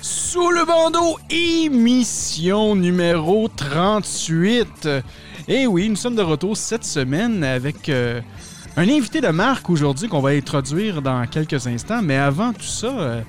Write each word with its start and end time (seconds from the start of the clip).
Sous 0.00 0.50
le 0.50 0.64
bandeau, 0.64 1.18
émission 1.28 2.74
numéro 2.74 3.48
38. 3.48 4.88
Et 5.46 5.66
oui, 5.66 5.90
nous 5.90 5.96
sommes 5.96 6.16
de 6.16 6.22
retour 6.22 6.56
cette 6.56 6.84
semaine 6.84 7.44
avec 7.44 7.90
euh, 7.90 8.22
un 8.76 8.88
invité 8.88 9.20
de 9.20 9.28
marque 9.28 9.68
aujourd'hui 9.70 10.08
qu'on 10.08 10.20
va 10.20 10.30
introduire 10.30 11.02
dans 11.02 11.26
quelques 11.26 11.66
instants. 11.66 12.02
Mais 12.02 12.16
avant 12.16 12.52
tout 12.52 12.62
ça, 12.62 12.88
euh, 12.88 13.20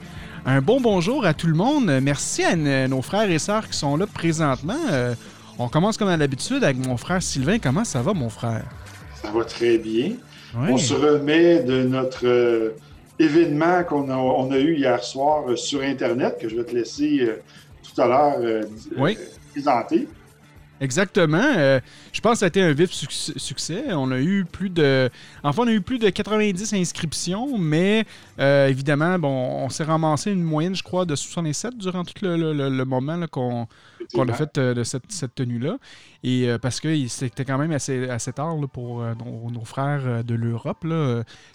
un 0.46 0.62
bon 0.62 0.80
bonjour 0.80 1.26
à 1.26 1.34
tout 1.34 1.48
le 1.48 1.54
monde. 1.56 1.92
Merci 2.02 2.44
à 2.44 2.56
nos 2.88 3.02
frères 3.02 3.30
et 3.30 3.40
sœurs 3.40 3.68
qui 3.68 3.78
sont 3.78 3.98
là 3.98 4.08
présentement. 4.08 4.80
Euh, 4.92 5.14
on 5.60 5.68
commence 5.68 5.98
comme 5.98 6.08
à 6.08 6.18
l'habitude 6.18 6.64
avec 6.64 6.78
mon 6.78 6.98
frère 6.98 7.22
Sylvain. 7.22 7.60
Comment 7.60 7.84
ça 7.84 8.02
va, 8.02 8.14
mon 8.14 8.30
frère? 8.30 8.64
Ça 9.22 9.32
va 9.32 9.44
très 9.46 9.78
bien. 9.78 10.12
On 10.56 10.78
se 10.78 10.94
remet 10.94 11.64
de 11.64 11.84
notre 11.84 12.26
euh, 12.28 12.76
événement 13.20 13.84
qu'on 13.84 14.10
a, 14.10 14.16
on 14.16 14.52
a 14.52 14.58
eu 14.60 14.76
hier 14.76 15.04
soir 15.04 15.44
euh, 15.50 15.56
sur 15.56 15.82
Internet, 15.82 16.38
que 16.40 16.48
je 16.48 16.56
vais 16.56 16.64
te 16.64 16.76
laisser 16.76 17.22
euh, 17.22 17.42
tout 17.84 18.00
à 18.02 18.08
l'heure 18.08 18.64
Oui. 18.98 19.18
présenter. 19.52 20.08
Exactement. 20.82 21.38
Euh, 21.58 21.80
je 22.12 22.20
pense 22.20 22.34
que 22.34 22.38
ça 22.40 22.46
a 22.46 22.48
été 22.50 22.62
un 22.62 22.74
vif 22.74 22.92
suc- 22.92 23.34
succès. 23.38 23.86
On 23.92 24.12
a 24.12 24.20
eu 24.20 24.44
plus 24.44 24.70
de. 24.70 25.10
Enfin, 25.44 25.64
on 25.64 25.68
a 25.68 25.72
eu 25.72 25.82
plus 25.82 25.98
de 26.00 26.10
90 26.10 26.74
inscriptions, 26.74 27.58
mais 27.58 28.06
euh, 28.40 28.68
évidemment, 28.68 29.18
bon, 29.18 29.30
on 29.30 29.70
s'est 29.70 29.84
ramassé 29.86 30.32
une 30.32 30.44
moyenne, 30.44 30.76
je 30.76 30.84
crois, 30.84 31.06
de 31.06 31.16
67 31.16 31.78
durant 31.78 32.04
tout 32.04 32.14
le, 32.22 32.36
le- 32.36 32.54
le- 32.54 32.70
le 32.70 32.86
moment 32.86 33.26
qu'on 33.28 33.68
a 34.28 34.34
fait 34.34 34.58
euh, 34.58 34.74
de 34.74 34.84
cette, 34.84 35.10
cette 35.12 35.36
tenue-là. 35.36 35.78
Et 36.24 36.48
euh, 36.48 36.58
parce 36.58 36.80
que 36.80 37.08
c'était 37.08 37.44
quand 37.44 37.58
même 37.58 37.74
assez, 37.74 38.10
assez 38.10 38.32
tard 38.32 38.56
pour 38.72 39.02
euh, 39.02 39.14
nos, 39.52 39.66
frères 39.66 40.02
euh, 40.06 40.24
de 40.24 40.36
l'Europe. 40.36 40.86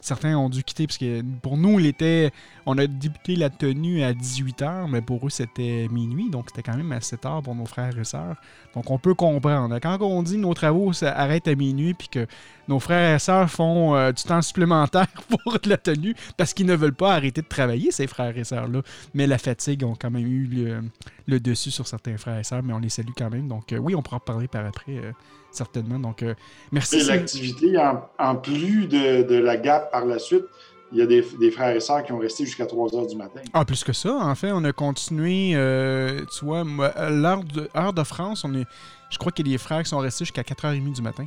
Certains 0.01 0.37
ont 0.37 0.51
dû 0.51 0.63
quitter 0.63 0.87
parce 0.87 0.99
que 0.99 1.23
pour 1.41 1.57
nous, 1.57 1.81
il 1.81 1.87
était, 1.87 2.31
on 2.67 2.77
a 2.77 2.87
débuté 2.87 3.37
la 3.37 3.49
tenue 3.49 4.03
à 4.03 4.13
18h, 4.13 4.91
mais 4.91 5.01
pour 5.01 5.27
eux, 5.27 5.31
c'était 5.31 5.89
minuit. 5.91 6.29
Donc, 6.29 6.47
c'était 6.49 6.63
quand 6.63 6.77
même 6.77 6.93
assez 6.93 7.17
tard 7.17 7.43
pour 7.43 7.55
nos 7.55 7.65
frères 7.65 7.99
et 7.99 8.05
sœurs. 8.05 8.37
Donc, 8.75 8.91
on 8.91 8.99
peut 8.99 9.15
comprendre. 9.15 9.79
Quand 9.81 9.99
on 10.03 10.23
dit 10.23 10.37
nos 10.37 10.53
travaux 10.53 10.93
s'arrêtent 10.93 11.49
à 11.49 11.55
minuit 11.55 11.95
puis 11.95 12.09
que 12.09 12.27
nos 12.69 12.81
frères 12.81 13.17
et 13.17 13.19
sœurs 13.19 13.51
font 13.51 13.95
euh, 13.95 14.13
du 14.13 14.23
temps 14.23 14.43
supplémentaire 14.43 15.07
pour 15.29 15.57
la 15.65 15.77
tenue 15.77 16.15
parce 16.37 16.55
qu'ils 16.55 16.67
ne 16.67 16.77
veulent 16.77 16.95
pas 16.95 17.15
arrêter 17.15 17.43
de 17.43 17.49
travailler, 17.49 17.91
ces 17.91 18.07
frères 18.07 18.37
et 18.37 18.45
sœurs-là. 18.45 18.83
Mais 19.15 19.27
la 19.27 19.39
fatigue 19.39 19.85
ont 19.85 19.95
quand 19.99 20.11
même 20.11 20.27
eu 20.27 20.47
le, 20.47 20.81
le 21.27 21.41
dessus 21.41 21.71
sur 21.71 21.87
certains 21.87 22.17
frères 22.17 22.39
et 22.39 22.45
sœurs, 22.45 22.63
mais 22.63 22.73
on 22.73 22.79
les 22.79 22.89
salue 22.91 23.13
quand 23.17 23.31
même. 23.31 23.49
Donc, 23.49 23.73
euh, 23.73 23.79
oui, 23.79 23.95
on 23.95 24.03
pourra 24.03 24.17
en 24.17 24.21
parler 24.21 24.49
par 24.49 24.65
après, 24.67 24.97
euh, 24.97 25.13
certainement. 25.51 25.99
Donc, 25.99 26.25
merci. 26.71 27.03
L'activité. 27.05 27.79
En, 27.79 28.03
en 28.19 28.37
plus 28.37 28.87
de, 28.87 29.23
de 29.23 29.37
la 29.37 29.57
gap 29.57 29.91
par 29.91 30.05
la 30.05 30.19
suite, 30.19 30.45
il 30.93 30.99
y 30.99 31.03
a 31.03 31.07
des, 31.07 31.25
des 31.39 31.51
frères 31.51 31.75
et 31.75 31.81
sœurs 31.81 32.03
qui 32.03 32.13
ont 32.13 32.19
resté 32.19 32.45
jusqu'à 32.45 32.67
3 32.67 32.97
heures 32.97 33.07
du 33.07 33.17
matin. 33.17 33.41
Ah, 33.53 33.65
plus 33.65 33.85
que 33.85 33.93
ça, 33.93 34.15
en 34.15 34.35
fait, 34.35 34.53
on 34.53 34.65
a 34.65 34.73
continué, 34.73 35.53
euh, 35.55 36.25
tu 36.37 36.45
vois, 36.45 36.65
l'heure 36.65 37.45
de, 37.45 37.69
heure 37.77 37.93
de 37.93 38.03
France, 38.03 38.45
on 38.45 38.55
est, 38.55 38.67
je 39.11 39.19
crois 39.19 39.33
qu'il 39.33 39.47
y 39.47 39.51
a 39.51 39.55
des 39.55 39.59
frères 39.59 39.83
qui 39.83 39.91
sont 39.91 39.99
restés 39.99 40.25
jusqu'à 40.25 40.43
4h30 40.43 40.93
du 40.95 41.03
matin. 41.03 41.27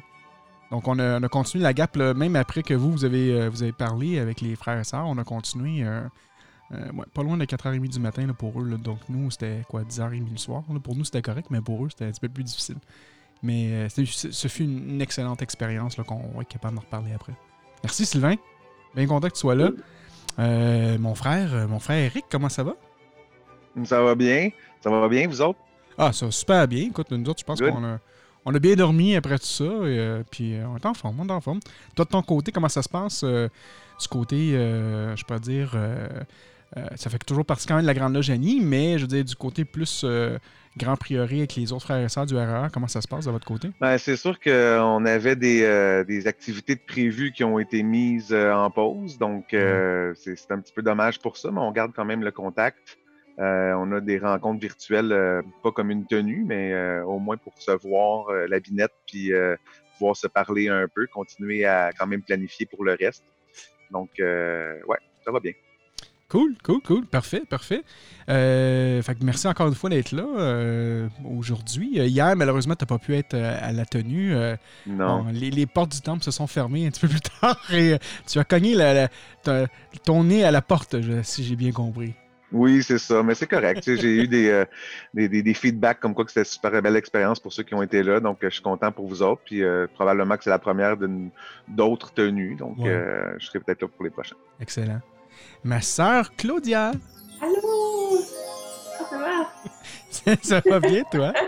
Donc, 0.71 0.87
on 0.87 0.97
a, 0.99 1.19
on 1.19 1.23
a 1.23 1.27
continué 1.27 1.63
la 1.63 1.73
gap, 1.73 1.95
là, 1.95 2.13
même 2.13 2.35
après 2.35 2.63
que 2.63 2.73
vous, 2.73 2.91
vous 2.91 3.05
avez, 3.05 3.33
euh, 3.33 3.49
vous 3.49 3.61
avez 3.61 3.73
parlé 3.73 4.19
avec 4.19 4.41
les 4.41 4.55
frères 4.55 4.79
et 4.79 4.83
sœurs, 4.83 5.05
on 5.05 5.17
a 5.17 5.23
continué 5.23 5.83
euh, 5.83 6.01
euh, 6.73 6.91
ouais, 6.93 7.05
pas 7.13 7.23
loin 7.23 7.37
de 7.37 7.43
4h30 7.43 7.89
du 7.89 7.99
matin 7.99 8.25
là, 8.25 8.33
pour 8.33 8.61
eux. 8.61 8.65
là. 8.65 8.77
Donc, 8.77 8.99
nous, 9.09 9.29
c'était 9.31 9.63
quoi, 9.67 9.83
10h30 9.83 10.31
le 10.31 10.37
soir. 10.37 10.63
Pour 10.83 10.95
nous, 10.95 11.03
c'était 11.03 11.21
correct, 11.21 11.47
mais 11.49 11.61
pour 11.61 11.85
eux, 11.85 11.89
c'était 11.89 12.05
un 12.05 12.11
petit 12.11 12.21
peu 12.21 12.29
plus 12.29 12.43
difficile. 12.43 12.77
Mais 13.43 13.71
euh, 13.73 13.89
ce 13.89 14.47
fut 14.47 14.63
une, 14.63 15.01
excellente 15.01 15.41
expérience 15.41 15.95
qu'on 15.95 16.29
va 16.35 16.41
être 16.41 16.47
capable 16.47 16.75
d'en 16.75 16.81
reparler 16.81 17.11
après. 17.13 17.33
Merci, 17.83 18.05
Sylvain. 18.05 18.35
Bien 18.95 19.07
content 19.07 19.27
que 19.27 19.33
tu 19.33 19.39
sois 19.39 19.55
là. 19.55 19.71
Euh, 20.39 20.97
mon 20.97 21.15
frère, 21.15 21.67
mon 21.67 21.79
frère 21.79 22.05
Eric, 22.05 22.25
comment 22.29 22.49
ça 22.49 22.63
va? 22.63 22.75
Ça 23.83 24.01
va 24.01 24.15
bien? 24.15 24.49
Ça 24.81 24.89
va 24.89 25.07
bien, 25.09 25.27
vous 25.27 25.41
autres? 25.41 25.59
Ah, 25.97 26.13
ça 26.13 26.25
va 26.25 26.31
super 26.31 26.67
bien. 26.67 26.85
Écoute, 26.85 27.11
nous 27.11 27.29
autres, 27.29 27.39
je 27.39 27.45
pense 27.45 27.59
qu'on 27.59 27.83
a, 27.83 27.99
on 28.45 28.55
a 28.55 28.59
bien 28.59 28.75
dormi 28.75 29.15
après 29.15 29.37
tout 29.37 29.45
ça. 29.45 29.63
Et, 29.63 29.67
euh, 29.99 30.23
puis 30.29 30.55
euh, 30.55 30.65
on 30.67 30.77
est 30.77 30.85
en 30.85 30.93
forme, 30.93 31.19
on 31.19 31.27
est 31.27 31.31
en 31.31 31.41
forme. 31.41 31.59
Toi, 31.95 32.05
de 32.05 32.09
ton 32.09 32.21
côté, 32.21 32.51
comment 32.51 32.69
ça 32.69 32.81
se 32.81 32.89
passe? 32.89 33.23
euh, 33.23 33.47
du 34.01 34.07
côté, 34.07 34.53
euh, 34.55 35.15
je 35.15 35.23
peux 35.23 35.39
dire, 35.39 35.77
ça 36.95 37.09
fait 37.11 37.19
toujours 37.19 37.45
partie 37.45 37.67
quand 37.67 37.75
même 37.75 37.83
de 37.83 37.87
la 37.87 37.93
Grande 37.93 38.15
Loge 38.15 38.31
Annie, 38.31 38.59
mais 38.61 38.97
je 38.97 39.03
veux 39.03 39.07
dire, 39.07 39.23
du 39.23 39.35
côté 39.35 39.63
plus 39.63 40.03
Grand 40.77 40.95
Priori 40.95 41.39
avec 41.39 41.55
les 41.55 41.71
autres 41.71 41.83
frères 41.83 42.03
et 42.03 42.09
sœurs 42.09 42.25
du 42.25 42.35
RER, 42.35 42.69
comment 42.73 42.87
ça 42.87 43.01
se 43.01 43.07
passe 43.07 43.25
de 43.25 43.31
votre 43.31 43.45
côté? 43.45 43.69
Ben, 43.79 43.99
c'est 43.99 44.15
sûr 44.15 44.39
qu'on 44.39 45.05
avait 45.05 45.35
des, 45.35 46.03
des 46.07 46.25
activités 46.25 46.73
de 46.73 46.81
prévues 46.87 47.31
qui 47.31 47.43
ont 47.43 47.59
été 47.59 47.83
mises 47.83 48.33
en 48.33 48.71
pause, 48.71 49.19
donc 49.19 49.45
c'est 49.51 50.51
un 50.51 50.59
petit 50.59 50.73
peu 50.73 50.81
dommage 50.81 51.19
pour 51.19 51.37
ça, 51.37 51.51
mais 51.51 51.59
on 51.59 51.71
garde 51.71 51.91
quand 51.95 52.05
même 52.05 52.23
le 52.23 52.31
contact. 52.31 52.97
Euh, 53.39 53.73
on 53.77 53.91
a 53.93 54.01
des 54.01 54.19
rencontres 54.19 54.59
virtuelles, 54.61 55.11
euh, 55.11 55.41
pas 55.63 55.71
comme 55.71 55.89
une 55.89 56.05
tenue, 56.05 56.43
mais 56.45 56.73
euh, 56.73 57.03
au 57.05 57.17
moins 57.19 57.37
pour 57.37 57.53
se 57.57 57.71
voir 57.87 58.27
la 58.47 58.59
binette, 58.59 58.91
puis 59.07 59.31
pouvoir 59.97 60.15
se 60.15 60.27
parler 60.27 60.67
un 60.69 60.87
peu, 60.93 61.07
continuer 61.07 61.65
à 61.65 61.91
quand 61.97 62.07
même 62.07 62.21
planifier 62.21 62.65
pour 62.65 62.83
le 62.83 62.95
reste. 62.99 63.23
Donc, 63.91 64.09
ouais, 64.19 64.97
ça 65.25 65.31
va 65.31 65.39
bien. 65.39 65.53
Cool, 66.29 66.55
cool, 66.63 66.81
cool. 66.83 67.05
Parfait, 67.07 67.41
parfait. 67.49 67.83
Euh, 68.29 69.01
fait 69.01 69.15
que 69.15 69.23
merci 69.25 69.49
encore 69.49 69.67
une 69.67 69.75
fois 69.75 69.89
d'être 69.89 70.13
là 70.13 70.25
euh, 70.37 71.09
aujourd'hui. 71.29 71.97
Hier, 71.97 72.33
malheureusement, 72.37 72.73
tu 72.75 72.83
n'as 72.83 72.87
pas 72.87 72.99
pu 72.99 73.15
être 73.15 73.33
à 73.35 73.73
la 73.73 73.85
tenue. 73.85 74.33
Euh, 74.33 74.55
Non. 74.87 75.23
Bon, 75.23 75.31
les, 75.33 75.51
les 75.51 75.65
portes 75.65 75.91
du 75.91 75.99
temple 75.99 76.23
se 76.23 76.31
sont 76.31 76.47
fermées 76.47 76.87
un 76.87 76.89
petit 76.89 77.01
peu 77.01 77.09
plus 77.09 77.19
tard 77.41 77.59
et 77.73 77.97
tu 78.27 78.39
as 78.39 78.45
cogné 78.45 78.75
la- 78.75 79.09
la- 79.45 79.67
ton 80.05 80.23
nez 80.23 80.45
à 80.45 80.51
la 80.51 80.61
porte, 80.61 81.01
je- 81.01 81.21
si 81.21 81.43
j'ai 81.43 81.57
bien 81.57 81.73
compris. 81.73 82.13
Oui, 82.51 82.83
c'est 82.83 82.97
ça, 82.97 83.23
mais 83.23 83.33
c'est 83.35 83.47
correct. 83.47 83.81
Tu 83.83 83.97
J'ai 83.97 84.23
eu 84.23 84.27
des, 84.27 84.49
euh, 84.49 84.65
des, 85.13 85.29
des- 85.29 85.41
des 85.41 85.53
feedbacks 85.53 85.99
comme 85.99 86.13
quoi 86.13 86.25
que 86.25 86.31
c'était 86.31 86.41
une 86.41 86.45
super 86.45 86.81
belle 86.81 86.95
expérience 86.97 87.39
pour 87.39 87.53
ceux 87.53 87.63
qui 87.63 87.73
ont 87.73 87.81
été 87.81 88.03
là. 88.03 88.19
Donc, 88.19 88.43
euh, 88.43 88.49
je 88.49 88.55
suis 88.55 88.63
content 88.63 88.91
pour 88.91 89.07
vous 89.07 89.21
autres. 89.21 89.41
Puis 89.45 89.63
euh, 89.63 89.87
probablement 89.93 90.35
que 90.37 90.43
c'est 90.43 90.49
la 90.49 90.59
première 90.59 90.97
d'une- 90.97 91.29
d'autres 91.67 92.11
tenues. 92.13 92.55
Donc, 92.55 92.77
Ouais. 92.79 92.89
euh, 92.89 93.33
je 93.39 93.45
serai 93.47 93.59
peut-être 93.59 93.81
là 93.83 93.87
pour 93.87 94.03
les 94.03 94.09
prochains. 94.11 94.35
Excellent. 94.59 94.99
Ma 95.63 95.79
sœur 95.81 96.35
Claudia, 96.35 96.91
Allô? 97.41 98.21
Ça 99.09 99.17
va? 99.17 100.35
ça 100.41 100.61
va 100.69 100.79
bien, 100.79 101.03
toi? 101.11 101.33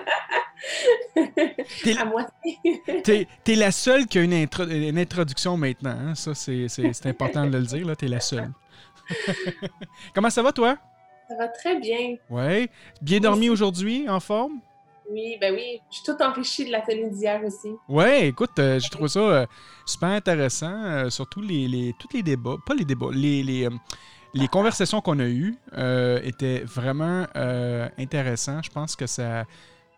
T'es- 1.84 1.98
À 1.98 2.06
moitié. 2.06 2.58
T'es 3.04 3.28
es 3.48 3.56
la 3.56 3.72
seule 3.72 4.08
qui 4.08 4.18
a 4.20 4.22
une, 4.22 4.34
intro- 4.34 4.68
une 4.68 4.98
introduction 4.98 5.58
maintenant. 5.58 5.92
hein? 6.00 6.16
Ça, 6.16 6.34
c'est 6.34 6.68
c'est- 6.70 6.94
c'est 6.94 7.10
important 7.10 7.46
de 7.46 7.58
le 7.58 7.64
dire. 7.66 7.86
là. 7.86 7.96
T'es 7.96 8.08
la 8.08 8.20
seule. 8.22 8.50
Comment 10.16 10.30
ça 10.30 10.42
va, 10.42 10.52
toi? 10.54 10.78
Ça 11.34 11.46
va 11.46 11.48
très 11.48 11.80
bien. 11.80 12.16
Ouais. 12.30 12.70
Bien 13.02 13.20
dormi 13.20 13.50
aujourd'hui, 13.50 14.08
en 14.08 14.20
forme? 14.20 14.60
Oui, 15.10 15.36
ben 15.42 15.54
oui. 15.54 15.82
Je 15.90 15.96
suis 15.98 16.06
tout 16.06 16.22
enrichie 16.22 16.66
de 16.66 16.72
la 16.72 16.82
tenue 16.82 17.10
d'hier 17.10 17.42
aussi. 17.44 17.70
Ouais, 17.90 18.28
écoute, 18.28 18.52
euh, 18.60 18.80
j'ai 18.80 18.90
trouvé 18.90 19.10
ça 19.10 19.20
euh, 19.20 19.46
super 19.86 20.10
intéressant, 20.10 20.84
euh, 20.84 21.10
surtout 21.10 21.42
les, 21.42 21.68
les, 21.68 21.94
tous 22.00 22.08
les 22.14 22.22
débats, 22.24 22.58
pas 22.66 22.76
les 22.76 22.86
débats, 22.86 23.08
les, 23.12 23.42
les, 23.42 23.68
les 24.34 24.48
conversations 24.48 25.02
qu'on 25.02 25.20
a 25.20 25.26
eues 25.28 25.56
étaient 26.24 26.60
vraiment 26.66 27.26
intéressantes. 27.98 28.66
Je 28.66 28.70
pense 28.70 28.96
que 28.96 29.08
ça 29.08 29.46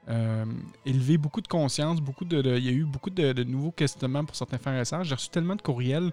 a 0.07 0.45
élevé 0.85 1.17
beaucoup 1.17 1.41
de 1.41 1.47
conscience, 1.47 1.99
beaucoup 1.99 2.25
de, 2.25 2.41
de- 2.41 2.57
il 2.57 2.65
y 2.65 2.69
a 2.69 2.71
eu 2.71 2.85
beaucoup 2.85 3.09
de, 3.09 3.33
de 3.33 3.43
nouveaux 3.43 3.71
questionnements 3.71 4.23
pour 4.23 4.35
certains 4.37 4.57
frères 4.57 4.79
et 4.79 4.85
sœurs. 4.85 5.03
J'ai 5.03 5.15
reçu 5.15 5.29
tellement 5.29 5.55
de 5.55 5.61
courriels 5.61 6.11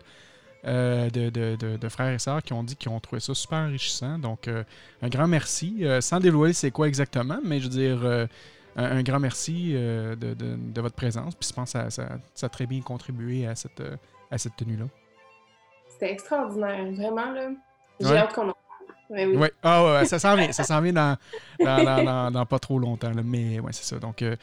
euh, 0.64 1.10
de, 1.10 1.30
de- 1.30 1.56
de- 1.56 1.76
de 1.76 1.88
frères 1.88 2.12
et 2.12 2.18
sœurs 2.18 2.42
qui 2.42 2.52
ont 2.52 2.62
dit 2.62 2.76
qu'ils 2.76 2.90
ont 2.90 3.00
trouvé 3.00 3.20
ça 3.20 3.34
super 3.34 3.58
enrichissant. 3.58 4.18
Donc, 4.18 4.46
euh, 4.48 4.62
un 5.02 5.08
grand 5.08 5.26
merci, 5.28 5.78
euh, 5.82 6.00
sans 6.00 6.20
dévoiler 6.20 6.52
c'est 6.52 6.70
quoi 6.70 6.86
exactement, 6.88 7.38
mais 7.44 7.58
je 7.58 7.64
veux 7.64 7.70
dire, 7.70 8.04
un, 8.04 8.28
un 8.76 9.02
grand 9.02 9.20
merci 9.20 9.72
de, 9.72 10.80
votre 10.80 10.94
présence. 10.94 11.34
Puis 11.34 11.48
je 11.48 11.54
pense 11.54 11.72
que 11.72 11.78
ça, 11.78 11.90
ça- 11.90 12.18
ça 12.34 12.46
a 12.46 12.48
très 12.48 12.66
bien 12.66 12.80
contribué 12.80 13.46
à 13.46 13.54
cette, 13.54 13.82
à 14.30 14.38
cette 14.38 14.56
tenue-là? 14.56 14.86
C'était 15.88 16.12
extraordinaire, 16.12 16.90
vraiment, 16.92 17.30
là. 17.32 17.50
J'ai 18.00 18.06
Ouais. 18.08 18.16
hâte 18.16 18.32
qu'on 18.32 18.48
en 18.48 18.54
oui. 19.12 19.48
Ah, 19.62 20.02
ça 20.04 20.18
s'en 20.18 20.36
vient, 20.36 20.52
ça 20.52 20.64
s'en 20.64 20.80
vient 20.80 20.92
dans, 20.92 21.16
dans, 22.30 22.46
pas 22.46 22.58
trop 22.58 22.78
longtemps. 22.78 23.10
là. 23.10 23.22
Mais 23.24 23.60
ouais, 23.60 23.72
c'est 23.72 23.84
ça. 23.84 23.98
Donc, 23.98 24.22
euh, 24.22 24.36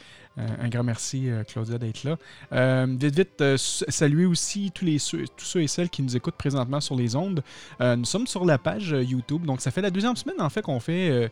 un 0.60 0.68
grand 0.68 0.84
merci, 0.84 1.28
euh, 1.28 1.42
Claudia, 1.44 1.78
d'être 1.78 2.04
là. 2.04 2.16
Euh, 2.52 2.86
vite, 2.88 3.16
vite, 3.16 3.56
saluer 3.56 4.26
aussi 4.26 4.70
tous, 4.72 4.84
les, 4.84 4.98
ceux, 4.98 5.24
tous 5.36 5.44
ceux 5.44 5.62
et 5.62 5.66
celles 5.66 5.90
qui 5.90 6.02
nous 6.02 6.16
écoutent 6.16 6.36
présentement 6.36 6.80
sur 6.80 6.94
les 6.94 7.16
ondes. 7.16 7.42
Nous 7.80 8.04
sommes 8.04 8.26
sur 8.26 8.44
la 8.44 8.58
page 8.58 8.94
YouTube. 8.98 9.44
Donc, 9.44 9.60
ça 9.60 9.70
fait 9.70 9.82
la 9.82 9.90
deuxième 9.90 10.16
semaine, 10.16 10.40
en 10.40 10.50
fait, 10.50 10.62
qu'on 10.62 10.80
fait 10.80 11.30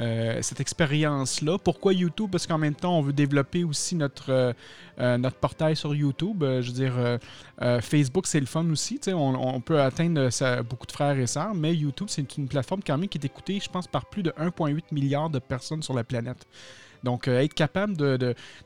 euh, 0.00 0.38
cette 0.40 0.60
expérience-là. 0.60 1.58
Pourquoi 1.58 1.92
YouTube? 1.92 2.30
Parce 2.32 2.46
qu'en 2.46 2.58
même 2.58 2.74
temps, 2.74 2.98
on 2.98 3.02
veut 3.02 3.12
développer 3.12 3.64
aussi 3.64 3.94
notre, 3.96 4.30
euh, 4.32 4.52
euh, 4.98 5.18
notre 5.18 5.36
portail 5.36 5.76
sur 5.76 5.94
YouTube. 5.94 6.42
Je 6.42 6.66
veux 6.66 6.72
dire, 6.72 7.18
Facebook, 7.82 8.26
c'est 8.26 8.40
le 8.40 8.46
fun 8.46 8.68
aussi. 8.70 8.98
On, 9.08 9.34
on 9.34 9.60
peut 9.60 9.80
atteindre 9.80 10.28
beaucoup 10.62 10.86
de 10.86 10.92
frères 10.92 11.18
et 11.18 11.26
sœurs, 11.26 11.54
mais 11.54 11.74
YouTube, 11.74 12.06
c'est 12.10 12.36
une 12.36 12.48
plateforme 12.48 12.82
qui 12.82 12.92
est 12.92 13.24
écoutée, 13.24 13.60
je 13.62 13.68
pense, 13.68 13.86
par 13.86 14.06
plus 14.06 14.22
de 14.22 14.30
1,8 14.30 14.84
milliard 14.92 15.28
de 15.28 15.38
personnes 15.38 15.82
sur 15.82 15.94
la 15.94 16.04
planète. 16.04 16.46
Donc, 17.02 17.28
euh, 17.28 17.40
être 17.40 17.54
capable 17.54 17.96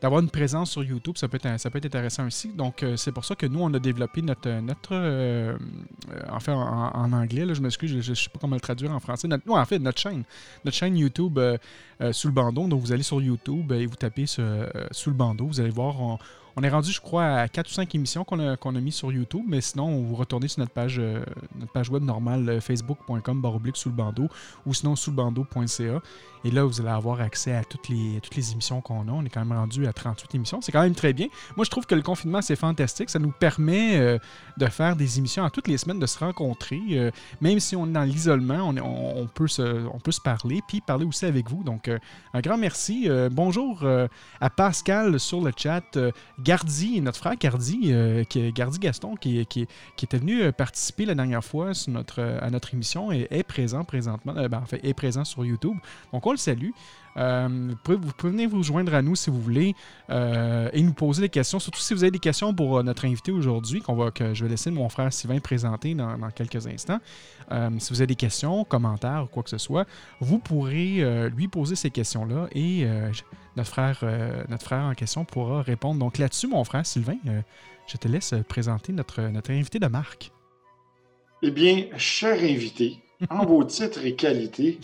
d'avoir 0.00 0.20
une 0.20 0.30
présence 0.30 0.70
sur 0.70 0.82
YouTube, 0.82 1.16
ça 1.16 1.28
peut 1.28 1.36
être, 1.36 1.46
intéressant 1.46 2.26
aussi. 2.26 2.48
Donc, 2.48 2.82
euh, 2.82 2.96
c'est 2.96 3.12
pour 3.12 3.24
ça 3.24 3.34
que 3.34 3.46
nous, 3.46 3.60
on 3.60 3.72
a 3.74 3.78
développé 3.78 4.22
notre. 4.22 4.48
notre 4.60 4.90
euh, 4.92 5.56
euh, 6.12 6.52
en 6.54 7.12
anglais, 7.12 7.44
là, 7.44 7.54
je 7.54 7.60
m'excuse, 7.60 8.00
je 8.00 8.10
ne 8.10 8.14
sais 8.14 8.28
pas 8.30 8.38
comment 8.40 8.56
le 8.56 8.60
traduire 8.60 8.92
en 8.92 9.00
français. 9.00 9.28
Non, 9.28 9.38
en 9.46 9.64
fait, 9.64 9.78
notre 9.78 10.00
chaîne. 10.00 10.24
Notre 10.64 10.76
chaîne 10.76 10.96
YouTube 10.96 11.38
sous 12.12 12.28
le 12.28 12.34
bandeau. 12.34 12.66
Donc, 12.66 12.80
vous 12.80 12.92
allez 12.92 13.02
sur 13.02 13.20
YouTube 13.20 13.72
et 13.72 13.86
vous 13.86 13.96
tapez 13.96 14.26
sous 14.26 14.40
le 14.42 15.16
bandeau. 15.16 15.46
Vous 15.46 15.60
allez 15.60 15.70
voir, 15.70 16.18
on 16.56 16.62
est 16.62 16.68
rendu, 16.68 16.92
je 16.92 17.00
crois, 17.00 17.24
à 17.26 17.48
4 17.48 17.68
ou 17.68 17.72
5 17.72 17.94
émissions 17.94 18.24
qu'on 18.24 18.38
a, 18.38 18.56
qu'on 18.56 18.74
a 18.76 18.80
mis 18.80 18.92
sur 18.92 19.10
YouTube, 19.10 19.42
mais 19.46 19.60
sinon, 19.60 20.00
vous 20.02 20.14
retournez 20.14 20.46
sur 20.48 20.60
notre 20.60 20.72
page, 20.72 20.98
euh, 21.00 21.24
notre 21.58 21.72
page 21.72 21.90
web 21.90 22.02
normale, 22.04 22.48
euh, 22.48 22.60
facebook.com 22.60 23.40
baroblique 23.42 23.76
sous 23.76 23.88
le 23.88 23.94
bandeau, 23.96 24.28
ou 24.66 24.72
sinon 24.74 24.94
sous 24.94 25.10
le 25.10 25.16
bandeau.ca. 25.16 26.00
Et 26.46 26.50
là, 26.50 26.62
vous 26.64 26.78
allez 26.80 26.90
avoir 26.90 27.22
accès 27.22 27.54
à 27.56 27.64
toutes 27.64 27.88
les, 27.88 28.20
toutes 28.22 28.36
les 28.36 28.52
émissions 28.52 28.82
qu'on 28.82 29.08
a. 29.08 29.10
On 29.12 29.24
est 29.24 29.30
quand 29.30 29.42
même 29.44 29.56
rendu 29.56 29.86
à 29.86 29.94
38 29.94 30.34
émissions. 30.34 30.60
C'est 30.60 30.72
quand 30.72 30.82
même 30.82 30.94
très 30.94 31.14
bien. 31.14 31.28
Moi, 31.56 31.64
je 31.64 31.70
trouve 31.70 31.86
que 31.86 31.94
le 31.94 32.02
confinement, 32.02 32.42
c'est 32.42 32.54
fantastique. 32.54 33.08
Ça 33.08 33.18
nous 33.18 33.30
permet 33.32 33.96
euh, 33.98 34.18
de 34.58 34.66
faire 34.66 34.94
des 34.94 35.18
émissions 35.18 35.42
à 35.44 35.48
toutes 35.50 35.68
les 35.68 35.78
semaines, 35.78 35.98
de 35.98 36.06
se 36.06 36.18
rencontrer. 36.18 37.10
même 37.40 37.60
si 37.60 37.74
on 37.76 37.86
est 37.86 37.92
dans 37.92 38.02
l'isolement, 38.02 38.68
on, 38.68 38.76
on- 39.22 39.26
peut 39.26 39.48
se, 39.48 39.86
on 39.92 39.98
peut 39.98 40.12
se 40.12 40.20
parler, 40.20 40.60
puis 40.68 40.82
parler 40.82 41.06
aussi 41.06 41.24
avec 41.24 41.48
vous. 41.48 41.64
Donc, 41.64 41.90
un 42.34 42.40
grand 42.40 42.58
merci. 42.58 43.08
Bonjour 43.32 43.82
à 44.40 44.50
Pascal 44.50 45.18
sur 45.18 45.40
le 45.40 45.50
chat. 45.56 45.82
Gardi, 46.44 47.00
notre 47.00 47.18
frère 47.18 47.36
Gardi, 47.36 47.84
euh, 47.86 48.22
qui, 48.24 48.52
Gardi 48.52 48.78
Gaston, 48.78 49.16
qui, 49.16 49.38
était 49.38 50.18
venu 50.18 50.42
euh, 50.42 50.52
participer 50.52 51.06
la 51.06 51.14
dernière 51.14 51.42
fois 51.42 51.72
euh, 51.88 52.38
à 52.40 52.50
notre 52.50 52.74
émission, 52.74 53.10
et 53.10 53.26
est 53.30 53.42
présent 53.42 53.82
présentement, 53.84 54.36
euh, 54.36 54.48
ben, 54.48 54.58
en 54.58 54.66
fait, 54.66 54.84
est 54.84 54.92
présent 54.92 55.24
sur 55.24 55.44
YouTube. 55.44 55.76
Donc, 56.12 56.26
on 56.26 56.32
le 56.32 56.36
salue. 56.36 56.70
Vous, 57.16 57.76
pouvez, 57.84 58.32
venir 58.32 58.48
vous 58.50 58.62
joindre 58.62 58.92
à 58.92 59.00
nous 59.00 59.14
si 59.14 59.30
vous 59.30 59.40
voulez 59.40 59.76
et 60.10 60.82
nous 60.82 60.92
poser 60.92 61.22
des 61.22 61.28
questions, 61.28 61.60
surtout 61.60 61.78
si 61.78 61.94
vous 61.94 62.02
avez 62.02 62.10
des 62.10 62.18
questions 62.18 62.52
pour 62.52 62.82
notre 62.82 63.04
invité 63.04 63.30
aujourd'hui, 63.30 63.80
qu'on 63.80 63.94
va, 63.94 64.10
que 64.10 64.34
je 64.34 64.42
vais 64.42 64.50
laisser 64.50 64.72
mon 64.72 64.88
frère 64.88 65.12
Sylvain 65.12 65.38
présenter 65.38 65.94
dans, 65.94 66.18
dans 66.18 66.30
quelques 66.30 66.66
instants. 66.66 66.98
Si 67.78 67.90
vous 67.90 68.00
avez 68.00 68.08
des 68.08 68.16
questions, 68.16 68.64
commentaires 68.64 69.22
ou 69.24 69.26
quoi 69.28 69.44
que 69.44 69.50
ce 69.50 69.58
soit, 69.58 69.86
vous 70.18 70.40
pourrez 70.40 71.30
lui 71.30 71.46
poser 71.46 71.76
ces 71.76 71.90
questions-là 71.90 72.48
et 72.52 72.84
notre, 73.56 73.68
frère, 73.68 74.00
euh, 74.02 74.42
notre 74.48 74.64
frère 74.64 74.82
en 74.82 74.94
question 74.94 75.24
pourra 75.24 75.62
répondre. 75.62 75.98
Donc 76.00 76.18
là-dessus, 76.18 76.46
mon 76.46 76.64
frère 76.64 76.86
Sylvain, 76.86 77.16
euh, 77.26 77.40
je 77.86 77.96
te 77.96 78.08
laisse 78.08 78.34
présenter 78.48 78.92
notre, 78.92 79.22
notre 79.22 79.50
invité 79.50 79.78
de 79.78 79.86
marque. 79.86 80.30
Eh 81.42 81.50
bien, 81.50 81.86
cher 81.96 82.38
invité, 82.38 82.98
en 83.30 83.44
vos 83.46 83.64
titres 83.64 84.04
et 84.04 84.14
qualités, 84.14 84.80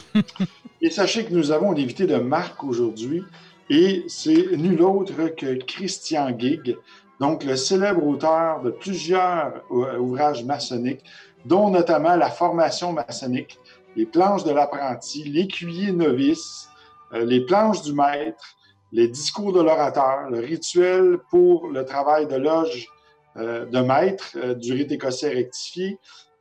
et 0.81 0.91
sachez 0.91 1.25
que 1.25 1.33
nous 1.33 1.51
avons 1.51 1.73
un 1.73 1.77
invité 1.77 2.07
de 2.07 2.17
marque 2.17 2.63
aujourd'hui, 2.65 3.23
et 3.71 4.05
c'est 4.09 4.57
nul 4.57 4.83
autre 4.83 5.29
que 5.37 5.55
Christian 5.65 6.37
Gig, 6.39 6.77
donc 7.21 7.45
le 7.45 7.57
célèbre 7.57 8.05
auteur 8.05 8.63
de 8.63 8.71
plusieurs 8.71 9.63
ou- 9.71 9.85
ouvrages 9.85 10.45
maçonniques, 10.45 11.05
dont 11.45 11.71
notamment 11.71 12.17
la 12.17 12.31
formation 12.31 12.93
maçonnique, 12.93 13.59
les 13.97 14.07
planches 14.07 14.45
de 14.45 14.51
l'apprenti, 14.51 15.25
l'écuyer 15.25 15.93
novice, 15.93 16.69
euh, 17.13 17.25
les 17.25 17.41
planches 17.41 17.83
du 17.83 17.93
maître, 17.93 18.57
les 18.93 19.09
discours 19.09 19.53
de 19.53 19.61
l'orateur, 19.61 20.31
le 20.31 20.41
rituel 20.41 21.19
pour 21.31 21.69
le 21.69 21.85
travail 21.85 22.27
de 22.27 22.37
loge 22.37 22.89
euh, 23.37 23.65
de 23.65 23.79
maître 23.79 24.33
euh, 24.37 24.55
du 24.55 24.73
rite 24.73 24.91
écossais 24.91 25.29
rectifié, 25.29 25.99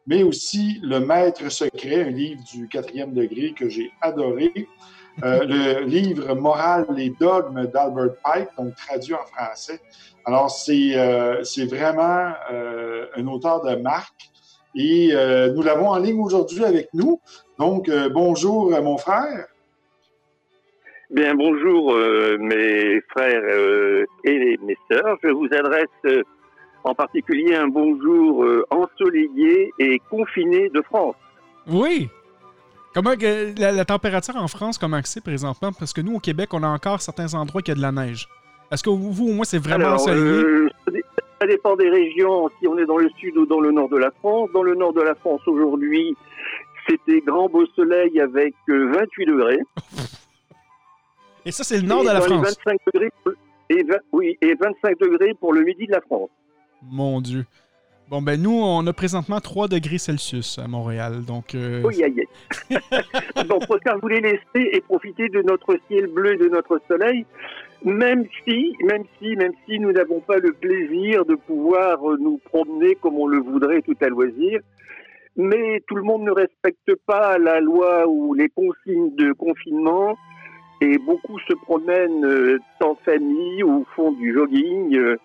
mais 0.07 0.23
aussi 0.23 0.79
Le 0.81 0.99
Maître 0.99 1.47
secret, 1.49 2.01
un 2.01 2.09
livre 2.09 2.41
du 2.51 2.67
quatrième 2.67 3.13
degré 3.13 3.53
que 3.53 3.69
j'ai 3.69 3.91
adoré. 4.01 4.51
Euh, 5.23 5.45
le 5.45 5.83
livre 5.85 6.33
Moral, 6.33 6.87
les 6.95 7.11
dogmes 7.11 7.67
d'Albert 7.67 8.15
Pike, 8.23 8.49
donc 8.57 8.75
traduit 8.75 9.13
en 9.13 9.25
français. 9.25 9.79
Alors, 10.25 10.49
c'est 10.49 11.65
vraiment 11.65 12.33
un 13.15 13.27
auteur 13.27 13.63
de 13.63 13.75
marque 13.75 14.29
et 14.75 15.13
nous 15.53 15.61
l'avons 15.61 15.89
en 15.89 15.97
ligne 15.97 16.19
aujourd'hui 16.19 16.63
avec 16.63 16.89
nous. 16.93 17.19
Donc, 17.57 17.89
bonjour, 18.13 18.69
mon 18.81 18.97
frère. 18.97 19.47
Bien, 21.09 21.33
bonjour 21.33 21.94
euh, 21.95 22.38
mes 22.39 23.01
frères 23.09 23.41
euh, 23.44 24.06
et 24.23 24.57
mes 24.63 24.77
sœurs. 24.91 25.17
Je 25.23 25.29
vous 25.29 25.47
adresse 25.51 25.88
euh, 26.06 26.21
en 26.83 26.94
particulier 26.94 27.56
un 27.56 27.67
bonjour 27.67 28.45
ensoleillé 28.69 29.71
et 29.79 30.00
confiné 30.09 30.69
de 30.69 30.81
France. 30.83 31.15
Oui! 31.67 32.07
Comment 32.94 33.15
que 33.15 33.59
la, 33.59 33.71
la 33.71 33.85
température 33.85 34.35
en 34.35 34.47
France, 34.47 34.77
comment 34.77 35.00
c'est 35.03 35.23
présentement? 35.23 35.71
Parce 35.77 35.94
que 35.94 36.01
nous, 36.01 36.15
au 36.15 36.19
Québec, 36.19 36.50
on 36.53 36.63
a 36.63 36.67
encore 36.67 37.01
certains 37.01 37.33
endroits 37.33 37.61
qui 37.61 37.71
a 37.71 37.75
de 37.75 37.81
la 37.81 37.91
neige. 37.91 38.27
Est-ce 38.71 38.83
que 38.83 38.89
vous, 38.91 39.29
au 39.29 39.33
moins, 39.33 39.45
c'est 39.45 39.57
vraiment 39.59 39.85
Alors, 39.88 40.01
ensoleillé? 40.01 40.44
ça 40.85 40.91
dé- 40.91 41.03
ça 41.41 41.47
dépend 41.47 41.75
des 41.75 41.89
régions, 41.89 42.50
si 42.59 42.67
on 42.67 42.77
est 42.77 42.85
dans 42.85 42.97
le 42.97 43.09
sud 43.17 43.35
ou 43.38 43.45
dans 43.45 43.61
le 43.61 43.71
nord 43.71 43.89
de 43.89 43.97
la 43.97 44.11
France. 44.19 44.50
Dans 44.53 44.61
le 44.63 44.75
nord 44.75 44.94
de 44.94 45.01
la 45.01 45.15
France 45.15 45.41
aujourd'hui, 45.47 46.15
c'était 46.88 47.21
grand 47.21 47.47
beau 47.50 47.65
soleil 47.75 48.19
avec 48.19 48.53
euh, 48.69 48.91
28 48.94 49.25
degrés. 49.25 49.59
Et 51.49 51.51
ça, 51.51 51.63
c'est 51.63 51.77
le 51.77 51.87
nord 51.87 52.01
Et 52.03 52.07
de 52.07 52.11
la 52.11 52.21
France. 52.21 52.55
25 52.67 52.77
degrés, 52.93 53.09
et, 53.71 53.81
vingt- 53.83 53.99
oui, 54.11 54.37
et 54.39 54.53
25 54.53 54.99
degrés 54.99 55.33
pour 55.39 55.51
le 55.51 55.63
midi 55.63 55.87
de 55.87 55.91
la 55.93 56.01
France. 56.01 56.29
Mon 56.83 57.21
Dieu. 57.21 57.43
Bon, 58.07 58.21
ben 58.21 58.39
nous, 58.39 58.51
on 58.53 58.85
a 58.85 58.93
présentement 58.93 59.39
3 59.39 59.67
degrés 59.67 59.97
Celsius 59.97 60.59
à 60.59 60.68
Montréal. 60.68 61.25
Donc, 61.25 61.56
euh, 61.56 61.81
Oui, 61.83 62.03
aïe, 62.03 62.21
aïe. 62.69 62.77
Donc, 63.49 63.63
Oscar, 63.68 63.95
je 63.97 64.01
voulais 64.01 64.21
laisser 64.21 64.69
et 64.73 64.81
profiter 64.81 65.27
de 65.29 65.41
notre 65.41 65.75
ciel 65.87 66.06
bleu, 66.06 66.35
de 66.37 66.49
notre 66.49 66.79
soleil, 66.87 67.25
même 67.83 68.25
si, 68.47 68.75
même 68.83 69.03
si, 69.19 69.35
même 69.35 69.53
si 69.68 69.79
nous 69.79 69.91
n'avons 69.91 70.19
pas 70.19 70.37
le 70.37 70.53
plaisir 70.53 71.25
de 71.25 71.33
pouvoir 71.33 71.97
euh, 72.07 72.18
nous 72.19 72.39
promener 72.45 72.94
comme 73.01 73.15
on 73.15 73.25
le 73.27 73.39
voudrait 73.39 73.81
tout 73.81 73.97
à 74.01 74.07
loisir. 74.07 74.59
Mais 75.35 75.81
tout 75.87 75.95
le 75.95 76.03
monde 76.03 76.23
ne 76.23 76.31
respecte 76.31 76.94
pas 77.07 77.37
la 77.39 77.59
loi 77.59 78.07
ou 78.07 78.33
les 78.35 78.49
consignes 78.49 79.15
de 79.15 79.31
confinement 79.33 80.15
et 80.81 80.98
beaucoup 80.98 81.40
se 81.40 81.54
promènent 81.54 82.26
euh, 82.26 82.59
en 82.81 82.95
famille 82.95 83.64
ou 83.64 83.86
font 83.95 84.12
du 84.14 84.33
jogging. 84.33 84.95
euh, 84.95 85.18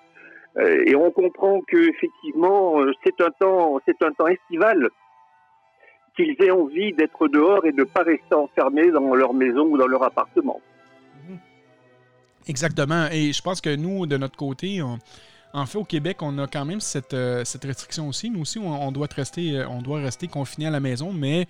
euh, 0.57 0.85
et 0.87 0.95
on 0.95 1.11
comprend 1.11 1.61
que 1.67 1.77
effectivement 1.89 2.77
c'est 3.05 3.21
un 3.21 3.31
temps, 3.31 3.81
c'est 3.87 4.01
un 4.03 4.13
temps 4.13 4.29
estival 4.29 4.89
qu'ils 6.17 6.37
aient 6.41 6.53
envie 6.53 6.93
d'être 6.93 7.27
dehors 7.27 7.67
et 7.67 7.73
de 7.73 7.79
ne 7.79 7.85
pas 7.85 8.03
rester 8.03 8.35
enfermés 8.35 8.91
dans 8.93 9.15
leur 9.17 9.35
maison 9.35 9.63
ou 9.63 9.77
dans 9.77 9.89
leur 9.89 10.05
appartement. 10.05 10.61
Exactement. 12.47 13.09
Et 13.11 13.33
je 13.33 13.43
pense 13.43 13.61
que 13.61 13.75
nous, 13.75 14.07
de 14.07 14.17
notre 14.17 14.37
côté, 14.37 14.81
en 14.81 15.67
fait, 15.67 15.79
au 15.79 15.83
Québec, 15.83 16.19
on 16.21 16.39
a 16.39 16.47
quand 16.47 16.65
même 16.65 16.79
cette, 16.79 17.17
restriction 17.65 18.07
aussi. 18.07 18.31
Nous 18.31 18.43
aussi, 18.43 18.61
on, 18.61 18.93
doit 18.93 19.09
rester, 19.17 19.65
on 19.69 19.83
doit 19.83 19.99
rester 19.99 20.29
confinés 20.29 20.69
à 20.69 20.71
la 20.71 20.79
maison, 20.79 21.13
mais 21.13 21.49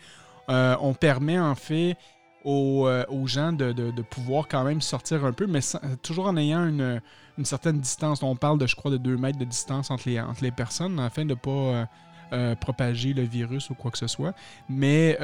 on 0.48 0.94
permet 0.94 1.38
en 1.38 1.56
fait 1.56 1.96
aux, 2.44 2.86
euh, 2.86 3.04
aux 3.08 3.26
gens 3.26 3.52
de, 3.52 3.72
pouvoir 4.02 4.46
quand 4.48 4.64
même 4.64 4.80
sortir 4.80 5.24
un 5.24 5.32
peu, 5.32 5.46
mais 5.46 5.60
toujours 6.02 6.26
en 6.26 6.36
ayant 6.36 6.66
une, 6.66 7.00
certaine 7.44 7.80
distance. 7.80 8.22
On 8.22 8.36
parle 8.36 8.58
de, 8.58 8.66
je 8.66 8.76
crois, 8.76 8.90
de 8.90 8.98
2 8.98 9.16
mètres 9.16 9.38
de 9.38 9.44
distance 9.44 9.90
entre 9.90 10.08
les, 10.08 10.50
personnes, 10.50 11.00
afin 11.00 11.22
de 11.22 11.30
ne 11.30 11.34
pas 11.34 11.50
euh, 11.50 11.84
euh, 12.32 12.54
propager 12.54 13.12
le 13.14 13.22
virus 13.22 13.70
ou 13.70 13.74
quoi 13.74 13.90
que 13.90 13.98
ce 13.98 14.06
soit. 14.06 14.34
Mais 14.68 15.18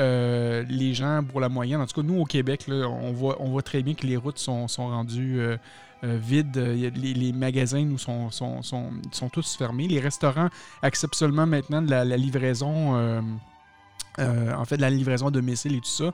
les 0.69 0.95
gens, 0.95 1.23
pour 1.23 1.41
la 1.41 1.49
moyenne, 1.49 1.81
en 1.81 1.87
tout 1.87 2.01
cas, 2.01 2.07
nous 2.07 2.21
au 2.21 2.25
Québec, 2.25 2.67
on, 2.69 3.13
voit, 3.13 3.63
très 3.63 3.83
bien 3.83 3.95
que 3.95 4.07
les 4.07 4.17
routes 4.17 4.39
sont, 4.39 4.67
rendues 4.77 5.41
euh, 6.03 6.19
les, 6.31 7.33
magasins, 7.33 7.85
nous, 7.85 7.99
sont, 7.99 9.31
tous 9.33 9.57
fermés. 9.57 9.89
Les 9.89 10.01
restaurants 10.01 10.49
acceptent 10.83 11.15
seulement 11.15 11.47
maintenant 11.47 11.83
de 11.83 11.91
la, 11.91 12.17
livraison. 12.17 13.23
Euh, 14.19 14.53
en 14.55 14.65
fait, 14.65 14.77
la 14.79 14.91
livraison 14.91 15.29
à 15.29 15.31
domicile 15.31 15.75
et 15.75 15.81
tout 15.81 15.87
ça. 15.87 16.13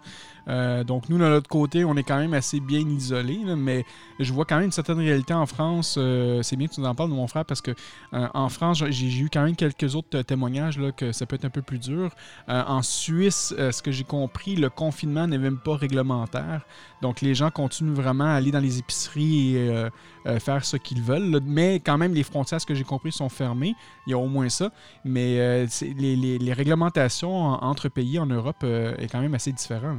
Euh, 0.49 0.85
donc, 0.85 1.09
nous, 1.09 1.19
de 1.19 1.25
notre 1.25 1.49
côté, 1.49 1.85
on 1.85 1.97
est 1.97 2.03
quand 2.03 2.19
même 2.19 2.35
assez 2.35 2.61
bien 2.61 2.81
isolés, 2.81 3.41
mais 3.57 3.85
je 4.21 4.33
vois 4.33 4.45
quand 4.45 4.57
même 4.57 4.67
une 4.67 4.73
certaine 4.73 4.99
réalité 4.99 5.35
en 5.35 5.47
France. 5.47 5.97
Euh, 5.99 6.43
c'est 6.43 6.57
bien 6.57 6.69
que 6.69 6.75
tu 6.75 6.81
nous 6.81 6.87
en 6.87 6.95
parles 6.95 7.11
mon 7.11 7.26
frère 7.26 7.45
parce 7.45 7.61
que 7.61 7.73
en 8.12 8.49
France, 8.49 8.85
j'ai 8.88 9.19
eu 9.19 9.29
quand 9.33 9.45
même 9.45 9.57
quelques 9.57 9.95
autres 9.95 10.23
témoignages 10.23 10.79
là, 10.79 10.93
que 10.93 11.12
ça 11.12 11.26
peut 11.26 11.37
être 11.37 11.45
un 11.45 11.50
peu 11.50 11.62
plus 11.62 11.79
dur. 11.79 12.11
En 12.49 12.83
Suisse, 12.83 13.55
ce 13.57 13.83
que 13.83 13.91
j'ai 13.91 14.05
compris, 14.05 14.57
le 14.57 14.71
confinement 14.71 15.26
n'est 15.26 15.38
même 15.38 15.59
pas 15.59 15.76
réglementaire. 15.76 16.62
Donc, 17.03 17.21
les 17.21 17.35
gens 17.35 17.50
continuent 17.50 17.95
vraiment 17.95 18.25
à 18.25 18.33
aller 18.35 18.50
dans 18.50 18.61
les 18.61 18.79
épiceries 18.79 19.57
et 19.57 19.88
euh, 20.26 20.40
faire 20.40 20.64
ce 20.64 20.76
qu'ils 20.76 21.00
veulent. 21.00 21.40
Mais 21.47 21.78
quand 21.78 21.99
même, 21.99 22.12
les 22.12 22.25
frontières, 22.25 22.61
ce 22.61 22.66
que 22.66 22.75
j'ai 22.75 22.85
compris, 22.85 23.12
sont 23.12 23.28
fermées. 23.28 23.75
Il 24.06 24.11
y 24.11 24.14
a 24.14 24.18
au 24.18 24.26
moins 24.26 24.49
ça. 24.49 24.71
Mais 25.04 25.38
euh, 25.38 25.66
les, 25.97 26.52
réglementations 26.52 27.33
en- 27.33 27.62
entre 27.62 27.88
pays 27.88 28.18
en 28.18 28.26
Europe 28.26 28.56
euh, 28.64 28.95
est 28.97 29.11
quand 29.11 29.21
même 29.21 29.35
assez 29.35 29.52
différent. 29.52 29.95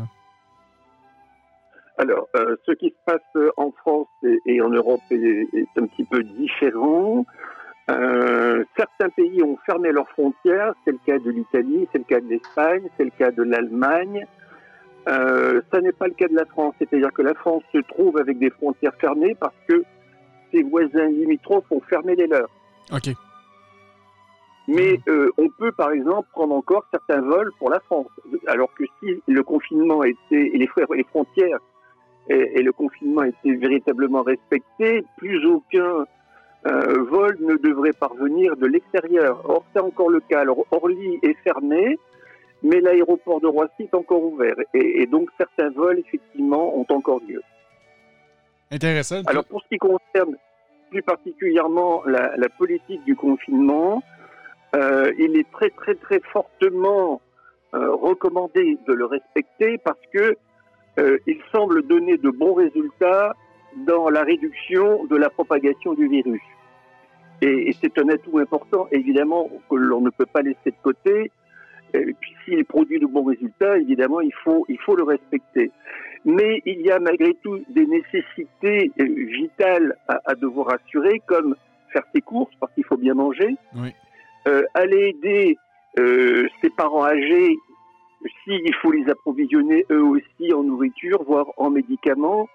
Alors, 1.97 2.27
ce 2.35 2.71
qui 2.73 2.89
se 2.89 2.95
passe 3.05 3.51
en 3.57 3.71
France 3.71 4.07
et, 4.45 4.61
en 4.61 4.69
Europe 4.69 5.01
est, 5.09 5.67
un 5.77 5.87
petit 5.87 6.03
peu 6.03 6.21
différent. 6.21 7.25
Certains 7.87 9.09
pays 9.15 9.41
ont 9.41 9.57
fermé 9.65 9.91
leurs 9.91 10.07
frontières, 10.09 10.73
c'est 10.85 10.91
le 10.91 10.99
cas 11.07 11.17
de 11.17 11.31
l'Italie, 11.31 11.87
c'est 11.91 11.97
le 11.97 12.03
cas 12.03 12.19
de 12.19 12.27
l'Espagne, 12.27 12.83
c'est 12.97 13.03
le 13.05 13.11
cas 13.17 13.31
de 13.31 13.41
l'Allemagne. 13.41 14.27
Ça 15.07 15.81
n'est 15.81 15.91
pas 15.91 16.05
le 16.05 16.13
cas 16.13 16.27
de 16.27 16.35
la 16.35 16.45
France, 16.45 16.75
c'est-à-dire 16.77 17.11
que 17.13 17.23
la 17.23 17.33
France 17.33 17.63
se 17.73 17.79
trouve 17.79 18.19
avec 18.19 18.37
des 18.37 18.51
frontières 18.51 18.93
fermées 18.99 19.35
parce 19.39 19.55
que 19.67 19.83
ses 20.51 20.63
voisins 20.63 21.07
limitrophes 21.07 21.71
ont 21.71 21.81
fermé 21.81 22.15
les 22.15 22.27
leurs. 22.27 22.49
OK. 22.91 23.09
Mais 24.69 24.99
euh, 25.07 25.29
on 25.37 25.47
peut, 25.49 25.71
par 25.71 25.91
exemple, 25.91 26.27
prendre 26.33 26.53
encore 26.53 26.85
certains 26.91 27.21
vols 27.21 27.51
pour 27.57 27.69
la 27.69 27.79
France. 27.79 28.11
Alors 28.47 28.73
que 28.73 28.83
si 28.99 29.21
le 29.27 29.41
confinement 29.41 30.03
était 30.03 30.51
et 30.53 30.57
les, 30.57 30.67
fr- 30.67 30.93
les 30.93 31.05
frontières 31.05 31.59
et, 32.29 32.59
et 32.59 32.61
le 32.61 32.73
confinement 32.73 33.23
étaient 33.23 33.55
véritablement 33.55 34.23
respectés, 34.23 35.05
plus 35.17 35.45
aucun 35.45 36.05
euh, 36.65 37.01
vol 37.03 37.37
ne 37.39 37.55
devrait 37.55 37.93
parvenir 37.93 38.57
de 38.57 38.65
l'extérieur. 38.65 39.41
Or, 39.49 39.63
c'est 39.73 39.79
encore 39.81 40.09
le 40.09 40.19
cas. 40.19 40.41
Alors, 40.41 40.65
Orly 40.71 41.19
est 41.23 41.37
fermé, 41.45 41.97
mais 42.61 42.81
l'aéroport 42.81 43.39
de 43.39 43.47
Roissy 43.47 43.83
est 43.83 43.95
encore 43.95 44.23
ouvert. 44.23 44.55
Et, 44.73 45.01
et 45.01 45.05
donc, 45.05 45.29
certains 45.37 45.69
vols, 45.69 45.99
effectivement, 45.99 46.77
ont 46.77 46.85
encore 46.89 47.21
lieu. 47.25 47.41
Intéressant. 48.71 49.21
Alors 49.27 49.45
pour 49.45 49.61
ce 49.61 49.67
qui 49.69 49.77
concerne 49.77 50.35
plus 50.89 51.01
particulièrement 51.01 52.03
la, 52.05 52.49
politique 52.57 53.03
du 53.05 53.15
confinement, 53.15 54.03
euh, 54.75 55.11
il 55.17 55.37
est 55.37 55.49
très 55.51 55.69
très 55.69 55.95
très 55.95 56.19
fortement 56.31 57.21
euh, 57.73 57.93
recommandé 57.93 58.77
de 58.87 58.93
le 58.93 59.05
respecter 59.05 59.77
parce 59.77 59.99
que 60.13 60.35
euh, 60.99 61.17
il 61.27 61.39
semble 61.51 61.85
donner 61.87 62.17
de 62.17 62.29
bons 62.29 62.53
résultats 62.53 63.35
dans 63.85 64.09
la 64.09 64.23
réduction 64.23 65.05
de 65.05 65.15
la 65.15 65.29
propagation 65.29 65.93
du 65.93 66.07
virus. 66.07 66.41
Et, 67.41 67.69
et 67.69 67.75
c'est 67.79 67.97
un 67.99 68.09
atout 68.09 68.39
important, 68.39 68.87
évidemment, 68.91 69.49
que 69.69 69.75
l'on 69.75 70.01
ne 70.01 70.09
peut 70.09 70.25
pas 70.25 70.41
laisser 70.41 70.71
de 70.71 70.81
côté. 70.81 71.31
Et 71.93 72.13
puis 72.19 72.33
s'il 72.43 72.65
produit 72.65 72.99
de 72.99 73.05
bons 73.05 73.23
résultats, 73.23 73.77
évidemment, 73.77 74.21
il 74.21 74.33
faut, 74.43 74.65
il 74.67 74.79
faut 74.79 74.95
le 74.95 75.03
respecter. 75.03 75.71
Mais 76.27 76.61
il 76.65 76.81
y 76.81 76.91
a 76.91 76.99
malgré 76.99 77.33
tout 77.35 77.59
des 77.69 77.85
nécessités 77.87 78.91
euh, 78.99 79.05
vitales 79.05 79.95
à, 80.09 80.19
à 80.25 80.35
devoir 80.35 80.73
assurer, 80.73 81.21
comme 81.25 81.55
faire 81.93 82.03
ses 82.13 82.19
courses, 82.21 82.53
parce 82.59 82.71
qu'il 82.73 82.83
faut 82.83 82.97
bien 82.97 83.13
manger, 83.13 83.55
Oui. 83.75 83.93
euh, 84.47 84.61
aller 84.73 85.15
aider 85.15 85.57
euh, 85.99 86.45
ses 86.61 86.69
parents 86.69 87.05
âgés 87.05 87.55
s'il 88.43 88.73
faut 88.81 88.91
les 88.91 89.09
approvisionner 89.09 89.85
eux 89.89 90.03
aussi 90.03 90.53
en 90.53 90.63
nourriture, 90.63 91.23
voire 91.23 91.47
en 91.55 91.69
médicaments, 91.69 92.49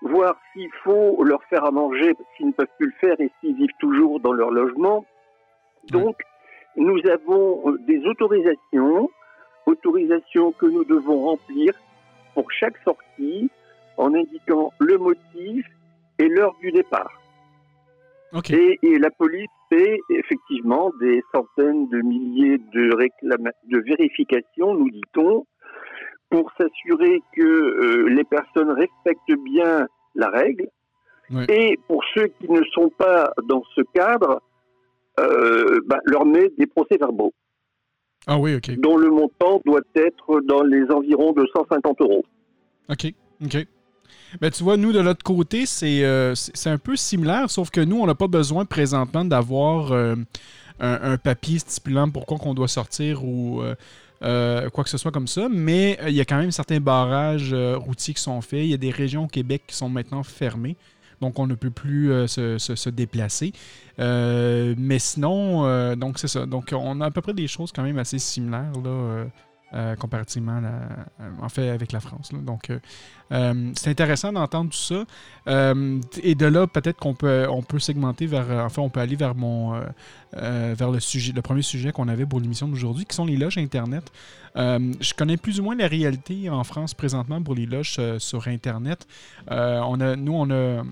voir 0.00 0.36
s'il 0.52 0.70
faut 0.82 1.22
leur 1.22 1.42
faire 1.50 1.64
à 1.66 1.70
manger 1.70 2.14
s'ils 2.36 2.46
ne 2.46 2.52
peuvent 2.52 2.66
plus 2.78 2.86
le 2.86 2.94
faire 3.00 3.20
et 3.20 3.30
s'ils 3.40 3.56
vivent 3.56 3.76
toujours 3.78 4.20
dans 4.20 4.32
leur 4.32 4.50
logement. 4.50 5.04
Donc, 5.90 6.16
nous 6.76 7.00
avons 7.10 7.72
euh, 7.72 7.78
des 7.86 8.00
autorisations, 8.06 9.10
autorisations 9.66 10.52
que 10.52 10.66
nous 10.66 10.84
devons 10.84 11.24
remplir 11.26 11.74
pour 12.38 12.52
chaque 12.52 12.76
sortie 12.84 13.50
en 13.96 14.14
indiquant 14.14 14.72
le 14.78 14.96
motif 14.96 15.66
et 16.20 16.28
l'heure 16.28 16.54
du 16.60 16.70
départ. 16.70 17.20
Et, 18.50 18.78
et 18.80 18.96
la 19.00 19.10
police 19.10 19.50
fait 19.68 19.98
effectivement 20.08 20.92
des 21.00 21.20
centaines 21.34 21.88
de 21.88 22.00
milliers 22.00 22.58
de, 22.58 22.94
réclama- 22.94 23.50
de 23.64 23.78
vérifications, 23.80 24.72
nous 24.74 24.88
dit-on, 24.88 25.46
pour 26.30 26.52
s'assurer 26.56 27.20
que 27.34 27.42
euh, 27.42 28.08
les 28.08 28.22
personnes 28.22 28.70
respectent 28.70 29.40
bien 29.42 29.88
la 30.14 30.28
règle. 30.28 30.68
Oui. 31.30 31.44
Et 31.48 31.76
pour 31.88 32.04
ceux 32.14 32.28
qui 32.38 32.48
ne 32.52 32.62
sont 32.66 32.90
pas 32.90 33.32
dans 33.48 33.64
ce 33.74 33.80
cadre, 33.92 34.42
euh, 35.18 35.80
bah, 35.86 35.98
leur 36.04 36.24
met 36.24 36.52
des 36.56 36.66
procès-verbaux, 36.66 37.32
Ah 38.28 38.38
oui, 38.38 38.54
OK. 38.54 38.78
dont 38.78 38.98
le 38.98 39.10
montant 39.10 39.62
doit 39.64 39.80
être 39.94 40.40
dans 40.46 40.62
les 40.62 40.84
environs 40.90 41.32
de 41.32 41.46
150 41.52 42.00
euros. 42.02 42.24
OK. 42.90 43.12
OK. 43.42 43.66
Ben, 44.40 44.50
tu 44.50 44.62
vois, 44.62 44.76
nous, 44.76 44.92
de 44.92 45.00
l'autre 45.00 45.24
côté, 45.24 45.64
c'est 45.64 46.04
euh, 46.04 46.34
c'est 46.34 46.68
un 46.68 46.76
peu 46.76 46.94
similaire, 46.94 47.50
sauf 47.50 47.70
que 47.70 47.80
nous, 47.80 47.98
on 47.98 48.06
n'a 48.06 48.14
pas 48.14 48.28
besoin 48.28 48.66
présentement 48.66 49.24
d'avoir 49.24 49.92
euh, 49.92 50.14
un, 50.78 51.12
un 51.12 51.16
papier 51.16 51.58
stipulant 51.58 52.10
pourquoi 52.10 52.36
qu'on 52.36 52.52
doit 52.52 52.68
sortir 52.68 53.24
ou 53.24 53.62
euh, 54.22 54.68
quoi 54.70 54.84
que 54.84 54.90
ce 54.90 54.98
soit 54.98 55.10
comme 55.10 55.26
ça, 55.28 55.48
mais 55.48 55.98
il 56.06 56.14
y 56.14 56.20
a 56.20 56.26
quand 56.26 56.36
même 56.36 56.50
certains 56.50 56.80
barrages 56.80 57.54
routiers 57.54 58.12
qui 58.12 58.22
sont 58.22 58.40
faits. 58.42 58.60
Il 58.60 58.70
y 58.70 58.74
a 58.74 58.78
des 58.78 58.90
régions 58.90 59.24
au 59.24 59.28
Québec 59.28 59.62
qui 59.66 59.74
sont 59.74 59.88
maintenant 59.88 60.22
fermées. 60.22 60.76
Donc, 61.20 61.38
on 61.38 61.46
ne 61.46 61.54
peut 61.54 61.70
plus 61.70 62.12
euh, 62.12 62.26
se, 62.26 62.58
se- 62.58 62.90
déplacer. 62.90 63.52
Euh, 63.98 64.74
mais 64.78 64.98
sinon, 64.98 65.66
euh, 65.66 65.96
donc 65.96 66.18
c'est 66.18 66.28
ça. 66.28 66.46
Donc, 66.46 66.72
on 66.72 67.00
a 67.00 67.06
à 67.06 67.10
peu 67.10 67.20
près 67.20 67.34
des 67.34 67.48
choses 67.48 67.72
quand 67.72 67.82
même 67.82 67.98
assez 67.98 68.18
similaires 68.18 68.72
là, 68.82 69.26
comparativement 69.96 70.62
en 71.42 71.48
fait 71.50 71.68
avec 71.68 71.92
la 71.92 72.00
France. 72.00 72.30
Donc, 72.32 72.70
c'est 73.30 73.90
intéressant 73.90 74.32
d'entendre 74.32 74.70
tout 74.70 74.78
ça. 74.78 75.04
Et 76.22 76.34
de 76.34 76.46
là, 76.46 76.66
peut-être 76.66 76.98
qu'on 76.98 77.14
peut, 77.14 77.46
on 77.50 77.62
peut 77.62 77.78
segmenter 77.78 78.26
vers. 78.26 78.48
Enfin, 78.64 78.80
on 78.80 78.88
peut 78.88 79.00
aller 79.00 79.16
vers 79.16 79.34
mon. 79.34 79.78
vers 80.32 80.90
le 80.90 81.00
sujet, 81.00 81.32
le 81.34 81.42
premier 81.42 81.62
sujet 81.62 81.92
qu'on 81.92 82.08
avait 82.08 82.24
pour 82.24 82.40
l'émission 82.40 82.68
d'aujourd'hui, 82.68 83.04
qui 83.04 83.14
sont 83.14 83.26
les 83.26 83.36
loges 83.36 83.58
Internet. 83.58 84.10
Je 84.56 85.14
connais 85.14 85.36
plus 85.36 85.60
ou 85.60 85.64
moins 85.64 85.76
la 85.76 85.86
réalité 85.88 86.48
en 86.48 86.64
France 86.64 86.94
présentement 86.94 87.42
pour 87.42 87.54
les 87.54 87.66
loges 87.66 87.98
sur 88.18 88.48
Internet. 88.48 89.06
On 89.50 90.00
a, 90.00 90.16
nous, 90.16 90.32
on 90.34 90.50
a. 90.50 90.82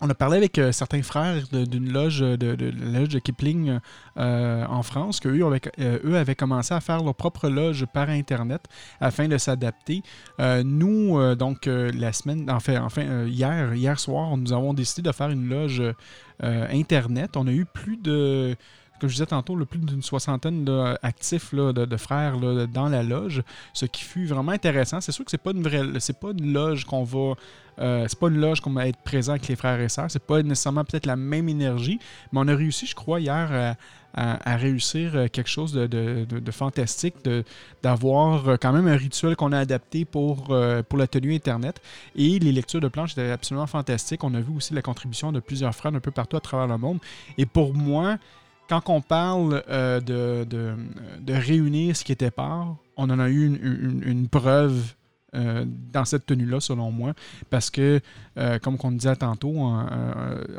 On 0.00 0.10
a 0.10 0.14
parlé 0.14 0.36
avec 0.36 0.58
euh, 0.58 0.72
certains 0.72 1.02
frères 1.02 1.44
d'une 1.52 1.92
loge 1.92 2.20
de, 2.20 2.36
de- 2.36 2.72
loge 2.92 3.08
de 3.08 3.18
Kipling 3.18 3.78
euh, 4.18 4.64
en 4.66 4.82
France, 4.82 5.20
qu'eux 5.20 5.44
avaient, 5.44 5.60
euh, 5.80 6.34
commencé 6.34 6.74
à 6.74 6.80
faire 6.80 7.02
leur 7.02 7.14
propre 7.14 7.48
loge 7.48 7.86
par 7.86 8.08
Internet 8.10 8.62
afin 9.00 9.28
de 9.28 9.38
s'adapter. 9.38 10.02
Euh, 10.40 10.62
nous, 10.64 11.18
euh, 11.18 11.34
donc, 11.34 11.66
euh, 11.66 11.90
la 11.94 12.12
semaine, 12.12 12.50
enfin, 12.50 12.82
enfin 12.82 13.02
euh, 13.02 13.28
hier, 13.28 13.74
hier 13.74 13.98
soir, 13.98 14.36
nous 14.36 14.52
avons 14.52 14.74
décidé 14.74 15.02
de 15.02 15.12
faire 15.12 15.30
une 15.30 15.48
loge 15.48 15.80
euh, 16.42 16.66
Internet. 16.72 17.36
On 17.36 17.46
a 17.46 17.52
eu 17.52 17.64
plus 17.64 17.96
de, 17.96 18.56
comme 19.00 19.08
je 19.08 19.14
disais 19.14 19.26
tantôt, 19.26 19.56
plus 19.66 19.78
d'une 19.78 20.02
soixantaine 20.02 20.64
là, 20.64 20.98
actifs 21.02 21.52
là, 21.52 21.72
de, 21.72 21.84
de 21.84 21.96
frères 21.96 22.36
là, 22.38 22.66
dans 22.66 22.88
la 22.88 23.02
loge, 23.02 23.42
ce 23.72 23.86
qui 23.86 24.02
fut 24.04 24.26
vraiment 24.26 24.52
intéressant. 24.52 25.00
C'est 25.00 25.12
sûr 25.12 25.24
que 25.24 25.30
c'est 25.30 25.38
pas 25.42 25.50
une 25.50 25.62
vraie, 25.62 25.82
c'est 25.98 26.18
pas 26.18 26.30
une 26.30 26.52
loge 26.52 26.84
qu'on 26.84 27.04
va, 27.04 27.34
euh, 27.80 28.06
c'est 28.08 28.18
pas 28.18 28.28
une 28.28 28.40
loge 28.40 28.60
qu'on 28.60 28.70
va 28.72 28.86
être 28.88 29.02
présent 29.02 29.32
avec 29.32 29.48
les 29.48 29.56
frères 29.56 29.80
et 29.80 29.88
sœurs. 29.88 30.10
C'est 30.10 30.22
pas 30.24 30.42
nécessairement 30.42 30.84
peut-être 30.84 31.06
la 31.06 31.16
même 31.16 31.48
énergie, 31.48 31.98
mais 32.32 32.40
on 32.40 32.48
a 32.48 32.54
réussi, 32.54 32.86
je 32.86 32.94
crois, 32.94 33.20
hier 33.20 33.76
à, 34.16 34.52
à- 34.52 34.56
réussir 34.56 35.16
euh, 35.16 35.26
quelque 35.26 35.50
chose 35.50 35.72
de, 35.72 35.86
de- 35.88 36.50
fantastique, 36.52 37.16
d'avoir 37.82 38.48
euh, 38.48 38.56
quand 38.60 38.72
même 38.72 38.86
un 38.86 38.96
rituel 38.96 39.34
qu'on 39.34 39.50
a 39.52 39.58
adapté 39.58 40.04
pour, 40.04 40.46
euh, 40.50 40.82
pour 40.82 40.98
la 40.98 41.06
tenue 41.08 41.34
Internet. 41.34 41.80
Et 42.14 42.38
les 42.38 42.52
lectures 42.52 42.80
de 42.80 42.88
planches 42.88 43.12
étaient 43.12 43.30
absolument 43.30 43.66
fantastiques. 43.66 44.22
On 44.22 44.32
a 44.34 44.40
vu 44.40 44.54
aussi 44.56 44.72
la 44.72 44.82
contribution 44.82 45.32
de 45.32 45.40
plusieurs 45.40 45.74
frères 45.74 45.92
un 45.94 46.00
peu 46.00 46.12
partout 46.12 46.36
à 46.36 46.40
travers 46.40 46.68
le 46.68 46.78
monde. 46.78 46.98
Et 47.38 47.46
pour 47.46 47.74
moi, 47.74 48.18
quand 48.68 48.88
on 48.88 49.00
parle 49.00 49.62
euh, 49.68 50.00
de, 50.00 50.44
de, 50.44 51.32
réunir 51.32 51.96
ce 51.96 52.04
qui 52.04 52.12
était 52.12 52.30
part, 52.30 52.76
on 52.96 53.10
en 53.10 53.18
a 53.18 53.28
eu 53.28 53.46
une 53.46 54.28
preuve 54.28 54.94
euh, 55.34 55.64
dans 55.92 56.04
cette 56.04 56.26
tenue-là, 56.26 56.60
selon 56.60 56.90
moi, 56.90 57.12
parce 57.50 57.70
que, 57.70 58.00
euh, 58.38 58.58
comme 58.58 58.76
on 58.82 58.92
disait 58.92 59.16
tantôt 59.16 59.56
en, 59.58 59.86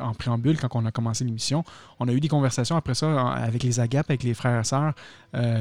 en, 0.02 0.14
préambule, 0.14 0.58
quand 0.58 0.70
on 0.74 0.86
a 0.86 0.92
commencé 0.92 1.24
l'émission, 1.24 1.64
on 2.00 2.08
a 2.08 2.12
eu 2.12 2.20
des 2.20 2.28
conversations 2.28 2.76
après 2.76 2.94
ça 2.94 3.30
avec 3.32 3.64
les 3.64 3.80
agapes, 3.80 4.10
avec 4.10 4.24
les 4.24 4.34
frères 4.34 4.62
et 4.62 4.64
sœurs, 4.64 4.94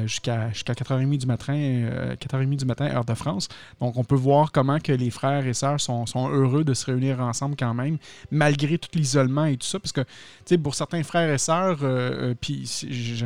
jusqu'à 0.05 0.51
jusqu'à 0.51 0.73
4h30 0.73 1.17
du 1.17 1.25
matin, 1.25 1.53
4h30 1.53 2.55
du 2.55 2.65
matin, 2.65 2.85
heure 2.85 3.03
de 3.03 3.13
France. 3.13 3.49
Donc, 3.81 3.97
on 3.97 4.05
peut 4.05 4.15
voir 4.15 4.51
comment 4.53 4.79
que 4.79 4.93
les 4.93 5.09
frères 5.09 5.45
et 5.45 5.53
sœurs 5.53 5.81
sont, 5.81 6.05
heureux 6.15 6.63
de 6.63 6.73
se 6.73 6.85
réunir 6.85 7.19
ensemble 7.19 7.55
quand 7.57 7.73
même, 7.73 7.97
malgré 8.31 8.77
tout 8.77 8.89
l'isolement 8.95 9.45
et 9.45 9.57
tout 9.57 9.67
ça, 9.67 9.79
parce 9.79 9.91
que, 9.91 10.01
tu 10.01 10.09
sais, 10.45 10.57
pour 10.57 10.75
certains 10.75 11.03
frères 11.03 11.29
et 11.29 11.37
sœurs, 11.37 11.79
puis 12.39 12.69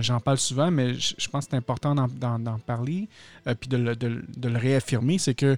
j'en 0.02 0.20
parle 0.20 0.40
souvent, 0.40 0.72
mais 0.72 0.96
je 0.96 1.30
pense 1.30 1.46
que 1.46 1.52
c'est 1.52 1.58
important 1.58 1.96
d'en 1.96 2.60
parler, 2.66 3.08
puis 3.60 3.70
de 3.70 3.78
de 3.94 4.50
le 4.50 4.58
réaffirmer, 4.58 5.18
c'est 5.18 5.34
que 5.34 5.58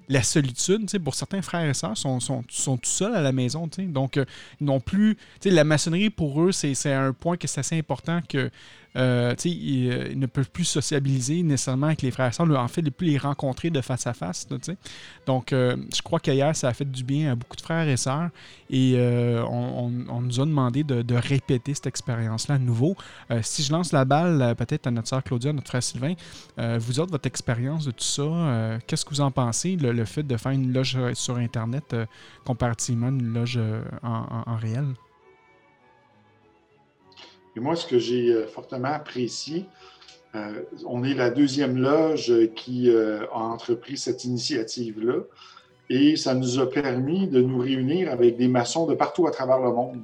la 0.09 0.23
solitude, 0.23 0.87
pour 1.03 1.15
certains 1.15 1.41
frères 1.41 1.67
et 1.67 1.73
sœurs, 1.73 1.97
sont, 1.97 2.19
sont, 2.19 2.43
sont 2.49 2.77
tout 2.77 2.89
seuls 2.89 3.15
à 3.15 3.21
la 3.21 3.31
maison. 3.31 3.69
Donc, 3.77 4.17
euh, 4.17 4.25
non 4.59 4.79
plus. 4.79 5.17
La 5.45 5.63
maçonnerie, 5.63 6.09
pour 6.09 6.41
eux, 6.41 6.51
c'est 6.51 6.93
un 6.93 7.13
point 7.13 7.37
que 7.37 7.47
c'est 7.47 7.59
assez 7.59 7.77
important 7.77 8.21
que 8.27 8.49
euh, 8.97 9.33
ils, 9.45 9.89
euh, 9.89 10.15
ne 10.15 10.25
peuvent 10.25 10.49
plus 10.49 10.65
sociabiliser 10.65 11.43
nécessairement 11.43 11.87
avec 11.87 12.01
les 12.01 12.11
frères 12.11 12.27
et 12.27 12.33
sœurs, 12.33 12.49
en 12.49 12.67
fait, 12.67 12.81
ne 12.81 12.89
plus 12.89 13.07
les 13.07 13.17
rencontrer 13.17 13.69
de 13.69 13.79
face 13.79 14.05
à 14.05 14.13
face. 14.13 14.47
Donc, 15.25 15.51
je 15.51 16.01
crois 16.03 16.19
qu'hier, 16.19 16.55
ça 16.55 16.67
a 16.67 16.73
fait 16.73 16.89
du 16.89 17.03
bien 17.03 17.31
à 17.31 17.35
beaucoup 17.35 17.55
de 17.55 17.61
frères 17.61 17.87
et 17.87 17.97
sœurs 17.97 18.29
et 18.69 18.95
on, 18.97 19.89
nous 19.89 20.39
a 20.41 20.45
demandé 20.45 20.83
de, 20.83 21.15
répéter 21.15 21.73
cette 21.73 21.87
expérience-là 21.87 22.55
à 22.55 22.59
nouveau. 22.59 22.95
si 23.41 23.63
je 23.63 23.71
lance 23.71 23.93
la 23.93 24.03
balle 24.03 24.55
peut-être 24.55 24.87
à 24.87 24.91
notre 24.91 25.07
sœur 25.07 25.23
Claudia, 25.23 25.53
notre 25.53 25.67
frère 25.67 25.83
Sylvain, 25.83 26.13
vous 26.57 26.99
autres, 26.99 27.11
votre 27.11 27.27
expérience 27.27 27.85
de 27.85 27.91
tout 27.91 28.03
ça, 28.03 28.79
qu'est-ce 28.87 29.05
que 29.05 29.11
vous 29.11 29.21
en 29.21 29.31
pensez, 29.31 29.77
fait 30.05 30.23
de 30.23 30.37
faire 30.37 30.51
une 30.51 30.73
loge 30.73 30.97
sur 31.13 31.35
Internet 31.37 31.95
comparativement 32.45 33.07
à 33.07 33.09
une 33.09 33.33
loge 33.33 33.59
en 34.03 34.55
réel? 34.57 34.85
Et 37.55 37.59
moi, 37.59 37.75
ce 37.75 37.85
que 37.85 37.99
j'ai 37.99 38.31
euh, 38.31 38.47
fortement 38.47 38.89
apprécié, 38.89 39.65
euh, 40.35 40.63
on 40.85 41.03
est 41.03 41.13
la 41.13 41.29
deuxième 41.29 41.77
loge 41.77 42.33
qui 42.55 42.89
euh, 42.89 43.25
a 43.33 43.39
entrepris 43.39 43.97
cette 43.97 44.23
initiative-là. 44.23 45.23
Et 45.89 46.15
ça 46.15 46.33
nous 46.33 46.59
a 46.59 46.69
permis 46.69 47.27
de 47.27 47.41
nous 47.41 47.59
réunir 47.59 48.11
avec 48.11 48.37
des 48.37 48.47
maçons 48.47 48.85
de 48.85 48.95
partout 48.95 49.27
à 49.27 49.31
travers 49.31 49.59
le 49.59 49.73
monde. 49.73 49.99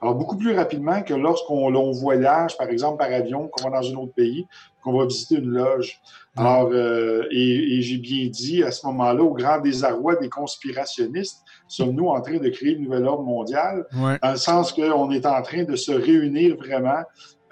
Alors, 0.00 0.14
beaucoup 0.14 0.36
plus 0.36 0.54
rapidement 0.54 1.02
que 1.02 1.12
lorsqu'on 1.12 1.90
voyage, 1.90 2.56
par 2.56 2.68
exemple, 2.68 2.98
par 2.98 3.12
avion, 3.12 3.48
qu'on 3.48 3.68
va 3.68 3.80
dans 3.80 3.86
un 3.86 3.96
autre 3.96 4.14
pays, 4.14 4.46
qu'on 4.86 4.96
va 4.96 5.06
visiter 5.06 5.36
une 5.36 5.50
loge. 5.50 6.00
Alors, 6.36 6.72
et, 6.72 7.78
et 7.78 7.82
j'ai 7.82 7.96
bien 7.96 8.28
dit 8.28 8.62
à 8.62 8.70
ce 8.70 8.86
moment-là, 8.86 9.22
au 9.22 9.34
grand 9.34 9.58
désarroi 9.60 10.14
des 10.16 10.28
conspirationnistes, 10.28 11.42
sommes-nous 11.66 12.06
en 12.06 12.20
train 12.20 12.38
de 12.38 12.48
créer 12.50 12.74
une 12.74 12.84
nouvelle 12.84 13.04
ordre 13.04 13.24
mondiale, 13.24 13.84
dans 13.92 14.30
le 14.30 14.36
sens 14.36 14.72
qu'on 14.72 15.10
est 15.10 15.26
en 15.26 15.42
train 15.42 15.64
de 15.64 15.74
se 15.74 15.90
réunir 15.90 16.56
vraiment 16.56 17.02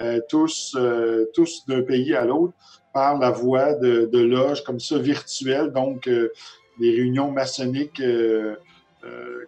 euh, 0.00 0.20
tous, 0.28 0.76
euh, 0.76 1.26
tous 1.34 1.64
d'un 1.66 1.82
pays 1.82 2.14
à 2.14 2.24
l'autre 2.24 2.54
par 2.92 3.18
la 3.18 3.30
voie 3.30 3.74
de, 3.74 4.08
de 4.12 4.18
loges 4.20 4.62
comme 4.62 4.78
ça 4.78 4.98
virtuelles, 4.98 5.72
donc 5.72 6.06
euh, 6.06 6.30
des 6.78 6.90
réunions 6.90 7.32
maçonniques, 7.32 8.02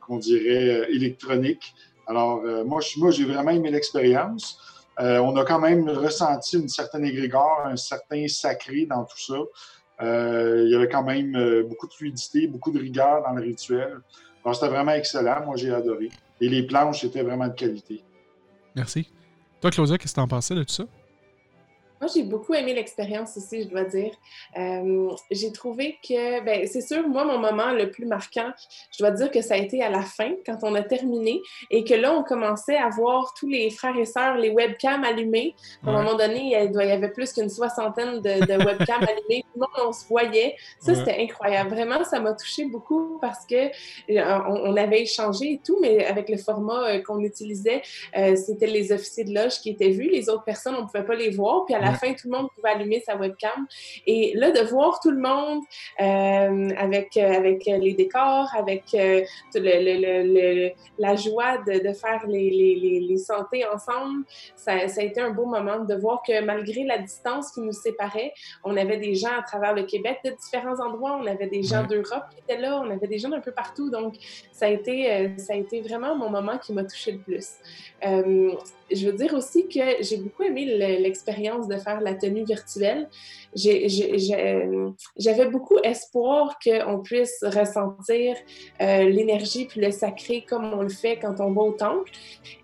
qu'on 0.02 0.18
dirait 0.18 0.92
électroniques. 0.92 1.74
Alors, 2.06 2.42
moi, 2.64 2.80
moi 2.98 3.10
j'ai 3.10 3.24
vraiment 3.24 3.50
aimé 3.50 3.70
l'expérience. 3.70 4.58
On 4.98 5.36
a 5.36 5.44
quand 5.44 5.60
même 5.60 5.88
ressenti 5.88 6.56
une 6.56 6.68
certaine 6.68 7.04
égrégore, 7.04 7.62
un 7.66 7.76
certain 7.76 8.26
sacré 8.28 8.86
dans 8.86 9.04
tout 9.04 9.18
ça. 9.18 9.38
il 10.02 10.68
y 10.70 10.74
avait 10.74 10.88
quand 10.88 11.04
même 11.04 11.62
beaucoup 11.68 11.86
de 11.86 11.92
fluidité, 11.92 12.46
beaucoup 12.46 12.70
de 12.70 12.78
rigueur 12.78 13.22
dans 13.22 13.32
le 13.32 13.42
rituel 13.42 14.00
c'était 14.54 14.68
vraiment 14.68 14.92
excellent. 14.92 15.44
Moi, 15.44 15.56
j'ai 15.56 15.72
adoré. 15.72 16.10
Et 16.40 16.48
les 16.48 16.62
planches 16.62 17.04
étaient 17.04 17.22
vraiment 17.22 17.48
de 17.48 17.54
qualité. 17.54 18.02
Merci. 18.74 19.10
Toi, 19.60 19.70
Claudia, 19.70 19.98
qu'est-ce 19.98 20.12
que 20.12 20.20
tu 20.20 20.22
en 20.22 20.28
pensais 20.28 20.54
de 20.54 20.62
tout 20.62 20.72
ça? 20.72 20.84
Moi, 22.00 22.10
j'ai 22.14 22.24
beaucoup 22.24 22.52
aimé 22.52 22.74
l'expérience 22.74 23.38
aussi, 23.38 23.62
je 23.62 23.68
dois 23.68 23.84
dire. 23.84 24.12
Euh, 24.58 25.08
j'ai 25.30 25.50
trouvé 25.50 25.98
que, 26.06 26.44
ben, 26.44 26.66
c'est 26.66 26.82
sûr, 26.82 27.08
moi, 27.08 27.24
mon 27.24 27.38
moment 27.38 27.72
le 27.72 27.90
plus 27.90 28.04
marquant, 28.04 28.50
je 28.92 28.98
dois 29.02 29.12
dire 29.12 29.30
que 29.30 29.40
ça 29.40 29.54
a 29.54 29.56
été 29.56 29.82
à 29.82 29.88
la 29.88 30.02
fin, 30.02 30.32
quand 30.44 30.58
on 30.62 30.74
a 30.74 30.82
terminé, 30.82 31.40
et 31.70 31.84
que 31.84 31.94
là, 31.94 32.14
on 32.14 32.22
commençait 32.22 32.76
à 32.76 32.90
voir 32.90 33.32
tous 33.38 33.48
les 33.48 33.70
frères 33.70 33.96
et 33.96 34.04
sœurs, 34.04 34.36
les 34.36 34.50
webcams 34.50 35.04
allumés. 35.04 35.54
À 35.86 35.90
un 35.90 35.92
moment 36.02 36.16
donné, 36.16 36.40
il 36.42 36.50
y 36.50 36.90
avait 36.90 37.10
plus 37.10 37.32
qu'une 37.32 37.48
soixantaine 37.48 38.20
de, 38.20 38.64
webcams 38.64 39.02
allumés. 39.08 39.44
Tout 39.54 39.54
le 39.54 39.60
monde, 39.60 39.88
on 39.88 39.92
se 39.92 40.06
voyait. 40.06 40.54
Ça, 40.80 40.94
c'était 40.94 41.22
incroyable. 41.22 41.70
Vraiment, 41.70 42.04
ça 42.04 42.20
m'a 42.20 42.34
touché 42.34 42.66
beaucoup 42.66 43.18
parce 43.22 43.46
que 43.46 43.68
euh, 44.10 44.38
on, 44.48 44.76
avait 44.76 45.00
échangé 45.02 45.52
et 45.52 45.60
tout, 45.64 45.78
mais 45.80 46.04
avec 46.04 46.28
le 46.28 46.36
format 46.36 46.88
euh, 46.88 47.02
qu'on 47.02 47.20
utilisait, 47.20 47.80
c'était 48.34 48.66
les 48.66 48.92
officiers 48.92 49.24
de 49.24 49.34
loge 49.34 49.60
qui 49.60 49.70
étaient 49.70 49.90
vus. 49.90 50.10
Les 50.10 50.28
autres 50.28 50.44
personnes, 50.44 50.74
on 50.74 50.82
ne 50.82 50.86
pouvait 50.86 51.04
pas 51.04 51.14
les 51.14 51.30
voir. 51.30 51.64
Puis 51.64 51.74
à 51.74 51.78
la 51.78 51.85
fin, 51.92 52.12
tout 52.12 52.30
le 52.30 52.36
monde 52.36 52.48
pouvait 52.54 52.70
allumer 52.70 53.00
sa 53.00 53.16
webcam. 53.16 53.66
Et 54.06 54.32
là, 54.34 54.50
de 54.50 54.60
voir 54.60 55.00
tout 55.00 55.10
le 55.10 55.20
monde 55.20 55.62
euh, 56.00 56.70
avec, 56.76 57.16
euh, 57.16 57.32
avec 57.32 57.64
les 57.66 57.94
décors, 57.94 58.48
avec 58.56 58.84
euh, 58.94 59.22
le, 59.54 60.70
la 60.98 61.16
joie 61.16 61.58
de, 61.58 61.86
de 61.86 61.92
faire 61.92 62.26
les, 62.26 62.50
les, 62.50 63.00
les, 63.00 63.16
santés 63.16 63.64
ensemble, 63.66 64.24
ça, 64.54 64.88
ça, 64.88 65.00
a 65.00 65.04
été 65.04 65.20
un 65.20 65.30
beau 65.30 65.46
moment 65.46 65.80
de 65.80 65.94
voir 65.94 66.22
que 66.26 66.42
malgré 66.42 66.84
la 66.84 66.98
distance 66.98 67.52
qui 67.52 67.60
nous 67.60 67.72
séparait, 67.72 68.32
on 68.64 68.76
avait 68.76 68.98
des 68.98 69.14
gens 69.14 69.36
à 69.38 69.42
travers 69.42 69.74
le 69.74 69.84
Québec 69.84 70.18
de 70.24 70.30
différents 70.30 70.80
endroits, 70.80 71.18
on 71.20 71.26
avait 71.26 71.48
des 71.48 71.62
gens 71.62 71.84
d'Europe 71.84 72.24
qui 72.30 72.40
étaient 72.40 72.60
là, 72.60 72.80
on 72.84 72.90
avait 72.90 73.06
des 73.06 73.18
gens 73.18 73.28
d'un 73.28 73.40
peu 73.40 73.52
partout. 73.52 73.90
Donc, 73.90 74.14
ça 74.52 74.66
a 74.66 74.68
été, 74.68 75.32
ça 75.38 75.54
a 75.54 75.56
été 75.56 75.80
vraiment 75.80 76.14
mon 76.16 76.30
moment 76.30 76.58
qui 76.58 76.72
m'a 76.72 76.84
touché 76.84 77.12
le 77.12 77.18
plus. 77.18 77.48
Je 78.90 79.06
veux 79.06 79.12
dire 79.12 79.34
aussi 79.34 79.68
que 79.68 80.02
j'ai 80.02 80.18
beaucoup 80.18 80.42
aimé 80.42 80.64
l'expérience 81.00 81.68
de 81.68 81.76
faire 81.76 82.00
la 82.00 82.14
tenue 82.14 82.44
virtuelle, 82.44 83.08
j'avais 83.54 85.46
beaucoup 85.46 85.78
espoir 85.82 86.58
qu'on 86.62 87.00
puisse 87.00 87.42
ressentir 87.42 88.36
euh, 88.80 89.04
l'énergie 89.04 89.66
puis 89.66 89.80
le 89.80 89.90
sacré 89.90 90.44
comme 90.48 90.72
on 90.72 90.82
le 90.82 90.88
fait 90.88 91.16
quand 91.16 91.40
on 91.40 91.52
va 91.52 91.62
au 91.62 91.72
temple. 91.72 92.10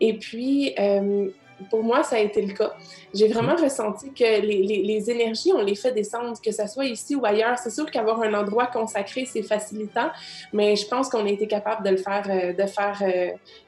Et 0.01 0.19
puis, 0.19 0.75
euh, 0.79 1.29
pour 1.71 1.83
moi, 1.83 2.03
ça 2.03 2.17
a 2.17 2.19
été 2.19 2.43
le 2.43 2.53
cas. 2.55 2.73
J'ai 3.15 3.29
vraiment 3.29 3.55
ressenti 3.55 4.13
que 4.13 4.41
les, 4.41 5.11
énergies, 5.11 5.53
on 5.55 5.63
les 5.63 5.77
fait 5.77 5.93
descendre, 5.93 6.41
que 6.41 6.51
ce 6.51 6.67
soit 6.67 6.87
ici 6.87 7.15
ou 7.15 7.25
ailleurs. 7.25 7.59
C'est 7.59 7.71
sûr 7.71 7.89
qu'avoir 7.91 8.21
un 8.21 8.35
endroit 8.35 8.67
consacré, 8.67 9.27
c'est 9.27 9.43
facilitant, 9.43 10.11
mais 10.53 10.75
je 10.75 10.87
pense 10.87 11.09
qu'on 11.09 11.25
a 11.25 11.31
été 11.31 11.47
capable 11.47 11.85
de 11.85 11.91
le 11.91 11.99
faire, 11.99 12.27
euh, 12.29 12.53
de 12.53 12.67
faire 12.67 13.03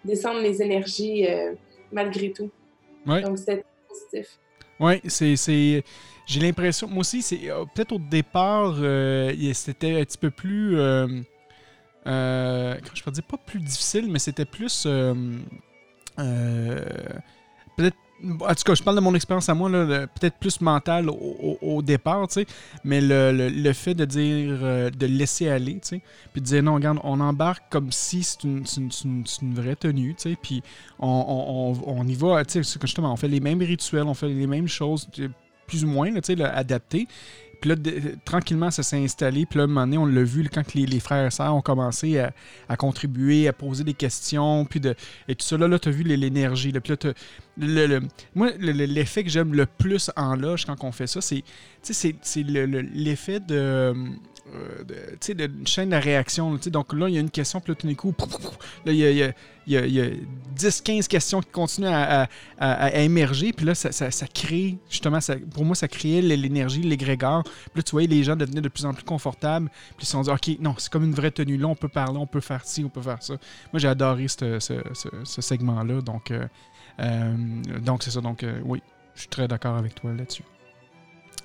descendre 0.05 0.41
les 0.41 0.61
énergies 0.61 1.27
malgré 1.93 2.33
tout. 2.33 2.51
Donc, 3.07 3.39
c'était 3.39 3.65
positif. 3.89 4.39
Oui, 4.81 5.01
c'est. 5.07 5.85
J'ai 6.27 6.41
l'impression. 6.41 6.89
Moi 6.89 7.01
aussi, 7.01 7.21
c'est 7.23 7.51
euh, 7.51 7.65
peut-être 7.75 7.93
au 7.93 7.99
départ, 7.99 8.75
euh, 8.79 9.33
c'était 9.53 10.01
un 10.01 10.05
petit 10.05 10.19
peu 10.19 10.31
plus. 10.31 10.79
Euh, 10.79 11.09
je 12.07 13.03
peux 13.03 13.11
dire 13.11 13.25
pas 13.25 13.37
plus 13.37 13.61
difficile, 13.61 14.11
mais 14.11 14.19
c'était 14.19 14.47
plus. 14.47 14.85
peut-être 16.17 17.97
en 18.25 18.55
tout 18.55 18.65
cas, 18.65 18.75
je 18.75 18.83
parle 18.83 18.97
de 18.97 19.01
mon 19.01 19.15
expérience 19.15 19.49
à 19.49 19.55
moi, 19.55 19.71
peut-être 19.71 20.37
plus 20.39 20.61
mentale 20.61 21.09
au, 21.11 21.83
départ, 21.83 22.27
tu 22.29 22.35
sais, 22.35 22.47
mais 22.85 23.01
le, 23.01 23.73
fait 23.73 23.95
de 23.95 24.05
dire, 24.05 24.59
euh, 24.63 24.91
de 24.91 25.07
laisser 25.07 25.49
aller, 25.49 25.75
tu 25.75 25.81
sais, 25.83 26.01
puis 26.33 26.41
de 26.41 26.47
dire 26.47 26.63
non, 26.63 26.75
regarde, 26.75 26.99
on 27.05 27.21
embarque 27.21 27.65
comme 27.71 27.93
si 27.93 28.23
c'est 28.23 28.45
une, 28.45 28.65
une, 29.05 29.55
vraie 29.55 29.77
tenue, 29.77 30.15
tu 30.15 30.31
sais, 30.31 30.37
puis 30.41 30.63
on, 30.99 31.75
on, 31.87 32.07
y 32.07 32.15
va, 32.15 32.45
tu 32.45 32.63
sais, 32.65 32.79
justement, 32.81 33.13
on 33.13 33.17
fait 33.17 33.29
les 33.29 33.41
mêmes 33.41 33.61
rituels, 33.61 34.05
on 34.05 34.15
fait 34.15 34.29
les 34.29 34.47
mêmes 34.47 34.69
choses, 34.69 35.09
plus 35.67 35.85
ou 35.85 35.89
moins, 35.89 36.13
tu 36.21 36.37
sais. 36.37 37.07
Puis 37.65 37.71
là, 37.71 37.77
tranquillement, 38.27 38.71
ça 38.71 38.83
s'est 38.83 39.03
installé. 39.03 39.47
Puis 39.47 39.57
là, 39.57 39.63
à 39.63 39.65
un 39.65 39.69
moment 39.69 39.87
donné, 39.87 39.97
on 39.97 40.05
l'a 40.05 40.23
vu 40.23 40.47
quand 40.53 40.75
les, 40.75 41.01
frères 41.01 41.27
et 41.27 41.31
sœurs 41.31 41.55
ont 41.55 41.63
commencé 41.63 42.19
à, 42.69 42.77
contribuer, 42.77 43.49
à 43.49 43.55
poser 43.55 43.85
des 43.85 43.95
questions. 43.95 44.69
Et 45.29 45.35
tout 45.35 45.47
ça, 45.47 45.57
là, 45.57 45.67
là 45.67 45.79
tu 45.79 45.89
as 45.89 45.93
vu 45.93 46.03
l'énergie. 46.03 46.73
Puis 46.73 46.93
là, 46.93 47.87
le, 47.87 48.03
moi, 48.35 48.51
l'effet 48.59 49.25
que 49.25 49.31
j'aime 49.31 49.55
le 49.55 49.65
plus 49.65 50.11
en 50.15 50.37
loge 50.37 50.67
quand 50.67 50.85
on 50.85 50.93
fait 50.93 51.07
ça, 51.07 51.23
c'est 51.23 51.43
l'effet 52.37 53.41
de 53.41 53.95
euh, 54.55 54.85
de, 55.35 55.67
chaîne 55.67 55.91
de 55.91 55.97
réaction. 55.97 56.55
Donc 56.67 56.93
là, 56.93 57.09
il 57.09 57.15
y 57.15 57.19
a 57.19 57.21
une 57.21 57.31
question, 57.31 57.61
puis 57.61 57.73
là, 57.73 57.77
tout 57.77 57.87
d'un 57.87 57.95
coup, 57.95 58.15
il 58.87 58.95
y 58.95 59.23
a, 59.23 59.33
y 59.67 60.01
a, 60.01 60.11
10-15 60.57 61.07
questions 61.07 61.41
qui 61.41 61.51
continuent 61.51 61.89
à, 61.89 62.29
émerger, 63.01 63.53
puis 63.53 63.67
là, 63.67 63.75
ça, 63.75 64.27
crée, 64.33 64.79
justement, 64.91 65.21
ça, 65.21 65.37
pour 65.53 65.65
moi, 65.65 65.75
ça 65.75 65.89
créait 65.89 66.23
l'énergie, 66.23 66.83
l'égrégore. 66.83 67.43
Puis 67.45 67.77
là, 67.77 67.83
tu 67.83 67.91
vois, 67.93 68.03
les 68.03 68.23
gens 68.23 68.37
devenaient 68.37 68.61
de 68.61 68.69
plus 68.69 68.85
en 68.85 68.95
plus 68.95 69.05
confortables, 69.05 69.69
puis 69.97 70.03
ils 70.03 70.07
se 70.07 70.13
sont 70.13 70.23
dit, 70.23 70.31
OK, 70.31 70.61
non, 70.61 70.75
c'est 70.79 70.91
comme 70.91 71.05
une 71.05 71.15
vraie 71.15 71.31
tenue. 71.31 71.57
Là, 71.57 71.69
on 71.69 71.77
peut 71.77 71.89
parler, 71.89 72.19
on 72.19 72.27
peut 72.27 72.41
faire 72.41 72.65
ci, 72.65 72.85
on 72.85 72.89
peut 72.91 73.03
faire 73.03 73.23
ça. 73.23 73.35
Moi, 73.73 73.81
j'ai 73.81 73.89
adoré 73.89 74.29
ce, 74.29 74.59
segment-là. 75.25 76.01
Donc, 76.01 76.31
euh, 76.31 76.47
euh, 77.01 77.35
donc 77.81 78.03
c'est 78.03 78.11
ça. 78.11 78.21
Donc, 78.21 78.45
oui, 78.65 78.83
je 79.15 79.21
suis 79.21 79.29
très 79.29 79.49
d'accord 79.49 79.77
avec 79.77 79.95
toi 79.95 80.13
là-dessus. 80.13 80.45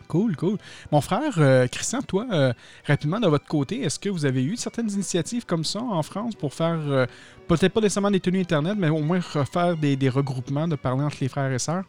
Cool, 0.09 0.35
cool. 0.35 0.57
Mon 0.91 1.01
frère, 1.01 1.35
euh, 1.37 1.67
Christian, 1.67 2.01
toi, 2.01 2.25
euh, 2.33 2.51
rapidement, 2.87 3.19
de 3.19 3.27
votre 3.27 3.45
côté, 3.45 3.81
est-ce 3.83 3.99
que 3.99 4.09
vous 4.09 4.25
avez 4.25 4.43
eu 4.43 4.55
certaines 4.55 4.89
initiatives 4.89 5.45
comme 5.45 5.63
ça 5.63 5.81
en 5.81 6.01
France 6.01 6.33
pour 6.33 6.55
faire, 6.55 6.79
euh, 6.89 7.05
peut-être 7.47 7.71
pas 7.71 7.79
nécessairement 7.79 8.09
des 8.09 8.19
tenues 8.19 8.39
Internet, 8.39 8.73
mais 8.75 8.89
au 8.89 9.01
moins 9.01 9.19
refaire 9.19 9.77
des, 9.77 10.09
regroupements 10.09 10.67
de 10.67 10.75
parler 10.75 11.03
entre 11.03 11.17
les 11.21 11.27
frères 11.29 11.51
et 11.51 11.59
sœurs? 11.59 11.83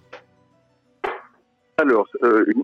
Alors, 1.79 2.07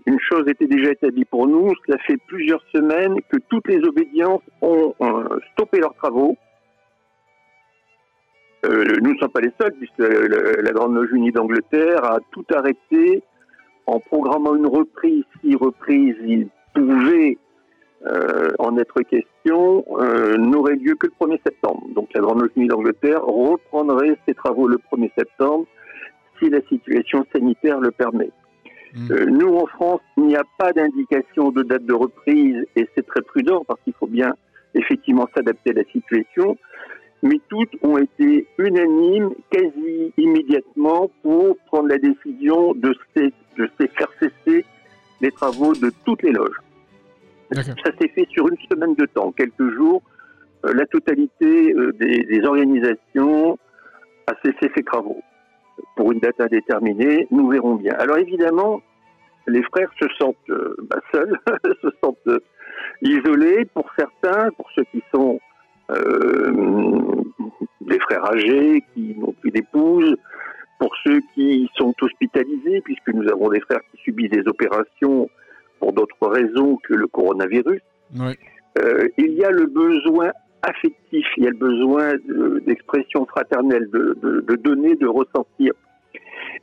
une- 0.05 0.19
chose 0.29 0.43
était 0.47 0.67
déjà 0.67 0.91
établie 0.91 1.25
pour 1.25 1.47
nous. 1.47 1.73
Cela 1.85 1.97
fait 2.05 2.17
plusieurs 2.27 2.61
semaines 2.75 3.15
que 3.31 3.37
toutes 3.49 3.67
les 3.67 3.79
obédiences 3.79 4.41
ont 4.61 4.93
stoppé 5.53 5.79
leurs 5.79 5.95
travaux. 5.95 6.35
Nous 8.63 9.13
ne 9.13 9.17
sommes 9.17 9.31
pas 9.31 9.39
les 9.39 9.53
seuls, 9.59 9.73
puisque 9.79 9.99
la, 9.99 10.61
la 10.61 10.71
Grande 10.73 10.93
Loge 10.95 11.09
Unie 11.13 11.31
d'Angleterre 11.31 12.03
a 12.03 12.19
tout 12.31 12.45
arrêté 12.53 13.23
en 13.87 13.99
programmant 13.99 14.55
une 14.55 14.67
reprise. 14.67 15.23
Si 15.41 15.55
reprise 15.55 16.15
il 16.25 16.49
pouvait 16.73 17.37
euh, 18.05 18.49
en 18.59 18.77
être 18.77 19.01
question, 19.01 19.83
euh, 19.99 20.37
n'aurait 20.37 20.75
lieu 20.75 20.95
que 20.95 21.07
le 21.07 21.25
1er 21.25 21.39
septembre. 21.43 21.83
Donc 21.95 22.09
la 22.13 22.21
Grande 22.21 22.41
Loge 22.41 22.51
Unie 22.55 22.67
d'Angleterre 22.67 23.23
reprendrait 23.23 24.17
ses 24.27 24.35
travaux 24.35 24.67
le 24.67 24.77
1er 24.91 25.09
septembre 25.17 25.65
si 26.39 26.49
la 26.49 26.61
situation 26.69 27.25
sanitaire 27.33 27.79
le 27.79 27.89
permet. 27.91 28.29
Mm. 28.93 29.11
Euh, 29.11 29.25
nous, 29.25 29.55
en 29.55 29.65
France, 29.65 30.01
il 30.17 30.25
n'y 30.25 30.35
a 30.35 30.43
pas 30.57 30.71
d'indication 30.73 31.49
de 31.49 31.63
date 31.63 31.85
de 31.85 31.93
reprise 31.93 32.65
et 32.75 32.87
c'est 32.95 33.05
très 33.05 33.21
prudent 33.21 33.63
parce 33.67 33.79
qu'il 33.81 33.93
faut 33.93 34.07
bien 34.07 34.33
effectivement 34.75 35.27
s'adapter 35.35 35.71
à 35.71 35.73
la 35.73 35.83
situation. 35.91 36.57
Mais 37.23 37.39
toutes 37.49 37.73
ont 37.81 37.97
été 37.97 38.47
unanimes 38.59 39.31
quasi 39.49 40.13
immédiatement 40.17 41.09
pour 41.23 41.57
prendre 41.65 41.89
la 41.89 41.97
décision 41.97 42.75
de, 42.75 42.93
de 43.57 43.69
cess- 43.79 43.91
faire 43.97 44.09
cesser 44.19 44.65
les 45.21 45.31
travaux 45.31 45.73
de 45.73 45.91
toutes 46.05 46.21
les 46.23 46.31
loges. 46.31 46.57
Ça 47.53 47.91
s'est 47.99 48.09
fait 48.09 48.27
sur 48.29 48.47
une 48.49 48.57
semaine 48.69 48.93
de 48.95 49.05
temps, 49.05 49.31
quelques 49.31 49.69
jours. 49.73 50.01
Euh, 50.65 50.73
la 50.73 50.85
totalité 50.85 51.73
euh, 51.73 51.91
des, 51.93 52.23
des 52.23 52.41
organisations 52.45 53.57
a 54.27 54.33
cessé 54.43 54.69
ses 54.75 54.83
travaux. 54.83 55.21
Pour 55.95 56.11
une 56.11 56.19
date 56.19 56.39
indéterminée, 56.41 57.27
nous 57.31 57.47
verrons 57.49 57.75
bien. 57.75 57.93
Alors 57.99 58.17
évidemment, 58.17 58.81
les 59.47 59.63
frères 59.63 59.89
se 59.99 60.07
sentent 60.19 60.35
euh, 60.49 60.75
bah, 60.89 60.97
seuls, 61.13 61.39
se 61.81 61.89
sentent 62.03 62.41
isolés 63.01 63.65
pour 63.73 63.89
certains, 63.97 64.49
pour 64.51 64.67
ceux 64.75 64.83
qui 64.91 65.01
sont 65.13 65.39
des 67.81 67.99
frères 67.99 68.25
âgés, 68.25 68.83
qui 68.93 69.15
n'ont 69.17 69.33
plus 69.39 69.51
d'épouse, 69.51 70.15
pour 70.79 70.91
ceux 71.03 71.19
qui 71.33 71.69
sont 71.75 71.93
hospitalisés, 72.01 72.81
puisque 72.81 73.09
nous 73.13 73.27
avons 73.29 73.49
des 73.49 73.59
frères 73.61 73.81
qui 73.91 74.01
subissent 74.03 74.29
des 74.31 74.47
opérations 74.47 75.29
pour 75.79 75.93
d'autres 75.93 76.27
raisons 76.27 76.77
que 76.83 76.93
le 76.93 77.07
coronavirus. 77.07 77.81
Oui. 78.15 78.33
Euh, 78.79 79.07
il 79.17 79.33
y 79.33 79.43
a 79.43 79.49
le 79.51 79.65
besoin 79.65 80.31
affectif, 80.61 81.25
il 81.37 81.43
y 81.43 81.47
a 81.47 81.49
le 81.51 81.57
besoin 81.57 82.13
de- 82.27 82.61
d'expression 82.65 83.25
fraternelle, 83.25 83.89
de, 83.91 84.17
de, 84.21 84.41
de 84.41 84.55
donner, 84.55 84.95
de 84.95 85.07
ressentir, 85.07 85.73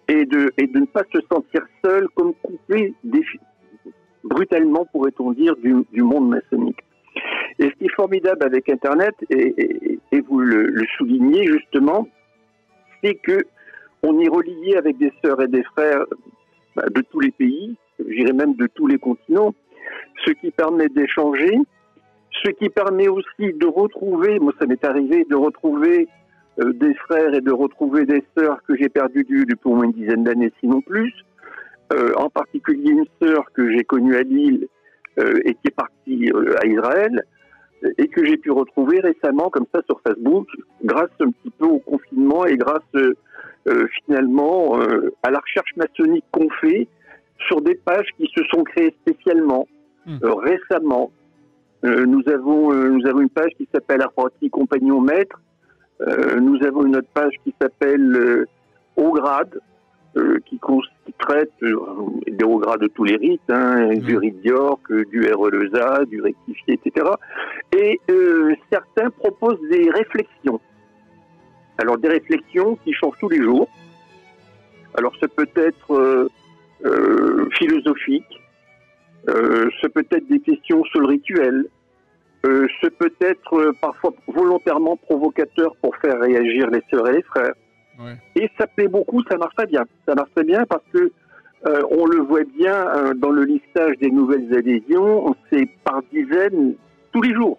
et 0.09 0.25
de, 0.25 0.53
et 0.59 0.67
de 0.67 0.79
ne 0.81 0.87
pas 0.87 1.03
se 1.13 1.21
sentir 1.33 1.63
seul, 1.85 2.07
comme 2.15 2.35
coupé 2.35 2.93
brutalement, 4.23 4.87
pourrait-on 4.93 5.33
dire, 5.33 5.55
du, 5.57 5.75
du 5.93 6.03
monde 6.03 6.29
maçonnique. 6.29 6.79
Et 7.59 7.65
ce 7.69 7.75
qui 7.75 7.85
est 7.87 7.95
formidable 7.95 8.43
avec 8.45 8.69
Internet, 8.69 9.15
et, 9.31 9.55
et- 9.59 9.99
et 10.13 10.21
vous 10.21 10.39
le, 10.41 10.67
le 10.67 10.85
soulignez 10.97 11.47
justement, 11.47 12.07
c'est 13.03 13.15
que 13.15 13.39
on 14.05 14.19
est 14.21 14.29
relié 14.29 14.77
avec 14.77 14.99
des 14.99 15.13
sœurs 15.23 15.41
et 15.43 15.49
des 15.49 15.63
frères 15.75 16.05
bah, 16.77 16.85
de 16.95 17.01
tous 17.11 17.21
les 17.21 17.31
pays, 17.33 17.77
je 17.99 18.15
dirais 18.15 18.33
même 18.33 18.55
de 18.55 18.67
tous 18.75 18.87
les 18.87 18.99
continents, 18.99 19.55
ce 20.25 20.33
qui 20.33 20.51
permet 20.51 20.89
d'échanger, 20.89 21.55
ce 22.45 22.51
qui 22.51 22.69
permet 22.69 23.09
aussi 23.09 23.47
de 23.63 23.67
retrouver, 23.67 24.39
moi 24.39 24.53
ça 24.59 24.67
m'est 24.67 24.85
arrivé 24.85 25.25
de 25.31 25.37
retrouver 25.37 26.09
euh, 26.61 26.73
des 26.73 26.95
frères 26.95 27.33
et 27.35 27.41
de 27.41 27.53
retrouver 27.53 28.05
des 28.05 28.23
sœurs 28.37 28.59
que 28.67 28.77
j'ai 28.77 28.89
perdues 28.89 29.25
du- 29.25 29.45
depuis 29.45 29.69
au 29.71 29.75
moins 29.77 29.85
une 29.85 29.93
dizaine 29.93 30.25
d'années, 30.25 30.53
sinon 30.61 30.81
plus. 30.83 31.13
Euh, 31.93 32.13
en 32.17 32.31
particulier 32.31 32.91
une 32.91 33.05
sœur 33.23 33.45
que 33.53 33.71
j'ai 33.71 33.85
connue 33.85 34.17
à 34.17 34.23
Lille 34.23 34.69
euh, 35.19 35.39
et 35.45 35.53
qui 35.55 35.67
est 35.67 35.77
partie 35.77 36.31
à 36.63 36.67
Israël 36.67 37.23
et 37.99 38.09
que 38.09 38.25
j'ai 38.25 38.37
pu 38.37 38.51
retrouver 38.51 39.01
récemment 39.01 39.51
comme 39.51 39.67
ça 39.75 39.81
sur 39.87 40.01
Facebook 40.07 40.49
grâce 40.83 41.11
un 41.21 41.31
petit 41.31 41.51
peu 41.59 41.67
au 41.67 41.79
confinement 41.79 42.47
et 42.47 42.57
grâce 42.57 42.83
euh, 42.95 43.15
euh, 43.67 43.87
finalement 44.05 44.79
euh, 44.79 45.13
à 45.23 45.31
la 45.31 45.39
recherche 45.39 45.71
maçonnique 45.77 46.25
qu'on 46.31 46.49
fait 46.61 46.89
sur 47.47 47.61
des 47.61 47.75
pages 47.75 48.09
qui 48.17 48.31
se 48.35 48.43
sont 48.45 48.63
créées 48.63 48.95
spécialement 49.03 49.67
Hmm. 50.07 50.19
euh, 50.23 50.35
récemment. 50.35 51.11
Nous 51.83 52.23
avons 52.29 52.73
nous 52.73 53.07
avons 53.07 53.21
une 53.21 53.29
page 53.29 53.53
qui 53.59 53.69
s'appelle 53.73 54.01
Apprenti 54.01 54.49
Compagnon 54.49 55.03
Maître. 55.03 55.39
Nous 56.41 56.59
avons 56.67 56.87
une 56.87 56.97
autre 56.97 57.09
page 57.13 57.35
qui 57.45 57.55
s'appelle 57.61 58.47
Haut 58.97 59.13
Grade, 59.13 59.61
euh, 60.17 60.39
qui, 60.47 60.59
qui 60.59 61.13
traite 61.19 61.53
euh, 61.63 61.77
des 62.27 62.45
hauts 62.45 62.59
grades 62.59 62.81
de 62.81 62.87
tous 62.89 63.05
les 63.05 63.17
rites, 63.17 63.41
hein, 63.49 63.95
du 63.95 64.17
rite 64.17 64.41
d'York, 64.43 64.91
euh, 64.91 65.05
du 65.07 65.33
RLESA, 65.33 66.05
du 66.07 66.21
rectifié, 66.21 66.75
etc. 66.75 67.07
Et 67.77 68.01
certains 68.71 69.11
proposent 69.11 69.61
des 69.71 69.91
réflexions. 69.91 70.61
Alors 71.79 71.99
des 71.99 72.09
réflexions 72.09 72.77
qui 72.85 72.93
changent 72.93 73.19
tous 73.19 73.29
les 73.29 73.43
jours. 73.43 73.69
Alors 74.97 75.13
ça 75.21 75.27
peut 75.29 75.49
être 75.57 76.29
philosophique, 77.59 78.41
euh, 79.29 79.71
ce 79.81 79.87
peut 79.87 80.07
être 80.11 80.29
des 80.29 80.41
questions 80.41 80.85
sur 80.85 81.01
le 81.01 81.07
rituel, 81.07 81.67
euh, 82.47 82.67
ce 82.83 82.89
peut 82.89 83.15
être 83.21 83.55
euh, 83.55 83.73
parfois 83.81 84.13
volontairement 84.29 84.97
provocateur 84.97 85.75
pour 85.77 85.97
faire 85.97 86.21
réagir 86.21 86.69
les 86.71 86.83
sœurs 86.91 87.09
et 87.09 87.15
les 87.15 87.23
frères. 87.23 87.55
Ouais. 87.99 88.17
Et 88.37 88.51
ça 88.59 88.67
plaît 88.67 88.89
beaucoup, 88.89 89.23
ça 89.31 89.37
marche 89.37 89.55
très 89.55 89.67
bien. 89.67 89.85
Ça 90.07 90.15
marche 90.15 90.31
très 90.35 90.45
bien 90.45 90.65
parce 90.67 90.85
que 90.93 91.13
euh, 91.67 91.83
on 91.91 92.07
le 92.07 92.19
voit 92.19 92.45
bien 92.45 92.75
euh, 92.75 93.15
dans 93.15 93.31
le 93.31 93.45
listage 93.45 93.97
des 93.99 94.11
nouvelles 94.11 94.53
adhésions, 94.55 95.35
c'est 95.51 95.67
par 95.85 96.03
dizaines 96.13 96.75
tous 97.13 97.23
les 97.23 97.33
jours. 97.35 97.59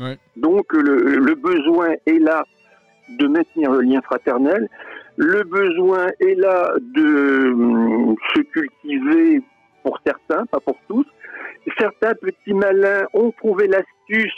Ouais. 0.00 0.18
Donc 0.36 0.72
le, 0.72 0.96
le 1.18 1.34
besoin 1.34 1.90
est 2.06 2.18
là 2.18 2.44
de 3.08 3.26
maintenir 3.26 3.70
le 3.70 3.82
lien 3.82 4.00
fraternel. 4.02 4.68
Le 5.16 5.44
besoin 5.44 6.08
est 6.20 6.34
là 6.34 6.74
de 6.80 7.52
hum, 7.52 8.16
se 8.34 8.40
cultiver 8.40 9.42
pour 9.84 9.98
certains, 10.04 10.46
pas 10.46 10.60
pour 10.60 10.76
tous. 10.88 11.06
Certains 11.78 12.14
petits 12.14 12.54
malins 12.54 13.06
ont 13.12 13.30
trouvé 13.32 13.68
l'astuce 13.68 14.34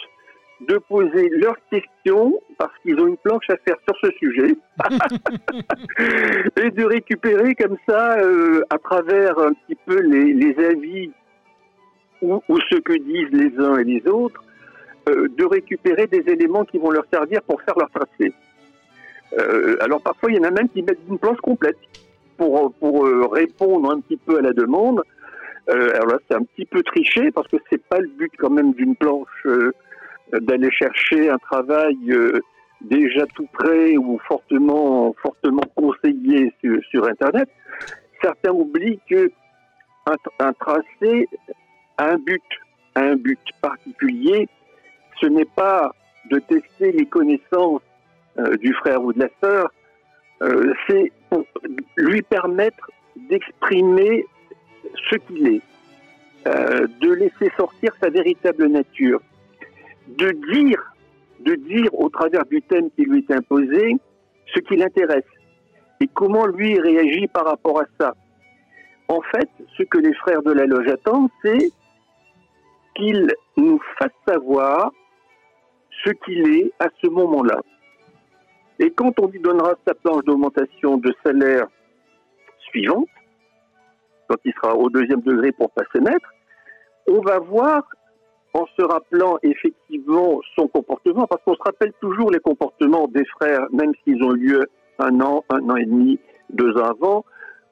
de 0.61 0.79
poser 0.79 1.29
leurs 1.31 1.59
questions 1.71 2.41
parce 2.59 2.73
qu'ils 2.83 2.99
ont 2.99 3.07
une 3.07 3.17
planche 3.19 3.49
à 3.51 3.57
faire 3.59 3.77
sur 3.87 3.97
ce 4.03 4.11
sujet 4.19 4.57
et 6.57 6.71
de 6.71 6.85
récupérer 6.85 7.55
comme 7.55 7.77
ça, 7.89 8.19
euh, 8.19 8.63
à 8.71 8.79
travers 8.79 9.39
un 9.39 9.53
petit 9.53 9.77
peu 9.85 10.01
les, 10.01 10.33
les 10.33 10.65
avis 10.65 11.11
ou, 12.23 12.41
ou 12.49 12.59
ce 12.71 12.77
que 12.77 12.95
disent 12.95 13.33
les 13.33 13.59
uns 13.63 13.77
et 13.79 13.85
les 13.85 14.07
autres, 14.09 14.43
euh, 15.09 15.29
de 15.37 15.45
récupérer 15.45 16.07
des 16.07 16.25
éléments 16.31 16.65
qui 16.65 16.79
vont 16.79 16.91
leur 16.91 17.05
servir 17.13 17.43
pour 17.43 17.61
faire 17.63 17.75
leur 17.79 17.91
tracé. 17.91 18.33
Euh, 19.39 19.77
alors 19.81 20.01
parfois, 20.01 20.31
il 20.31 20.37
y 20.37 20.41
en 20.41 20.45
a 20.45 20.51
même 20.51 20.69
qui 20.69 20.83
mettent 20.83 20.99
une 21.09 21.19
planche 21.19 21.41
complète 21.41 21.79
pour, 22.37 22.73
pour 22.75 23.07
euh, 23.07 23.27
répondre 23.27 23.91
un 23.91 24.01
petit 24.01 24.17
peu 24.17 24.39
à 24.39 24.41
la 24.41 24.53
demande. 24.53 25.03
Euh, 25.69 25.91
alors 25.95 26.07
là, 26.07 26.19
c'est 26.29 26.37
un 26.37 26.43
petit 26.43 26.65
peu 26.65 26.83
triché 26.83 27.31
parce 27.33 27.49
que 27.49 27.57
c'est 27.71 27.83
pas 27.89 27.99
le 27.99 28.09
but 28.09 28.33
quand 28.39 28.51
même 28.51 28.73
d'une 28.73 28.95
planche 28.97 29.29
euh, 29.47 29.73
d'aller 30.33 30.71
chercher 30.71 31.31
un 31.31 31.39
travail 31.39 31.97
euh, 32.11 32.41
déjà 32.81 33.27
tout 33.35 33.47
prêt 33.53 33.97
ou 33.97 34.19
fortement 34.27 35.15
fortement 35.23 35.63
conseillé 35.75 36.53
sur, 36.61 36.79
sur 36.91 37.07
Internet. 37.09 37.49
Certains 38.21 38.51
oublient 38.51 39.01
que 39.09 39.31
un, 40.39 40.53
tracé 40.53 41.29
a 41.99 42.11
un 42.11 42.17
but, 42.17 42.43
un 42.95 43.17
but 43.17 43.41
particulier. 43.61 44.49
Ce 45.21 45.27
n'est 45.27 45.47
pas 45.57 45.93
de 46.31 46.39
tester 46.39 46.93
les 46.93 47.07
connaissances 47.07 47.83
euh, 48.39 48.57
du 48.57 48.73
frère 48.75 49.03
ou 49.03 49.13
de 49.13 49.21
la 49.21 49.29
sœur, 49.43 49.71
euh, 50.43 50.73
c'est 50.87 51.11
pour 51.31 51.45
lui 51.97 52.23
permettre 52.23 52.91
d'exprimer 53.17 54.25
ce 55.11 55.17
qu'il 55.17 55.49
est, 55.49 55.63
de 56.45 57.13
laisser 57.13 57.51
sortir 57.57 57.93
sa 58.01 58.11
véritable 58.11 58.67
nature, 58.67 59.21
de 60.09 60.31
dire, 60.53 60.93
de 61.41 61.55
dire 61.55 61.89
au 61.95 62.09
travers 62.09 62.45
du 62.47 62.63
thème 62.63 62.91
qui 62.91 63.03
lui 63.03 63.25
est 63.29 63.35
imposé 63.35 63.97
ce 64.55 64.61
qui 64.61 64.77
l'intéresse 64.77 65.25
et 66.01 66.09
comment 66.09 66.47
lui 66.47 66.79
réagit 66.79 67.27
par 67.29 67.47
rapport 67.47 67.81
à 67.81 67.85
ça. 67.99 68.15
En 69.09 69.21
fait, 69.21 69.49
ce 69.77 69.83
que 69.85 69.99
les 69.99 70.15
frères 70.15 70.43
de 70.43 70.53
la 70.53 70.67
loge 70.67 70.89
attendent, 70.89 71.31
c'est 71.43 71.71
qu'il 72.95 73.31
nous 73.57 73.81
fasse 73.99 74.13
savoir 74.27 74.91
ce 76.05 76.11
qu'il 76.25 76.57
est 76.57 76.73
à 76.79 76.89
ce 77.03 77.09
moment-là. 77.09 77.61
Et 78.79 78.91
quand 78.91 79.19
on 79.21 79.29
lui 79.29 79.41
donnera 79.41 79.75
sa 79.87 79.95
planche 79.95 80.25
d'augmentation 80.25 80.99
de 80.99 81.15
salaire 81.25 81.67
suivante, 82.69 83.09
quand 84.29 84.37
il 84.45 84.53
sera 84.55 84.75
au 84.75 84.91
deuxième 84.91 85.21
degré 85.21 85.53
pour 85.53 85.71
pas 85.71 85.85
se 85.95 85.99
mettre, 85.99 86.29
on 87.09 87.21
va 87.21 87.39
voir 87.39 87.85
en 88.57 88.67
se 88.79 88.83
rappelant 88.83 89.37
effectivement 89.43 90.41
son 90.59 90.67
comportement, 90.69 91.27
parce 91.27 91.43
qu'on 91.45 91.55
se 91.55 91.63
rappelle 91.63 91.93
toujours 92.01 92.31
les 92.31 92.39
comportements 92.39 93.07
des 93.07 93.25
frères, 93.27 93.67
même 93.71 93.93
s'ils 94.03 94.23
ont 94.23 94.31
lieu 94.31 94.67
un 94.99 95.21
an, 95.21 95.45
un 95.51 95.69
an 95.69 95.77
et 95.77 95.85
demi, 95.85 96.19
deux 96.51 96.73
ans 96.79 96.91
avant. 96.91 97.25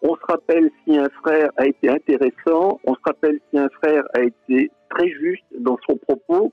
On 0.03 0.15
se 0.15 0.21
rappelle 0.29 0.71
si 0.85 0.99
un 0.99 1.09
frère 1.23 1.49
a 1.57 1.67
été 1.67 1.89
intéressant, 1.89 2.81
on 2.85 2.95
se 2.95 3.01
rappelle 3.07 3.41
si 3.49 3.59
un 3.59 3.71
frère 3.83 4.05
a 4.15 4.25
été 4.25 4.71
très 4.91 5.09
juste 5.09 5.47
dans 5.59 5.79
son 5.89 5.97
propos, 5.97 6.53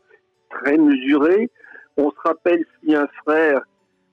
très 0.49 0.77
mesuré. 0.77 1.49
On 1.97 2.09
se 2.09 2.19
rappelle 2.23 2.63
si 2.79 2.95
un 2.95 3.07
frère 3.25 3.59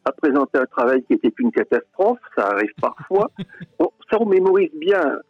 a 0.04 0.10
présenté 0.10 0.58
un 0.58 0.66
travail 0.66 1.04
qui 1.04 1.12
était 1.12 1.32
une 1.38 1.52
catastrophe, 1.52 2.18
ça 2.36 2.48
arrive 2.48 2.72
parfois. 2.80 3.30
ça, 4.10 4.16
on 4.18 4.26
mémorise 4.26 4.74
bien. 4.74 5.20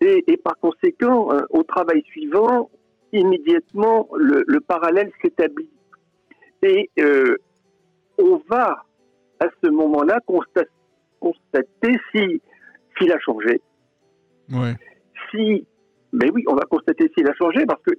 Et, 0.00 0.24
par 0.42 0.56
conséquent, 0.58 1.32
euh, 1.32 1.40
au 1.50 1.64
travail 1.64 2.02
suivant, 2.04 2.70
immédiatement, 3.12 4.08
le, 4.16 4.60
parallèle 4.60 5.10
s'établit. 5.22 5.70
Et 6.62 6.90
euh, 7.00 7.36
on 8.18 8.40
va, 8.48 8.84
à 9.40 9.46
ce 9.62 9.70
moment-là, 9.70 10.20
constater, 10.26 10.70
constater 11.20 11.98
si 12.12 12.40
s'il 12.98 13.12
a 13.12 13.18
changé. 13.20 13.60
Ouais. 14.50 14.74
Si, 15.30 15.66
mais 16.12 16.30
oui, 16.32 16.42
on 16.48 16.54
va 16.54 16.62
constater 16.62 17.10
s'il 17.16 17.28
a 17.28 17.34
changé 17.34 17.64
parce 17.66 17.82
que 17.82 17.92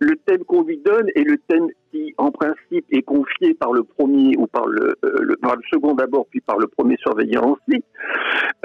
le 0.00 0.16
thème 0.26 0.44
qu'on 0.44 0.62
lui 0.62 0.78
donne 0.78 1.08
est 1.14 1.24
le 1.24 1.38
thème 1.48 1.68
qui, 1.90 2.14
en 2.18 2.30
principe, 2.30 2.86
est 2.90 3.02
confié 3.02 3.54
par 3.54 3.72
le 3.72 3.82
premier 3.82 4.36
ou 4.36 4.46
par 4.46 4.66
le, 4.66 4.94
euh, 5.04 5.36
par 5.42 5.56
le 5.56 5.62
second 5.70 5.94
d'abord, 5.94 6.26
puis 6.30 6.40
par 6.40 6.58
le 6.58 6.68
premier 6.68 6.96
surveillant 6.98 7.56
ensuite, 7.58 7.84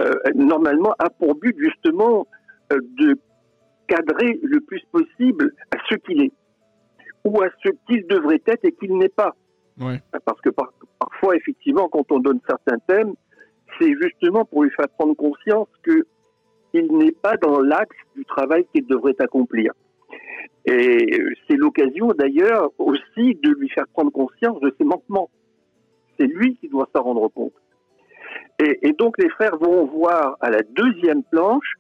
euh, 0.02 0.14
normalement 0.36 0.94
a 1.00 1.10
pour 1.10 1.36
but 1.36 1.56
justement 1.58 2.28
euh, 2.72 2.80
de 3.00 3.18
cadrer 3.88 4.40
le 4.44 4.60
plus 4.62 4.82
possible 4.92 5.54
à 5.72 5.78
ce 5.90 5.96
qu'il 5.96 6.24
est 6.24 6.32
ou 7.24 7.42
à 7.42 7.48
ce 7.64 7.70
qu'il 7.88 8.06
devrait 8.08 8.42
être 8.48 8.66
et 8.66 8.72
qu'il 8.74 8.98
n'est 8.98 9.10
pas. 9.10 9.36
Ouais. 9.80 10.02
Parce 10.26 10.40
que 10.42 10.50
parfois, 10.50 11.36
effectivement, 11.36 11.88
quand 11.90 12.12
on 12.12 12.20
donne 12.20 12.40
certains 12.48 12.78
thèmes, 12.88 13.14
c'est 13.80 13.94
justement 14.02 14.46
pour 14.46 14.64
lui 14.64 14.72
faire 14.72 14.90
prendre 14.90 15.16
conscience 15.16 15.68
que 15.82 16.06
il 16.74 16.92
n'est 16.98 17.12
pas 17.12 17.38
dans 17.38 17.62
l'axe 17.62 17.96
du 18.16 18.26
travail 18.26 18.66
qu'il 18.74 18.86
devrait 18.88 19.16
accomplir. 19.20 19.74
Et 20.66 21.22
c'est 21.48 21.56
l'occasion 21.56 22.08
d'ailleurs 22.18 22.70
aussi 22.80 23.36
de 23.36 23.52
lui 23.52 23.70
faire 23.70 23.88
prendre 23.94 24.12
conscience 24.12 24.60
de 24.62 24.74
ses 24.78 24.84
manquements. 24.84 25.30
C'est 26.18 26.26
lui 26.26 26.56
qui 26.58 26.70
doit 26.70 26.90
s'en 26.96 27.04
rendre 27.04 27.28
compte. 27.30 27.54
Et, 28.60 28.94
donc 28.94 29.18
les 29.18 29.30
frères 29.30 29.58
vont 29.58 29.86
voir 29.86 30.38
à 30.40 30.50
la 30.50 30.62
deuxième 30.62 31.24
planche 31.24 31.76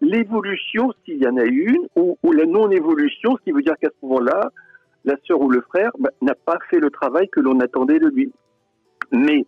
l'évolution, 0.00 0.92
s'il 1.04 1.22
y 1.22 1.26
en 1.26 1.36
a 1.36 1.44
une, 1.44 1.88
ou, 1.96 2.16
la 2.32 2.44
non-évolution, 2.44 3.36
ce 3.36 3.42
qui 3.44 3.52
veut 3.52 3.62
dire 3.62 3.76
qu'à 3.80 3.88
ce 3.88 4.06
moment-là, 4.06 4.50
la 5.04 5.14
sœur 5.26 5.40
ou 5.40 5.50
le 5.50 5.60
frère 5.62 5.90
bah, 5.98 6.10
n'a 6.20 6.34
pas 6.34 6.58
fait 6.70 6.78
le 6.78 6.90
travail 6.90 7.28
que 7.28 7.40
l'on 7.40 7.60
attendait 7.60 7.98
de 7.98 8.08
lui. 8.08 8.32
Mais 9.12 9.46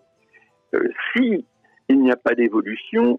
euh, 0.74 0.88
si 1.12 1.44
il 1.88 2.00
n'y 2.00 2.12
a 2.12 2.16
pas 2.16 2.34
d'évolution, 2.34 3.18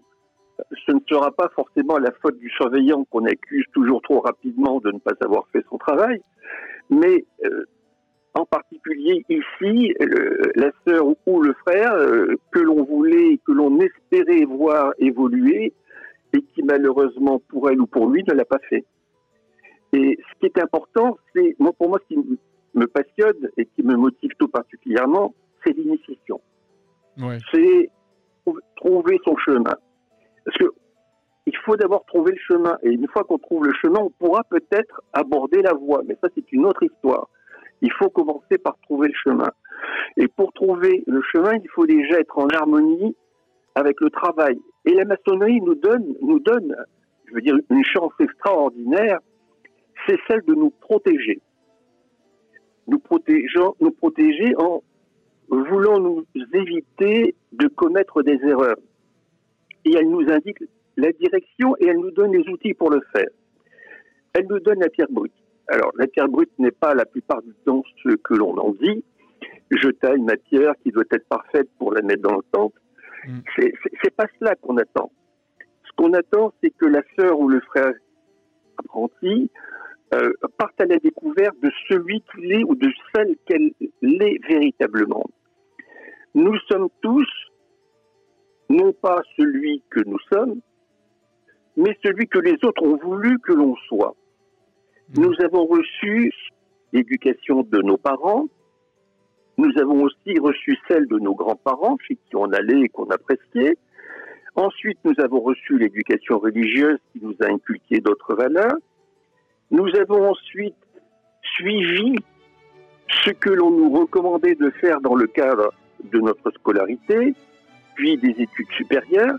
ce 0.86 0.92
ne 0.92 1.00
sera 1.08 1.30
pas 1.32 1.50
forcément 1.54 1.98
la 1.98 2.12
faute 2.22 2.38
du 2.38 2.50
surveillant 2.50 3.04
qu'on 3.10 3.24
accuse 3.24 3.64
toujours 3.72 4.00
trop 4.02 4.20
rapidement 4.20 4.80
de 4.80 4.92
ne 4.92 4.98
pas 4.98 5.12
avoir 5.20 5.46
fait 5.52 5.64
son 5.68 5.78
travail, 5.78 6.20
mais 6.88 7.24
euh, 7.44 7.64
en 8.34 8.44
particulier 8.44 9.24
ici, 9.28 9.92
la 10.54 10.70
sœur 10.86 11.04
ou 11.26 11.42
le 11.42 11.52
frère 11.66 11.92
euh, 11.94 12.36
que 12.52 12.60
l'on 12.60 12.84
voulait, 12.84 13.40
que 13.44 13.52
l'on 13.52 13.80
espérait 13.80 14.44
voir 14.44 14.92
évoluer 14.98 15.72
et 16.32 16.42
qui 16.42 16.62
malheureusement 16.62 17.40
pour 17.48 17.70
elle 17.70 17.80
ou 17.80 17.86
pour 17.86 18.08
lui 18.08 18.24
ne 18.28 18.34
l'a 18.34 18.44
pas 18.44 18.60
fait. 18.68 18.84
Et 19.92 20.18
ce 20.18 20.38
qui 20.38 20.46
est 20.46 20.62
important, 20.62 21.18
c'est, 21.34 21.56
pour 21.78 21.88
moi, 21.88 21.98
ce 22.08 22.14
qui 22.14 22.38
me 22.74 22.86
passionne 22.86 23.50
et 23.56 23.66
qui 23.66 23.82
me 23.82 23.96
motive 23.96 24.30
tout 24.38 24.48
particulièrement, 24.48 25.34
c'est 25.64 25.72
l'initiation. 25.72 26.40
C'est 27.52 27.90
trouver 28.76 29.18
son 29.24 29.36
chemin. 29.36 29.74
Parce 30.44 30.56
que 30.58 30.72
il 31.46 31.56
faut 31.64 31.76
d'abord 31.76 32.04
trouver 32.06 32.32
le 32.32 32.38
chemin. 32.46 32.78
Et 32.82 32.90
une 32.90 33.08
fois 33.08 33.24
qu'on 33.24 33.38
trouve 33.38 33.64
le 33.64 33.72
chemin, 33.82 34.00
on 34.00 34.10
pourra 34.10 34.44
peut-être 34.44 35.02
aborder 35.12 35.62
la 35.62 35.72
voie. 35.72 36.02
Mais 36.06 36.16
ça, 36.22 36.28
c'est 36.34 36.52
une 36.52 36.64
autre 36.64 36.82
histoire. 36.82 37.28
Il 37.82 37.92
faut 37.92 38.10
commencer 38.10 38.58
par 38.62 38.76
trouver 38.82 39.08
le 39.08 39.14
chemin. 39.14 39.50
Et 40.16 40.28
pour 40.28 40.52
trouver 40.52 41.02
le 41.06 41.20
chemin, 41.32 41.54
il 41.54 41.68
faut 41.70 41.86
déjà 41.86 42.20
être 42.20 42.38
en 42.38 42.48
harmonie 42.48 43.16
avec 43.74 44.00
le 44.00 44.10
travail. 44.10 44.60
Et 44.84 44.94
la 44.94 45.04
maçonnerie 45.04 45.60
nous 45.60 45.74
donne, 45.74 46.14
nous 46.20 46.40
donne, 46.40 46.74
je 47.26 47.34
veux 47.34 47.40
dire, 47.40 47.56
une 47.70 47.84
chance 47.84 48.12
extraordinaire, 48.18 49.18
c'est 50.06 50.18
celle 50.28 50.42
de 50.46 50.54
nous 50.54 50.70
protéger. 50.70 51.40
Nous, 52.86 52.98
protégeons, 52.98 53.74
nous 53.80 53.92
protéger 53.92 54.54
en 54.56 54.82
voulant 55.48 55.98
nous 55.98 56.24
éviter 56.54 57.34
de 57.52 57.66
commettre 57.68 58.22
des 58.22 58.38
erreurs. 58.44 58.78
Et 59.84 59.94
elle 59.94 60.08
nous 60.08 60.30
indique 60.30 60.62
la 60.96 61.12
direction 61.12 61.76
et 61.78 61.86
elle 61.86 61.98
nous 61.98 62.10
donne 62.10 62.32
les 62.32 62.48
outils 62.48 62.74
pour 62.74 62.90
le 62.90 63.00
faire. 63.14 63.28
Elle 64.32 64.46
nous 64.46 64.60
donne 64.60 64.80
la 64.80 64.88
pierre 64.88 65.08
brute. 65.10 65.32
Alors, 65.68 65.92
la 65.96 66.06
pierre 66.06 66.28
brute 66.28 66.50
n'est 66.58 66.70
pas 66.70 66.94
la 66.94 67.04
plupart 67.04 67.42
du 67.42 67.52
temps 67.64 67.82
ce 68.02 68.14
que 68.16 68.34
l'on 68.34 68.56
en 68.58 68.72
dit. 68.72 69.04
Je 69.70 69.88
taille 69.88 70.20
ma 70.20 70.36
pierre 70.36 70.74
qui 70.82 70.90
doit 70.90 71.04
être 71.12 71.26
parfaite 71.28 71.68
pour 71.78 71.92
la 71.92 72.02
mettre 72.02 72.22
dans 72.22 72.36
le 72.36 72.42
temple. 72.52 72.79
Mm. 73.26 73.40
C'est 73.56 74.16
pas 74.16 74.26
cela 74.38 74.54
qu'on 74.56 74.76
attend. 74.76 75.10
Ce 75.84 75.90
qu'on 75.96 76.12
attend, 76.12 76.52
c'est 76.62 76.70
que 76.70 76.86
la 76.86 77.02
sœur 77.18 77.38
ou 77.38 77.48
le 77.48 77.60
frère 77.60 77.92
apprenti 78.78 79.50
euh, 80.14 80.32
parte 80.58 80.80
à 80.80 80.86
la 80.86 80.98
découverte 80.98 81.56
de 81.62 81.70
celui 81.88 82.22
qu'il 82.32 82.52
est 82.52 82.64
ou 82.64 82.74
de 82.74 82.90
celle 83.14 83.36
qu'elle 83.46 83.70
est 83.80 84.48
véritablement. 84.48 85.24
Nous 86.34 86.56
sommes 86.68 86.88
tous 87.00 87.28
non 88.68 88.92
pas 88.92 89.20
celui 89.36 89.82
que 89.90 90.00
nous 90.06 90.18
sommes, 90.32 90.60
mais 91.76 91.96
celui 92.04 92.26
que 92.28 92.38
les 92.38 92.56
autres 92.62 92.82
ont 92.82 92.96
voulu 92.96 93.38
que 93.40 93.52
l'on 93.52 93.74
soit. 93.88 94.14
Mmh. 95.10 95.22
Nous 95.22 95.34
avons 95.44 95.66
reçu 95.66 96.32
l'éducation 96.92 97.62
de 97.62 97.82
nos 97.82 97.96
parents, 97.96 98.48
nous 99.60 99.78
avons 99.78 100.04
aussi 100.04 100.38
reçu 100.38 100.78
celle 100.88 101.06
de 101.06 101.18
nos 101.18 101.34
grands-parents, 101.34 101.98
chez 102.08 102.16
qui 102.16 102.34
on 102.34 102.50
allait 102.50 102.80
et 102.80 102.88
qu'on 102.88 103.10
appréciait. 103.10 103.76
Ensuite, 104.56 104.98
nous 105.04 105.14
avons 105.18 105.40
reçu 105.40 105.78
l'éducation 105.78 106.38
religieuse 106.38 106.98
qui 107.12 107.20
nous 107.22 107.36
a 107.42 107.46
inculqué 107.52 108.00
d'autres 108.00 108.34
valeurs. 108.34 108.76
Nous 109.70 109.94
avons 109.96 110.30
ensuite 110.30 110.74
suivi 111.42 112.16
ce 113.24 113.30
que 113.32 113.50
l'on 113.50 113.70
nous 113.70 113.90
recommandait 113.90 114.54
de 114.54 114.70
faire 114.80 115.02
dans 115.02 115.14
le 115.14 115.26
cadre 115.26 115.74
de 116.04 116.18
notre 116.20 116.50
scolarité, 116.52 117.34
puis 117.96 118.16
des 118.16 118.30
études 118.30 118.70
supérieures. 118.78 119.38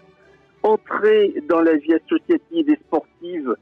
Entrée 0.61 1.33
dans 1.49 1.61
la 1.61 1.77
vie 1.77 1.95
associative 1.95 2.69
et 2.69 2.75
sportive, 2.75 3.55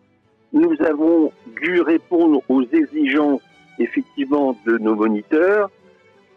nous 0.52 0.76
avons 0.86 1.32
dû 1.62 1.80
répondre 1.80 2.42
aux 2.50 2.64
exigences 2.64 3.42
effectivement 3.80 4.58
de 4.66 4.78
nos 4.78 4.96
moniteurs. 4.96 5.72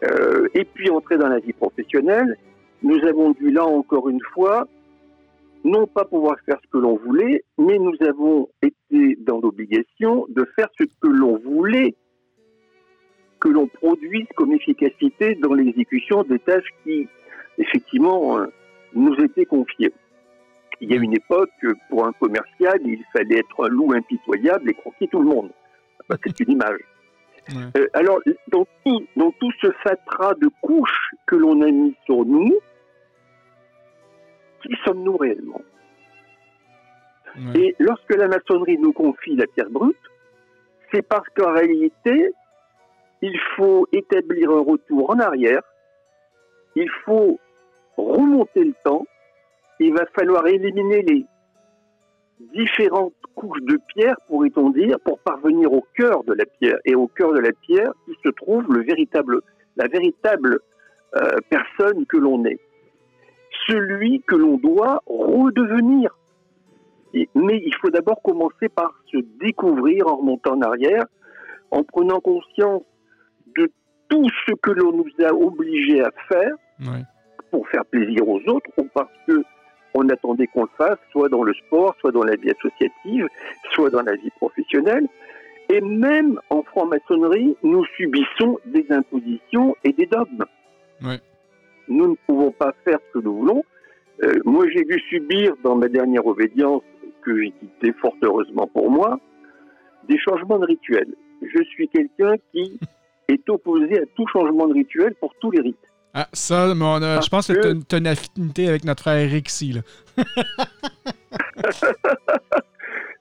Euh, 0.03 0.47
et 0.53 0.65
puis 0.65 0.89
entrer 0.89 1.17
dans 1.17 1.29
la 1.29 1.39
vie 1.39 1.53
professionnelle, 1.53 2.37
nous 2.81 2.99
avons 3.05 3.31
dû 3.31 3.51
là 3.51 3.65
encore 3.65 4.09
une 4.09 4.21
fois 4.33 4.67
non 5.63 5.87
pas 5.87 6.03
pouvoir 6.03 6.35
faire 6.45 6.57
ce 6.61 6.69
que 6.69 6.77
l'on 6.77 6.97
voulait, 6.97 7.43
mais 7.57 7.77
nous 7.77 7.95
avons 8.05 8.49
été 8.61 9.17
dans 9.21 9.39
l'obligation 9.39 10.25
de 10.27 10.45
faire 10.57 10.67
ce 10.77 10.83
que 10.83 11.07
l'on 11.07 11.37
voulait 11.37 11.95
que 13.39 13.49
l'on 13.49 13.67
produise 13.67 14.27
comme 14.35 14.53
efficacité 14.53 15.35
dans 15.35 15.53
l'exécution 15.53 16.23
des 16.23 16.39
tâches 16.39 16.69
qui, 16.83 17.07
effectivement, 17.57 18.39
euh, 18.39 18.47
nous 18.93 19.13
étaient 19.15 19.45
confiées. 19.45 19.93
Il 20.79 20.91
y 20.91 20.93
a 20.93 21.01
une 21.01 21.13
époque, 21.13 21.51
pour 21.89 22.05
un 22.05 22.13
commercial, 22.13 22.79
il 22.85 23.03
fallait 23.11 23.39
être 23.39 23.65
un 23.65 23.69
loup 23.69 23.93
impitoyable 23.93 24.69
et 24.69 24.73
croquer 24.73 25.07
tout 25.07 25.19
le 25.19 25.29
monde. 25.29 25.51
C'est 26.25 26.39
une 26.41 26.51
image. 26.51 26.79
Euh, 27.49 27.87
alors, 27.93 28.19
dans 28.47 28.65
tout, 28.85 29.05
dans 29.15 29.31
tout 29.31 29.51
ce 29.61 29.71
fatras 29.83 30.33
de 30.35 30.49
couches 30.61 31.11
que 31.25 31.35
l'on 31.35 31.61
a 31.61 31.69
mis 31.69 31.95
sur 32.05 32.25
nous, 32.25 32.57
qui 34.61 34.73
sommes-nous 34.85 35.17
réellement 35.17 35.61
Et 37.55 37.75
lorsque 37.79 38.15
la 38.15 38.27
maçonnerie 38.27 38.77
nous 38.77 38.93
confie 38.93 39.35
la 39.35 39.47
pierre 39.47 39.69
brute, 39.69 39.97
c'est 40.91 41.01
parce 41.01 41.27
qu'en 41.35 41.51
réalité, 41.51 42.31
il 43.21 43.37
faut 43.55 43.87
établir 43.91 44.51
un 44.51 44.61
retour 44.61 45.09
en 45.09 45.19
arrière, 45.19 45.63
il 46.75 46.89
faut 47.05 47.39
remonter 47.97 48.63
le 48.63 48.73
temps, 48.83 49.05
il 49.79 49.93
va 49.93 50.05
falloir 50.15 50.47
éliminer 50.47 51.01
les 51.01 51.25
différentes 52.39 53.13
couches 53.35 53.61
de 53.63 53.77
pierre, 53.95 54.15
pourrait-on 54.27 54.69
dire, 54.71 54.99
pour 55.03 55.19
parvenir 55.19 55.71
au 55.71 55.85
cœur 55.95 56.23
de 56.23 56.33
la 56.33 56.45
pierre. 56.45 56.77
Et 56.85 56.95
au 56.95 57.07
cœur 57.07 57.33
de 57.33 57.39
la 57.39 57.51
pierre, 57.51 57.91
il 58.07 58.15
se 58.23 58.29
trouve 58.29 58.65
le 58.73 58.83
véritable, 58.83 59.41
la 59.77 59.87
véritable 59.87 60.59
euh, 61.15 61.37
personne 61.49 62.05
que 62.07 62.17
l'on 62.17 62.43
est. 62.45 62.59
Celui 63.67 64.21
que 64.21 64.35
l'on 64.35 64.57
doit 64.57 65.01
redevenir. 65.05 66.15
Et- 67.13 67.29
mais 67.35 67.61
il 67.63 67.73
faut 67.81 67.91
d'abord 67.91 68.21
commencer 68.23 68.67
par 68.69 68.91
se 69.11 69.17
découvrir 69.39 70.07
en 70.07 70.17
remontant 70.17 70.55
en 70.55 70.61
arrière, 70.61 71.05
en 71.71 71.83
prenant 71.83 72.19
conscience 72.19 72.81
de 73.55 73.69
tout 74.09 74.27
ce 74.47 74.53
que 74.55 74.71
l'on 74.71 74.91
nous 74.91 75.25
a 75.25 75.31
obligés 75.33 76.01
à 76.01 76.09
faire 76.27 76.53
pour 77.51 77.67
faire 77.69 77.85
plaisir 77.85 78.27
aux 78.27 78.41
autres 78.47 78.69
ou 78.77 78.87
parce 78.93 79.11
que 79.27 79.43
on 79.93 80.09
attendait 80.09 80.47
qu'on 80.47 80.63
le 80.63 80.69
fasse, 80.77 80.97
soit 81.11 81.29
dans 81.29 81.43
le 81.43 81.53
sport, 81.53 81.95
soit 81.99 82.11
dans 82.11 82.23
la 82.23 82.35
vie 82.35 82.51
associative, 82.51 83.27
soit 83.73 83.89
dans 83.89 84.01
la 84.01 84.15
vie 84.15 84.31
professionnelle. 84.31 85.07
Et 85.69 85.81
même 85.81 86.39
en 86.49 86.63
franc-maçonnerie, 86.63 87.55
nous 87.63 87.85
subissons 87.97 88.59
des 88.65 88.85
impositions 88.89 89.75
et 89.83 89.93
des 89.93 90.05
dogmes. 90.05 90.45
Ouais. 91.03 91.19
Nous 91.87 92.07
ne 92.07 92.15
pouvons 92.27 92.51
pas 92.51 92.73
faire 92.83 92.99
ce 93.07 93.19
que 93.19 93.23
nous 93.23 93.35
voulons. 93.37 93.63
Euh, 94.23 94.39
moi, 94.45 94.65
j'ai 94.69 94.83
vu 94.83 94.99
subir 95.09 95.55
dans 95.63 95.75
ma 95.75 95.87
dernière 95.87 96.25
obédience, 96.25 96.83
que 97.23 97.41
j'ai 97.41 97.51
quittée 97.51 97.93
fort 97.93 98.15
heureusement 98.21 98.67
pour 98.67 98.91
moi, 98.91 99.19
des 100.07 100.17
changements 100.19 100.59
de 100.59 100.65
rituels. 100.65 101.15
Je 101.41 101.63
suis 101.63 101.87
quelqu'un 101.87 102.35
qui 102.51 102.79
est 103.27 103.49
opposé 103.49 103.99
à 103.99 104.05
tout 104.15 104.27
changement 104.27 104.67
de 104.67 104.73
rituel 104.73 105.15
pour 105.15 105.33
tous 105.39 105.51
les 105.51 105.61
rites. 105.61 105.77
Ah, 106.13 106.27
ça, 106.31 106.73
mais 106.75 106.85
on 106.85 106.95
a- 107.01 107.15
je 107.21 107.29
Parce 107.29 107.29
pense 107.29 107.47
que 107.47 107.73
tu 107.83 107.95
as 107.95 107.97
une 107.97 108.07
affinité 108.07 108.67
avec 108.67 108.83
notre 108.85 109.01
frère. 109.03 109.27
Là. 109.31 109.81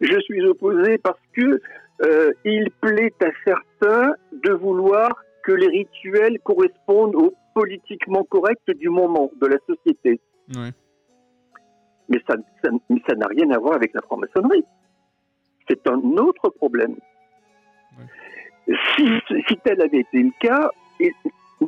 Je 0.00 0.20
suis 0.22 0.44
opposé 0.46 0.98
parce 0.98 1.18
que 1.32 1.60
euh, 2.04 2.32
il 2.44 2.70
plaît 2.80 3.12
à 3.22 3.26
certains 3.44 4.14
de 4.32 4.52
vouloir 4.52 5.10
que 5.44 5.52
les 5.52 5.68
rituels 5.68 6.38
correspondent 6.40 7.14
au 7.14 7.32
politiquement 7.54 8.24
correct 8.24 8.62
du 8.78 8.88
moment, 8.88 9.30
de 9.40 9.46
la 9.46 9.58
société. 9.66 10.20
Ouais. 10.56 10.70
Mais 12.08 12.18
ça 12.28 12.34
ça- 12.64 12.70
mais 12.90 13.00
ça 13.08 13.14
n'a 13.14 13.26
rien 13.28 13.50
à 13.52 13.58
voir 13.58 13.74
avec 13.74 13.94
la 13.94 14.02
franc-maçonnerie. 14.02 14.64
C'est 15.68 15.86
un 15.86 16.00
autre 16.18 16.48
problème. 16.50 16.96
Si, 18.96 19.06
si 19.48 19.56
tel 19.64 19.80
avait 19.80 20.00
été 20.00 20.18
le 20.22 20.30
cas, 20.40 20.70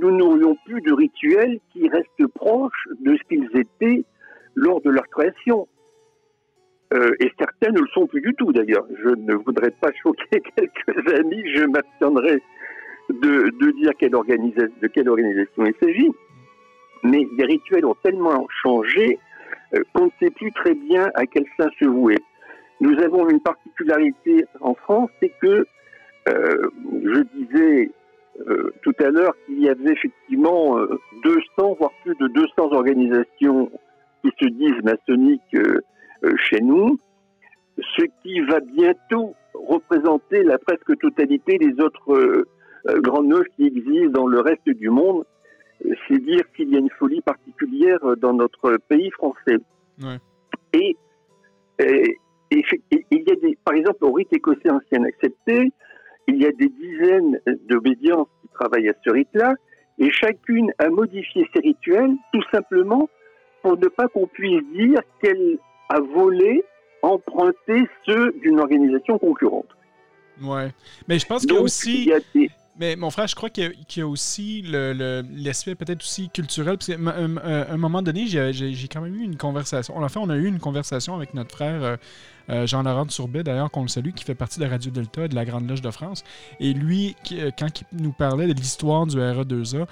nous 0.01 0.11
n'aurions 0.11 0.57
plus 0.65 0.81
de 0.81 0.93
rituels 0.93 1.59
qui 1.73 1.89
restent 1.89 2.27
proches 2.35 2.89
de 3.01 3.17
ce 3.17 3.23
qu'ils 3.29 3.49
étaient 3.55 4.05
lors 4.55 4.81
de 4.81 4.91
leur 4.91 5.07
création. 5.09 5.69
Euh, 6.93 7.13
et 7.21 7.31
certains 7.39 7.73
ne 7.73 7.81
le 7.81 7.89
sont 7.89 8.07
plus 8.07 8.21
du 8.21 8.35
tout 8.35 8.53
d'ailleurs. 8.53 8.87
Je 9.03 9.09
ne 9.09 9.35
voudrais 9.35 9.71
pas 9.71 9.91
choquer 10.03 10.43
quelques 10.57 11.15
amis, 11.19 11.43
je 11.55 11.65
m'abstiendrai 11.65 12.43
de, 13.11 13.71
dire 13.73 13.93
quelle 13.99 14.13
de 14.13 14.87
quelle 14.89 15.09
organisation 15.09 15.67
il 15.67 15.75
s'agit. 15.83 16.11
Mais 17.03 17.27
les 17.37 17.45
rituels 17.45 17.85
ont 17.85 17.97
tellement 18.03 18.47
changé 18.63 19.19
euh, 19.75 19.83
qu'on 19.93 20.07
ne 20.07 20.11
sait 20.21 20.31
plus 20.31 20.53
très 20.53 20.75
bien 20.75 21.11
à 21.15 21.27
quel 21.27 21.45
sein 21.59 21.69
se 21.79 21.85
vouer. 21.85 22.19
Nous 22.81 22.99
avons 23.01 23.29
une 23.29 23.41
particularité 23.41 24.45
en 24.61 24.75
France, 24.75 25.11
c'est 25.21 25.33
que, 25.41 25.67
euh, 26.29 26.71
je 27.05 27.21
disais 27.37 27.91
euh, 28.49 28.73
tout 28.83 28.95
à 29.01 29.11
l'heure 29.11 29.35
qu'il 29.47 29.61
y 29.61 29.69
avait 29.69 29.93
effectivement 29.93 30.79
euh, 30.79 30.99
200, 31.23 31.77
voire 31.79 31.91
plus 32.03 32.15
de 32.17 32.27
200 32.29 32.73
organisations 32.73 33.71
qui 34.23 34.31
se 34.41 34.49
disent 34.49 34.83
maçonniques 34.83 35.43
euh, 35.55 35.81
euh, 36.25 36.35
chez 36.37 36.61
nous, 36.61 36.99
ce 37.97 38.05
qui 38.23 38.41
va 38.41 38.61
bientôt 38.61 39.35
représenter 39.55 40.43
la 40.43 40.59
presque 40.59 40.99
totalité 40.99 41.59
des 41.59 41.81
autres 41.83 42.13
euh, 42.13 42.49
euh, 42.89 43.01
grandes 43.01 43.33
œuvres 43.33 43.45
qui 43.57 43.67
existent 43.67 44.11
dans 44.21 44.27
le 44.27 44.41
reste 44.41 44.69
du 44.69 44.91
monde. 44.91 45.25
Euh, 45.87 45.91
C'est 46.09 46.19
dire 46.19 46.43
qu'il 46.57 46.71
y 46.71 46.77
a 46.77 46.79
une 46.81 46.91
folie 46.91 47.21
particulière 47.21 47.99
euh, 48.05 48.17
dans 48.17 48.33
notre 48.33 48.79
pays 48.89 49.11
français. 49.13 49.59
Ouais. 50.03 50.19
Et, 50.73 50.97
et- 51.81 52.19
et 52.51 52.63
fait- 52.65 52.81
et 52.91 53.05
il 53.11 53.23
y 53.27 53.33
a 53.33 53.37
des, 53.37 53.59
par 53.65 53.75
exemple, 53.75 54.05
au 54.05 54.13
rite 54.13 54.33
écossais 54.33 54.71
ancien 54.71 55.03
accepté, 55.05 55.73
il 56.29 56.37
y 56.43 56.47
a 56.47 56.53
des 56.53 56.69
dizaines 56.69 57.41
d'obédiences 57.69 58.29
qui 58.43 58.49
travaillent 58.55 58.89
à 58.89 58.95
ce 59.05 59.11
rite-là, 59.11 59.55
et 59.99 60.11
chacune 60.11 60.73
a 60.79 60.89
modifié 60.89 61.47
ses 61.55 61.61
rituels 61.61 62.13
tout 62.33 62.43
simplement 62.53 63.09
pour 63.63 63.79
ne 63.79 63.89
pas 63.89 64.09
qu'on 64.09 64.27
puisse 64.27 64.63
dire 64.75 65.01
qu'elle 65.23 65.59
a 65.89 66.01
volé, 66.01 66.65
emprunté 67.03 67.85
ceux 68.07 68.33
d'une 68.43 68.59
organisation 68.59 69.19
concurrente. 69.19 69.69
Ouais. 70.43 70.71
Mais 71.09 71.19
je 71.19 71.27
pense 71.27 71.47
qu'il 71.47 71.55
y 71.55 71.59
a 71.59 71.61
aussi. 71.61 72.11
Mais 72.77 72.97
mon 72.97 73.11
frère, 73.11 73.29
je 73.29 73.37
crois 73.37 73.51
qu'il 73.51 73.63
y 73.65 73.67
a, 73.69 73.71
qu'il 73.87 74.01
y 74.01 74.03
a 74.03 74.09
aussi 74.09 74.63
le- 74.63 74.93
le- 74.95 75.23
l'aspect 75.45 75.77
peut-être 75.77 76.01
aussi 76.01 76.29
culturel. 76.29 76.77
Parce 76.77 76.89
qu'à 76.89 76.95
un, 76.99 77.37
un- 77.37 77.67
un 77.71 77.77
moment 77.77 78.03
donné, 78.03 78.27
j'ai 78.27 78.89
quand 78.91 79.01
même 79.01 79.15
eu 79.15 79.23
une 79.23 79.37
conversation. 79.37 79.97
En 79.97 80.09
fait, 80.09 80.19
on 80.19 80.29
a 80.29 80.37
eu 80.37 80.47
une 80.47 80.59
conversation 80.59 81.15
avec 81.15 81.35
notre 81.35 81.53
frère 81.55 81.99
euh, 82.51 82.67
Jean-Laurent 82.67 83.07
de 83.07 83.11
Sourbet, 83.11 83.43
d'ailleurs, 83.43 83.71
qu'on 83.71 83.83
le 83.83 83.89
salue, 83.89 84.11
qui 84.11 84.25
fait 84.25 84.35
partie 84.35 84.61
de 84.61 84.67
Radio 84.67 84.91
Delta 84.91 85.25
et 85.25 85.29
de 85.29 85.35
la 85.35 85.45
Grande 85.45 85.69
Loge 85.69 85.83
de 85.83 85.91
France. 85.91 86.25
Et 86.61 86.73
lui, 86.73 87.17
euh, 87.33 87.51
quand 87.59 87.69
il 87.81 88.03
nous 88.03 88.13
parlait 88.13 88.47
de 88.47 88.55
l'histoire 88.55 89.07
du 89.07 89.17
RE2A, 89.17 89.87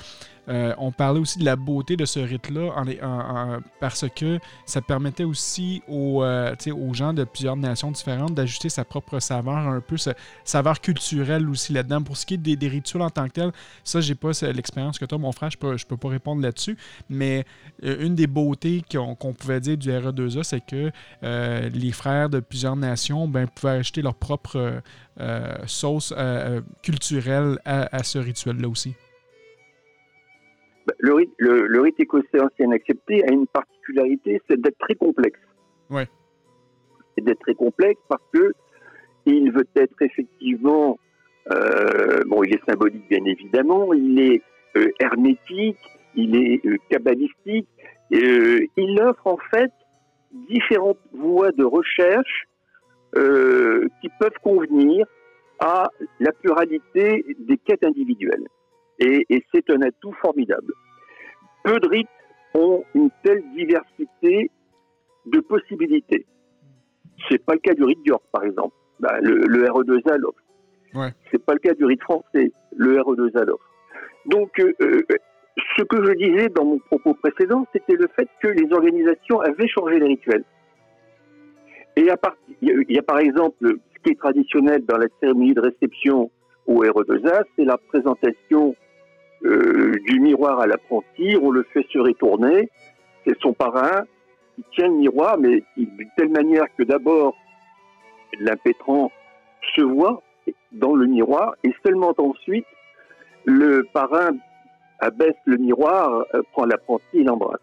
euh, 0.48 0.74
on 0.78 0.90
parlait 0.90 1.20
aussi 1.20 1.38
de 1.38 1.44
la 1.44 1.54
beauté 1.54 1.96
de 1.96 2.04
ce 2.04 2.18
rite-là 2.18 2.72
parce 3.78 4.06
que 4.14 4.40
ça 4.66 4.80
permettait 4.80 5.22
aussi 5.22 5.82
aux, 5.86 6.24
gens 6.92 7.12
de 7.12 7.22
plusieurs 7.22 7.56
nations 7.56 7.92
différentes 7.92 8.34
d'ajuster 8.34 8.68
sa 8.68 8.84
propre 8.84 9.20
saveur, 9.20 9.56
un 9.56 9.80
peu 9.80 9.96
sa 9.96 10.14
saveur 10.44 10.80
culturelle 10.80 11.48
aussi 11.48 11.72
là-dedans. 11.72 12.02
Pour 12.02 12.16
ce 12.16 12.26
qui 12.26 12.34
est 12.34 12.56
des, 12.56 12.68
rituels 12.68 13.02
en 13.02 13.10
tant 13.10 13.28
que 13.28 13.32
tel, 13.32 13.52
ça, 13.84 14.00
j'ai 14.00 14.16
pas 14.16 14.32
ce- 14.32 14.46
l'expérience 14.46 14.98
que 14.98 15.04
toi, 15.04 15.18
mon 15.18 15.30
frère, 15.30 15.50
je 15.50 15.58
peux, 15.58 15.76
peux 15.88 15.96
pas 15.96 16.08
répondre 16.08 16.42
là-dessus. 16.42 16.76
Mais 17.08 17.44
une 17.82 18.16
des 18.16 18.26
beautés 18.26 18.82
qu'on 18.90 19.32
pouvait 19.32 19.60
dire 19.60 19.76
du 19.78 19.90
RE2A, 19.90 20.42
c'est 20.42 20.64
que 20.64 20.90
les 21.22 21.92
frères 21.92 22.28
de 22.28 22.40
plusieurs 22.42 22.76
nations 22.76 23.26
ben, 23.28 23.46
pouvaient 23.48 23.74
ajouter 23.74 24.02
leur 24.02 24.14
propre 24.14 24.56
euh, 24.56 24.80
euh, 25.20 25.54
sauce 25.66 26.12
euh, 26.12 26.16
euh, 26.58 26.60
culturelle 26.82 27.58
à, 27.64 27.94
à 27.96 28.02
ce 28.02 28.18
rituel-là 28.18 28.68
aussi. 28.68 28.94
bah, 30.86 30.94
le, 30.98 31.14
rite, 31.14 31.30
le- 31.38 31.66
le 31.66 31.80
rite 31.80 31.98
écossais 32.00 32.40
ancien 32.40 32.70
accepté 32.72 33.22
a 33.28 33.32
une 33.32 33.46
particularité, 33.46 34.40
c'est 34.48 34.60
d'être 34.60 34.78
très 34.78 34.94
complexe. 34.94 35.38
Ouais. 35.90 36.08
C'est 37.16 37.24
d'être 37.24 37.40
très 37.40 37.54
complexe 37.54 38.00
parce 38.08 38.22
que 38.32 38.52
il 39.26 39.52
veut 39.52 39.66
être 39.76 40.00
effectivement, 40.02 40.98
euh, 41.52 42.20
bon, 42.26 42.42
il 42.42 42.54
est 42.54 42.64
symbolique 42.68 43.08
bien 43.08 43.24
évidemment, 43.24 43.92
il 43.92 44.18
est 44.18 44.42
euh, 44.76 44.88
hermétique, 44.98 45.78
il 46.16 46.34
est 46.36 46.60
euh, 46.66 46.76
kabbalistique, 46.90 47.68
il 48.10 48.98
offre 49.00 49.26
en 49.26 49.38
fait 49.54 49.70
différentes 50.32 50.98
voies 51.12 51.52
de 51.52 51.64
recherche 51.64 52.46
euh, 53.16 53.88
qui 54.00 54.08
peuvent 54.18 54.38
convenir 54.42 55.06
à 55.60 55.90
la 56.20 56.32
pluralité 56.32 57.24
des 57.38 57.58
quêtes 57.58 57.84
individuelles. 57.84 58.46
Et, 58.98 59.26
et 59.28 59.44
c'est 59.52 59.68
un 59.70 59.80
atout 59.82 60.12
formidable. 60.20 60.72
Peu 61.62 61.78
de 61.78 61.88
rites 61.88 62.08
ont 62.54 62.84
une 62.94 63.10
telle 63.22 63.42
diversité 63.54 64.50
de 65.26 65.40
possibilités. 65.40 66.26
C'est 67.28 67.44
pas 67.44 67.54
le 67.54 67.60
cas 67.60 67.74
du 67.74 67.84
rite 67.84 68.02
d'York, 68.02 68.24
par 68.32 68.44
exemple. 68.44 68.74
Le, 69.00 69.46
le 69.46 69.64
RE2A 69.66 70.16
l'offre. 70.18 70.38
Ouais. 70.94 71.12
C'est 71.30 71.44
pas 71.44 71.54
le 71.54 71.58
cas 71.58 71.74
du 71.74 71.84
rite 71.84 72.02
français. 72.02 72.52
Le 72.76 72.96
RE2A 72.98 73.44
l'offre. 73.44 73.68
Donc, 74.26 74.58
euh, 74.60 74.72
euh, 74.80 75.02
ce 75.76 75.82
que 75.82 76.04
je 76.04 76.12
disais 76.12 76.48
dans 76.48 76.64
mon 76.64 76.78
propos 76.78 77.14
précédent, 77.14 77.66
c'était 77.72 77.96
le 77.96 78.08
fait 78.16 78.28
que 78.40 78.48
les 78.48 78.72
organisations 78.72 79.40
avaient 79.40 79.68
changé 79.68 79.98
les 79.98 80.06
rituels. 80.06 80.44
Et 81.96 82.08
à 82.10 82.16
part- 82.16 82.36
il 82.62 82.84
y, 82.88 82.98
a- 82.98 83.02
par 83.02 83.18
exemple 83.18 83.56
ce 83.94 84.02
qui 84.02 84.10
est 84.12 84.18
traditionnel 84.18 84.84
dans 84.86 84.96
la 84.96 85.06
cérémonie 85.20 85.52
de 85.54 85.60
réception 85.60 86.30
au 86.66 86.82
RE2A, 86.82 87.44
c'est 87.56 87.64
la 87.64 87.76
présentation 87.76 88.74
euh, 89.44 89.92
du 90.06 90.20
miroir 90.20 90.60
à 90.60 90.66
l'apprenti. 90.68 91.36
On 91.42 91.50
le 91.50 91.64
fait 91.64 91.84
se 91.90 91.98
retourner. 91.98 92.70
C'est 93.26 93.36
son 93.40 93.52
parrain 93.52 94.04
qui 94.54 94.64
tient 94.72 94.86
le 94.86 94.94
miroir, 94.94 95.36
mais 95.36 95.64
de 95.76 96.04
telle 96.16 96.28
manière 96.30 96.64
que 96.78 96.84
d'abord 96.84 97.36
l'impétrant 98.38 99.10
se 99.74 99.82
voit 99.82 100.22
dans 100.70 100.94
le 100.94 101.06
miroir 101.06 101.54
et 101.64 101.74
seulement 101.84 102.14
ensuite 102.18 102.66
le 103.44 103.82
parrain 103.92 104.30
abaisse 105.02 105.36
le 105.44 105.56
miroir, 105.58 106.24
euh, 106.34 106.42
prend 106.52 106.64
l'apprenti 106.64 107.18
et 107.18 107.24
l'embrasse. 107.24 107.60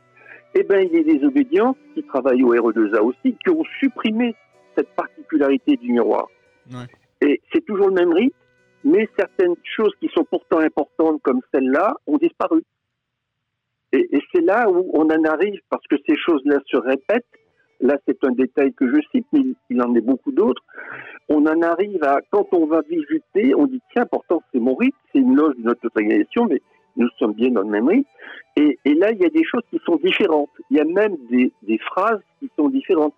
Eh 0.56 0.64
bien, 0.64 0.80
il 0.80 0.94
y 0.94 1.00
a 1.00 1.04
des 1.04 1.26
obédiences 1.26 1.78
qui 1.94 2.04
travaillent 2.04 2.44
au 2.44 2.54
RE2A 2.54 3.02
aussi 3.02 3.36
qui 3.44 3.50
ont 3.50 3.64
supprimé 3.80 4.36
cette 4.76 4.90
particularité 4.96 5.78
du 5.78 5.92
miroir. 5.92 6.28
Ouais. 6.72 6.86
Et 7.22 7.42
c'est 7.52 7.66
toujours 7.66 7.88
le 7.88 7.94
même 7.94 8.14
rite, 8.14 8.36
mais 8.84 9.08
certaines 9.18 9.56
choses 9.64 9.94
qui 10.00 10.10
sont 10.16 10.26
pourtant 10.26 10.60
importantes 10.60 11.22
comme 11.22 11.42
celle-là 11.54 11.96
ont 12.08 12.18
disparu. 12.18 12.64
Et, 13.92 14.08
et 14.12 14.22
c'est 14.34 14.42
là 14.42 14.70
où 14.70 14.90
on 14.94 15.06
en 15.06 15.24
arrive, 15.24 15.60
parce 15.70 15.86
que 15.88 15.96
ces 16.08 16.16
choses-là 16.16 16.60
se 16.66 16.78
répètent, 16.78 17.26
là 17.82 17.96
c'est 18.08 18.24
un 18.24 18.32
détail 18.32 18.74
que 18.74 18.88
je 18.88 19.02
cite, 19.12 19.26
mais 19.32 19.40
il, 19.40 19.56
il 19.70 19.82
en 19.82 19.94
est 19.96 20.02
beaucoup 20.02 20.32
d'autres, 20.32 20.64
on 21.28 21.46
en 21.46 21.62
arrive 21.62 22.04
à, 22.04 22.20
quand 22.32 22.48
on 22.54 22.66
va 22.66 22.82
visiter, 22.82 23.54
on 23.56 23.66
dit, 23.68 23.82
tiens, 23.94 24.06
pourtant 24.06 24.42
c'est 24.52 24.60
mon 24.60 24.76
rite, 24.76 24.96
c'est 25.12 25.20
une 25.20 25.36
loge 25.36 25.56
de 25.58 25.64
notre 25.64 25.86
organisation, 25.86 26.46
mais 26.50 26.62
nous 27.00 27.10
sommes 27.18 27.34
bien 27.34 27.50
dans 27.50 27.62
le 27.62 27.70
même 27.70 27.88
rite. 27.88 28.08
Et, 28.56 28.78
et 28.86 28.94
là, 28.94 29.12
il 29.12 29.20
y 29.20 29.26
a 29.26 29.30
des 29.30 29.44
choses 29.44 29.64
qui 29.72 29.80
sont 29.86 29.96
différentes. 29.96 30.50
Il 30.70 30.78
y 30.78 30.82
a 30.82 30.84
même 30.84 31.16
des, 31.32 31.52
des 31.64 31.78
phrases 31.80 32.22
qui 32.40 32.52
sont 32.56 32.70
différentes. 32.70 33.16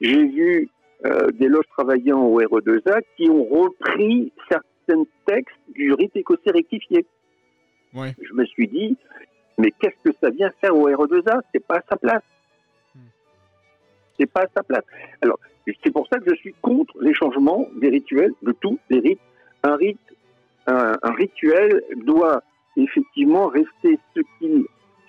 J'ai 0.00 0.24
vu 0.24 0.68
euh, 1.04 1.28
des 1.32 1.48
loges 1.48 1.68
travaillant 1.68 2.20
au 2.22 2.40
RE2A 2.40 3.02
qui 3.16 3.28
ont 3.28 3.44
repris 3.44 4.32
certains 4.50 5.04
textes 5.26 5.54
du 5.74 5.92
rite 5.92 6.16
écossais 6.16 6.50
rectifié. 6.50 7.04
Ouais. 7.94 8.14
Je 8.22 8.32
me 8.32 8.44
suis 8.46 8.68
dit, 8.68 8.96
mais 9.58 9.70
qu'est-ce 9.78 10.10
que 10.10 10.16
ça 10.22 10.30
vient 10.30 10.50
faire 10.60 10.74
au 10.74 10.88
RE2A 10.88 11.40
C'est 11.52 11.64
pas 11.64 11.76
à 11.76 11.82
sa 11.88 11.96
place. 11.96 12.22
C'est 14.18 14.30
pas 14.30 14.42
à 14.42 14.48
sa 14.54 14.62
place. 14.62 14.84
Alors, 15.22 15.38
c'est 15.66 15.92
pour 15.92 16.06
ça 16.08 16.18
que 16.18 16.30
je 16.30 16.36
suis 16.36 16.54
contre 16.62 16.94
les 17.00 17.14
changements 17.14 17.68
des 17.80 17.88
rituels, 17.88 18.32
de 18.42 18.52
tous 18.52 18.78
les 18.88 19.00
rites. 19.00 19.20
Un 19.62 19.76
rite, 19.76 20.00
un, 20.66 20.94
un 21.02 21.12
rituel 21.12 21.82
doit 22.04 22.42
effectivement 22.80 23.48
rester 23.48 23.98
ce 24.14 24.20
qu'il 24.38 24.64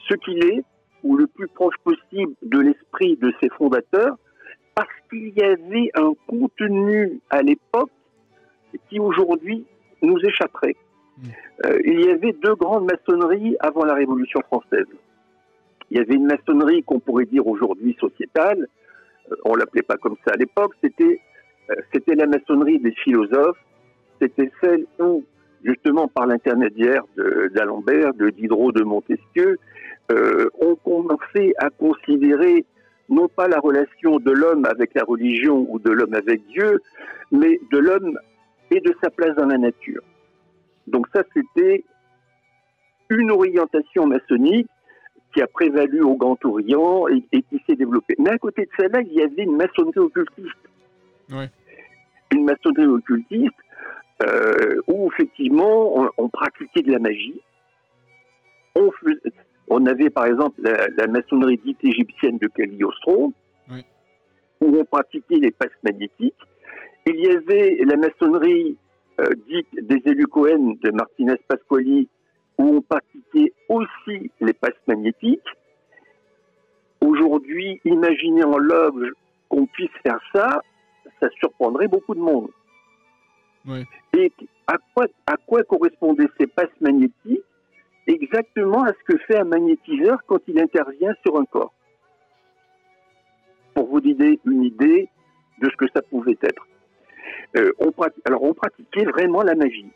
ce 0.10 0.16
qu'il 0.16 0.44
est, 0.46 0.64
ou 1.04 1.16
le 1.16 1.28
plus 1.28 1.48
proche 1.48 1.76
possible 1.84 2.34
de 2.42 2.60
l'esprit 2.60 3.18
de 3.18 3.32
ses 3.42 3.50
fondateurs, 3.50 4.18
parce 4.76 4.90
qu'il 5.10 5.30
y 5.30 5.44
avait 5.44 5.92
un 5.96 6.14
contenu 6.28 7.20
à 7.30 7.42
l'époque 7.42 7.92
qui 8.90 9.00
aujourd'hui 9.00 9.66
nous 10.02 10.18
échapperait. 10.20 10.76
Euh, 11.66 11.80
il 11.86 12.06
y 12.06 12.10
avait 12.10 12.34
deux 12.34 12.56
grandes 12.56 12.90
maçonneries 12.90 13.56
avant 13.60 13.86
la 13.86 13.94
Révolution 13.94 14.42
française. 14.42 14.88
Il 15.90 15.98
y 15.98 16.00
avait 16.00 16.16
une 16.16 16.26
maçonnerie 16.26 16.84
qu'on 16.84 17.00
pourrait 17.00 17.26
dire 17.26 17.46
aujourd'hui 17.46 17.96
sociétale, 18.00 18.68
euh, 19.32 19.36
on 19.46 19.56
l'appelait 19.56 19.84
pas 19.84 19.98
comme 19.98 20.16
ça 20.26 20.34
à 20.34 20.38
l'époque, 20.38 20.74
c'était 20.84 21.20
euh, 21.70 21.76
c'était 21.94 22.16
la 22.16 22.26
maçonnerie 22.26 22.80
des 22.80 22.94
philosophes, 23.04 23.60
c'était 24.20 24.52
celle 24.62 24.86
où, 25.00 25.24
justement 25.64 26.08
par 26.08 26.26
l'intermédiaire 26.28 27.04
de- 27.18 27.52
d'Alembert, 27.54 28.14
de 28.14 28.30
Diderot, 28.30 28.72
de 28.72 28.84
Montesquieu, 28.84 29.58
euh, 30.12 30.48
on 30.60 30.76
commençait 30.76 31.54
à 31.58 31.70
considérer 31.70 32.66
non 33.10 33.28
pas 33.28 33.48
la 33.48 33.60
relation 33.60 34.18
de 34.20 34.32
l'homme 34.32 34.66
avec 34.66 34.94
la 34.94 35.04
religion 35.04 35.66
ou 35.70 35.80
de 35.80 35.92
l'homme 35.92 36.14
avec 36.14 36.46
Dieu, 36.48 36.80
mais 37.32 37.60
de 37.72 37.78
l'homme 37.78 38.18
et 38.72 38.80
de 38.80 38.96
sa 39.04 39.10
place 39.10 39.36
dans 39.36 39.48
la 39.48 39.58
nature. 39.58 40.02
Donc 40.88 41.08
ça, 41.14 41.24
c'était 41.34 41.84
une 43.10 43.32
orientation 43.32 44.08
maçonnique 44.08 44.68
qui 45.34 45.42
a 45.42 45.48
prévalu 45.48 46.02
au 46.02 46.16
Grand 46.16 46.44
Orient 46.46 47.08
et, 47.10 47.24
et 47.32 47.42
qui 47.44 47.62
s'est 47.68 47.76
développée. 47.76 48.16
Mais 48.20 48.32
à 48.32 48.38
côté 48.38 48.64
de 48.64 48.70
celle-là, 48.78 49.02
il 49.02 49.14
y 49.14 49.22
avait 49.22 49.44
une 49.44 49.56
maçonnerie 49.56 50.00
occultiste. 50.00 50.64
Ouais. 51.32 51.50
Une 52.34 52.46
maçonnerie 52.46 52.88
occultiste 52.88 53.54
euh, 54.22 54.82
où 54.88 55.10
effectivement 55.12 56.00
on, 56.00 56.10
on 56.18 56.30
pratiquait 56.30 56.82
de 56.82 56.92
la 56.92 57.00
magie. 57.00 57.42
On, 59.68 59.86
avait 59.86 60.10
par 60.10 60.26
exemple 60.26 60.62
la, 60.62 60.88
la 60.98 61.08
maçonnerie 61.08 61.60
dite 61.64 61.84
égyptienne 61.84 62.38
de 62.38 62.48
Cagliostro, 62.48 63.34
Oui. 63.70 63.86
où 64.62 64.78
on 64.78 64.86
pratiquait 64.86 65.36
les 65.36 65.52
passes 65.52 65.70
magnétiques. 65.84 66.36
Il 67.06 67.16
y 67.16 67.28
avait 67.30 67.80
la 67.86 67.98
maçonnerie 67.98 68.78
euh, 69.20 69.30
dite 69.48 69.68
des 69.86 70.02
élus 70.10 70.28
Cohen 70.28 70.76
de 70.82 70.92
Martinez 70.92 71.36
Pasquali, 71.48 72.08
où 72.58 72.64
on 72.78 72.82
pratiquait 72.82 73.54
aussi 73.70 74.32
les 74.40 74.54
passes 74.54 74.82
magnétiques. 74.88 75.42
Aujourd'hui, 77.02 77.82
imaginer 77.86 78.44
en 78.44 78.58
loge 78.58 79.12
qu'on 79.50 79.66
puisse 79.66 79.92
faire 80.04 80.20
ça, 80.34 80.62
ça 81.20 81.30
surprendrait 81.40 81.88
beaucoup 81.88 82.16
de 82.16 82.20
monde. 82.20 82.50
Et 84.18 84.32
à 84.68 84.78
quoi, 84.94 85.08
à 85.28 85.38
quoi 85.38 85.64
correspondaient 85.64 86.30
ces 86.40 86.48
passes 86.48 86.70
magnétiques 86.80 87.44
Exactement 88.08 88.84
à 88.84 88.90
ce 88.90 89.14
que 89.14 89.18
fait 89.20 89.38
un 89.38 89.44
magnétiseur 89.44 90.20
quand 90.26 90.40
il 90.48 90.60
intervient 90.60 91.14
sur 91.24 91.38
un 91.38 91.46
corps? 91.46 91.74
Pour 93.74 93.88
vous 93.88 94.02
donner 94.02 94.40
une 94.46 94.64
idée 94.64 95.08
de 95.62 95.70
ce 95.70 95.76
que 95.78 95.86
ça 95.94 96.02
pouvait 96.02 96.38
être. 96.42 96.66
Euh, 97.58 97.72
alors 98.26 98.44
on 98.44 98.54
pratiquait 98.54 99.06
vraiment 99.06 99.44
la 99.44 99.56
magie. 99.56 99.92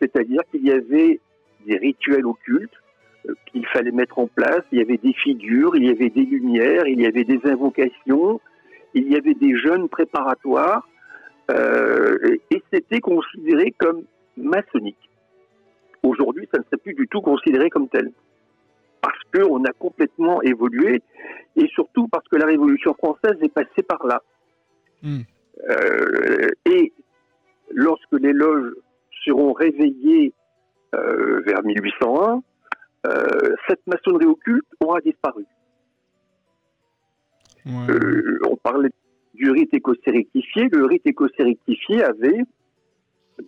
C'est-à-dire 0.00 0.42
qu'il 0.50 0.64
y 0.64 0.70
avait 0.70 1.20
des 1.66 1.78
rituels 1.78 2.26
occultes 2.26 2.82
euh, 3.28 3.34
qu'il 3.46 3.66
fallait 3.66 3.90
mettre 3.90 4.18
en 4.18 4.26
place, 4.26 4.62
il 4.72 4.78
y 4.78 4.82
avait 4.82 4.98
des 4.98 5.14
figures, 5.14 5.74
il 5.76 5.86
y 5.86 5.90
avait 5.90 6.10
des 6.10 6.24
lumières, 6.24 6.86
il 6.86 7.00
y 7.00 7.06
avait 7.06 7.24
des 7.24 7.40
invocations, 7.44 8.40
il 8.94 9.10
y 9.10 9.16
avait 9.16 9.34
des 9.34 9.56
jeûnes 9.56 9.88
préparatoires, 9.88 10.86
et- 11.50 12.40
et 12.50 12.62
c'était 12.72 13.00
considéré 13.00 13.72
comme 13.78 14.02
maçonnique. 14.36 15.08
Aujourd'hui, 16.02 16.48
ça 16.52 16.58
ne 16.58 16.64
serait 16.64 16.76
plus 16.76 16.94
du 16.94 17.08
tout 17.08 17.20
considéré 17.20 17.70
comme 17.70 17.88
tel. 17.88 18.10
Parce 19.00 19.18
qu'on 19.32 19.64
a 19.64 19.72
complètement 19.72 20.42
évolué, 20.42 21.02
et 21.56 21.68
surtout 21.68 22.08
parce 22.08 22.26
que 22.28 22.36
la 22.36 22.46
Révolution 22.46 22.94
française 22.94 23.36
est 23.42 23.52
passée 23.52 23.82
par 23.82 24.06
là. 24.06 24.22
Hmm. 25.02 25.20
Euh, 25.68 26.48
et 26.64 26.92
lorsque 27.70 28.12
les 28.12 28.32
loges 28.32 28.72
seront 29.24 29.52
réveillées 29.52 30.32
euh, 30.94 31.40
vers 31.40 31.62
1801, 31.62 32.42
euh, 33.06 33.54
cette 33.68 33.84
maçonnerie 33.86 34.26
occulte 34.26 34.66
aura 34.80 35.00
disparu. 35.00 35.44
Ouais. 37.64 37.90
Euh, 37.90 38.38
on 38.48 38.56
parlait 38.56 38.90
du 39.36 39.50
rite 39.50 39.72
écossais 39.72 40.10
rectifié. 40.10 40.68
Le 40.72 40.84
rite 40.86 41.06
écossais 41.06 41.42
rectifié 41.42 42.02
avait 42.02 42.42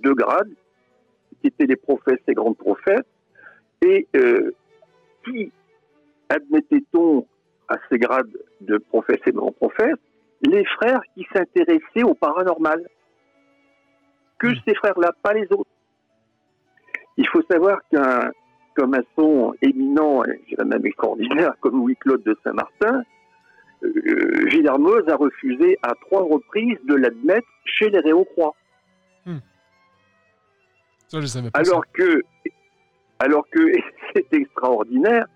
deux 0.02 0.14
grades, 0.14 0.52
qui 1.40 1.48
étaient 1.48 1.66
les 1.66 1.76
prophètes 1.76 2.22
et 2.28 2.34
grands 2.34 2.54
prophètes, 2.54 3.06
et 3.82 4.06
euh, 4.16 4.50
qui 5.24 5.50
admettait-on 6.28 7.26
à 7.68 7.76
ces 7.90 7.98
grades 7.98 8.36
de 8.60 8.78
prophètes 8.78 9.22
et 9.26 9.32
grands 9.32 9.52
prophètes 9.52 10.00
les 10.42 10.64
frères 10.64 11.00
qui 11.14 11.26
s'intéressaient 11.32 12.04
au 12.04 12.14
paranormal? 12.14 12.86
Que 14.38 14.48
ces 14.66 14.74
frères-là, 14.74 15.12
pas 15.22 15.32
les 15.32 15.46
autres. 15.50 15.70
Il 17.16 17.26
faut 17.28 17.42
savoir 17.50 17.80
qu'un 17.90 18.30
qu'un 18.76 18.86
maçon 18.86 19.54
éminent, 19.60 20.22
et 20.24 20.40
je 20.44 20.54
dirais 20.54 20.64
même 20.64 20.86
extraordinaire, 20.86 21.54
comme 21.60 21.78
Louis-Claude 21.78 22.22
de 22.22 22.36
Saint-Martin, 22.44 23.02
euh, 23.82 24.46
Villermoz 24.46 25.08
a 25.08 25.16
refusé 25.16 25.78
à 25.82 25.94
trois 26.00 26.22
reprises 26.22 26.78
de 26.84 26.94
l'admettre 26.94 27.48
chez 27.64 27.90
les 27.90 28.00
Réaux-Croix. 28.00 28.54
Ça, 31.08 31.22
je 31.22 31.26
savais 31.26 31.50
pas. 31.50 31.64
ça. 31.64 31.70
Alors 31.70 31.84
que, 31.92 32.22
alors 33.18 33.48
que 33.50 33.60
c'est 34.14 34.32
extraordinaire, 34.32 35.26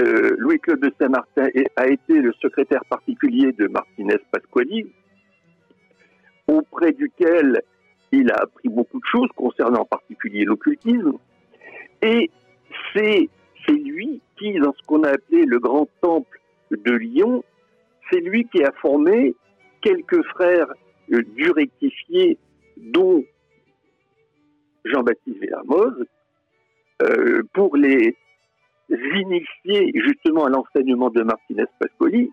euh, 0.00 0.36
Louis-Claude 0.38 0.80
de 0.80 0.92
Saint-Martin 1.00 1.48
a 1.76 1.88
été 1.88 2.20
le 2.20 2.32
secrétaire 2.40 2.84
particulier 2.88 3.52
de 3.52 3.66
Martinez 3.66 4.18
Pasquali, 4.30 4.86
auprès 6.46 6.92
duquel 6.92 7.62
il 8.12 8.30
a 8.30 8.36
appris 8.42 8.68
beaucoup 8.68 8.98
de 8.98 9.06
choses 9.10 9.28
concernant 9.34 9.80
en 9.80 9.84
particulier 9.84 10.44
l'occultisme. 10.44 11.14
Et 12.00 12.30
c'est 12.94 13.28
c'est 13.66 13.74
lui 13.74 14.22
qui, 14.38 14.58
dans 14.60 14.72
ce 14.72 14.86
qu'on 14.86 15.02
a 15.02 15.10
appelé 15.10 15.44
le 15.44 15.58
grand 15.58 15.88
temple 16.00 16.40
de 16.70 16.92
Lyon, 16.92 17.44
c'est 18.10 18.20
lui 18.20 18.46
qui 18.48 18.62
a 18.62 18.72
formé 18.80 19.34
quelques 19.80 20.22
frères 20.28 20.68
euh, 21.12 21.22
du 21.36 21.50
rectifié, 21.50 22.38
dont 22.76 23.24
Jean-Baptiste 24.84 25.38
Villarmoz, 25.40 26.04
euh, 27.02 27.42
pour 27.54 27.76
les 27.76 28.16
initier 28.90 29.92
justement 29.94 30.46
à 30.46 30.50
l'enseignement 30.50 31.10
de 31.10 31.22
Martinez 31.22 31.64
Pascoli. 31.78 32.30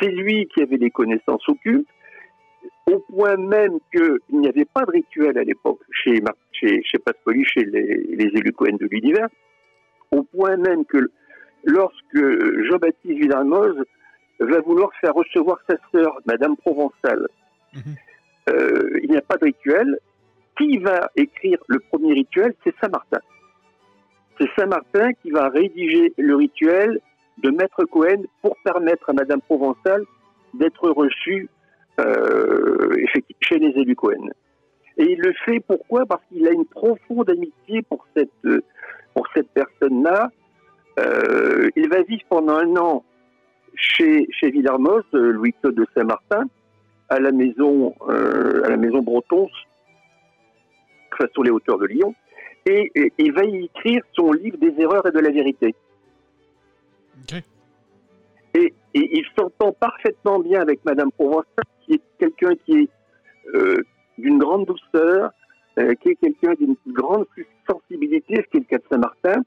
C'est 0.00 0.10
lui 0.10 0.46
qui 0.46 0.62
avait 0.62 0.78
des 0.78 0.90
connaissances 0.90 1.46
occultes, 1.48 1.88
au 2.86 2.98
point 3.00 3.36
même 3.36 3.78
qu'il 3.92 4.40
n'y 4.40 4.48
avait 4.48 4.64
pas 4.64 4.84
de 4.84 4.92
rituel 4.92 5.36
à 5.38 5.44
l'époque 5.44 5.80
chez, 5.90 6.20
chez 6.52 6.98
Pascoli, 6.98 7.44
chez 7.44 7.64
les, 7.64 8.04
les 8.08 8.26
élus 8.26 8.52
Cohen 8.52 8.76
de 8.80 8.86
l'univers, 8.86 9.28
au 10.12 10.22
point 10.22 10.56
même 10.56 10.84
que 10.84 11.10
lorsque 11.64 12.64
Jean-Baptiste 12.70 13.18
Villarmoz 13.18 13.84
va 14.40 14.60
vouloir 14.60 14.90
faire 15.00 15.14
recevoir 15.14 15.58
sa 15.68 15.76
sœur, 15.92 16.18
Madame 16.26 16.56
Provençal, 16.56 17.26
Mhm. 17.74 17.80
euh, 18.50 19.00
il 19.02 19.10
n'y 19.10 19.16
a 19.16 19.22
pas 19.22 19.36
de 19.36 19.44
rituel. 19.46 19.98
Qui 20.56 20.78
va 20.78 21.10
écrire 21.14 21.58
le 21.68 21.78
premier 21.78 22.14
rituel? 22.14 22.54
C'est 22.64 22.74
Saint-Martin. 22.80 23.20
C'est 24.40 24.48
Saint-Martin 24.58 25.12
qui 25.22 25.30
va 25.30 25.48
rédiger 25.48 26.12
le 26.18 26.34
rituel 26.34 27.00
de 27.38 27.50
Maître 27.50 27.84
Cohen 27.84 28.22
pour 28.42 28.56
permettre 28.64 29.10
à 29.10 29.12
Madame 29.12 29.40
Provençal 29.40 30.02
d'être 30.54 30.88
reçue 30.90 31.48
euh, 32.00 32.96
chez 33.40 33.58
les 33.58 33.68
élus 33.80 33.94
Cohen. 33.96 34.30
Et 34.96 35.12
il 35.12 35.20
le 35.20 35.32
fait 35.44 35.60
pourquoi? 35.60 36.06
Parce 36.06 36.22
qu'il 36.28 36.46
a 36.48 36.50
une 36.50 36.66
profonde 36.66 37.30
amitié 37.30 37.82
pour 37.82 38.04
cette, 38.16 38.30
pour 39.14 39.26
cette 39.34 39.48
personne-là. 39.50 40.30
Euh, 40.98 41.70
il 41.76 41.88
va 41.88 42.02
vivre 42.02 42.24
pendant 42.28 42.56
un 42.56 42.76
an 42.76 43.04
chez, 43.74 44.26
chez 44.32 44.50
Villermoz, 44.50 45.04
euh, 45.14 45.32
Louis-Claude 45.32 45.74
de 45.74 45.86
Saint-Martin, 45.94 46.44
à 47.08 47.18
la 47.18 47.32
maison, 47.32 47.94
euh, 48.08 48.64
à 48.64 48.70
la 48.70 48.76
maison 48.76 49.00
Breton, 49.00 49.48
face 51.16 51.30
sur 51.32 51.42
les 51.42 51.50
hauteurs 51.50 51.78
de 51.78 51.86
Lyon, 51.86 52.14
et, 52.66 52.90
et 52.94 53.12
il 53.18 53.32
va 53.32 53.44
y 53.44 53.64
écrire 53.64 54.02
son 54.14 54.32
livre 54.32 54.58
des 54.58 54.74
erreurs 54.80 55.06
et 55.06 55.10
de 55.10 55.18
la 55.18 55.30
vérité. 55.30 55.74
Et, 58.54 58.74
et 58.94 59.18
il 59.18 59.24
s'entend 59.38 59.72
parfaitement 59.72 60.38
bien 60.38 60.60
avec 60.60 60.84
Madame 60.84 61.10
Provençal, 61.12 61.64
qui 61.84 61.94
est 61.94 62.02
quelqu'un 62.18 62.54
qui 62.64 62.72
est 62.80 62.88
euh, 63.54 63.78
d'une 64.18 64.38
grande 64.38 64.66
douceur, 64.66 65.30
euh, 65.78 65.94
qui 65.94 66.10
est 66.10 66.16
quelqu'un 66.16 66.54
d'une 66.54 66.76
grande 66.88 67.26
sensibilité, 67.68 68.36
ce 68.36 68.50
qui 68.50 68.56
est 68.58 68.60
le 68.60 68.66
cas 68.66 68.78
de 68.78 68.84
Saint-Martin, 68.90 69.42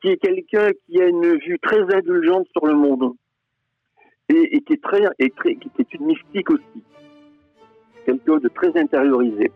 qui 0.00 0.08
est 0.08 0.16
quelqu'un 0.16 0.70
qui 0.86 1.00
a 1.00 1.06
une 1.06 1.36
vue 1.38 1.58
très 1.60 1.82
indulgente 1.94 2.46
sur 2.52 2.66
le 2.66 2.74
monde 2.74 3.14
et, 4.30 4.60
qui 4.60 4.74
est 4.74 4.82
très, 4.82 5.00
qui 5.18 5.70
est 5.78 5.94
une 5.94 6.06
mystique 6.06 6.50
aussi, 6.50 6.82
quelqu'un 8.06 8.38
de 8.38 8.48
très 8.48 8.78
intériorisé. 8.78 9.50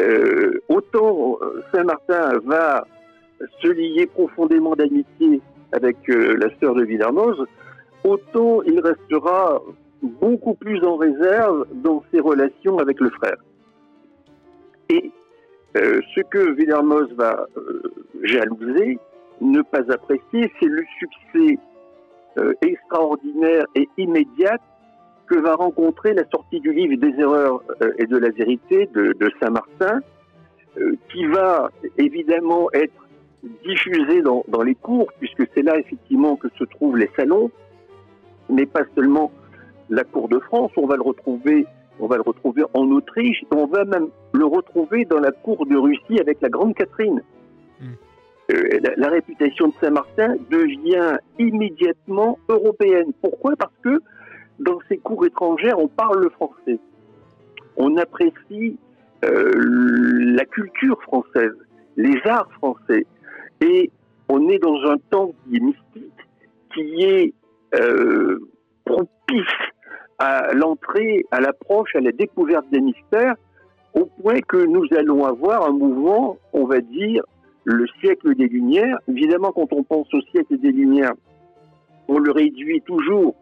Euh, 0.00 0.60
autant 0.68 1.38
euh, 1.42 1.62
Saint-Martin 1.72 2.38
va 2.44 2.86
se 3.60 3.68
lier 3.68 4.06
profondément 4.06 4.74
d'amitié 4.74 5.40
avec 5.72 5.96
euh, 6.08 6.36
la 6.38 6.48
sœur 6.60 6.74
de 6.74 6.84
Villermoz, 6.84 7.44
autant 8.04 8.62
il 8.62 8.80
restera 8.80 9.60
beaucoup 10.02 10.54
plus 10.54 10.82
en 10.84 10.96
réserve 10.96 11.66
dans 11.74 12.02
ses 12.12 12.20
relations 12.20 12.78
avec 12.78 13.00
le 13.00 13.10
frère. 13.10 13.36
Et 14.88 15.10
ce 15.74 16.20
que 16.28 16.50
Villermoz 16.52 17.14
va 17.14 17.46
jalouser, 18.22 18.98
ne 19.40 19.62
pas 19.62 19.90
apprécier, 19.90 20.52
c'est 20.60 20.68
le 20.68 20.84
succès 20.98 21.58
euh, 22.38 22.54
extraordinaire 22.62 23.64
et 23.74 23.88
immédiat 23.98 24.58
que 25.26 25.38
va 25.38 25.54
rencontrer 25.54 26.14
la 26.14 26.24
sortie 26.30 26.60
du 26.60 26.72
livre 26.72 26.96
des 26.96 27.20
erreurs 27.20 27.62
euh, 27.82 27.92
et 27.98 28.06
de 28.06 28.16
la 28.16 28.30
vérité 28.30 28.88
de, 28.94 29.30
Saint-Martin, 29.40 30.00
euh, 30.78 30.96
qui 31.10 31.26
va 31.26 31.70
évidemment 31.98 32.70
être 32.72 32.94
diffusé 33.64 34.22
dans, 34.22 34.62
les 34.62 34.74
cours, 34.74 35.12
puisque 35.18 35.46
c'est 35.54 35.62
là 35.62 35.78
effectivement 35.78 36.36
que 36.36 36.48
se 36.58 36.64
trouvent 36.64 36.96
les 36.96 37.10
salons, 37.16 37.50
mais 38.48 38.66
pas 38.66 38.84
seulement 38.94 39.30
la 39.90 40.04
cour 40.04 40.28
de 40.28 40.38
France, 40.38 40.70
on 40.76 40.86
va 40.86 40.96
le 40.96 41.02
retrouver, 41.02 41.66
on 42.00 42.06
va 42.06 42.16
le 42.16 42.22
retrouver 42.22 42.62
en 42.72 42.90
Autriche, 42.92 43.44
on 43.50 43.66
va 43.66 43.84
même 43.84 44.08
le 44.32 44.46
retrouver 44.46 45.04
dans 45.04 45.20
la 45.20 45.32
cour 45.32 45.66
de 45.66 45.76
Russie 45.76 46.20
avec 46.20 46.40
la 46.40 46.48
grande 46.48 46.74
Catherine. 46.74 47.22
Mm. 47.80 47.92
Euh, 48.52 48.80
la, 48.96 49.08
réputation 49.08 49.68
de 49.68 49.74
Saint-Martin 49.80 50.34
devient 50.50 51.16
immédiatement 51.38 52.38
européenne. 52.48 53.12
Pourquoi? 53.20 53.54
Parce 53.56 53.72
que 53.82 54.00
dans 54.58 54.78
ces 54.88 54.98
cours 54.98 55.24
étrangères, 55.24 55.78
on 55.78 55.88
parle 55.88 56.22
le 56.22 56.30
français. 56.30 56.78
On 57.76 57.96
apprécie 57.96 58.78
euh, 59.24 59.52
la 60.34 60.44
culture 60.44 61.00
française, 61.02 61.54
les 61.96 62.20
arts 62.24 62.50
français. 62.54 63.06
Et 63.60 63.90
on 64.28 64.48
est 64.48 64.58
dans 64.58 64.90
un 64.90 64.96
temps 65.10 65.32
qui 65.44 65.56
est 65.56 65.60
mystique, 65.60 66.12
qui 66.74 67.04
est 67.04 67.32
euh, 67.74 68.38
propice 68.84 69.46
à 70.18 70.52
l'entrée, 70.52 71.24
à 71.30 71.40
l'approche, 71.40 71.94
à 71.94 72.00
la 72.00 72.12
découverte 72.12 72.66
des 72.70 72.80
mystères, 72.80 73.34
au 73.94 74.06
point 74.06 74.40
que 74.46 74.56
nous 74.56 74.86
allons 74.96 75.24
avoir 75.24 75.66
un 75.66 75.72
mouvement, 75.72 76.38
on 76.52 76.64
va 76.66 76.80
dire, 76.80 77.22
le 77.64 77.86
siècle 78.00 78.34
des 78.34 78.48
Lumières. 78.48 78.98
Évidemment, 79.08 79.52
quand 79.52 79.72
on 79.72 79.82
pense 79.82 80.12
au 80.14 80.20
siècle 80.32 80.58
des 80.58 80.72
Lumières, 80.72 81.14
on 82.08 82.18
le 82.18 82.30
réduit 82.32 82.80
toujours 82.82 83.34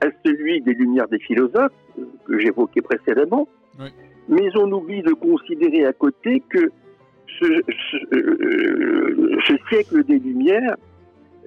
à 0.00 0.06
celui 0.24 0.60
des 0.62 0.72
Lumières 0.74 1.08
des 1.08 1.18
philosophes, 1.18 1.72
euh, 1.98 2.04
que 2.26 2.38
j'évoquais 2.38 2.80
précédemment, 2.82 3.48
Oui. 3.80 3.88
mais 4.28 4.48
on 4.56 4.70
oublie 4.72 5.02
de 5.02 5.12
considérer 5.12 5.84
à 5.84 5.92
côté 5.92 6.42
que 6.48 6.70
ce, 7.40 7.44
ce- 7.68 8.14
euh, 8.16 9.36
ce 9.46 9.54
siècle 9.68 10.04
des 10.04 10.18
Lumières, 10.18 10.76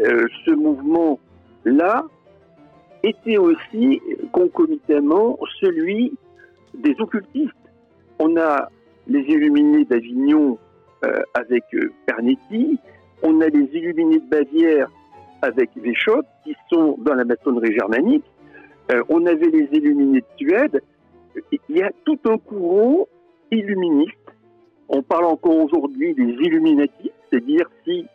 euh, 0.02 0.28
ce 0.46 0.52
mouvement-là, 0.52 2.06
était 3.04 3.38
aussi 3.38 4.00
concomitamment 4.32 5.40
celui 5.60 6.14
des 6.76 6.96
occultistes. 7.00 7.52
On 8.20 8.38
a 8.38 8.70
les 9.08 9.22
illuminés 9.22 9.86
d'Avignon 9.86 10.60
avec 11.34 11.64
euh, 11.74 11.92
Pernetti, 12.06 12.80
on 13.24 13.42
a 13.42 13.48
les 13.48 13.70
illuminés 13.74 14.20
de 14.20 14.30
Bavière 14.30 14.90
avec 15.42 15.70
Véchotte, 15.76 16.28
qui 16.44 16.56
sont 16.72 16.98
dans 17.00 17.16
la 17.16 17.26
maçonnerie 17.26 17.74
germanique, 17.74 18.26
Euh, 18.92 19.04
on 19.10 19.26
avait 19.26 19.50
les 19.50 19.68
illuminés 19.72 20.22
de 20.22 20.26
Suède, 20.38 20.82
il 21.52 21.78
y 21.78 21.82
a 21.82 21.92
tout 22.04 22.20
un 22.26 22.38
courant 22.38 23.08
illuministe. 23.52 24.28
On 24.90 25.02
parle 25.02 25.26
encore 25.26 25.58
aujourd'hui 25.66 26.14
des 26.14 26.24
Illuminati, 26.24 27.12
c'est-à-dire 27.30 27.70
si 27.84 28.06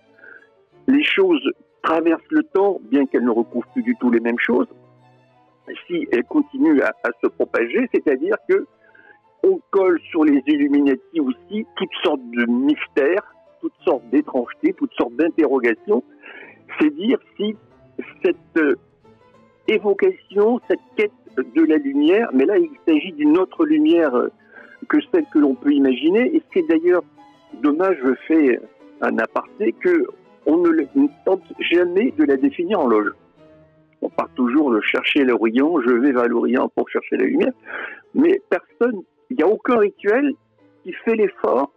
les 0.86 1.04
choses 1.04 1.46
traversent 1.82 2.30
le 2.30 2.42
temps, 2.42 2.78
bien 2.82 3.06
qu'elles 3.06 3.24
ne 3.24 3.30
recouvrent 3.30 3.68
plus 3.72 3.82
du 3.82 3.96
tout 3.96 4.10
les 4.10 4.20
mêmes 4.20 4.38
choses, 4.38 4.68
si 5.86 6.06
elles 6.12 6.24
continuent 6.24 6.82
à 6.82 7.10
se 7.22 7.28
propager, 7.28 7.88
c'est-à-dire 7.94 8.36
que 8.48 8.66
on 9.42 9.60
colle 9.70 10.00
sur 10.10 10.24
les 10.24 10.42
Illuminati 10.46 11.20
aussi 11.20 11.66
toutes 11.76 11.94
sortes 12.02 12.30
de 12.32 12.46
mystères, 12.46 13.34
toutes 13.60 13.74
sortes 13.84 14.08
d'étrangetés, 14.10 14.72
toutes 14.74 14.92
sortes 14.94 15.14
d'interrogations. 15.14 16.02
C'est 16.80 16.90
dire 16.94 17.18
si 17.36 17.54
cette 18.24 18.36
euh, 18.58 18.74
évocation, 19.68 20.60
cette 20.68 20.80
quête 20.96 21.12
de 21.36 21.62
la 21.62 21.76
lumière, 21.76 22.30
mais 22.32 22.44
là 22.44 22.58
il 22.58 22.70
s'agit 22.86 23.12
d'une 23.12 23.38
autre 23.38 23.64
lumière 23.64 24.14
euh, 24.14 24.28
que 24.88 24.98
celle 25.12 25.26
que 25.32 25.38
l'on 25.38 25.54
peut 25.54 25.72
imaginer, 25.72 26.34
et 26.34 26.42
c'est 26.52 26.66
d'ailleurs 26.68 27.02
dommage, 27.62 27.96
je 28.04 28.14
fais 28.26 28.60
un 29.00 29.18
aparté, 29.18 29.72
que 29.72 30.06
on 30.46 30.58
ne, 30.58 30.70
ne 30.94 31.08
tente 31.24 31.42
jamais 31.58 32.12
de 32.12 32.24
la 32.24 32.36
définir 32.36 32.80
en 32.80 32.86
loge. 32.86 33.12
On 34.02 34.08
part 34.08 34.28
toujours 34.36 34.70
de 34.70 34.80
chercher 34.80 35.24
l'Orient, 35.24 35.80
je 35.80 35.90
vais 35.90 36.12
vers 36.12 36.28
l'Orient 36.28 36.68
pour 36.74 36.88
chercher 36.88 37.16
la 37.16 37.24
lumière, 37.24 37.52
mais 38.14 38.40
personne, 38.48 39.02
il 39.30 39.36
n'y 39.36 39.42
a 39.42 39.46
aucun 39.46 39.78
rituel 39.78 40.32
qui 40.82 40.92
fait 41.04 41.14
l'effort 41.16 41.72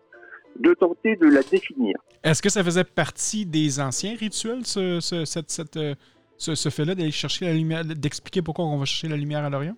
de 0.59 0.73
tenter 0.73 1.15
de 1.15 1.27
la 1.27 1.41
définir. 1.41 1.95
Est-ce 2.23 2.41
que 2.41 2.49
ça 2.49 2.63
faisait 2.63 2.83
partie 2.83 3.45
des 3.45 3.79
anciens 3.79 4.15
rituels, 4.15 4.65
ce, 4.65 4.99
ce- 4.99 5.25
cette- 5.25 5.49
cette, 5.49 5.77
euh, 5.77 5.95
ce- 6.37 6.55
ce 6.55 6.69
fait-là 6.69 6.95
d'aller 6.95 7.11
chercher 7.11 7.45
la 7.45 7.53
lumière, 7.53 7.83
d'expliquer 7.85 8.41
pourquoi 8.41 8.65
on 8.65 8.77
va 8.77 8.85
chercher 8.85 9.07
la 9.07 9.15
lumière 9.17 9.43
à 9.45 9.49
l'Orient? 9.49 9.75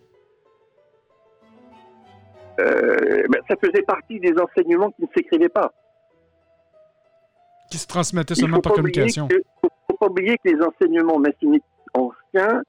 Euh, 2.59 3.24
ben, 3.30 3.41
ça 3.47 3.55
faisait 3.63 3.82
partie 3.84 4.19
des 4.19 4.34
enseignements 4.39 4.91
qui 4.91 5.03
ne 5.03 5.07
s'écrivaient 5.15 5.49
pas. 5.49 5.72
Qui 7.72 7.78
se 7.78 7.88
transmettait 7.88 8.34
Il 8.34 8.41
seulement 8.41 8.59
par 8.59 8.74
communication. 8.74 9.28
que- 9.28 9.41
faut, 9.61 9.69
faut 9.89 9.97
pas 9.97 10.07
oublier 10.07 10.36
que 10.43 10.49
les 10.49 10.61
enseignements 10.61 11.17
maçonniques 11.19 11.63
anciens 11.93 12.61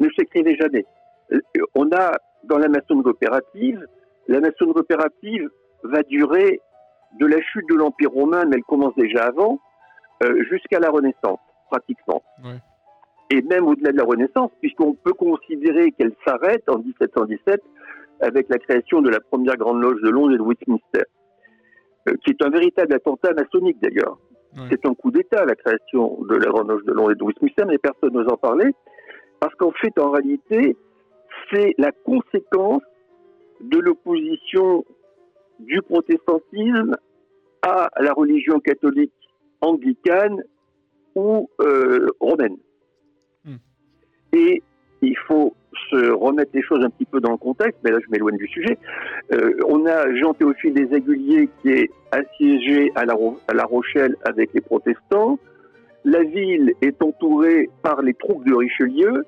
ne 0.00 0.08
s'écrivaient 0.16 0.56
jamais. 0.56 0.84
Euh, 1.32 1.40
On 1.74 1.90
a 1.92 2.12
dans 2.44 2.58
la 2.58 2.68
maçonnerie 2.68 3.10
opérative, 3.10 3.84
la 4.28 4.40
maçonnerie 4.40 4.80
opérative 4.80 5.48
va 5.82 6.02
durer 6.02 6.60
de 7.18 7.26
la 7.26 7.40
chute 7.40 7.68
de 7.68 7.74
l'Empire 7.74 8.10
romain, 8.10 8.44
mais 8.44 8.56
elle 8.56 8.64
commence 8.64 8.94
déjà 8.94 9.24
avant, 9.24 9.58
euh, 10.22 10.44
jusqu'à 10.50 10.78
la 10.78 10.90
Renaissance, 10.90 11.40
pratiquement. 11.70 12.22
Et 13.30 13.42
même 13.42 13.66
au-delà 13.66 13.92
de 13.92 13.96
la 13.96 14.04
Renaissance, 14.04 14.50
puisqu'on 14.60 14.94
peut 14.94 15.12
considérer 15.12 15.92
qu'elle 15.92 16.12
s'arrête 16.26 16.68
en 16.68 16.78
1717 16.78 17.62
avec 18.20 18.48
la 18.48 18.58
création 18.58 19.00
de 19.00 19.10
la 19.10 19.20
première 19.20 19.56
grande 19.56 19.80
loge 19.80 20.00
de 20.02 20.10
Londres 20.10 20.34
et 20.34 20.38
de 20.38 20.42
Westminster, 20.42 21.04
euh, 22.08 22.14
qui 22.24 22.30
est 22.30 22.42
un 22.42 22.50
véritable 22.50 22.94
attentat 22.94 23.32
maçonnique 23.32 23.78
d'ailleurs. 23.80 24.18
C'est 24.70 24.86
un 24.86 24.94
coup 24.94 25.10
d'État, 25.10 25.44
la 25.44 25.54
création 25.54 26.18
de 26.28 26.34
la 26.34 26.46
Grande 26.46 26.68
Loge 26.68 26.84
de 26.84 26.92
Londres 26.92 27.12
et 27.12 27.14
de 27.14 27.22
Westminster, 27.22 27.64
mais 27.66 27.78
personne 27.78 28.12
n'ose 28.12 28.32
en 28.32 28.36
parler, 28.36 28.74
parce 29.40 29.54
qu'en 29.54 29.70
fait, 29.72 29.96
en 30.00 30.10
réalité, 30.10 30.74
c'est 31.52 31.74
la 31.78 31.92
conséquence 31.92 32.82
de 33.60 33.78
l'opposition 33.78 34.84
du 35.58 35.82
protestantisme 35.82 36.96
à 37.62 37.90
la 38.00 38.12
religion 38.12 38.60
catholique 38.60 39.12
anglicane 39.60 40.42
ou 41.14 41.50
euh, 41.60 42.06
romaine. 42.20 42.56
Hmm. 43.44 43.56
Et 44.32 44.62
il 45.02 45.16
faut 45.26 45.54
se 45.90 46.10
remettre 46.10 46.50
les 46.54 46.62
choses 46.62 46.84
un 46.84 46.90
petit 46.90 47.04
peu 47.04 47.20
dans 47.20 47.32
le 47.32 47.36
contexte, 47.36 47.78
mais 47.82 47.90
là 47.90 47.98
je 48.04 48.10
m'éloigne 48.10 48.36
du 48.36 48.48
sujet. 48.48 48.78
Euh, 49.32 49.54
on 49.66 49.86
a 49.86 50.14
Jean-Théophile 50.14 50.74
des 50.74 50.94
Aiguiliers 50.94 51.48
qui 51.60 51.70
est 51.70 51.90
assiégé 52.10 52.92
à 52.94 53.04
la, 53.04 53.14
Ro- 53.14 53.38
à 53.48 53.54
la 53.54 53.64
Rochelle 53.64 54.16
avec 54.24 54.52
les 54.54 54.60
protestants. 54.60 55.38
La 56.04 56.22
ville 56.22 56.72
est 56.80 57.02
entourée 57.02 57.68
par 57.82 58.02
les 58.02 58.14
troupes 58.14 58.44
de 58.46 58.54
Richelieu 58.54 59.24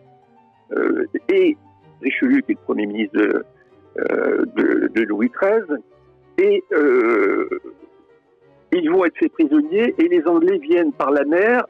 euh, 0.72 1.06
et 1.28 1.56
Richelieu 2.00 2.40
qui 2.40 2.52
est 2.52 2.54
le 2.54 2.64
premier 2.64 2.86
ministre 2.86 3.18
de, 3.18 3.44
de, 3.96 4.90
de 4.94 5.02
Louis 5.02 5.30
XIII. 5.30 5.78
Et 6.38 6.64
euh, 6.72 7.48
ils 8.72 8.90
vont 8.90 9.04
être 9.04 9.16
faits 9.18 9.32
prisonniers 9.32 9.94
et 9.98 10.08
les 10.08 10.26
Anglais 10.26 10.58
viennent 10.58 10.92
par 10.92 11.10
la 11.10 11.24
mer, 11.24 11.64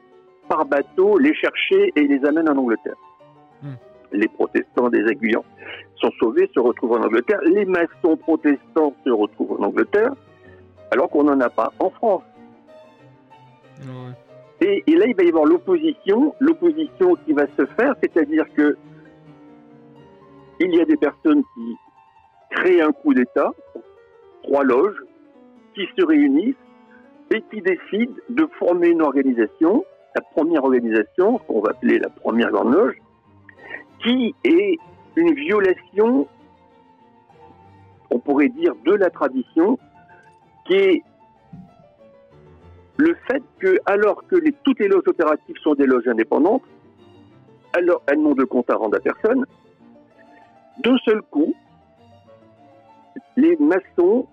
par 0.47 0.65
bateau, 0.65 1.17
les 1.17 1.33
chercher 1.33 1.91
et 1.95 2.07
les 2.07 2.23
amènent 2.25 2.49
en 2.49 2.57
Angleterre. 2.57 2.95
Hmm. 3.61 3.75
Les 4.11 4.27
protestants 4.27 4.89
des 4.89 5.03
Aiguillons 5.09 5.43
sont 5.95 6.11
sauvés, 6.19 6.49
se 6.53 6.59
retrouvent 6.59 6.93
en 6.93 7.03
Angleterre. 7.03 7.39
Les 7.45 7.65
maçons 7.65 8.17
protestants 8.17 8.93
se 9.05 9.09
retrouvent 9.09 9.59
en 9.59 9.65
Angleterre, 9.65 10.11
alors 10.91 11.09
qu'on 11.09 11.23
n'en 11.23 11.39
a 11.39 11.49
pas 11.49 11.71
en 11.79 11.89
France. 11.89 12.23
Et, 14.61 14.83
et 14.85 14.95
là, 14.95 15.05
il 15.07 15.15
va 15.15 15.23
y 15.23 15.29
avoir 15.29 15.45
l'opposition, 15.45 16.35
l'opposition 16.39 17.15
qui 17.25 17.33
va 17.33 17.47
se 17.57 17.65
faire, 17.77 17.95
c'est-à-dire 18.01 18.45
que 18.55 18.77
il 20.59 20.75
y 20.75 20.79
a 20.79 20.85
des 20.85 20.97
personnes 20.97 21.41
qui 21.55 21.77
créent 22.51 22.81
un 22.81 22.91
coup 22.91 23.13
d'État, 23.13 23.51
trois 24.43 24.63
loges, 24.63 25.01
qui 25.73 25.87
se 25.97 26.05
réunissent 26.05 26.55
et 27.33 27.41
qui 27.49 27.61
décident 27.61 28.13
de 28.29 28.47
former 28.59 28.89
une 28.89 29.01
organisation, 29.01 29.85
la 30.15 30.21
première 30.21 30.63
organisation, 30.63 31.37
qu'on 31.39 31.61
va 31.61 31.71
appeler 31.71 31.97
la 31.99 32.09
première 32.09 32.51
grande 32.51 32.73
loge, 32.73 32.95
qui 34.03 34.35
est 34.43 34.77
une 35.15 35.33
violation, 35.33 36.27
on 38.09 38.19
pourrait 38.19 38.49
dire, 38.49 38.73
de 38.85 38.93
la 38.93 39.09
tradition, 39.09 39.79
qui 40.65 40.73
est 40.73 41.03
le 42.97 43.15
fait 43.27 43.41
que, 43.59 43.77
alors 43.85 44.27
que 44.27 44.35
toutes 44.63 44.79
les 44.79 44.87
loges 44.87 45.07
opératives 45.07 45.55
sont 45.63 45.73
des 45.73 45.85
loges 45.85 46.07
indépendantes, 46.07 46.63
alors 47.73 48.03
elles 48.07 48.21
n'ont 48.21 48.35
de 48.35 48.43
compte 48.43 48.69
à 48.69 48.75
rendre 48.75 48.97
à 48.97 48.99
personne, 48.99 49.45
d'un 50.83 50.97
seul 51.05 51.21
coup, 51.23 51.53
les 53.37 53.55
maçons 53.57 54.27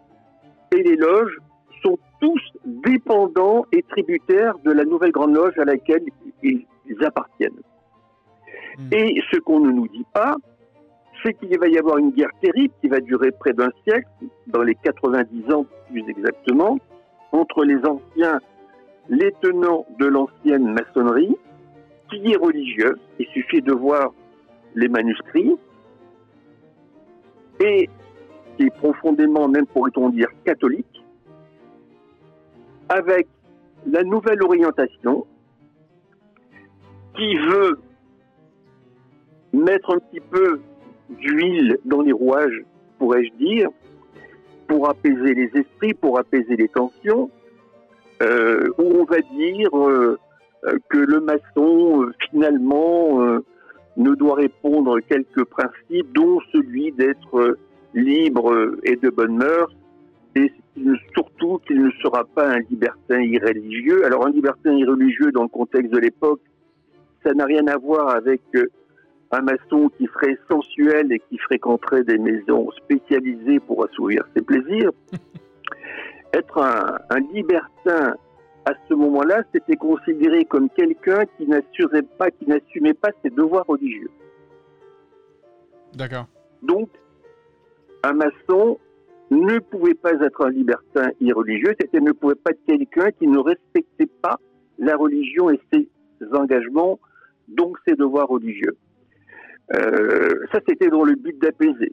et 0.72 0.82
les 0.82 0.96
loges 0.96 1.38
sont 1.82 1.98
tous 2.20 2.40
dépendants 2.64 3.64
et 3.72 3.82
tributaires 3.82 4.58
de 4.64 4.72
la 4.72 4.84
nouvelle 4.84 5.12
grande 5.12 5.34
loge 5.34 5.58
à 5.58 5.64
laquelle 5.64 6.04
ils 6.42 7.04
appartiennent. 7.04 7.60
Hmm. 8.78 8.88
Et 8.92 9.20
ce 9.30 9.38
qu'on 9.38 9.60
ne 9.60 9.70
nous 9.70 9.88
dit 9.88 10.06
pas, 10.12 10.36
c'est 11.22 11.34
qu'il 11.34 11.58
va 11.58 11.68
y 11.68 11.78
avoir 11.78 11.98
une 11.98 12.10
guerre 12.10 12.30
terrible 12.40 12.74
qui 12.80 12.88
va 12.88 13.00
durer 13.00 13.30
près 13.32 13.52
d'un 13.52 13.70
siècle, 13.84 14.08
dans 14.46 14.62
les 14.62 14.74
90 14.76 15.52
ans 15.52 15.66
plus 15.90 16.08
exactement, 16.08 16.78
entre 17.32 17.64
les 17.64 17.78
anciens, 17.84 18.40
les 19.08 19.32
tenants 19.40 19.86
de 19.98 20.06
l'ancienne 20.06 20.72
maçonnerie, 20.72 21.36
qui 22.10 22.32
est 22.32 22.36
religieuse, 22.36 22.98
il 23.18 23.26
suffit 23.28 23.62
de 23.62 23.72
voir 23.72 24.12
les 24.74 24.88
manuscrits, 24.88 25.56
et 27.60 27.88
qui 28.58 28.64
est 28.64 28.76
profondément, 28.76 29.48
même 29.48 29.66
pourrait-on 29.66 30.10
dire, 30.10 30.28
catholique, 30.44 31.04
avec 32.88 33.28
la 33.86 34.02
nouvelle 34.02 34.42
orientation 34.42 35.26
qui 37.16 37.36
veut 37.36 37.78
mettre 39.52 39.94
un 39.94 39.98
petit 39.98 40.20
peu 40.20 40.60
d'huile 41.08 41.78
dans 41.84 42.02
les 42.02 42.12
rouages, 42.12 42.64
pourrais-je 42.98 43.32
dire, 43.34 43.68
pour 44.66 44.88
apaiser 44.88 45.34
les 45.34 45.50
esprits, 45.54 45.94
pour 45.94 46.18
apaiser 46.18 46.56
les 46.56 46.68
tensions, 46.68 47.30
euh, 48.22 48.68
où 48.78 48.82
on 48.82 49.04
va 49.04 49.20
dire 49.20 49.70
euh, 49.74 50.18
que 50.90 50.98
le 50.98 51.20
maçon, 51.20 52.02
euh, 52.02 52.12
finalement, 52.30 53.20
ne 53.96 54.14
doit 54.14 54.34
répondre 54.34 54.98
à 54.98 55.00
quelques 55.00 55.44
principes, 55.44 56.12
dont 56.12 56.40
celui 56.52 56.92
d'être 56.92 57.56
libre 57.94 58.76
et 58.84 58.96
de 58.96 59.10
bonne 59.10 59.36
mœurs, 59.36 59.74
et 60.34 60.52
surtout 61.12 61.58
qu'il 61.66 61.82
ne 61.82 61.90
sera 62.02 62.24
pas 62.24 62.48
un 62.48 62.60
libertin 62.70 63.20
irréligieux. 63.20 64.04
Alors 64.04 64.26
un 64.26 64.30
libertin 64.30 64.72
irréligieux 64.72 65.32
dans 65.32 65.42
le 65.42 65.48
contexte 65.48 65.92
de 65.92 65.98
l'époque, 65.98 66.40
ça 67.24 67.32
n'a 67.32 67.44
rien 67.44 67.66
à 67.66 67.76
voir 67.76 68.10
avec 68.10 68.40
euh, 68.54 68.70
un 69.32 69.40
maçon 69.40 69.90
qui 69.98 70.06
serait 70.06 70.38
sensuel 70.50 71.12
et 71.12 71.20
qui 71.28 71.38
fréquenterait 71.38 72.04
des 72.04 72.18
maisons 72.18 72.70
spécialisées 72.72 73.60
pour 73.60 73.84
assouvir 73.84 74.24
ses 74.36 74.42
plaisirs. 74.42 74.90
Être 76.32 76.58
un, 76.58 76.98
un 77.10 77.20
libertin 77.32 78.14
à 78.68 78.72
ce 78.88 78.94
moment-là, 78.94 79.42
c'était 79.54 79.76
considéré 79.76 80.44
comme 80.44 80.68
quelqu'un 80.68 81.24
qui 81.36 81.46
n'assurait 81.46 82.02
pas, 82.02 82.30
qui 82.30 82.46
n'assumait 82.46 82.94
pas 82.94 83.10
ses 83.22 83.30
devoirs 83.30 83.64
religieux. 83.66 84.10
D'accord. 85.94 86.26
Donc, 86.62 86.90
un 88.02 88.12
maçon 88.12 88.78
ne 89.30 89.58
pouvait 89.58 89.94
pas 89.94 90.12
être 90.12 90.46
un 90.46 90.50
libertin 90.50 91.10
irreligieux, 91.20 91.74
c'était 91.78 92.00
ne 92.00 92.12
pouvait 92.12 92.34
pas 92.34 92.50
être 92.50 92.64
quelqu'un 92.66 93.10
qui 93.18 93.26
ne 93.26 93.38
respectait 93.38 94.08
pas 94.22 94.38
la 94.78 94.96
religion 94.96 95.50
et 95.50 95.60
ses 95.72 95.88
engagements, 96.32 96.98
donc 97.48 97.76
ses 97.86 97.94
devoirs 97.94 98.28
religieux. 98.28 98.76
Euh, 99.74 100.46
ça, 100.52 100.60
c'était 100.66 100.88
dans 100.88 101.04
le 101.04 101.14
but 101.14 101.38
d'apaiser. 101.38 101.92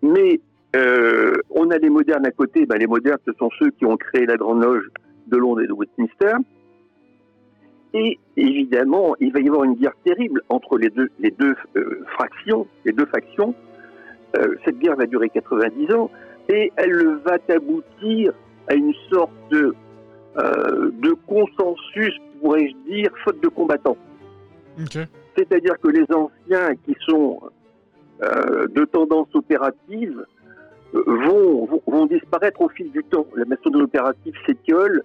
Mais 0.00 0.40
euh, 0.76 1.34
on 1.50 1.70
a 1.70 1.78
les 1.78 1.90
modernes 1.90 2.26
à 2.26 2.30
côté. 2.30 2.64
Ben, 2.64 2.78
les 2.78 2.86
modernes, 2.86 3.18
ce 3.26 3.32
sont 3.38 3.50
ceux 3.58 3.70
qui 3.70 3.84
ont 3.84 3.96
créé 3.96 4.24
la 4.26 4.36
Grande 4.36 4.62
Loge 4.62 4.88
de 5.26 5.36
Londres 5.36 5.60
et 5.62 5.66
de 5.66 5.72
Westminster. 5.72 6.36
Et 7.94 8.18
évidemment, 8.36 9.14
il 9.20 9.32
va 9.32 9.40
y 9.40 9.48
avoir 9.48 9.64
une 9.64 9.74
guerre 9.74 9.94
terrible 10.04 10.40
entre 10.48 10.78
les 10.78 10.88
deux, 10.88 11.10
les 11.18 11.30
deux 11.30 11.54
euh, 11.76 12.04
fractions, 12.14 12.66
les 12.86 12.92
deux 12.92 13.04
factions. 13.06 13.54
Euh, 14.36 14.56
cette 14.64 14.78
guerre 14.78 14.96
va 14.96 15.06
durer 15.06 15.28
90 15.28 15.92
ans 15.94 16.10
et 16.48 16.72
elle 16.76 17.18
va 17.24 17.38
aboutir 17.48 18.32
à 18.68 18.74
une 18.74 18.94
sorte 19.10 19.32
de, 19.50 19.74
euh, 20.36 20.90
de 21.00 21.14
consensus, 21.26 22.14
pourrais-je 22.40 22.90
dire, 22.90 23.10
faute 23.24 23.42
de 23.42 23.48
combattants. 23.48 23.96
C'est-à-dire 25.36 25.78
que 25.80 25.88
les 25.88 26.04
anciens 26.14 26.74
qui 26.84 26.94
sont 27.06 27.40
euh, 28.22 28.66
de 28.68 28.84
tendance 28.84 29.28
opérative 29.34 30.24
euh, 30.94 31.02
vont, 31.06 31.66
vont, 31.66 31.82
vont 31.86 32.06
disparaître 32.06 32.60
au 32.60 32.68
fil 32.68 32.90
du 32.90 33.02
temps. 33.04 33.26
La 33.36 33.44
maçonnerie 33.44 33.82
opérative 33.82 34.34
s'étiole, 34.46 35.02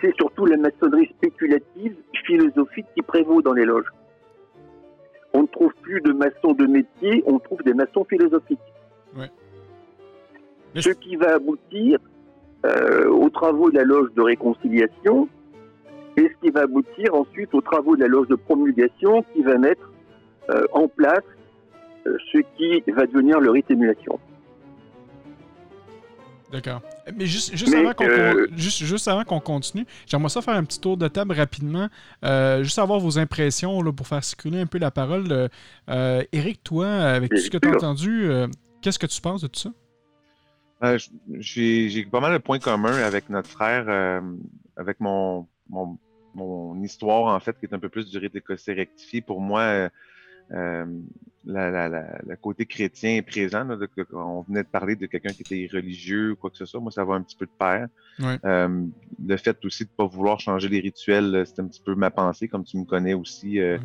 c'est 0.00 0.14
surtout 0.16 0.46
la 0.46 0.56
maçonnerie 0.56 1.10
spéculative, 1.16 1.94
philosophique 2.26 2.86
qui 2.94 3.02
prévaut 3.02 3.42
dans 3.42 3.52
les 3.52 3.64
loges. 3.64 3.90
On 5.32 5.42
ne 5.42 5.46
trouve 5.46 5.72
plus 5.82 6.00
de 6.00 6.12
maçons 6.12 6.52
de 6.52 6.66
métier, 6.66 7.22
on 7.26 7.38
trouve 7.38 7.62
des 7.62 7.74
maçons 7.74 8.04
philosophiques. 8.04 8.58
Ouais. 9.16 9.30
Mais 10.74 10.82
Ce 10.82 10.90
qui 10.90 11.16
va 11.16 11.34
aboutir 11.34 11.98
euh, 12.64 13.08
aux 13.08 13.30
travaux 13.30 13.70
de 13.70 13.76
la 13.76 13.84
loge 13.84 14.12
de 14.14 14.22
réconciliation 14.22 15.28
et 16.16 16.28
ce 16.28 16.46
qui 16.46 16.50
va 16.50 16.62
aboutir 16.62 17.14
ensuite 17.14 17.54
aux 17.54 17.60
travaux 17.60 17.96
de 17.96 18.02
la 18.02 18.08
loge 18.08 18.28
de 18.28 18.34
promulgation 18.34 19.22
qui 19.32 19.42
va 19.42 19.56
mettre 19.56 19.90
euh, 20.50 20.66
en 20.72 20.88
place 20.88 21.24
euh, 22.06 22.16
ce 22.32 22.38
qui 22.56 22.82
va 22.90 23.06
devenir 23.06 23.40
le 23.40 23.50
rite 23.50 23.70
émulation. 23.70 24.18
D'accord. 26.52 26.82
Mais 27.16 27.26
juste, 27.26 27.56
juste, 27.56 27.72
Mais, 27.72 27.78
avant 27.80 27.92
qu'on, 27.94 28.04
euh, 28.04 28.46
con- 28.46 28.52
juste, 28.56 28.84
juste 28.84 29.08
avant 29.08 29.24
qu'on 29.24 29.40
continue, 29.40 29.86
j'aimerais 30.06 30.28
ça 30.28 30.42
faire 30.42 30.54
un 30.54 30.64
petit 30.64 30.80
tour 30.80 30.96
de 30.96 31.08
table 31.08 31.32
rapidement. 31.34 31.88
Euh, 32.24 32.62
juste 32.62 32.78
avoir 32.78 33.00
vos 33.00 33.18
impressions 33.18 33.82
là, 33.82 33.92
pour 33.92 34.06
faire 34.06 34.22
circuler 34.24 34.60
un 34.60 34.66
peu 34.66 34.78
la 34.78 34.90
parole. 34.90 35.48
Euh, 35.88 36.24
Eric, 36.32 36.62
toi, 36.62 36.88
avec 36.88 37.30
tout 37.30 37.38
ce 37.38 37.50
que 37.50 37.58
tu 37.58 37.68
as 37.68 37.72
entendu, 37.72 38.24
euh, 38.24 38.46
qu'est-ce 38.82 38.98
que 38.98 39.06
tu 39.06 39.20
penses 39.20 39.42
de 39.42 39.48
tout 39.48 39.60
ça? 39.60 39.70
Euh, 40.82 40.98
J'ai 41.38 41.88
j'ai 41.90 42.04
pas 42.06 42.20
mal 42.20 42.32
de 42.32 42.38
points 42.38 42.58
communs 42.58 42.96
avec 43.02 43.28
notre 43.28 43.50
frère, 43.50 43.84
euh, 43.88 44.20
avec 44.76 44.98
mon, 45.00 45.46
mon, 45.68 45.98
mon 46.34 46.82
histoire, 46.82 47.34
en 47.34 47.40
fait, 47.40 47.58
qui 47.58 47.66
est 47.66 47.74
un 47.74 47.78
peu 47.78 47.88
plus 47.90 48.08
du 48.08 48.16
rite 48.18 48.34
écossais 48.34 48.72
rectifié. 48.72 49.20
Pour 49.20 49.40
moi, 49.40 49.60
euh, 49.60 49.88
euh, 50.52 50.86
la, 51.44 51.70
la, 51.70 51.88
la, 51.88 52.18
le 52.26 52.36
côté 52.36 52.66
chrétien 52.66 53.16
est 53.16 53.22
présent. 53.22 53.64
Là, 53.64 53.76
de- 53.76 53.88
on 54.12 54.42
venait 54.42 54.62
de 54.62 54.68
parler 54.68 54.96
de 54.96 55.06
quelqu'un 55.06 55.32
qui 55.32 55.42
était 55.42 55.68
religieux 55.72 56.32
ou 56.32 56.36
quoi 56.36 56.50
que 56.50 56.56
ce 56.56 56.66
soit. 56.66 56.80
Moi, 56.80 56.90
ça 56.92 57.04
va 57.04 57.14
un 57.14 57.22
petit 57.22 57.36
peu 57.36 57.46
de 57.46 57.50
pair. 57.58 57.88
Ouais. 58.18 58.38
Euh, 58.44 58.86
le 59.26 59.36
fait 59.36 59.56
aussi 59.64 59.84
de 59.84 59.90
pas 59.96 60.06
vouloir 60.06 60.38
changer 60.40 60.68
les 60.68 60.80
rituels, 60.80 61.34
euh, 61.34 61.44
c'est 61.44 61.60
un 61.60 61.66
petit 61.66 61.80
peu 61.82 61.94
ma 61.94 62.10
pensée, 62.10 62.46
comme 62.48 62.64
tu 62.64 62.76
me 62.76 62.84
connais 62.84 63.14
aussi. 63.14 63.58
euh, 63.58 63.78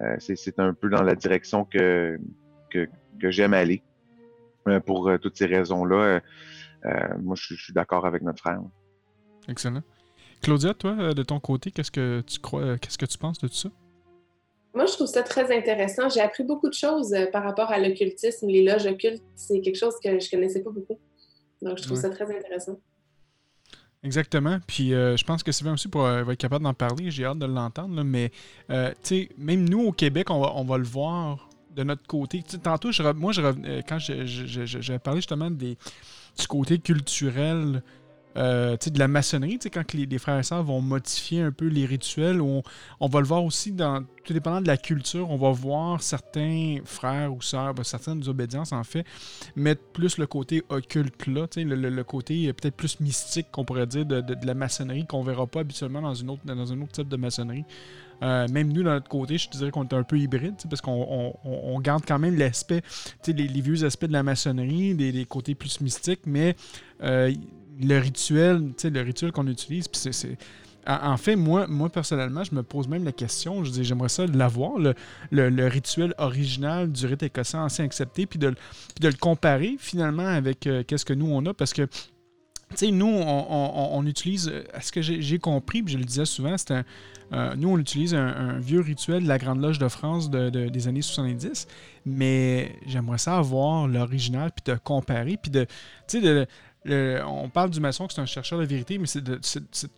euh, 0.00 0.16
c'est 0.18 0.58
un 0.58 0.74
peu 0.74 0.88
dans 0.90 1.02
la 1.02 1.14
direction 1.14 1.64
que, 1.64 2.18
que, 2.70 2.88
que 3.20 3.30
j'aime 3.30 3.54
aller. 3.54 3.82
Pour 4.84 5.10
toutes 5.22 5.36
ces 5.36 5.46
raisons-là, 5.46 6.20
moi, 7.20 7.34
je 7.36 7.42
suis- 7.42 7.56
je 7.56 7.64
suis 7.64 7.72
d'accord 7.72 8.04
avec 8.04 8.22
notre 8.22 8.40
frère. 8.40 8.60
Excellent. 9.48 9.82
Claudia, 10.42 10.74
toi, 10.74 11.14
de 11.14 11.22
ton 11.22 11.40
côté, 11.40 11.70
qu'est-ce 11.70 11.90
que 11.90 12.20
tu 12.20 12.38
crois, 12.38 12.76
qu'est-ce 12.76 12.98
que 12.98 13.06
tu 13.06 13.16
penses 13.16 13.38
de 13.38 13.48
tout 13.48 13.54
ça? 13.54 13.70
Moi, 14.74 14.86
je 14.86 14.92
trouve 14.92 15.06
ça 15.06 15.22
très 15.22 15.56
intéressant. 15.56 16.08
J'ai 16.08 16.20
appris 16.20 16.44
beaucoup 16.44 16.68
de 16.68 16.74
choses 16.74 17.12
euh, 17.14 17.26
par 17.32 17.42
rapport 17.42 17.70
à 17.70 17.78
l'occultisme. 17.78 18.46
Les 18.48 18.62
loges 18.62 18.86
occultes, 18.86 19.22
c'est 19.34 19.60
quelque 19.60 19.76
chose 19.78 19.94
que 20.02 20.18
je 20.20 20.30
connaissais 20.30 20.62
pas 20.62 20.70
beaucoup. 20.70 20.98
Donc, 21.62 21.78
je 21.78 21.82
trouve 21.82 21.96
Ouais. 21.96 22.02
ça 22.02 22.10
très 22.10 22.24
intéressant. 22.36 22.78
Exactement. 24.04 24.58
Puis 24.66 24.94
euh, 24.94 25.16
je 25.16 25.24
pense 25.24 25.42
que 25.42 25.50
Sylvain 25.50 25.72
aussi 25.74 25.88
pour, 25.88 26.04
euh, 26.04 26.22
va 26.22 26.32
être 26.32 26.38
capable 26.38 26.62
d'en 26.64 26.74
parler. 26.74 27.10
J'ai 27.10 27.24
hâte 27.24 27.38
de 27.38 27.46
l'entendre. 27.46 28.02
Mais 28.04 28.30
euh, 28.70 28.90
tu 29.02 29.22
sais, 29.24 29.28
même 29.36 29.68
nous 29.68 29.80
au 29.86 29.92
Québec, 29.92 30.30
on 30.30 30.40
va, 30.40 30.52
on 30.54 30.64
va 30.64 30.78
le 30.78 30.84
voir 30.84 31.48
de 31.74 31.82
notre 31.82 32.06
côté. 32.06 32.42
Tantôt, 32.62 32.92
je, 32.92 33.02
moi, 33.12 33.32
je, 33.32 33.40
euh, 33.42 33.82
quand 33.88 33.98
je- 33.98 34.24
je- 34.24 34.46
je- 34.46 34.66
je- 34.66 34.80
j'avais 34.80 34.98
parlé 35.00 35.18
justement 35.18 35.50
des, 35.50 35.76
du 36.38 36.46
côté 36.48 36.78
culturel. 36.78 37.82
Euh, 38.36 38.76
de 38.76 38.98
la 38.98 39.08
maçonnerie, 39.08 39.58
quand 39.72 39.92
les, 39.94 40.06
les 40.06 40.18
frères 40.18 40.38
et 40.38 40.42
sœurs 40.42 40.62
vont 40.62 40.80
modifier 40.80 41.42
un 41.42 41.50
peu 41.50 41.66
les 41.66 41.86
rituels, 41.86 42.40
on, 42.40 42.62
va 43.00 43.20
le 43.20 43.26
voir 43.26 43.44
aussi 43.44 43.74
tout 43.74 44.32
dépendant 44.32 44.60
de 44.60 44.66
la 44.66 44.76
culture, 44.76 45.30
on 45.30 45.36
va 45.36 45.50
voir 45.50 46.02
certains 46.02 46.76
frères 46.84 47.32
ou 47.32 47.42
sœurs, 47.42 47.74
ben, 47.74 47.84
certaines 47.84 48.26
obédiences 48.28 48.72
en 48.72 48.84
fait, 48.84 49.04
mettre 49.56 49.82
plus 49.92 50.18
le 50.18 50.26
côté 50.26 50.62
occulte 50.68 51.26
là, 51.26 51.46
le, 51.56 51.74
le- 51.74 51.90
le 51.90 52.04
côté 52.04 52.52
peut-être 52.52 52.76
plus 52.76 53.00
mystique 53.00 53.48
qu'on 53.50 53.64
pourrait 53.64 53.86
dire 53.86 54.04
de, 54.06 54.22
la 54.46 54.54
maçonnerie 54.54 55.06
qu'on 55.06 55.22
verra 55.22 55.46
pas 55.46 55.60
habituellement 55.60 56.02
dans, 56.02 56.14
une 56.14 56.30
autre, 56.30 56.42
dans 56.44 56.72
un 56.72 56.80
autre 56.82 56.92
type 56.92 57.08
de 57.08 57.16
maçonnerie. 57.16 57.64
Euh, 58.22 58.48
même 58.48 58.72
nous, 58.72 58.82
de 58.82 58.88
notre 58.88 59.08
côté, 59.08 59.38
je 59.38 59.48
te 59.48 59.56
dirais 59.56 59.70
qu'on 59.70 59.86
est 59.86 59.94
un 59.94 60.02
peu 60.02 60.18
hybride, 60.18 60.54
parce 60.68 60.80
qu'on 60.80 61.80
garde 61.80 62.04
quand 62.06 62.18
même 62.18 62.36
l'aspect, 62.36 62.82
les, 63.26 63.32
les 63.32 63.60
vieux 63.60 63.84
aspects 63.84 64.06
de 64.06 64.12
la 64.12 64.22
maçonnerie, 64.22 64.94
des, 64.94 65.24
côtés 65.24 65.54
plus 65.54 65.80
mystiques, 65.80 66.22
mais 66.26 66.56
euh, 67.02 67.32
le 67.80 67.98
rituel, 67.98 68.72
le 68.82 69.00
rituel 69.02 69.32
qu'on 69.32 69.46
utilise, 69.46 69.88
puis 69.88 70.00
c'est 70.12 70.38
en 70.88 71.18
fait, 71.18 71.36
moi, 71.36 71.66
moi, 71.66 71.90
personnellement, 71.90 72.44
je 72.44 72.54
me 72.54 72.62
pose 72.62 72.88
même 72.88 73.04
la 73.04 73.12
question, 73.12 73.62
je 73.62 73.70
dis, 73.70 73.84
j'aimerais 73.84 74.08
ça 74.08 74.26
l'avoir, 74.26 74.78
le, 74.78 75.68
rituel 75.68 76.14
original 76.16 76.90
du 76.90 77.04
rite 77.04 77.22
écossais 77.22 77.58
ancien 77.58 77.84
accepté, 77.84 78.24
puis 78.24 78.38
de, 78.38 78.54
de 79.00 79.08
le 79.08 79.14
comparer 79.14 79.76
finalement 79.78 80.26
avec 80.26 80.66
euh, 80.66 80.82
qu'est-ce 80.86 81.04
que 81.04 81.12
nous 81.12 81.26
on 81.26 81.44
a, 81.44 81.52
parce 81.52 81.74
que 81.74 81.86
tu 82.70 82.76
sais, 82.76 82.90
nous, 82.90 83.06
on, 83.06 84.04
utilise, 84.04 84.52
à 84.74 84.82
ce 84.82 84.92
que 84.92 85.00
j'ai 85.00 85.38
compris, 85.38 85.82
puis 85.82 85.94
je 85.94 85.98
le 85.98 86.04
disais 86.04 86.26
souvent, 86.26 86.54
c'est 86.58 86.72
un, 86.72 86.84
euh, 87.32 87.54
nous, 87.56 87.70
on 87.70 87.78
utilise 87.78 88.14
un, 88.14 88.58
vieux 88.58 88.80
rituel 88.80 89.22
de 89.22 89.28
la 89.28 89.38
Grande 89.38 89.62
Loge 89.62 89.78
de 89.78 89.88
France 89.88 90.28
de, 90.28 90.50
des 90.50 90.88
années 90.88 91.00
70, 91.00 91.66
mais 92.04 92.76
j'aimerais 92.86 93.16
ça 93.16 93.38
avoir 93.38 93.88
l'original, 93.88 94.50
puis 94.52 94.70
de 94.70 94.78
comparer, 94.78 95.38
puis 95.40 95.50
de, 95.50 95.66
tu 96.08 96.20
on 97.26 97.48
parle 97.48 97.70
du 97.70 97.80
maçon 97.80 98.06
que 98.06 98.14
c'est 98.14 98.20
un 98.20 98.26
chercheur 98.26 98.58
de 98.58 98.64
vérité, 98.64 98.98
mais 98.98 99.06
c'est 99.06 99.22
de, 99.22 99.40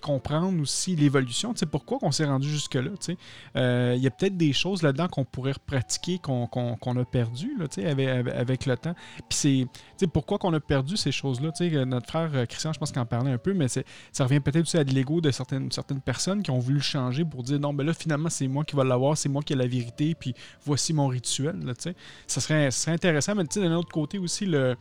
comprendre 0.02 0.60
aussi 0.60 0.96
l'évolution. 0.96 1.54
Tu 1.54 1.66
pourquoi 1.66 1.98
on 2.02 2.10
s'est 2.10 2.24
rendu 2.24 2.48
jusque-là. 2.48 2.90
Tu. 3.00 3.16
Euh, 3.56 3.94
il 3.96 4.02
y 4.02 4.06
a 4.06 4.10
peut-être 4.10 4.36
des 4.36 4.52
choses 4.52 4.82
là-dedans 4.82 5.08
qu'on 5.08 5.24
pourrait 5.24 5.54
pratiquer, 5.66 6.18
qu'on 6.18 6.46
a 6.46 7.04
perdu 7.04 7.56
là, 7.58 7.68
tu 7.68 7.84
avec, 7.84 8.66
le 8.66 8.76
temps. 8.76 8.94
Puis 9.28 9.68
c'est 9.96 10.06
pourquoi 10.06 10.38
qu'on 10.38 10.52
a 10.54 10.60
perdu 10.60 10.96
ces 10.96 11.12
choses-là? 11.12 11.50
Notre 11.84 12.08
frère 12.08 12.30
euh, 12.34 12.46
Christian, 12.46 12.72
je 12.72 12.78
pense 12.78 12.90
qu'il 12.90 13.00
en 13.00 13.06
parlait 13.06 13.32
un 13.32 13.38
peu, 13.38 13.54
mais 13.54 13.68
ça 13.68 13.82
revient 14.24 14.40
peut-être 14.40 14.62
aussi 14.62 14.78
à 14.78 14.84
de 14.84 14.92
l'ego 14.92 15.20
de 15.20 15.30
certaines, 15.30 15.70
personnes 16.04 16.42
qui 16.42 16.50
ont 16.50 16.58
voulu 16.58 16.80
changer 16.80 17.24
pour 17.24 17.42
dire 17.42 17.60
non, 17.60 17.72
ben 17.72 17.86
là, 17.86 17.94
finalement, 17.94 18.30
c'est 18.30 18.48
moi 18.48 18.64
qui 18.64 18.76
vais 18.76 18.84
l'avoir, 18.84 19.16
c'est 19.16 19.28
moi 19.28 19.42
qui 19.42 19.52
ai 19.52 19.56
la 19.56 19.66
vérité, 19.66 20.14
puis 20.14 20.34
voici 20.64 20.92
mon 20.92 21.08
rituel. 21.08 21.58
Là, 21.64 21.72
ça, 22.26 22.40
serait, 22.40 22.70
ça 22.70 22.84
serait 22.84 22.92
intéressant, 22.92 23.34
mais 23.34 23.44
d'un 23.44 23.74
autre 23.74 23.90
côté 23.90 24.18
aussi, 24.18 24.46
le 24.46 24.76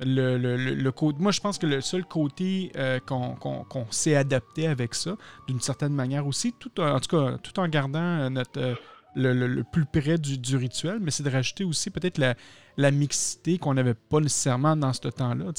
le, 0.00 0.36
le, 0.38 0.56
le, 0.56 0.92
moi, 1.18 1.32
je 1.32 1.40
pense 1.40 1.58
que 1.58 1.66
le 1.66 1.80
seul 1.80 2.04
côté 2.04 2.72
euh, 2.76 2.98
qu'on 3.00 3.86
s'est 3.90 4.16
adapté 4.16 4.66
avec 4.66 4.94
ça, 4.94 5.16
d'une 5.46 5.60
certaine 5.60 5.92
manière 5.92 6.26
aussi, 6.26 6.52
tout, 6.52 6.80
en 6.80 6.98
tout 7.00 7.16
cas, 7.16 7.38
tout 7.38 7.58
en 7.60 7.68
gardant 7.68 8.28
notre, 8.30 8.76
euh, 9.16 9.46
le, 9.46 9.62
plus 9.64 9.84
près 9.84 10.18
du, 10.18 10.56
rituel, 10.56 10.98
mais 11.00 11.10
c'est 11.10 11.22
de 11.22 11.30
rajouter 11.30 11.64
aussi 11.64 11.90
peut-être 11.90 12.18
la, 12.18 12.90
mixité 12.90 13.58
qu'on 13.58 13.74
n'avait 13.74 13.94
pas 13.94 14.18
nécessairement 14.18 14.76
dans 14.76 14.92
ce 14.92 15.06
temps-là. 15.08 15.52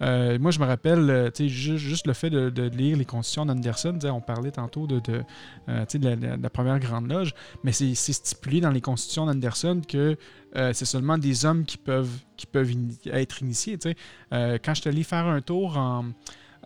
Euh, 0.00 0.38
moi, 0.38 0.50
je 0.50 0.58
me 0.58 0.64
rappelle, 0.64 1.10
euh, 1.10 1.30
juste, 1.38 1.76
juste, 1.76 2.06
le 2.06 2.14
fait 2.14 2.30
de, 2.30 2.68
lire 2.68 2.96
les 2.96 3.04
constitutions 3.04 3.44
d'Anderson, 3.44 3.98
on 4.04 4.20
parlait 4.22 4.50
tantôt 4.50 4.86
de, 4.86 5.00
de, 5.00 5.22
euh, 5.68 6.36
la, 6.40 6.50
première 6.50 6.78
grande 6.80 7.08
loge, 7.08 7.34
mais 7.62 7.72
c'est 7.72 7.94
stipulé 7.94 8.60
dans 8.60 8.70
les 8.70 8.80
constitutions 8.80 9.26
d'Anderson 9.26 9.82
que 9.86 10.16
c'est 10.54 10.84
seulement 10.84 11.18
des 11.18 11.44
hommes 11.44 11.64
qui 11.64 11.76
peuvent, 11.76 12.10
être 13.06 13.42
initiés. 13.42 13.78
quand 14.30 14.74
je 14.74 14.82
te 14.82 14.88
lis 14.88 15.04
faire 15.04 15.26
un 15.26 15.42
tour 15.42 15.76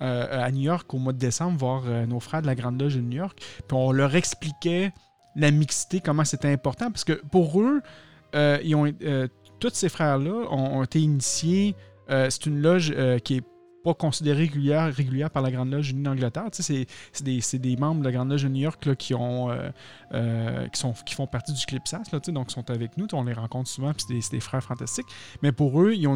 à 0.01 0.51
New 0.53 0.62
York 0.62 0.93
au 0.95 0.99
mois 0.99 1.12
de 1.12 1.18
décembre, 1.18 1.59
voir 1.59 2.07
nos 2.07 2.20
frères 2.20 2.43
de 2.43 2.47
la 2.47 2.55
Grande 2.55 2.80
Loge 2.80 2.95
de 2.95 3.01
New 3.01 3.16
York, 3.16 3.41
puis 3.41 3.76
on 3.76 3.91
leur 3.91 4.14
expliquait 4.14 4.93
la 5.39 5.51
mixité, 5.51 6.01
comment 6.01 6.24
c'était 6.24 6.53
important, 6.53 6.91
parce 6.91 7.05
que 7.05 7.14
pour 7.30 7.61
eux, 7.61 7.80
ils 8.34 8.74
ont, 8.74 8.93
tous 9.59 9.74
ces 9.74 9.89
frères-là 9.89 10.47
ont, 10.51 10.82
été 10.82 11.01
initiés. 11.01 11.74
Euh, 12.11 12.30
c'est 12.30 12.47
une 12.47 12.61
loge 12.61 12.93
euh, 12.97 13.18
qui 13.18 13.36
est 13.36 13.45
pas 13.84 13.95
considérée 13.95 14.51
régulière, 14.91 15.30
par 15.30 15.41
la 15.41 15.53
Grande 15.53 15.70
Loge 15.70 15.91
unie 15.91 16.03
d'Angleterre. 16.03 16.49
C'est 16.53 16.86
des, 17.22 17.41
des, 17.53 17.76
membres 17.76 18.01
de 18.01 18.07
la 18.07 18.12
Grande 18.12 18.30
Loge 18.30 18.43
de 18.43 18.49
New 18.49 18.62
York 18.62 18.97
qui, 18.97 19.14
ont, 19.14 19.51
euh, 20.12 20.66
sont, 20.72 20.93
qui 21.07 21.14
font 21.14 21.28
partie 21.28 21.53
du 21.53 21.64
Clipsas, 21.64 22.03
là, 22.12 22.18
donc 22.18 22.51
sont 22.51 22.68
avec 22.70 22.97
nous. 22.97 23.07
On 23.12 23.22
les 23.22 23.32
rencontre 23.32 23.68
souvent, 23.68 23.93
puis 23.93 24.20
c'est 24.20 24.32
des, 24.32 24.41
frères 24.41 24.64
fantastiques. 24.64 25.07
Mais 25.43 25.53
pour 25.53 25.80
eux, 25.80 25.93
ils 25.95 26.09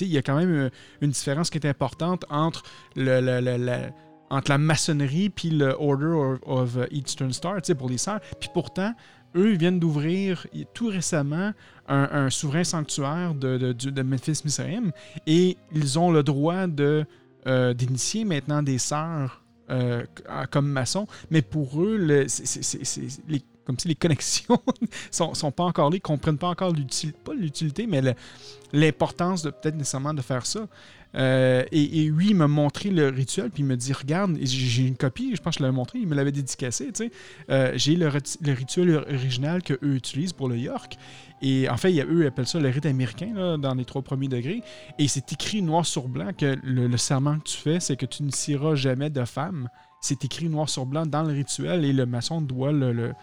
il 0.00 0.06
y 0.06 0.16
a 0.16 0.22
quand 0.22 0.36
même 0.36 0.70
une 1.00 1.10
différence 1.10 1.50
qui 1.50 1.58
est 1.58 1.66
importante 1.66 2.24
entre 2.30 2.62
le, 2.94 3.90
entre 4.30 4.50
la 4.50 4.58
maçonnerie 4.58 5.30
puis 5.30 5.50
le 5.50 5.74
Order 5.78 6.38
of, 6.46 6.78
Eastern 6.90 7.32
Star, 7.32 7.56
pour 7.76 7.88
les 7.88 7.98
sœurs. 7.98 8.20
Puis 8.40 8.50
pourtant, 8.52 8.94
eux, 9.36 9.52
ils 9.52 9.58
viennent 9.58 9.78
d'ouvrir 9.78 10.46
tout 10.74 10.88
récemment 10.88 11.52
un, 11.88 12.28
souverain 12.30 12.64
sanctuaire 12.64 13.34
de, 13.34 13.56
de, 13.56 13.72
de 13.72 14.02
Memphis 14.02 14.42
Misraim 14.44 14.90
et 15.26 15.56
ils 15.72 15.98
ont 15.98 16.10
le 16.10 16.22
droit 16.22 16.66
de 16.66 17.06
euh, 17.46 17.72
d'initier 17.72 18.24
maintenant 18.24 18.62
des 18.62 18.78
sœurs 18.78 19.42
euh, 19.70 20.04
comme 20.50 20.68
maçons, 20.68 21.06
mais 21.30 21.40
pour 21.40 21.82
eux, 21.82 21.96
le, 21.96 22.26
les, 23.28 23.42
comme 23.64 23.78
si 23.78 23.86
les 23.86 23.94
connexions 23.94 24.60
sont, 25.10 25.34
sont 25.34 25.52
pas 25.52 25.64
encore 25.64 25.90
là, 25.90 25.96
ils 25.96 26.00
comprennent 26.00 26.38
pas 26.38 26.48
encore 26.48 26.72
l'utilité, 26.72 27.18
pas 27.22 27.34
l'utilité, 27.34 27.86
mais 27.86 28.00
l'importance 28.72 29.42
de 29.42 29.50
peut-être 29.50 29.76
nécessairement 29.76 30.14
de 30.14 30.22
faire 30.22 30.46
ça. 30.46 30.66
Euh, 31.14 31.64
et, 31.72 32.04
lui, 32.04 32.30
il 32.30 32.36
m'a 32.36 32.48
montré 32.48 32.90
le 32.90 33.08
rituel, 33.08 33.50
puis 33.50 33.62
il 33.62 33.66
me 33.66 33.76
dit 33.76 33.92
Regarde, 33.92 34.36
j'ai 34.42 34.86
une 34.86 34.96
copie, 34.96 35.34
je 35.34 35.40
pense 35.40 35.54
que 35.54 35.58
je 35.58 35.62
l'avais 35.64 35.74
montré, 35.74 35.98
il 35.98 36.06
me 36.06 36.14
l'avait 36.14 36.32
dédicacé. 36.32 36.90
Euh, 37.50 37.72
j'ai 37.76 37.96
le, 37.96 38.08
rituel 38.08 39.04
original 39.08 39.62
qu'eux 39.62 39.78
utilisent 39.82 40.32
pour 40.32 40.48
le 40.48 40.58
York. 40.58 40.96
Et 41.40 41.68
en 41.68 41.76
fait, 41.76 41.92
eux 42.04 42.26
appellent 42.26 42.48
ça 42.48 42.58
le 42.58 42.68
rite 42.68 42.86
américain 42.86 43.58
dans 43.58 43.74
les 43.74 43.84
trois 43.84 44.02
premiers 44.02 44.28
degrés. 44.28 44.60
Et 44.98 45.06
c'est 45.08 45.32
écrit 45.32 45.62
noir 45.62 45.86
sur 45.86 46.08
blanc 46.08 46.32
que 46.36 46.56
le, 46.62 46.96
serment 46.96 47.38
que 47.38 47.44
tu 47.44 47.56
fais, 47.56 47.80
c'est 47.80 47.96
que 47.96 48.06
tu 48.06 48.24
ne 48.24 48.30
cireras 48.30 48.74
jamais 48.74 49.08
de 49.08 49.24
femme. 49.24 49.68
C'est 50.00 50.24
écrit 50.24 50.48
noir 50.48 50.68
sur 50.68 50.84
blanc 50.84 51.06
dans 51.06 51.22
le 51.22 51.32
rituel 51.32 51.84
et 51.84 51.92
le 51.92 52.06
maçon 52.06 52.40
doit 52.40 52.72
le, 52.72 53.14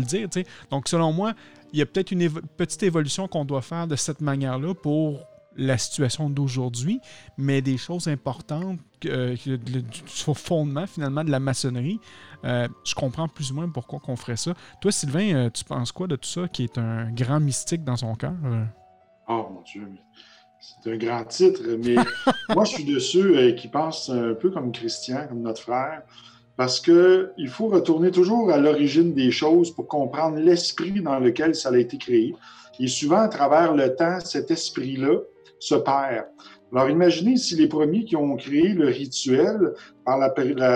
dire. 0.00 0.28
Donc, 0.70 0.88
selon 0.88 1.12
moi, 1.12 1.34
il 1.72 1.78
y 1.78 1.82
a 1.82 1.86
peut-être 1.86 2.10
une 2.10 2.28
petite 2.30 2.82
évolution 2.82 3.28
qu'on 3.28 3.44
doit 3.44 3.62
faire 3.62 3.86
de 3.86 3.96
cette 3.96 4.20
manière-là 4.20 4.74
pour 4.74 5.20
la 5.60 5.76
situation 5.78 6.30
d'aujourd'hui, 6.30 7.00
mais 7.36 7.60
des 7.60 7.76
choses 7.76 8.08
importantes 8.08 8.80
euh, 9.04 9.36
du 9.36 9.82
fondement 10.34 10.86
finalement 10.86 11.22
de 11.22 11.30
la 11.30 11.38
maçonnerie. 11.38 12.00
Euh, 12.44 12.66
je 12.84 12.94
comprends 12.94 13.28
plus 13.28 13.52
ou 13.52 13.54
moins 13.54 13.68
pourquoi 13.68 14.00
on 14.08 14.16
ferait 14.16 14.36
ça. 14.36 14.54
Toi, 14.80 14.90
Sylvain, 14.90 15.34
euh, 15.34 15.50
tu 15.50 15.64
penses 15.64 15.92
quoi 15.92 16.06
de 16.06 16.16
tout 16.16 16.28
ça 16.28 16.48
qui 16.48 16.64
est 16.64 16.78
un 16.78 17.10
grand 17.12 17.40
mystique 17.40 17.84
dans 17.84 17.96
son 17.96 18.14
cœur? 18.14 18.32
Oh 19.28 19.46
mon 19.52 19.62
Dieu, 19.62 19.86
c'est 20.60 20.92
un 20.92 20.96
grand 20.96 21.24
titre, 21.24 21.62
mais 21.84 21.96
moi 22.54 22.64
je 22.64 22.70
suis 22.70 22.84
de 22.84 22.98
ceux 22.98 23.52
qui 23.52 23.68
pensent 23.68 24.08
un 24.08 24.34
peu 24.34 24.50
comme 24.50 24.72
Christian, 24.72 25.26
comme 25.28 25.42
notre 25.42 25.60
frère, 25.60 26.02
parce 26.56 26.80
qu'il 26.80 27.48
faut 27.48 27.68
retourner 27.68 28.10
toujours 28.10 28.50
à 28.50 28.56
l'origine 28.56 29.12
des 29.12 29.30
choses 29.30 29.70
pour 29.70 29.86
comprendre 29.86 30.38
l'esprit 30.38 31.02
dans 31.02 31.18
lequel 31.18 31.54
ça 31.54 31.68
a 31.68 31.76
été 31.76 31.98
créé. 31.98 32.34
Et 32.78 32.88
souvent, 32.88 33.18
à 33.18 33.28
travers 33.28 33.74
le 33.74 33.94
temps, 33.94 34.20
cet 34.20 34.50
esprit-là, 34.50 35.18
se 35.60 35.74
perd. 35.76 36.26
Alors 36.72 36.88
imaginez 36.88 37.36
si 37.36 37.56
les 37.56 37.68
premiers 37.68 38.04
qui 38.04 38.16
ont 38.16 38.36
créé 38.36 38.68
le 38.70 38.86
rituel 38.86 39.74
par 40.04 40.18
la, 40.18 40.30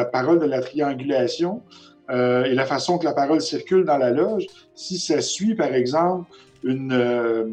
parole 0.05 0.39
de 0.41 0.47
la 0.47 0.61
triangulation 0.61 1.63
euh, 2.11 2.45
et 2.45 2.55
la 2.55 2.67
façon 2.67 2.99
que 2.99 3.05
la 3.05 3.15
parole 3.15 3.41
circule 3.41 3.85
dans 3.85 3.97
la 3.97 4.11
loge, 4.11 4.47
si 4.75 4.99
ça 4.99 5.21
suit 5.21 5.55
par 5.55 5.73
exemple 5.73 6.31
une, 6.65 6.93
euh, 6.93 7.47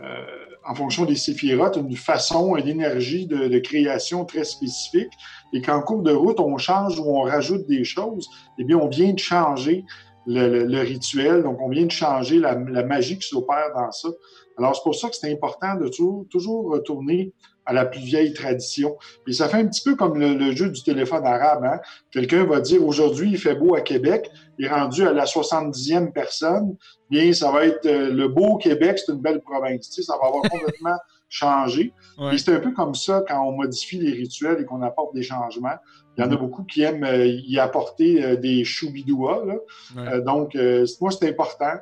euh, 0.00 0.24
en 0.66 0.74
fonction 0.74 1.04
des 1.04 1.14
séphirotes, 1.14 1.76
une 1.76 1.94
façon, 1.94 2.56
une 2.56 2.68
énergie 2.68 3.26
de, 3.26 3.58
création 3.58 4.24
très 4.24 4.44
spécifique, 4.44 5.12
et 5.52 5.60
qu'en 5.60 5.80
cours 5.82 6.02
de 6.02 6.12
route 6.12 6.40
on 6.40 6.56
change 6.56 6.98
ou 6.98 7.04
on 7.04 7.22
rajoute 7.22 7.66
des 7.66 7.84
choses, 7.84 8.28
eh 8.58 8.64
bien 8.64 8.78
on 8.78 8.88
vient 8.88 9.12
de 9.12 9.18
changer 9.18 9.84
le, 10.26 10.80
rituel, 10.80 11.42
donc 11.42 11.58
on 11.60 11.68
vient 11.68 11.86
de 11.86 11.90
changer 11.90 12.38
la 12.38 12.54
magie 12.84 13.18
qui 13.18 13.28
s'opère 13.28 13.72
dans 13.74 13.90
ça. 13.92 14.08
Alors, 14.58 14.76
c'est 14.76 14.82
pour 14.82 14.94
ça 14.94 15.08
que 15.08 15.16
c'est 15.16 15.32
important 15.32 15.76
de 15.76 15.88
toujours, 15.88 16.26
toujours 16.30 16.70
retourner 16.70 17.32
à 17.68 17.74
la 17.74 17.84
plus 17.84 18.00
vieille 18.00 18.32
tradition. 18.32 18.96
Et 19.26 19.32
ça 19.32 19.48
fait 19.48 19.58
un 19.58 19.66
petit 19.66 19.82
peu 19.82 19.94
comme 19.94 20.18
le, 20.18 20.52
jeu 20.52 20.70
du 20.70 20.82
téléphone 20.82 21.24
arabe. 21.26 21.64
Hein? 21.64 21.80
Quelqu'un 22.10 22.44
va 22.44 22.60
dire 22.60 22.84
aujourd'hui, 22.84 23.30
il 23.30 23.38
fait 23.38 23.54
beau 23.54 23.74
à 23.74 23.82
Québec, 23.82 24.30
il 24.58 24.64
est 24.64 24.70
rendu 24.70 25.06
à 25.06 25.12
la 25.12 25.26
70e 25.26 26.12
personne, 26.12 26.76
bien, 27.10 27.32
ça 27.34 27.52
va 27.52 27.66
être 27.66 27.84
euh, 27.84 28.10
le 28.10 28.28
beau 28.28 28.56
Québec, 28.56 28.98
c'est 28.98 29.12
une 29.12 29.20
belle 29.20 29.42
province. 29.42 29.90
Tu 29.90 29.96
sais, 29.96 30.02
ça 30.02 30.14
va 30.20 30.28
avoir 30.28 30.42
complètement 30.44 30.96
changé. 31.28 31.92
Et 32.32 32.38
c'est 32.38 32.54
un 32.54 32.60
peu 32.60 32.72
comme 32.72 32.94
ça 32.94 33.22
quand 33.28 33.46
on 33.46 33.52
modifie 33.52 33.98
les 33.98 34.12
rituels 34.12 34.62
et 34.62 34.64
qu'on 34.64 34.80
apporte 34.80 35.14
des 35.14 35.22
changements. 35.22 35.76
Il 36.18 36.24
y 36.24 36.24
en 36.24 36.30
a 36.30 36.34
mm-hmm. 36.34 36.38
beaucoup 36.38 36.64
qui 36.64 36.82
aiment 36.82 37.04
euh, 37.04 37.24
y 37.26 37.58
apporter 37.58 38.24
euh, 38.24 38.36
des 38.36 38.64
choubidoua. 38.64 39.44
donc, 40.24 40.56
moi, 41.00 41.10
c'est 41.10 41.28
important 41.28 41.78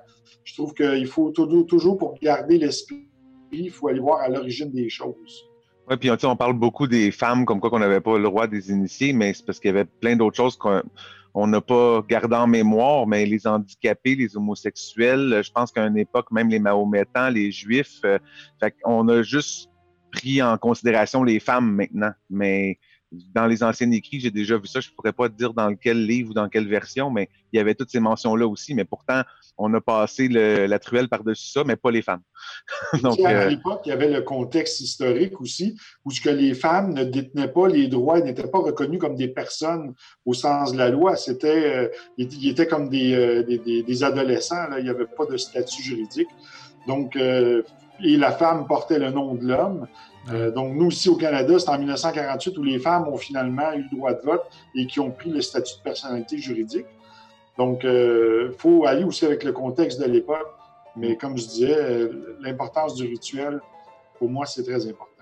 je 0.46 0.54
trouve 0.54 0.72
qu'il 0.72 1.06
faut 1.06 1.30
toujours, 1.30 1.98
pour 1.98 2.14
garder 2.20 2.56
l'esprit, 2.56 3.08
il 3.52 3.70
faut 3.70 3.88
aller 3.88 4.00
voir 4.00 4.20
à 4.20 4.28
l'origine 4.28 4.70
des 4.70 4.88
choses. 4.88 5.44
Oui, 5.88 5.96
puis 5.96 6.10
on 6.10 6.36
parle 6.36 6.54
beaucoup 6.54 6.86
des 6.86 7.10
femmes 7.10 7.44
comme 7.44 7.60
quoi 7.60 7.68
qu'on 7.68 7.80
n'avait 7.80 8.00
pas 8.00 8.16
le 8.16 8.24
droit 8.24 8.46
des 8.46 8.70
initiés, 8.70 9.12
mais 9.12 9.34
c'est 9.34 9.44
parce 9.44 9.58
qu'il 9.58 9.68
y 9.68 9.74
avait 9.74 9.84
plein 9.84 10.16
d'autres 10.16 10.36
choses 10.36 10.56
qu'on 10.56 11.46
n'a 11.46 11.60
pas 11.60 12.04
gardé 12.08 12.36
en 12.36 12.46
mémoire, 12.46 13.06
mais 13.08 13.26
les 13.26 13.46
handicapés, 13.46 14.14
les 14.14 14.36
homosexuels, 14.36 15.42
je 15.44 15.50
pense 15.50 15.72
qu'à 15.72 15.84
une 15.84 15.98
époque, 15.98 16.30
même 16.30 16.48
les 16.48 16.60
Mahométans, 16.60 17.30
les 17.30 17.50
Juifs, 17.50 18.00
euh, 18.04 18.18
on 18.84 19.08
a 19.08 19.22
juste 19.22 19.68
pris 20.12 20.40
en 20.42 20.56
considération 20.58 21.24
les 21.24 21.40
femmes 21.40 21.72
maintenant. 21.72 22.12
Mais 22.30 22.78
dans 23.12 23.46
les 23.46 23.62
anciens 23.62 23.90
écrits, 23.92 24.18
j'ai 24.20 24.30
déjà 24.30 24.58
vu 24.58 24.66
ça. 24.66 24.80
Je 24.80 24.90
pourrais 24.90 25.12
pas 25.12 25.28
te 25.28 25.34
dire 25.34 25.54
dans 25.54 25.74
quel 25.76 26.04
livre 26.06 26.30
ou 26.30 26.34
dans 26.34 26.48
quelle 26.48 26.66
version, 26.68 27.08
mais 27.10 27.28
il 27.52 27.56
y 27.56 27.60
avait 27.60 27.74
toutes 27.74 27.90
ces 27.90 28.00
mentions-là 28.00 28.46
aussi. 28.46 28.74
Mais 28.74 28.84
pourtant, 28.84 29.22
on 29.56 29.72
a 29.74 29.80
passé 29.80 30.28
le- 30.28 30.66
la 30.66 30.78
truelle 30.78 31.08
par-dessus 31.08 31.48
ça, 31.50 31.62
mais 31.64 31.76
pas 31.76 31.90
les 31.90 32.02
femmes. 32.02 32.22
Donc, 33.02 33.20
à 33.20 33.30
euh, 33.30 33.48
l'époque, 33.48 33.82
il 33.86 33.90
y 33.90 33.92
avait 33.92 34.10
le 34.10 34.22
contexte 34.22 34.80
historique 34.80 35.40
aussi, 35.40 35.78
où 36.04 36.10
ce 36.10 36.20
que 36.20 36.30
les 36.30 36.52
femmes 36.54 36.92
ne 36.94 37.04
détenaient 37.04 37.48
pas 37.48 37.68
les 37.68 37.86
droits, 37.86 38.20
n'étaient 38.20 38.48
pas 38.50 38.58
reconnues 38.58 38.98
comme 38.98 39.14
des 39.16 39.28
personnes 39.28 39.94
au 40.24 40.34
sens 40.34 40.72
de 40.72 40.78
la 40.78 40.88
loi. 40.88 41.16
C'était, 41.16 41.76
euh, 41.76 41.88
ils 42.18 42.48
étaient 42.48 42.66
comme 42.66 42.88
des, 42.88 43.14
euh, 43.14 43.42
des, 43.44 43.58
des- 43.58 43.82
des 43.82 44.04
adolescents. 44.04 44.68
Là. 44.68 44.78
Il 44.80 44.84
n'y 44.84 44.90
avait 44.90 45.06
pas 45.06 45.26
de 45.26 45.36
statut 45.36 45.82
juridique. 45.82 46.28
Donc, 46.86 47.16
et 47.16 48.16
la 48.16 48.32
femme 48.32 48.66
portait 48.66 48.98
le 48.98 49.10
nom 49.10 49.34
de 49.34 49.46
l'homme. 49.46 49.86
Euh, 50.32 50.50
donc, 50.50 50.74
nous, 50.74 50.88
ici 50.88 51.08
au 51.08 51.16
Canada, 51.16 51.58
c'est 51.58 51.68
en 51.68 51.78
1948 51.78 52.58
où 52.58 52.62
les 52.62 52.78
femmes 52.78 53.08
ont 53.08 53.16
finalement 53.16 53.72
eu 53.72 53.82
le 53.90 53.96
droit 53.96 54.12
de 54.12 54.22
vote 54.22 54.42
et 54.74 54.86
qui 54.86 55.00
ont 55.00 55.10
pris 55.10 55.30
le 55.30 55.40
statut 55.40 55.76
de 55.78 55.82
personnalité 55.82 56.38
juridique. 56.38 56.86
Donc, 57.58 57.84
il 57.84 58.52
faut 58.58 58.84
aller 58.86 59.04
aussi 59.04 59.24
avec 59.24 59.44
le 59.44 59.52
contexte 59.52 60.00
de 60.00 60.06
l'époque. 60.06 60.56
Mais 60.96 61.16
comme 61.16 61.36
je 61.36 61.46
disais, 61.46 61.76
euh, 61.76 62.36
l'importance 62.40 62.94
du 62.94 63.06
rituel, 63.06 63.60
pour 64.18 64.30
moi, 64.30 64.46
c'est 64.46 64.62
très 64.64 64.86
important. 64.88 65.12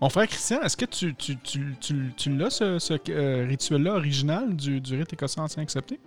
Mon 0.00 0.08
frère 0.08 0.26
Christian, 0.26 0.62
est-ce 0.62 0.76
que 0.76 0.86
tu, 0.86 1.14
tu, 1.14 1.36
tu, 1.36 1.60
tu, 1.80 2.12
tu 2.16 2.30
l'as, 2.30 2.50
ce, 2.50 2.78
ce, 2.78 2.94
euh, 3.10 3.46
rituel-là 3.46 3.94
original 3.94 4.56
du, 4.56 4.80
du 4.80 4.96
rite 4.96 5.12
écossais 5.12 5.40
ancien 5.40 5.62
accepté? 5.62 6.00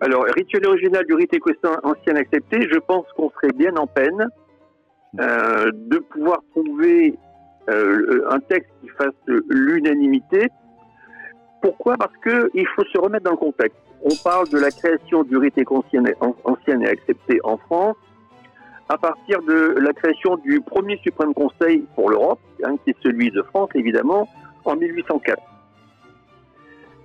Alors, 0.00 0.24
rituel 0.34 0.66
original 0.66 1.04
du 1.06 1.14
rite 1.14 1.32
écossais 1.34 1.58
ancien 1.82 2.16
accepté, 2.16 2.66
je 2.72 2.78
pense 2.78 3.04
qu'on 3.16 3.30
serait 3.30 3.52
bien 3.52 3.76
en 3.76 3.86
peine 3.86 4.28
euh, 5.18 5.70
de 5.74 5.98
pouvoir 5.98 6.40
trouver 6.52 7.18
euh, 7.68 8.24
un 8.30 8.38
texte 8.38 8.70
qui 8.80 8.88
fasse 8.90 9.14
l'unanimité. 9.48 10.48
Pourquoi? 11.60 11.96
Parce 11.96 12.16
qu'il 12.22 12.66
faut 12.68 12.84
se 12.84 12.98
remettre 12.98 13.24
dans 13.24 13.32
le 13.32 13.36
contexte. 13.36 13.76
On 14.02 14.14
parle 14.22 14.48
de 14.48 14.58
la 14.58 14.70
création 14.70 15.24
du 15.24 15.36
rite 15.36 15.58
ancien, 15.68 16.04
et 16.80 16.86
accepté 16.86 17.40
en 17.42 17.58
France 17.58 17.96
à 18.88 18.98
partir 18.98 19.42
de 19.42 19.78
la 19.80 19.92
création 19.92 20.36
du 20.36 20.60
premier 20.60 20.96
suprême 20.98 21.34
conseil 21.34 21.86
pour 21.94 22.10
l'Europe, 22.10 22.40
hein, 22.64 22.76
qui 22.82 22.90
est 22.90 22.96
celui 23.02 23.30
de 23.30 23.42
France 23.42 23.70
évidemment, 23.74 24.28
en 24.64 24.76
1804. 24.76 25.40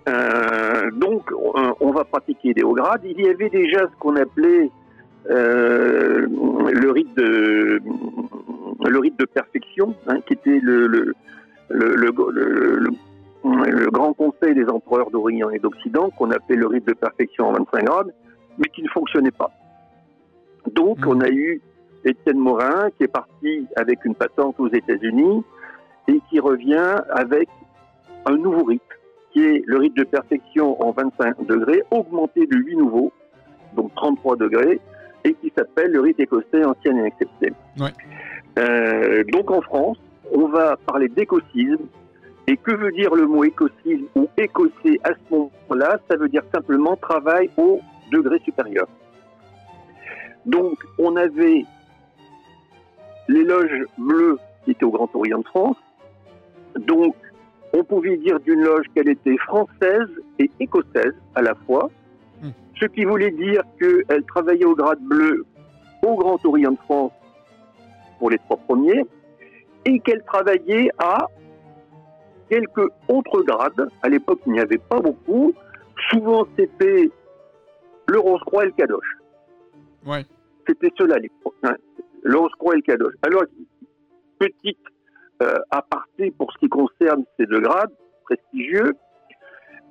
Euh, 0.07 0.91
donc, 0.91 1.31
on, 1.31 1.75
on, 1.79 1.91
va 1.91 2.03
pratiquer 2.03 2.53
des 2.53 2.63
hauts 2.63 2.73
grades. 2.73 3.01
Il 3.03 3.19
y 3.19 3.27
avait 3.27 3.49
déjà 3.49 3.81
ce 3.81 3.95
qu'on 3.99 4.15
appelait 4.15 4.69
euh, 5.29 6.27
le 6.27 6.91
rite 6.91 7.15
de 7.15 7.81
le 8.87 8.99
rite 8.99 9.17
de 9.19 9.25
perfection, 9.25 9.95
hein, 10.07 10.19
qui 10.27 10.33
était 10.33 10.59
le 10.61 10.87
le, 10.87 11.13
le, 11.69 11.95
le, 11.95 12.89
le, 13.43 13.91
grand 13.91 14.13
conseil 14.13 14.53
des 14.53 14.67
empereurs 14.67 15.09
d'Orient 15.09 15.49
et 15.49 15.59
d'Occident, 15.59 16.09
qu'on 16.11 16.31
appelait 16.31 16.55
le 16.55 16.67
rite 16.67 16.85
de 16.87 16.93
perfection 16.93 17.47
en 17.47 17.53
25 17.53 17.83
grades, 17.83 18.13
mais 18.57 18.67
qui 18.69 18.83
ne 18.83 18.89
fonctionnait 18.89 19.31
pas. 19.31 19.51
Donc, 20.73 20.99
mmh. 20.99 21.09
on 21.09 21.21
a 21.21 21.29
eu 21.29 21.61
Étienne 22.03 22.37
Morin 22.37 22.89
qui 22.97 23.03
est 23.03 23.11
parti 23.11 23.67
avec 23.75 24.05
une 24.05 24.15
patente 24.15 24.59
aux 24.59 24.69
États-Unis 24.69 25.43
et 26.07 26.19
qui 26.29 26.39
revient 26.39 26.95
avec 27.09 27.49
un 28.27 28.37
nouveau 28.37 28.63
rite 28.63 28.81
qui 29.31 29.43
est 29.43 29.63
le 29.65 29.77
rite 29.77 29.95
de 29.97 30.03
perfection 30.03 30.81
en 30.81 30.91
25 30.91 31.45
degrés, 31.45 31.83
augmenté 31.91 32.47
de 32.47 32.55
8 32.55 32.77
nouveaux, 32.77 33.11
donc 33.75 33.93
33 33.95 34.37
degrés, 34.37 34.79
et 35.25 35.33
qui 35.33 35.51
s'appelle 35.57 35.91
le 35.91 35.99
rite 35.99 36.19
écossais 36.19 36.63
ancien 36.63 36.95
et 36.97 37.07
accepté. 37.07 37.51
Ouais. 37.79 37.91
Euh, 38.59 39.23
donc 39.33 39.51
en 39.51 39.61
France, 39.61 39.97
on 40.31 40.47
va 40.47 40.77
parler 40.77 41.09
d'écossisme. 41.09 41.85
Et 42.47 42.57
que 42.57 42.75
veut 42.75 42.91
dire 42.91 43.13
le 43.15 43.25
mot 43.25 43.43
écossisme 43.43 44.05
ou 44.15 44.27
écossais 44.37 44.99
à 45.03 45.09
ce 45.09 45.33
moment-là? 45.33 45.99
Ça 46.07 46.15
veut 46.15 46.29
dire 46.29 46.43
simplement 46.53 46.95
travail 46.95 47.49
au 47.57 47.81
degré 48.11 48.37
supérieur. 48.39 48.87
Donc 50.45 50.77
on 50.99 51.15
avait 51.15 51.65
les 53.27 53.43
loges 53.43 53.83
bleues 53.97 54.37
qui 54.63 54.71
étaient 54.71 54.85
au 54.85 54.91
Grand 54.91 55.09
Orient 55.15 55.39
de 55.39 55.45
France. 55.45 55.77
Donc 56.77 57.15
on 57.73 57.83
pouvait 57.83 58.17
dire 58.17 58.39
d'une 58.41 58.61
loge 58.61 58.85
qu'elle 58.93 59.09
était 59.09 59.37
française 59.37 60.09
et 60.37 60.51
écossaise 60.59 61.15
à 61.33 61.41
la 61.41 61.55
fois. 61.65 61.89
Ce 62.79 62.85
qui 62.85 63.05
voulait 63.05 63.31
dire 63.31 63.63
qu'elle 63.79 64.23
travaillait 64.25 64.65
au 64.65 64.75
grade 64.75 64.99
bleu 65.01 65.45
au 66.03 66.15
Grand 66.15 66.43
Orient 66.45 66.71
de 66.71 66.77
France 66.79 67.11
pour 68.19 68.29
les 68.29 68.37
trois 68.39 68.57
premiers, 68.57 69.05
et 69.85 69.99
qu'elle 69.99 70.23
travaillait 70.23 70.89
à 70.97 71.27
quelques 72.49 72.91
autres 73.07 73.41
grades. 73.43 73.89
À 74.01 74.09
l'époque, 74.09 74.39
il 74.45 74.53
n'y 74.53 74.59
avait 74.59 74.77
pas 74.77 74.99
beaucoup. 74.99 75.53
Souvent, 76.09 76.45
c'était 76.57 77.09
le 78.07 78.19
Rose-Croix 78.19 78.63
et 78.63 78.67
le 78.67 78.71
Cadoche. 78.73 79.17
Ouais. 80.05 80.25
C'était 80.67 80.91
cela 80.97 81.17
l'époque. 81.17 81.55
Hein. 81.63 81.75
Le 82.23 82.37
Rose-Croix 82.37 82.73
et 82.73 82.77
le 82.77 82.81
Cadoche. 82.83 83.15
Alors, 83.23 83.43
petite 84.39 84.77
euh, 85.41 85.57
aparté 85.71 86.31
pour 86.31 86.51
ce 86.53 86.57
qui 86.59 86.69
concerne 86.69 87.23
ces 87.39 87.45
deux 87.45 87.61
grades 87.61 87.91
prestigieux. 88.23 88.93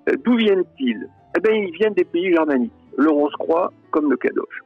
Euh, 0.09 0.17
D'où 0.25 0.37
viennent-ils? 0.37 1.09
Bien, 1.45 1.57
ils 1.57 1.73
viennent 1.73 1.95
des 1.95 2.05
pays 2.05 2.33
germaniques, 2.33 2.73
le 2.97 3.11
Rose-Croix 3.11 3.73
comme 3.91 4.11
le 4.11 4.17
Cadoche. 4.17 4.61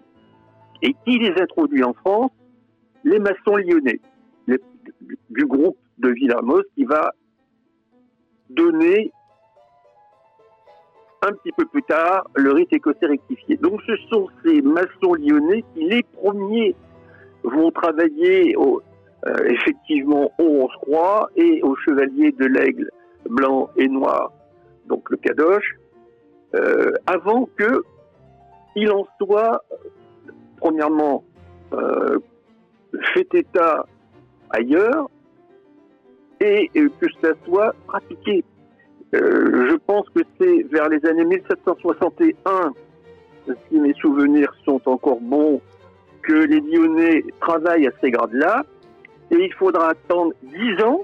Et 0.82 0.94
qui 1.04 1.18
les 1.18 1.34
introduit 1.40 1.82
en 1.82 1.92
France 1.92 2.30
Les 3.04 3.18
maçons 3.18 3.56
lyonnais, 3.56 4.00
du 4.46 5.46
groupe 5.46 5.76
de 5.98 6.10
Villarmoz 6.10 6.62
qui 6.74 6.84
va 6.84 7.12
donner 8.50 9.12
un 11.22 11.32
petit 11.32 11.52
peu 11.52 11.64
plus 11.66 11.82
tard 11.82 12.28
le 12.34 12.52
rite 12.52 12.72
écossais 12.72 13.06
rectifié. 13.06 13.56
Donc 13.56 13.80
ce 13.86 13.96
sont 14.10 14.28
ces 14.44 14.62
maçons 14.62 15.14
lyonnais 15.14 15.64
qui 15.74 15.84
les 15.84 16.02
premiers 16.02 16.76
vont 17.42 17.70
travailler 17.70 18.56
euh, 18.56 19.36
effectivement 19.46 20.30
au 20.38 20.44
Rose-Croix 20.44 21.30
et 21.36 21.60
au 21.62 21.74
chevalier 21.76 22.32
de 22.32 22.46
l'aigle 22.46 22.90
blanc 23.28 23.68
et 23.76 23.88
noir, 23.88 24.32
donc 24.86 25.10
le 25.10 25.16
Cadoche, 25.16 25.74
euh, 26.54 26.92
avant 27.06 27.48
que 27.56 27.82
il 28.76 28.90
en 28.92 29.06
soit, 29.20 29.64
premièrement, 30.58 31.24
euh, 31.72 32.18
fait 33.14 33.34
état 33.34 33.86
ailleurs 34.50 35.08
et 36.40 36.70
que 36.74 37.06
ça 37.20 37.30
soit 37.44 37.74
pratiqué. 37.86 38.44
je 39.12 39.76
pense 39.86 40.08
que 40.10 40.20
c'est 40.38 40.62
vers 40.70 40.88
les 40.88 41.04
années 41.06 41.24
1761, 41.24 42.72
si 43.68 43.78
mes 43.78 43.94
souvenirs 43.94 44.54
sont 44.64 44.80
encore 44.86 45.20
bons, 45.20 45.60
que 46.22 46.32
les 46.32 46.60
Lyonnais 46.60 47.24
travaillent 47.40 47.88
à 47.88 47.92
ces 48.00 48.10
grades-là 48.10 48.64
et 49.30 49.36
il 49.36 49.52
faudra 49.54 49.90
attendre 49.90 50.32
dix 50.42 50.82
ans 50.84 51.00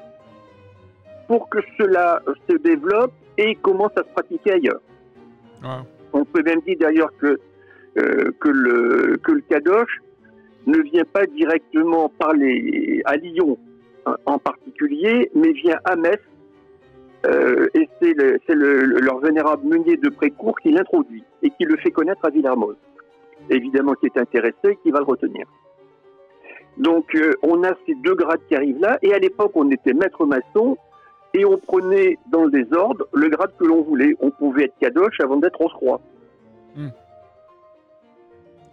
pour 1.27 1.49
que 1.49 1.59
cela 1.79 2.23
se 2.49 2.57
développe 2.57 3.13
et 3.39 3.55
commence 3.57 3.93
à 3.97 4.03
se 4.03 4.13
pratiquer 4.15 4.53
ailleurs. 4.53 4.81
On 6.13 6.25
peut 6.25 6.43
même 6.43 6.61
dire 6.61 6.77
d'ailleurs 6.79 7.13
que, 7.19 7.39
euh, 7.99 8.31
que, 8.41 8.49
le, 8.49 9.17
que 9.23 9.33
le 9.33 9.43
ne 10.67 10.79
vient 10.83 11.05
pas 11.05 11.27
directement 11.27 12.09
par 12.09 12.33
les, 12.33 13.03
à 13.05 13.17
Lyon 13.17 13.59
en 14.27 14.39
particulier, 14.39 15.31
mais 15.35 15.53
vient 15.53 15.79
à 15.85 15.97
Metz, 15.97 16.21
euh, 17.27 17.69
et 17.75 17.89
c'est 18.01 18.13
le, 18.13 19.01
leur 19.01 19.19
vénérable 19.19 19.67
meunier 19.67 19.97
de 19.97 20.11
Précourt 20.11 20.59
qui 20.61 20.71
l'introduit 20.71 21.25
et 21.43 21.51
qui 21.51 21.65
le 21.65 21.77
fait 21.79 21.91
connaître 21.91 22.25
à 22.25 22.31
Villarmoz. 22.31 22.77
Évidemment, 23.51 23.95
qui 23.95 24.07
est 24.07 24.19
intéressé 24.19 24.57
et 24.65 24.77
qui 24.83 24.91
va 24.91 24.99
le 24.99 25.05
retenir. 25.05 25.47
Donc, 26.77 27.15
euh, 27.15 27.35
on 27.43 27.63
a 27.63 27.73
ces 27.87 27.95
deux 27.97 28.15
grades 28.15 28.41
qui 28.49 28.57
arrivent 28.57 28.81
là. 28.81 28.99
Et 29.03 29.15
à 29.15 29.19
l'époque, 29.19 29.53
on 29.55 29.71
était 29.71 29.93
maître 29.93 30.27
maçon 30.27 30.77
et 31.35 31.45
on 31.45 31.59
prenait 31.59 32.17
dans 32.31 32.45
le 32.45 32.51
désordre 32.51 33.07
le 33.13 33.29
grade 33.29 33.51
que 33.59 33.65
l'on 33.65 33.83
voulait. 33.83 34.15
On 34.21 34.31
pouvait 34.31 34.65
être 34.65 34.79
cadoche 34.81 35.21
avant 35.21 35.37
d'être 35.37 35.61
rose-croix. 35.61 36.01
Mm. 36.77 36.89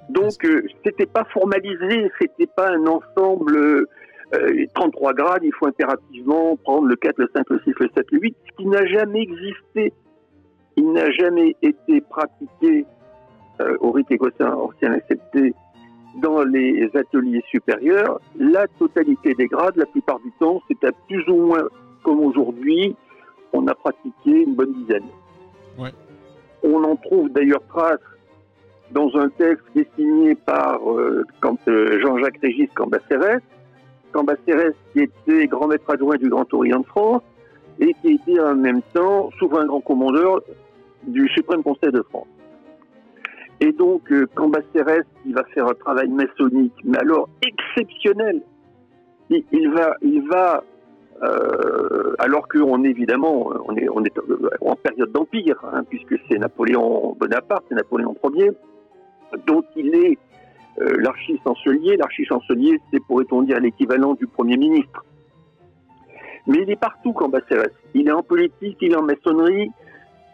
Donc, 0.09 0.45
euh, 0.45 0.67
c'était 0.85 1.07
pas 1.07 1.25
formalisé, 1.25 2.11
c'était 2.19 2.47
pas 2.47 2.69
un 2.69 2.85
ensemble. 2.85 3.87
Euh, 4.33 4.65
33 4.75 5.13
grades, 5.13 5.43
il 5.43 5.53
faut 5.53 5.67
impérativement 5.67 6.55
prendre 6.57 6.87
le 6.87 6.95
4, 6.95 7.17
le 7.17 7.29
5, 7.35 7.49
le 7.49 7.59
6, 7.65 7.73
le 7.79 7.89
7, 7.95 8.11
le 8.11 8.19
8, 8.19 8.37
ce 8.45 8.55
qui 8.57 8.65
n'a 8.67 8.85
jamais 8.85 9.21
existé. 9.21 9.93
Il 10.77 10.93
n'a 10.93 11.11
jamais 11.11 11.55
été 11.61 11.99
pratiqué 12.01 12.85
euh, 13.59 13.77
au 13.81 13.91
rite 13.91 14.09
écossais 14.09 14.43
ancien 14.43 14.93
accepté 14.93 15.53
dans 16.21 16.43
les 16.43 16.89
ateliers 16.93 17.43
supérieurs, 17.49 18.19
la 18.37 18.67
totalité 18.79 19.33
des 19.33 19.47
grades, 19.47 19.77
la 19.77 19.85
plupart 19.85 20.19
du 20.19 20.31
temps, 20.39 20.61
c'était 20.67 20.91
plus 21.07 21.25
ou 21.29 21.37
moins 21.37 21.63
comme 22.03 22.19
aujourd'hui, 22.19 22.95
on 23.53 23.67
a 23.67 23.75
pratiqué 23.75 24.43
une 24.43 24.55
bonne 24.55 24.73
dizaine. 24.73 25.07
Ouais. 25.77 25.91
On 26.63 26.83
en 26.83 26.95
trouve 26.95 27.29
d'ailleurs 27.29 27.63
trace 27.67 27.99
dans 28.91 29.09
un 29.15 29.29
texte 29.29 29.63
qui 29.73 29.79
est 29.79 29.89
signé 29.95 30.35
par 30.35 30.79
euh, 30.91 31.23
euh, 31.67 31.99
Jean-Jacques 32.01 32.39
Régis 32.41 32.69
Cambacérès, 32.75 33.41
Cambacérès, 34.11 34.73
qui 34.93 34.99
était 35.01 35.47
grand 35.47 35.67
maître 35.67 35.89
adjoint 35.89 36.17
du 36.17 36.29
Grand 36.29 36.51
Orient 36.53 36.81
de 36.81 36.85
France 36.85 37.21
et 37.79 37.93
qui 38.01 38.13
était 38.13 38.39
en 38.39 38.55
même 38.55 38.81
temps 38.93 39.29
souverain 39.39 39.65
grand 39.65 39.81
commandeur 39.81 40.41
du 41.03 41.27
Suprême 41.29 41.63
Conseil 41.63 41.91
de 41.91 42.01
France. 42.03 42.27
Et 43.61 43.71
donc, 43.71 44.11
euh, 44.11 44.27
Cambacérès, 44.35 45.05
il 45.25 45.33
va 45.33 45.43
faire 45.53 45.67
un 45.67 45.73
travail 45.73 46.09
maçonnique, 46.09 46.73
mais 46.83 46.97
alors 46.97 47.29
exceptionnel. 47.41 48.41
Il, 49.29 49.43
il 49.51 49.71
va, 49.71 49.95
il 50.01 50.27
va 50.27 50.63
euh, 51.23 52.15
alors 52.17 52.47
qu'on 52.47 52.83
est 52.83 52.89
évidemment, 52.89 53.51
on 53.67 53.75
est, 53.75 53.87
on 53.89 54.03
est 54.03 54.13
en 54.61 54.75
période 54.75 55.11
d'empire, 55.11 55.59
hein, 55.71 55.83
puisque 55.87 56.15
c'est 56.27 56.37
Napoléon 56.37 57.15
Bonaparte, 57.19 57.63
c'est 57.69 57.75
Napoléon 57.75 58.15
Ier, 58.33 58.51
dont 59.45 59.63
il 59.75 59.93
est 59.93 60.17
euh, 60.79 60.97
l'archi-chancelier. 60.99 61.97
L'archi-chancelier, 61.97 62.79
c'est, 62.91 62.99
pourrait-on 63.05 63.43
dire, 63.43 63.59
l'équivalent 63.59 64.15
du 64.15 64.25
Premier 64.25 64.57
ministre. 64.57 65.05
Mais 66.47 66.59
il 66.63 66.71
est 66.71 66.79
partout, 66.79 67.13
Cambacérès. 67.13 67.71
Il 67.93 68.07
est 68.07 68.13
en 68.13 68.23
politique, 68.23 68.77
il 68.81 68.93
est 68.93 68.97
en 68.97 69.03
maçonnerie, 69.03 69.69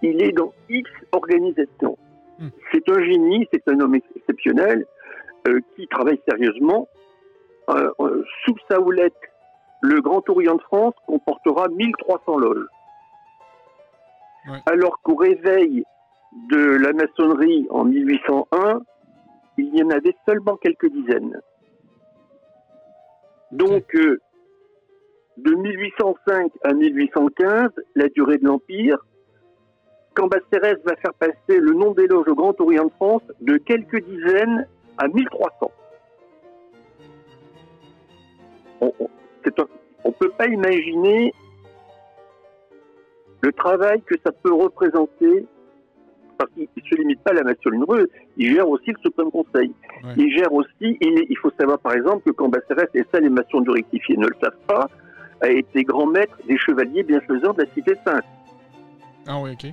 il 0.02 0.22
est 0.22 0.32
dans 0.32 0.54
X 0.70 0.90
organisations. 1.12 1.98
Hmm. 2.40 2.48
C'est 2.72 2.88
un 2.90 3.04
génie, 3.04 3.46
c'est 3.52 3.68
un 3.68 3.80
homme 3.82 3.96
exceptionnel 3.96 4.86
euh, 5.50 5.60
qui 5.76 5.86
travaille 5.88 6.20
sérieusement. 6.28 6.88
Sous 8.46 8.56
sa 8.70 8.80
houlette, 8.80 9.12
le 9.82 10.02
Grand 10.02 10.28
Orient 10.30 10.56
de 10.56 10.62
France 10.62 10.94
comportera 11.06 11.68
1300 11.70 12.38
loges. 12.38 12.66
Ouais. 14.50 14.60
Alors 14.66 15.00
qu'au 15.02 15.16
réveil 15.16 15.84
de 16.50 16.78
la 16.78 16.94
maçonnerie 16.94 17.68
en 17.70 17.86
1801, 17.86 18.82
il 19.58 19.76
y 19.76 19.84
en 19.84 19.90
avait 19.90 20.16
seulement 20.26 20.56
quelques 20.58 20.90
dizaines. 20.90 21.42
Donc, 23.52 23.96
euh, 23.96 24.20
de 25.38 25.54
1805 25.54 26.52
à 26.64 26.74
1815, 26.74 27.70
la 27.96 28.08
durée 28.10 28.38
de 28.38 28.46
l'Empire, 28.46 28.98
Cambacérès 30.16 30.78
va 30.84 30.96
faire 30.96 31.14
passer 31.14 31.60
le 31.60 31.74
nom 31.74 31.92
des 31.92 32.08
loges 32.08 32.28
au 32.28 32.36
Grand 32.36 32.60
Orient 32.60 32.86
de 32.86 32.92
France 32.92 33.22
de 33.42 33.58
quelques 33.58 34.04
dizaines 34.04 34.68
à 34.98 35.08
1300. 35.08 35.72
On 38.82 38.92
ne 39.50 40.12
peut 40.12 40.32
pas 40.38 40.48
imaginer 40.48 41.34
le 43.42 43.52
travail 43.52 44.02
que 44.02 44.16
ça 44.26 44.32
peut 44.32 44.54
représenter, 44.54 45.46
parce 46.38 46.52
qu'il 46.52 46.68
ne 46.76 46.82
se 46.82 46.96
limite 46.96 47.22
pas 47.22 47.32
à 47.32 47.36
la 47.36 47.44
maçonnerie, 47.44 48.06
il 48.38 48.54
gère 48.54 48.68
aussi 48.68 48.92
le 48.92 48.98
Suprême 49.04 49.32
Conseil. 49.32 49.72
Ouais. 50.04 50.14
Il 50.18 50.36
gère 50.36 50.52
aussi, 50.54 50.98
il, 51.02 51.38
faut 51.42 51.52
savoir 51.60 51.80
par 51.80 51.94
exemple 51.94 52.24
que 52.26 52.32
Cambacérès, 52.32 52.90
et 52.94 53.04
ça 53.12 53.20
les 53.20 53.30
maçons 53.30 53.62
du 53.62 53.70
rectifié 53.70 54.18
ne 54.18 54.28
le 54.28 54.36
savent 54.42 54.66
pas, 54.68 54.90
a 55.42 55.50
été 55.50 55.84
grand 55.84 56.08
maître 56.08 56.38
des 56.48 56.58
chevaliers 56.58 57.04
bienfaisants 57.04 57.54
de 57.54 57.64
la 57.64 57.74
Cité 57.74 57.94
Sainte. 58.04 58.24
Ah 59.28 59.40
oui, 59.40 59.52
ok. 59.52 59.72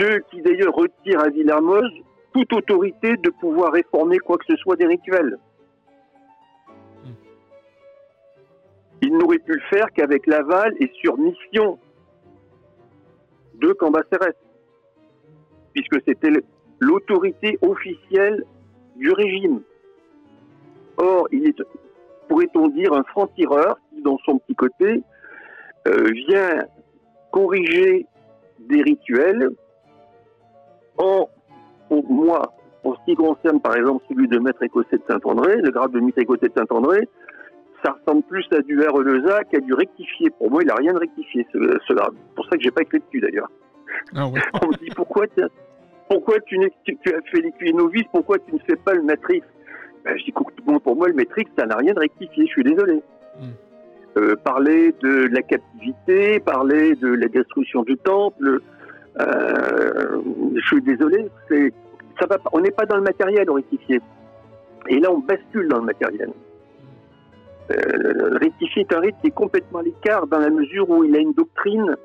Ceux 0.00 0.20
qui 0.30 0.40
d'ailleurs 0.40 0.74
retirent 0.74 1.20
à 1.20 1.28
Villermoz 1.28 1.90
toute 2.32 2.52
autorité 2.54 3.16
de 3.18 3.30
pouvoir 3.30 3.72
réformer 3.72 4.18
quoi 4.18 4.38
que 4.38 4.44
ce 4.48 4.56
soit 4.56 4.76
des 4.76 4.86
rituels. 4.86 5.36
Ils 9.02 9.16
n'auraient 9.16 9.38
pu 9.38 9.52
le 9.52 9.60
faire 9.70 9.86
qu'avec 9.94 10.26
l'aval 10.26 10.74
et 10.80 10.90
sur 11.00 11.16
mission 11.18 11.78
de 13.54 13.72
Cambacérès, 13.72 14.34
puisque 15.72 16.02
c'était 16.06 16.30
l'autorité 16.80 17.58
officielle 17.62 18.44
du 18.96 19.10
régime. 19.12 19.62
Or, 20.96 21.28
il 21.32 21.48
est, 21.48 21.62
pourrait-on 22.28 22.68
dire, 22.68 22.92
un 22.92 23.04
franc-tireur 23.04 23.78
qui, 23.90 24.02
dans 24.02 24.18
son 24.24 24.38
petit 24.38 24.54
côté, 24.54 25.02
euh, 25.88 26.10
vient 26.28 26.66
corriger 27.30 28.06
des 28.58 28.82
rituels 28.82 29.50
en, 30.98 31.28
pour 31.88 32.10
moi, 32.10 32.54
en 32.84 32.94
ce 32.94 32.98
qui 33.06 33.14
concerne 33.14 33.60
par 33.60 33.76
exemple 33.76 34.04
celui 34.08 34.28
de 34.28 34.38
maître 34.38 34.62
écossais 34.62 34.96
de 34.96 35.02
Saint-André, 35.08 35.56
le 35.56 35.70
grade 35.70 35.92
de 35.92 36.00
maître 36.00 36.18
écossais 36.18 36.48
de 36.48 36.54
Saint-André, 36.54 37.08
ça 37.82 37.92
ressemble 37.92 38.22
plus 38.24 38.46
à 38.52 38.60
du 38.60 38.78
RE2A 38.78 39.44
qu'à 39.50 39.60
du 39.60 39.74
rectifié. 39.74 40.30
Pour 40.30 40.50
moi, 40.50 40.62
il 40.62 40.66
n'a 40.66 40.74
rien 40.74 40.92
de 40.92 40.98
rectifié, 40.98 41.46
ce, 41.52 41.58
ce 41.86 41.92
grade. 41.92 42.12
C'est 42.14 42.34
pour 42.34 42.44
ça 42.46 42.56
que 42.56 42.62
j'ai 42.62 42.70
pas 42.70 42.82
écrit 42.82 43.00
dessus 43.00 43.20
d'ailleurs. 43.20 43.50
Ah. 44.14 44.26
On 44.62 44.68
me 44.68 44.76
dit 44.76 44.90
pourquoi, 44.94 45.26
pourquoi 46.08 46.40
tu, 46.40 46.58
as 46.58 47.30
fait 47.30 47.40
l'écuyer 47.40 47.72
novice, 47.72 48.04
pourquoi 48.12 48.38
tu 48.38 48.54
ne 48.54 48.58
fais 48.60 48.76
pas 48.76 48.94
le 48.94 49.02
matrix? 49.02 49.42
Ben, 50.04 50.16
Je 50.16 50.24
dis 50.24 50.34
bon, 50.64 50.78
pour 50.80 50.96
moi, 50.96 51.08
le 51.08 51.14
matrix, 51.14 51.46
ça 51.58 51.66
n'a 51.66 51.76
rien 51.76 51.92
de 51.92 52.00
rectifié, 52.00 52.46
je 52.46 52.50
suis 52.50 52.64
désolé. 52.64 53.02
Mm. 53.40 53.48
Euh, 54.18 54.34
parler 54.36 54.92
de 55.02 55.28
la 55.32 55.42
captivité, 55.42 56.40
parler 56.40 56.96
de 56.96 57.08
la 57.08 57.28
destruction 57.28 57.82
du 57.82 57.96
temple, 57.96 58.60
euh, 59.20 60.20
je 60.56 60.66
suis 60.66 60.82
désolé, 60.82 61.28
c'est, 61.48 61.72
ça 62.18 62.26
va 62.26 62.38
on 62.52 62.60
n'est 62.60 62.70
pas 62.72 62.86
dans 62.86 62.96
le 62.96 63.02
matériel 63.02 63.48
au 63.50 63.54
rectifié. 63.54 64.00
Et 64.88 64.98
là, 64.98 65.12
on 65.12 65.18
bascule 65.18 65.68
dans 65.68 65.78
le 65.78 65.84
matériel. 65.84 66.30
Euh, 67.70 68.30
le 68.32 68.38
rectifié 68.38 68.82
est 68.82 68.92
un 68.94 69.00
rite 69.00 69.16
qui 69.20 69.28
est 69.28 69.32
complètement 69.32 69.78
à 69.78 69.82
l'écart 69.82 70.26
dans 70.26 70.38
la 70.38 70.50
mesure 70.50 70.88
où 70.90 71.04
il 71.04 71.14
a 71.14 71.20
une 71.20 71.32
doctrine 71.32 71.96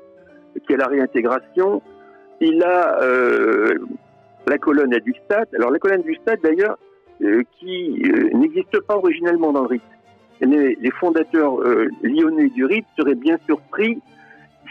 qui 0.66 0.72
est 0.72 0.76
la 0.76 0.86
réintégration. 0.86 1.82
Il 2.40 2.62
a 2.62 3.02
euh, 3.02 3.74
la 4.46 4.58
colonne 4.58 4.94
à 4.94 5.00
du 5.00 5.14
stade. 5.24 5.48
Alors 5.54 5.70
la 5.70 5.78
colonne 5.78 6.02
du 6.02 6.14
stade 6.16 6.40
d'ailleurs, 6.42 6.78
euh, 7.22 7.42
qui 7.58 8.02
euh, 8.04 8.30
n'existe 8.34 8.80
pas 8.80 8.96
originellement 8.96 9.52
dans 9.52 9.62
le 9.62 9.68
rite. 9.68 9.82
Les, 10.40 10.76
les 10.78 10.90
fondateurs 10.90 11.60
lyonnais 12.02 12.50
du 12.50 12.66
rite 12.66 12.86
seraient 12.98 13.14
bien 13.14 13.38
surpris 13.46 14.02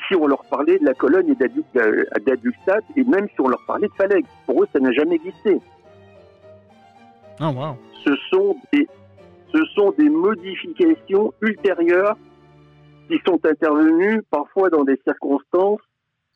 si 0.07 0.15
on 0.15 0.27
leur 0.27 0.43
parlait 0.45 0.77
de 0.77 0.85
la 0.85 0.93
colonne 0.93 1.27
et 1.27 1.33
d'Adu- 1.33 1.63
d'Aduxat, 2.23 2.81
et 2.95 3.03
même 3.03 3.27
si 3.29 3.41
on 3.41 3.47
leur 3.47 3.65
parlait 3.65 3.87
de 3.87 3.93
Phalègue. 3.93 4.27
Pour 4.45 4.61
eux, 4.61 4.67
ça 4.71 4.79
n'a 4.79 4.91
jamais 4.91 5.15
existé. 5.15 5.59
Ah 7.39 7.49
wow. 7.49 7.75
Ce 8.03 8.15
sont 8.29 8.55
des, 8.71 8.87
ce 9.55 9.63
sont 9.75 9.91
des 9.91 10.09
modifications 10.09 11.33
ultérieures 11.41 12.17
qui 13.07 13.19
sont 13.25 13.39
intervenues 13.45 14.21
parfois 14.29 14.69
dans 14.69 14.83
des 14.83 14.99
circonstances 15.05 15.81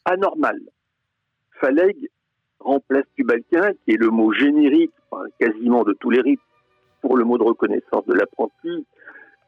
anormales. 0.05 0.61
Phalègue 1.59 2.09
remplace 2.59 3.05
Tubalquin, 3.15 3.72
qui 3.84 3.91
est 3.91 3.97
le 3.97 4.09
mot 4.09 4.32
générique 4.34 4.93
quasiment 5.39 5.84
de 5.84 5.93
tous 5.93 6.09
les 6.11 6.22
rites 6.22 6.39
pour 7.01 7.17
le 7.17 7.26
mot 7.26 7.38
de 7.38 7.43
reconnaissance 7.43 8.05
de 8.05 8.13
l'apprenti, 8.13 8.86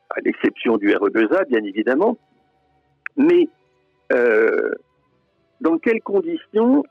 à 0.09 0.19
l'exception 0.21 0.77
du 0.77 0.89
RE2A, 0.89 1.47
bien 1.47 1.63
évidemment. 1.63 2.17
Mais 3.15 3.47
euh, 4.11 4.71
dans 5.61 5.77
quelles 5.77 6.01
conditions 6.01 6.83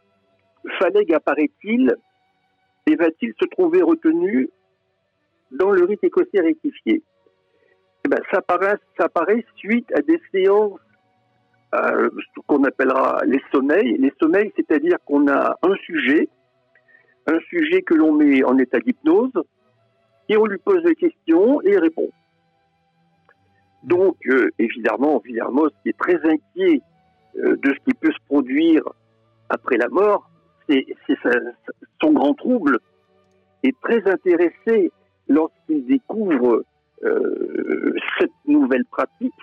Phalègue 0.79 1.13
apparaît-il 1.13 1.95
et 2.87 2.97
va-t-il 2.97 3.33
se 3.41 3.47
trouver 3.49 3.83
retenu 3.83 4.51
dans 5.53 5.71
le 5.71 5.85
rite 5.85 6.03
écossais 6.05 6.41
rectifié 6.41 7.03
eh 8.05 8.09
ben, 8.09 8.21
ça, 8.31 8.39
apparaît, 8.39 8.77
ça 8.99 9.05
apparaît 9.05 9.45
suite 9.57 9.91
à 9.95 10.01
des 10.01 10.21
séances 10.33 10.81
euh, 11.75 12.09
qu'on 12.47 12.65
appellera 12.65 13.21
les 13.27 13.41
sommeils. 13.53 13.97
Les 13.99 14.13
sommeils, 14.21 14.53
c'est-à-dire 14.57 14.97
qu'on 15.05 15.29
a 15.29 15.57
un 15.63 15.75
sujet, 15.85 16.29
un 17.27 17.39
sujet 17.49 17.83
que 17.83 17.95
l'on 17.95 18.13
met 18.13 18.43
en 18.43 18.59
état 18.59 18.81
d'hypnose, 18.81 19.33
et 20.29 20.37
on 20.37 20.47
lui 20.47 20.59
pose 20.59 20.83
des 20.83 20.95
questions 20.95 21.61
et 21.63 21.77
répond. 21.79 22.11
Donc, 23.83 24.17
euh, 24.27 24.51
évidemment, 24.59 25.21
Villermoz, 25.25 25.71
qui 25.83 25.91
est 25.91 25.99
très 25.99 26.17
inquiet 26.17 26.81
euh, 27.37 27.57
de 27.57 27.71
ce 27.71 27.85
qui 27.85 27.95
peut 28.01 28.13
se 28.13 28.25
produire 28.27 28.83
après 29.49 29.77
la 29.77 29.89
mort, 29.89 30.29
c'est 30.69 30.87
son 32.01 32.13
grand 32.13 32.35
trouble, 32.35 32.79
est 33.65 33.77
très 33.81 34.09
intéressé 34.09 34.93
lorsqu'il 35.37 35.87
découvre 35.87 36.51
euh, 37.05 37.95
cette 38.19 38.39
nouvelle 38.47 38.85
pratique, 38.97 39.41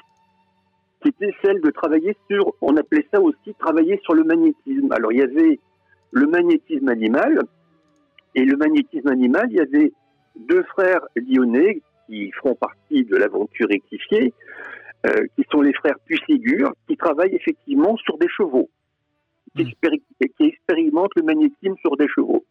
qui 1.01 1.09
était 1.09 1.33
celle 1.43 1.59
de 1.61 1.71
travailler 1.71 2.13
sur, 2.29 2.53
on 2.61 2.75
appelait 2.81 3.07
ça 3.11 3.19
aussi 3.21 3.49
travailler 3.57 3.99
sur 4.03 4.13
le 4.13 4.23
magnétisme. 4.23 4.91
Alors 4.91 5.11
il 5.13 5.19
y 5.19 5.27
avait 5.31 5.59
le 6.11 6.25
magnétisme 6.27 6.89
animal, 6.89 7.31
et 8.35 8.43
le 8.51 8.55
magnétisme 8.57 9.09
animal, 9.17 9.45
il 9.49 9.57
y 9.57 9.61
avait 9.61 9.91
deux 10.35 10.63
frères 10.73 11.03
lyonnais 11.15 11.81
qui 12.05 12.31
feront 12.33 12.55
partie 12.55 13.03
de 13.03 13.15
l'aventure 13.15 13.67
rectifiée, 13.69 14.33
euh, 15.07 15.25
qui 15.35 15.43
sont 15.51 15.61
les 15.61 15.73
frères 15.73 15.99
Puisségur, 16.05 16.73
qui 16.87 16.95
travaillent 16.97 17.35
effectivement 17.35 17.95
sur 17.97 18.17
des 18.17 18.29
chevaux, 18.29 18.69
qui, 19.55 19.63
Mm. 19.63 19.67
expéri- 19.67 20.03
qui 20.37 20.45
expérimentent 20.51 21.15
le 21.15 21.23
magnétisme 21.23 21.75
sur 21.81 21.95
des 21.97 22.07
chevaux. 22.15 22.43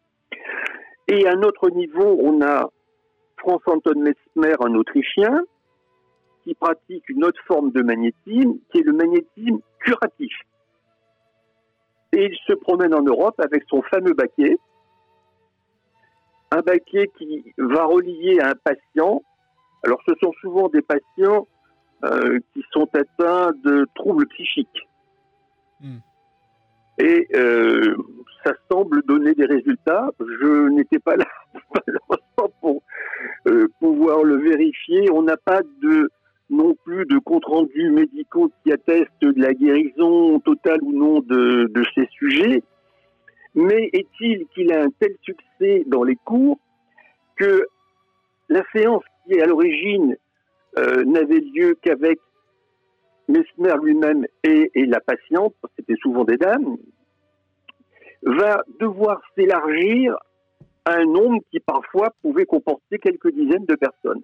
Et 1.09 1.27
à 1.27 1.33
un 1.33 1.43
autre 1.43 1.71
niveau, 1.71 2.19
on 2.21 2.41
a 2.43 2.69
Franz-Anton 3.39 4.01
Mesmer, 4.01 4.55
un 4.61 4.75
Autrichien, 4.75 5.45
qui 6.45 6.55
pratique 6.55 7.09
une 7.09 7.25
autre 7.25 7.41
forme 7.47 7.73
de 7.73 7.83
magnétisme, 7.83 8.55
qui 8.71 8.79
est 8.79 8.85
le 8.85 8.93
magnétisme 8.93 9.59
curatif. 9.81 10.33
Et 12.13 12.27
il 12.27 12.37
se 12.47 12.53
promène 12.55 12.95
en 12.95 13.03
Europe 13.03 13.39
avec 13.41 13.65
son 13.69 13.83
fameux 13.83 14.15
baquet, 14.15 14.57
un 16.51 16.61
baquet 16.61 17.11
qui 17.19 17.53
va 17.59 17.85
relier 17.85 18.39
à 18.41 18.51
un 18.51 18.55
patient 18.55 19.23
Alors, 19.83 20.01
ce 20.07 20.15
sont 20.23 20.33
souvent 20.41 20.69
des 20.69 20.83
patients 20.83 21.49
euh, 22.05 22.39
qui 22.53 22.63
sont 22.73 22.89
atteints 22.95 23.53
de 23.65 23.87
troubles 23.95 24.27
psychiques. 24.29 24.89
Hmm. 25.81 25.99
Et 26.99 27.27
euh, 27.35 27.97
ça 28.45 28.53
semble 28.71 29.03
donner 29.03 29.35
des 29.35 29.45
résultats. 29.47 30.11
Je 30.19 30.69
n'étais 30.69 30.99
pas 30.99 31.17
là 31.17 31.27
malheureusement 31.75 32.57
pour 32.61 32.83
euh, 33.49 33.69
pouvoir 33.81 34.23
le 34.25 34.37
vérifier. 34.37 35.11
On 35.13 35.23
n'a 35.23 35.37
pas 35.37 35.61
non 36.51 36.75
plus 36.85 37.07
de 37.07 37.19
comptes 37.19 37.45
rendus 37.45 37.91
médicaux 37.91 38.51
qui 38.63 38.73
attestent 38.73 39.11
de 39.21 39.41
la 39.41 39.53
guérison 39.53 40.39
totale 40.41 40.79
ou 40.83 40.93
non 40.93 41.21
de, 41.21 41.71
ces 41.95 42.07
sujets. 42.11 42.63
Mais 43.55 43.91
est-il 43.93 44.47
qu'il 44.55 44.73
a 44.73 44.83
un 44.83 44.91
tel 45.01 45.15
succès 45.23 45.85
dans 45.87 46.05
les 46.05 46.17
cours 46.17 46.59
que 47.37 47.67
la 48.49 48.63
séance 48.75 49.03
qui 49.27 49.41
à 49.41 49.47
l'origine 49.47 50.17
euh, 50.79 51.05
n'avait 51.05 51.41
lieu 51.41 51.77
qu'avec 51.83 52.19
Mesmer 53.29 53.75
lui-même 53.83 54.25
et, 54.45 54.71
et 54.75 54.87
la 54.87 55.01
patiente, 55.01 55.55
c'était 55.77 55.97
souvent 56.01 56.23
des 56.23 56.37
dames, 56.37 56.77
va 58.23 58.63
devoir 58.79 59.21
s'élargir 59.35 60.17
un 60.87 61.05
nombre 61.05 61.43
qui 61.51 61.61
parfois 61.61 62.11
pouvait 62.23 62.47
comporter 62.47 62.99
quelques 62.99 63.33
dizaines 63.33 63.67
de 63.67 63.75
personnes. 63.75 64.23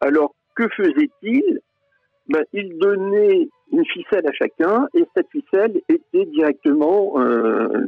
Alors, 0.00 0.34
que 0.54 0.68
faisait-il 0.68 1.60
ben, 2.28 2.44
Il 2.52 2.78
donnait 2.78 3.48
une 3.72 3.86
ficelle 3.86 4.26
à 4.26 4.32
chacun 4.32 4.88
et 4.94 5.04
cette 5.16 5.30
ficelle 5.30 5.80
était 5.88 6.26
directement 6.26 7.18
euh, 7.18 7.86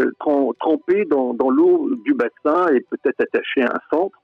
euh, 0.00 0.10
trem- 0.18 0.54
trempée 0.58 1.04
dans, 1.04 1.34
dans 1.34 1.50
l'eau 1.50 1.94
du 2.06 2.14
bassin 2.14 2.68
et 2.74 2.80
peut-être 2.80 3.20
attachée 3.20 3.62
à 3.62 3.74
un 3.76 3.80
centre. 3.92 4.18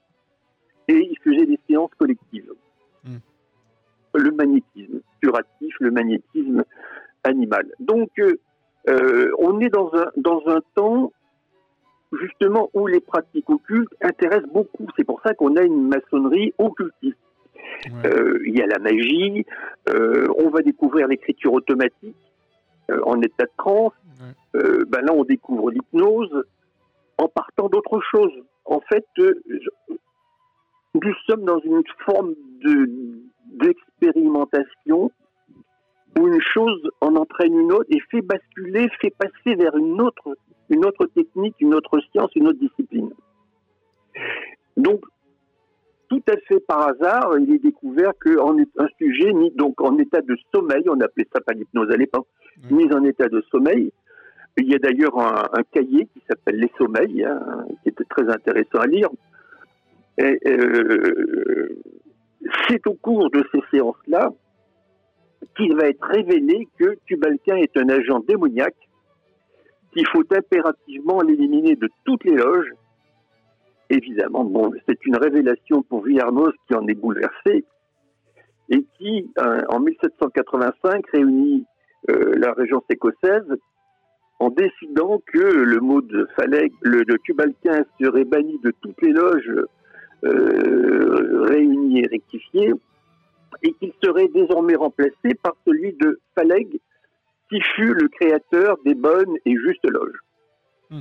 Et 0.89 0.97
il 0.97 1.19
faisait 1.23 1.45
des 1.45 1.59
séances 1.69 1.95
collectives. 1.99 2.51
Hmm. 3.05 3.19
Le 4.15 4.31
magnétisme 4.31 5.01
curatif, 5.21 5.75
le 5.81 5.91
magnétisme 5.91 6.65
animal. 7.25 7.71
Donc, 7.79 8.09
euh, 8.19 9.31
on 9.39 9.61
est 9.61 9.69
dans 9.69 9.91
un, 9.93 10.07
dans 10.17 10.43
un 10.47 10.61
temps 10.75 11.13
justement 12.13 12.71
où 12.75 12.87
les 12.87 13.01
pratiques 13.01 13.49
occultes 13.51 13.93
intéressent 14.01 14.51
beaucoup. 14.53 14.87
C'est 14.97 15.05
pour 15.05 15.21
ça 15.23 15.35
qu'on 15.35 15.57
a 15.57 15.63
une 15.63 15.89
maçonnerie 15.89 16.55
occultiste. 16.59 17.19
Ouais. 17.85 18.11
Euh, 18.11 18.41
il 18.47 18.57
y 18.57 18.63
a 18.63 18.67
la 18.67 18.79
magie, 18.79 19.45
euh, 19.91 20.27
on 20.39 20.49
va 20.49 20.63
découvrir 20.63 21.07
l'écriture 21.07 21.53
automatique 21.53 22.17
euh, 22.91 23.01
en 23.05 23.21
état 23.21 23.45
de 23.45 23.51
transe. 23.57 23.93
Ouais. 24.21 24.61
Euh, 24.61 24.85
ben 24.89 25.03
là, 25.03 25.13
on 25.13 25.25
découvre 25.25 25.71
l'hypnose 25.71 26.45
en 27.19 27.29
partant 27.29 27.69
d'autre 27.69 28.01
chose. 28.11 28.33
En 28.65 28.81
fait, 28.81 29.07
euh, 29.19 29.35
nous 30.95 31.15
sommes 31.27 31.45
dans 31.45 31.61
une 31.61 31.83
forme 32.05 32.35
de 32.65 32.89
d'expérimentation 33.55 35.11
où 36.17 36.27
une 36.29 36.41
chose 36.41 36.89
en 37.01 37.17
entraîne 37.17 37.59
une 37.59 37.73
autre 37.73 37.87
et 37.91 38.01
fait 38.11 38.23
basculer, 38.23 38.89
fait 39.01 39.15
passer 39.19 39.57
vers 39.57 39.77
une 39.77 40.01
autre, 40.01 40.37
une 40.71 40.85
autre 40.85 41.07
technique, 41.07 41.57
une 41.61 41.75
autre 41.75 41.99
science, 42.13 42.31
une 42.37 42.49
autre 42.49 42.59
discipline. 42.59 43.11
Donc, 44.77 45.01
tout 46.09 46.23
à 46.29 46.37
fait 46.49 46.61
par 46.61 46.89
hasard, 46.89 47.37
il 47.39 47.53
est 47.55 47.59
découvert 47.63 48.13
qu'un 48.25 48.57
un 48.79 48.89
sujet 48.99 49.33
mis 49.33 49.51
donc 49.51 49.81
en 49.83 49.99
état 49.99 50.23
de 50.23 50.37
sommeil, 50.55 50.85
on 50.89 51.01
appelait 51.01 51.29
ça 51.33 51.41
pas 51.41 51.53
l'hypnose 51.53 51.91
à 51.91 51.97
l'époque, 51.97 52.27
Mm. 52.71 52.77
mis 52.77 52.93
en 52.93 53.05
état 53.05 53.29
de 53.29 53.43
sommeil. 53.51 53.93
Il 54.57 54.69
y 54.69 54.75
a 54.75 54.79
d'ailleurs 54.79 55.19
un, 55.19 55.49
un 55.53 55.63
cahier 55.71 56.07
qui 56.13 56.23
s'appelle 56.29 56.57
Les 56.57 56.71
Sommeils, 56.79 57.25
hein, 57.25 57.65
qui 57.83 57.91
était 57.91 58.05
très 58.05 58.29
intéressant 58.29 58.79
à 58.81 58.87
lire. 58.87 59.09
Et, 60.19 60.39
euh, 60.47 61.77
c'est 62.69 62.85
au 62.87 62.95
cours 62.95 63.31
de 63.31 63.45
ces 63.53 63.61
séances-là 63.71 64.33
qu'il 65.59 65.75
va 65.77 65.89
être 65.89 66.07
révélé 66.07 66.69
que 66.79 66.97
Tubalquin 67.07 67.57
est 67.57 67.77
un 67.77 67.89
agent 67.89 68.21
démoniaque, 68.21 68.77
qu'il 69.93 70.07
faut 70.09 70.25
impérativement 70.31 71.21
l'éliminer 71.21 71.75
de 71.75 71.89
toutes 72.05 72.25
les 72.25 72.37
loges. 72.37 72.73
Évidemment, 73.91 74.45
bon, 74.45 74.71
c'est 74.89 75.05
une 75.05 75.17
révélation 75.17 75.83
pour 75.83 76.05
Villarmoz 76.05 76.53
qui 76.69 76.75
en 76.75 76.87
est 76.87 76.95
bouleversé 76.95 77.65
et 78.71 78.85
qui, 78.99 79.31
euh, 79.39 79.63
en 79.69 79.81
1785, 79.81 81.05
réunit 81.13 81.65
euh, 82.11 82.35
la 82.37 82.53
régence 82.53 82.85
écossaise 82.91 83.47
en 84.39 84.51
décidant 84.51 85.21
que 85.27 85.39
le 85.39 85.81
mot 85.81 86.01
de 86.01 86.29
Phaleg, 86.37 86.73
le 86.83 87.05
de 87.05 87.19
serait 88.01 88.25
banni 88.25 88.61
de 88.63 88.73
toutes 88.83 89.03
les 89.03 89.13
loges 89.13 89.53
euh, 90.25 91.43
réunies 91.49 92.01
et 92.01 92.07
rectifiées 92.07 92.73
et 93.63 93.73
qu'il 93.75 93.93
serait 94.03 94.29
désormais 94.29 94.75
remplacé 94.77 95.35
par 95.43 95.55
celui 95.67 95.93
de 95.95 96.21
Phaleg, 96.35 96.81
qui 97.49 97.61
fut 97.61 97.95
le 97.95 98.09
créateur 98.09 98.77
des 98.85 98.95
bonnes 98.95 99.37
et 99.45 99.57
justes 99.57 99.89
loges. 99.89 100.21
Hmm. 100.91 101.01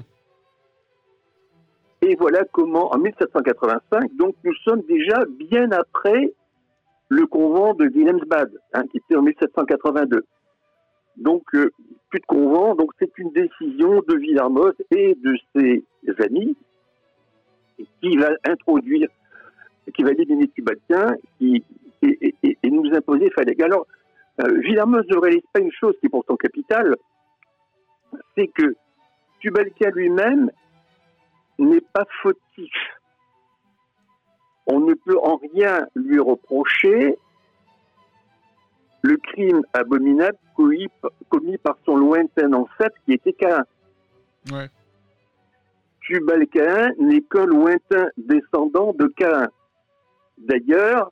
Et 2.01 2.15
voilà 2.15 2.43
comment, 2.51 2.93
en 2.93 2.97
1785, 2.99 4.15
donc 4.15 4.35
nous 4.43 4.55
sommes 4.63 4.81
déjà 4.83 5.25
bien 5.25 5.71
après 5.71 6.33
le 7.09 7.25
convent 7.25 7.73
de 7.75 7.85
Wilhelmsbad, 7.85 8.51
hein, 8.73 8.83
qui 8.91 8.97
était 8.97 9.15
en 9.15 9.21
1782. 9.21 10.23
Donc, 11.17 11.43
euh, 11.55 11.71
plus 12.09 12.19
de 12.19 12.25
convent, 12.25 12.75
donc 12.75 12.91
c'est 12.99 13.17
une 13.17 13.31
décision 13.31 14.01
de 14.07 14.15
Villarmoz 14.15 14.73
et 14.91 15.15
de 15.15 15.35
ses 15.55 15.83
amis 16.23 16.55
qui 18.01 18.17
va 18.17 18.29
introduire, 18.45 19.09
qui 19.93 20.03
va 20.03 20.11
éliminer 20.11 20.47
Tubalquin, 20.49 21.15
qui 21.37 21.63
et, 22.01 22.35
et- 22.43 22.57
et 22.63 22.69
nous 22.69 22.89
imposer 22.93 23.29
Phaleg. 23.31 23.61
Alors, 23.61 23.85
euh, 24.41 24.47
ne 25.09 25.17
réalise 25.17 25.43
pas 25.53 25.59
une 25.59 25.71
chose 25.71 25.95
qui 25.99 26.05
est 26.07 26.09
pourtant 26.09 26.35
capitale, 26.35 26.95
c'est 28.35 28.47
que 28.47 28.75
Tubalquin 29.39 29.89
lui-même 29.91 30.51
n'est 31.59 31.81
pas 31.93 32.05
fautif. 32.21 32.73
On 34.67 34.79
ne 34.79 34.93
peut 34.93 35.17
en 35.21 35.37
rien 35.37 35.87
lui 35.95 36.19
reprocher 36.19 37.17
le 39.03 39.17
crime 39.17 39.61
abominable 39.73 40.37
commis, 40.55 40.87
par 41.57 41.77
son 41.85 41.95
lointain 41.97 42.51
ancêtre 42.53 42.97
qui 43.05 43.13
était 43.13 43.33
Cain. 43.33 43.63
Ouais. 44.51 44.69
Tubalcain 46.01 46.91
n'est 46.99 47.21
qu'un 47.21 47.45
lointain 47.45 48.07
descendant 48.17 48.93
de 48.93 49.07
Cain. 49.07 49.47
D'ailleurs, 50.37 51.11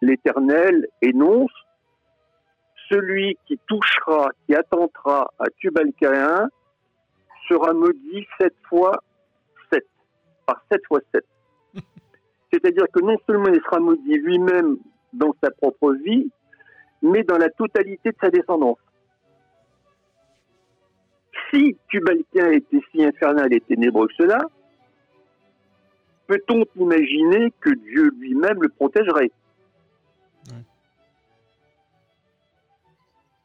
l'Éternel 0.00 0.86
énonce 1.02 1.52
celui 2.90 3.36
qui 3.46 3.58
touchera, 3.66 4.30
qui 4.46 4.54
attentera 4.54 5.30
à 5.38 5.44
Tubalcain 5.58 6.48
sera 7.48 7.72
maudit 7.72 8.26
sept 8.40 8.54
fois 8.68 9.02
sept, 9.70 9.86
par 10.46 10.62
sept 10.70 10.80
fois 10.86 11.00
sept. 11.14 11.24
C'est-à-dire 12.52 12.86
que 12.92 13.00
non 13.00 13.16
seulement 13.26 13.48
il 13.48 13.60
sera 13.62 13.78
maudit 13.78 14.18
lui-même 14.18 14.78
dans 15.12 15.34
sa 15.42 15.50
propre 15.50 15.92
vie, 15.92 16.30
mais 17.02 17.22
dans 17.24 17.38
la 17.38 17.50
totalité 17.50 18.10
de 18.10 18.16
sa 18.20 18.30
descendance. 18.30 18.78
Si 21.50 21.76
Tubalcain 21.88 22.52
était 22.52 22.80
si 22.90 23.04
infernal 23.04 23.52
et 23.52 23.60
ténébreux 23.60 24.08
que 24.08 24.14
cela, 24.18 24.40
peut-on 26.26 26.64
imaginer 26.76 27.52
que 27.60 27.70
Dieu 27.70 28.10
lui-même 28.18 28.62
le 28.62 28.68
protégerait? 28.68 29.30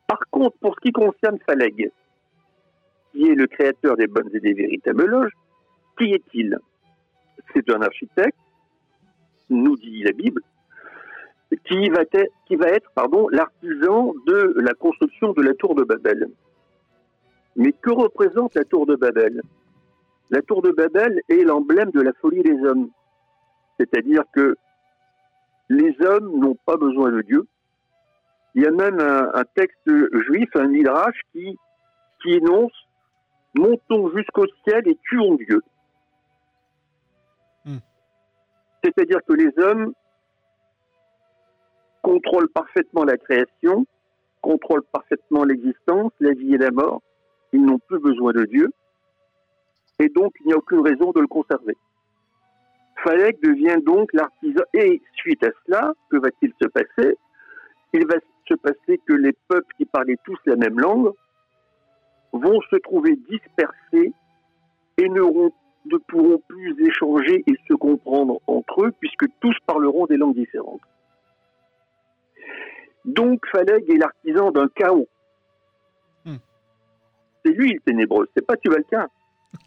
Par 0.08 0.20
contre, 0.30 0.58
pour 0.58 0.76
ce 0.76 0.80
qui 0.82 0.92
concerne 0.92 1.40
Phaleg, 1.46 1.92
qui 3.12 3.28
est 3.28 3.36
le 3.36 3.48
créateur 3.48 3.98
des 3.98 4.08
bonnes 4.08 4.30
et 4.34 4.40
des 4.40 4.54
véritables 4.54 5.06
loges, 5.06 5.34
qui 5.98 6.14
est-il? 6.14 6.58
C'est 7.54 7.70
un 7.70 7.82
architecte, 7.82 8.38
nous 9.50 9.76
dit 9.78 10.04
la 10.04 10.12
Bible, 10.12 10.42
qui 11.66 11.90
va 11.90 12.02
être, 12.02 12.30
qui 12.48 12.56
va 12.56 12.68
être 12.68 12.92
l'artisan 13.32 14.14
de 14.26 14.56
la 14.60 14.74
construction 14.74 15.34
de 15.34 15.42
la 15.42 15.54
tour 15.54 15.76
de 15.76 15.84
Babel. 15.84 16.30
Mais 17.56 17.72
que 17.72 17.92
représente 17.92 18.56
la 18.56 18.64
tour 18.64 18.86
de 18.86 18.96
Babel? 18.96 19.42
La 20.32 20.42
tour 20.42 20.62
de 20.62 20.72
Babel 20.72 21.22
est 21.30 21.44
l'emblème 21.44 21.92
de 21.92 22.02
la 22.02 22.14
folie 22.14 22.42
des 22.42 22.60
hommes. 22.64 22.90
C'est-à-dire 23.80 24.24
que 24.34 24.56
les 25.74 25.96
hommes 26.06 26.40
n'ont 26.40 26.58
pas 26.66 26.78
besoin 26.78 27.12
de 27.12 27.22
Dieu. 27.22 27.48
Il 28.56 28.64
y 28.64 28.68
a 28.68 28.72
même 28.72 29.00
un, 29.00 29.32
un 29.34 29.44
texte 29.56 29.90
juif, 30.28 30.50
un 30.56 30.68
midrash, 30.68 31.20
qui, 31.32 31.58
qui 32.22 32.34
énonce 32.34 32.72
Montons 33.56 34.10
jusqu'au 34.16 34.46
ciel 34.68 34.88
et 34.88 34.98
tuons 35.04 35.36
Dieu. 35.36 35.62
Hmm. 37.66 37.78
C'est-à-dire 38.84 39.20
que 39.28 39.34
les 39.34 39.52
hommes 39.64 39.94
contrôlent 42.02 42.50
parfaitement 42.50 43.04
la 43.04 43.18
création, 43.18 43.86
contrôlent 44.42 44.84
parfaitement 44.92 45.44
l'existence, 45.44 46.12
la 46.20 46.34
vie 46.34 46.56
et 46.56 46.58
la 46.58 46.72
mort. 46.72 47.02
Ils 47.54 47.64
n'ont 47.64 47.80
plus 47.80 48.00
besoin 48.00 48.34
de 48.34 48.46
Dieu. 48.46 48.72
Et 50.00 50.10
donc, 50.10 50.34
il 50.42 50.48
n'y 50.48 50.54
a 50.54 50.58
aucune 50.58 50.82
raison 50.82 51.12
de 51.12 51.22
le 51.22 51.28
conserver. 51.28 51.78
Falek 53.04 53.42
devient 53.42 53.82
donc 53.84 54.12
l'artisan. 54.14 54.64
Et 54.74 55.02
suite 55.16 55.44
à 55.44 55.50
cela, 55.66 55.94
que 56.10 56.18
va-t-il 56.18 56.54
se 56.62 56.68
passer? 56.68 57.18
Il 57.94 58.06
va 58.08 58.16
se 58.48 58.54
passer 58.56 59.00
que 59.06 59.14
les 59.14 59.34
peuples 59.48 59.74
qui 59.78 59.86
parlaient 59.86 60.20
tous 60.24 60.38
la 60.46 60.56
même 60.56 60.80
langue 60.80 61.12
vont 62.34 62.60
se 62.70 62.76
trouver 62.78 63.16
dispersés 63.30 64.14
et 64.98 65.10
ne 65.10 65.98
pourront 66.08 66.42
plus 66.48 66.88
échanger 66.88 67.44
et 67.48 67.56
se 67.68 67.74
comprendre 67.74 68.40
entre 68.48 68.86
eux 68.86 68.94
puisque 69.00 69.26
tous 69.40 69.56
parleront 69.66 70.06
des 70.08 70.18
langues 70.18 70.36
différentes. 70.36 70.82
Donc 73.06 73.46
Faleg 73.52 73.90
est 73.90 73.98
l'artisan 73.98 74.52
d'un 74.52 74.68
chaos. 74.70 75.08
Hmm. 76.26 76.38
C'est 77.46 77.52
lui 77.52 77.74
le 77.74 77.80
ténébreux, 77.82 78.30
c'est 78.36 78.46
pas 78.46 78.58
Tuvalquin. 78.58 79.08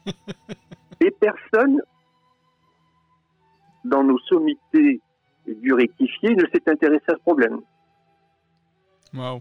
et 1.01 1.11
personne 1.11 1.81
dans 3.89 4.05
nos 4.05 4.19
sommités 4.21 5.01
du 5.47 5.73
rectifié 5.73 6.35
ne 6.35 6.45
s'est 6.53 6.69
intéressé 6.69 7.05
à 7.09 7.13
ce 7.13 7.21
problème. 7.21 7.61
Wow. 9.15 9.41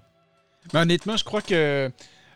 Mais 0.74 0.82
honnêtement, 0.82 1.18
je 1.18 1.24
crois 1.24 1.42
que 1.42 1.92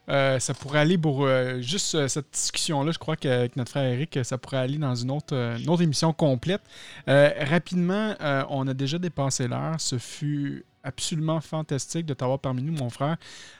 euh, 0.09 0.39
ça 0.39 0.53
pourrait 0.53 0.79
aller 0.79 0.97
pour 0.97 1.25
euh, 1.25 1.59
juste 1.61 1.93
euh, 1.95 2.07
cette 2.07 2.31
discussion-là. 2.31 2.91
Je 2.91 2.97
crois 2.97 3.15
qu'avec 3.15 3.55
notre 3.55 3.71
frère 3.71 3.83
Eric, 3.83 4.19
ça 4.23 4.37
pourrait 4.37 4.57
aller 4.57 4.77
dans 4.77 4.95
une 4.95 5.11
autre, 5.11 5.35
une 5.35 5.69
autre 5.69 5.83
émission 5.83 6.13
complète. 6.13 6.61
rapidement, 7.07 8.15
on 8.49 8.67
a 8.67 8.73
déjà 8.73 8.97
dépassé 8.97 9.47
l'heure. 9.47 9.75
Ce 9.79 9.97
fut 9.97 10.65
absolument 10.83 11.41
fantastique 11.41 12.05
de 12.05 12.13
t'avoir 12.13 12.39
parmi 12.39 12.63
nous, 12.63 12.73
mon 12.73 12.89
frère. 12.89 13.17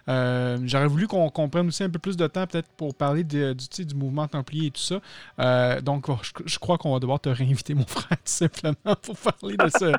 J'aurais 0.08 0.88
voulu 0.88 1.08
qu'on 1.08 1.30
comprenne 1.30 1.68
aussi 1.68 1.84
un 1.84 1.90
peu 1.90 2.00
plus 2.00 2.18
de 2.18 2.28
temps, 2.28 2.48
peut-être, 2.48 2.70
pour 2.78 2.96
parler 2.96 3.24
du, 3.24 3.54
du 3.56 3.96
mouvement 3.96 4.28
templier 4.28 4.68
et 4.68 4.72
tout 4.72 4.82
ça. 4.82 5.82
donc, 5.82 6.06
je, 6.46 6.60
crois 6.60 6.78
qu'on 6.78 6.94
va 6.94 7.00
devoir 7.00 7.20
te 7.20 7.30
réinviter, 7.30 7.74
mon 7.74 7.86
frère, 7.86 8.18
tout 8.18 8.24
simplement, 8.26 8.96
pour 9.04 9.16
parler 9.18 9.58
de 9.58 9.70
ce, 9.70 9.92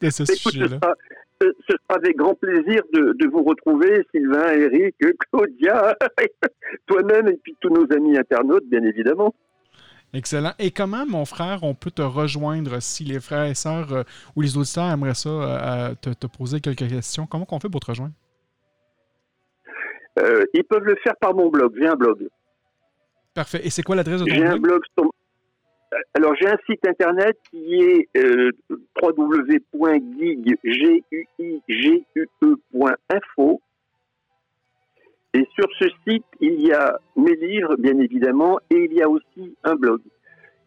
de 0.00 0.10
ce 0.10 0.24
sujet-là 0.34 0.78
ce 1.40 1.46
sera 1.68 1.98
avec 1.98 2.16
grand 2.16 2.34
plaisir 2.34 2.82
de, 2.92 3.26
vous 3.28 3.42
retrouver, 3.42 4.04
Sylvain, 4.12 4.50
Eric, 4.52 4.96
Claudia, 5.30 5.96
toi-même 6.86 7.28
et 7.28 7.38
puis 7.42 7.56
tous 7.60 7.70
nos 7.70 7.86
amis 7.92 8.16
internautes, 8.18 8.66
bien 8.66 8.82
évidemment. 8.82 9.34
Excellent. 10.14 10.52
Et 10.58 10.70
comment, 10.70 11.04
mon 11.06 11.24
frère, 11.24 11.62
on 11.62 11.74
peut 11.74 11.90
te 11.90 12.02
rejoindre 12.02 12.80
si 12.80 13.04
les 13.04 13.20
frères 13.20 13.44
et 13.44 13.54
sœurs 13.54 13.92
euh, 13.92 14.02
ou 14.34 14.40
les 14.40 14.56
auditeurs 14.56 14.90
aimeraient 14.90 15.14
ça, 15.14 15.28
euh, 15.28 15.94
te, 15.94 16.26
poser 16.26 16.60
quelques 16.60 16.88
questions? 16.88 17.26
Comment 17.26 17.46
on 17.50 17.60
fait 17.60 17.68
pour 17.68 17.80
te 17.80 17.86
rejoindre? 17.86 18.14
Euh, 20.18 20.44
ils 20.54 20.64
peuvent 20.64 20.84
le 20.84 20.96
faire 21.02 21.14
par 21.20 21.34
mon 21.34 21.48
blog. 21.48 21.74
J'ai 21.78 21.86
un 21.86 21.94
blog. 21.94 22.26
Parfait. 23.34 23.60
Et 23.64 23.70
c'est 23.70 23.82
quoi 23.82 23.96
l'adresse 23.96 24.20
de 24.22 24.26
ton 24.26 24.34
blog? 24.34 24.46
J'ai 24.46 24.50
un 24.50 24.58
blog? 24.58 24.82
sur, 24.98 25.12
alors 26.14 26.34
j'ai 26.40 26.48
un 26.48 26.58
site 26.66 26.86
internet 26.86 27.36
qui 27.50 27.74
est 27.74 28.08
euh, 28.16 28.50
www.gig.info 29.00 29.60
et 35.34 35.46
sur 35.54 35.68
ce 35.78 35.88
site 36.06 36.24
il 36.40 36.60
y 36.60 36.72
a 36.72 36.98
mes 37.16 37.36
livres 37.36 37.76
bien 37.76 37.98
évidemment 37.98 38.58
et 38.70 38.84
il 38.84 38.94
y 38.94 39.02
a 39.02 39.08
aussi 39.08 39.56
un 39.64 39.74
blog. 39.74 40.00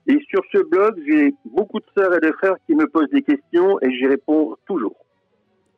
Et 0.07 0.19
sur 0.29 0.41
ce 0.51 0.59
blog 0.69 1.01
j'ai 1.07 1.33
beaucoup 1.45 1.79
de 1.79 1.85
sœurs 1.97 2.15
et 2.15 2.19
de 2.19 2.31
frères 2.33 2.57
qui 2.67 2.75
me 2.75 2.87
posent 2.87 3.09
des 3.09 3.21
questions 3.21 3.79
et 3.81 3.91
j'y 3.91 4.07
réponds 4.07 4.55
toujours. 4.65 5.00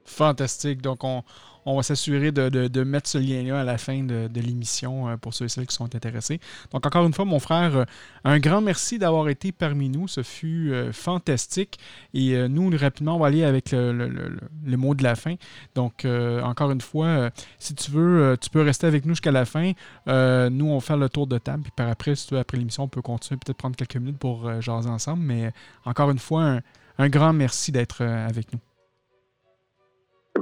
Fantastique. 0.06 0.82
Donc 0.82 1.04
on, 1.04 1.24
va 1.66 1.84
s'assurer 1.84 2.32
de, 2.32 2.84
mettre 2.84 3.10
ce 3.10 3.18
lien-là 3.18 3.62
à 3.62 3.64
la 3.64 3.78
fin 3.78 4.04
de, 4.04 4.30
l'émission 4.40 5.08
euh, 5.08 5.18
pour 5.18 5.34
ceux 5.34 5.46
et 5.46 5.50
celles 5.50 5.66
qui 5.66 5.76
sont 5.76 5.96
intéressés. 5.96 6.40
Donc, 6.72 6.86
encore 6.86 7.06
une 7.06 7.14
fois, 7.14 7.26
mon 7.26 7.40
frère, 7.40 7.76
euh, 7.76 7.86
un 8.26 8.40
grand 8.40 8.62
merci 8.62 9.00
d'avoir 9.00 9.30
été 9.30 9.52
parmi 9.52 9.90
nous. 9.90 10.08
Ce 10.08 10.24
fut 10.24 10.72
euh, 10.74 10.92
fantastique. 10.92 11.80
Et 12.14 12.36
nous, 12.50 12.70
rapidement, 12.78 13.16
on 13.16 13.20
va 13.20 13.28
aller 13.28 13.44
avec 13.44 13.72
le, 13.72 14.76
mot 14.76 14.94
de 14.94 15.04
la 15.04 15.16
fin. 15.16 15.36
Donc, 15.76 16.06
encore 16.06 16.72
une 16.72 16.82
fois, 16.82 17.30
si 17.60 17.74
tu 17.76 17.92
veux, 17.92 18.38
tu 18.40 18.50
peux 18.50 18.62
rester 18.62 18.88
avec 18.88 19.06
nous 19.06 19.14
jusqu'à 19.14 19.32
la 19.32 19.46
fin. 19.46 19.72
nous, 20.08 20.66
on 20.66 20.76
va 20.76 20.82
faire 20.82 20.98
le 20.98 21.10
tour 21.10 21.28
de 21.28 21.38
table. 21.38 21.64
Puis 21.64 21.72
par 21.76 21.90
après, 21.90 22.16
si 22.16 22.28
tu 22.28 22.34
veux, 22.34 22.40
après 22.40 22.58
l'émission, 22.58 22.84
on 22.84 22.88
peut 22.88 23.02
continuer, 23.02 23.40
peut-être 23.44 23.58
prendre 23.58 23.76
quelques 23.76 23.98
minutes 23.98 24.20
pour 24.20 24.62
jaser 24.62 24.90
ensemble. 24.90 25.24
Mais 25.24 25.52
encore 25.86 26.12
une 26.12 26.20
fois, 26.20 26.60
un 26.98 27.10
grand 27.10 27.34
merci 27.34 27.72
d'être 27.72 28.04
avec 28.04 28.52
nous. 28.54 28.60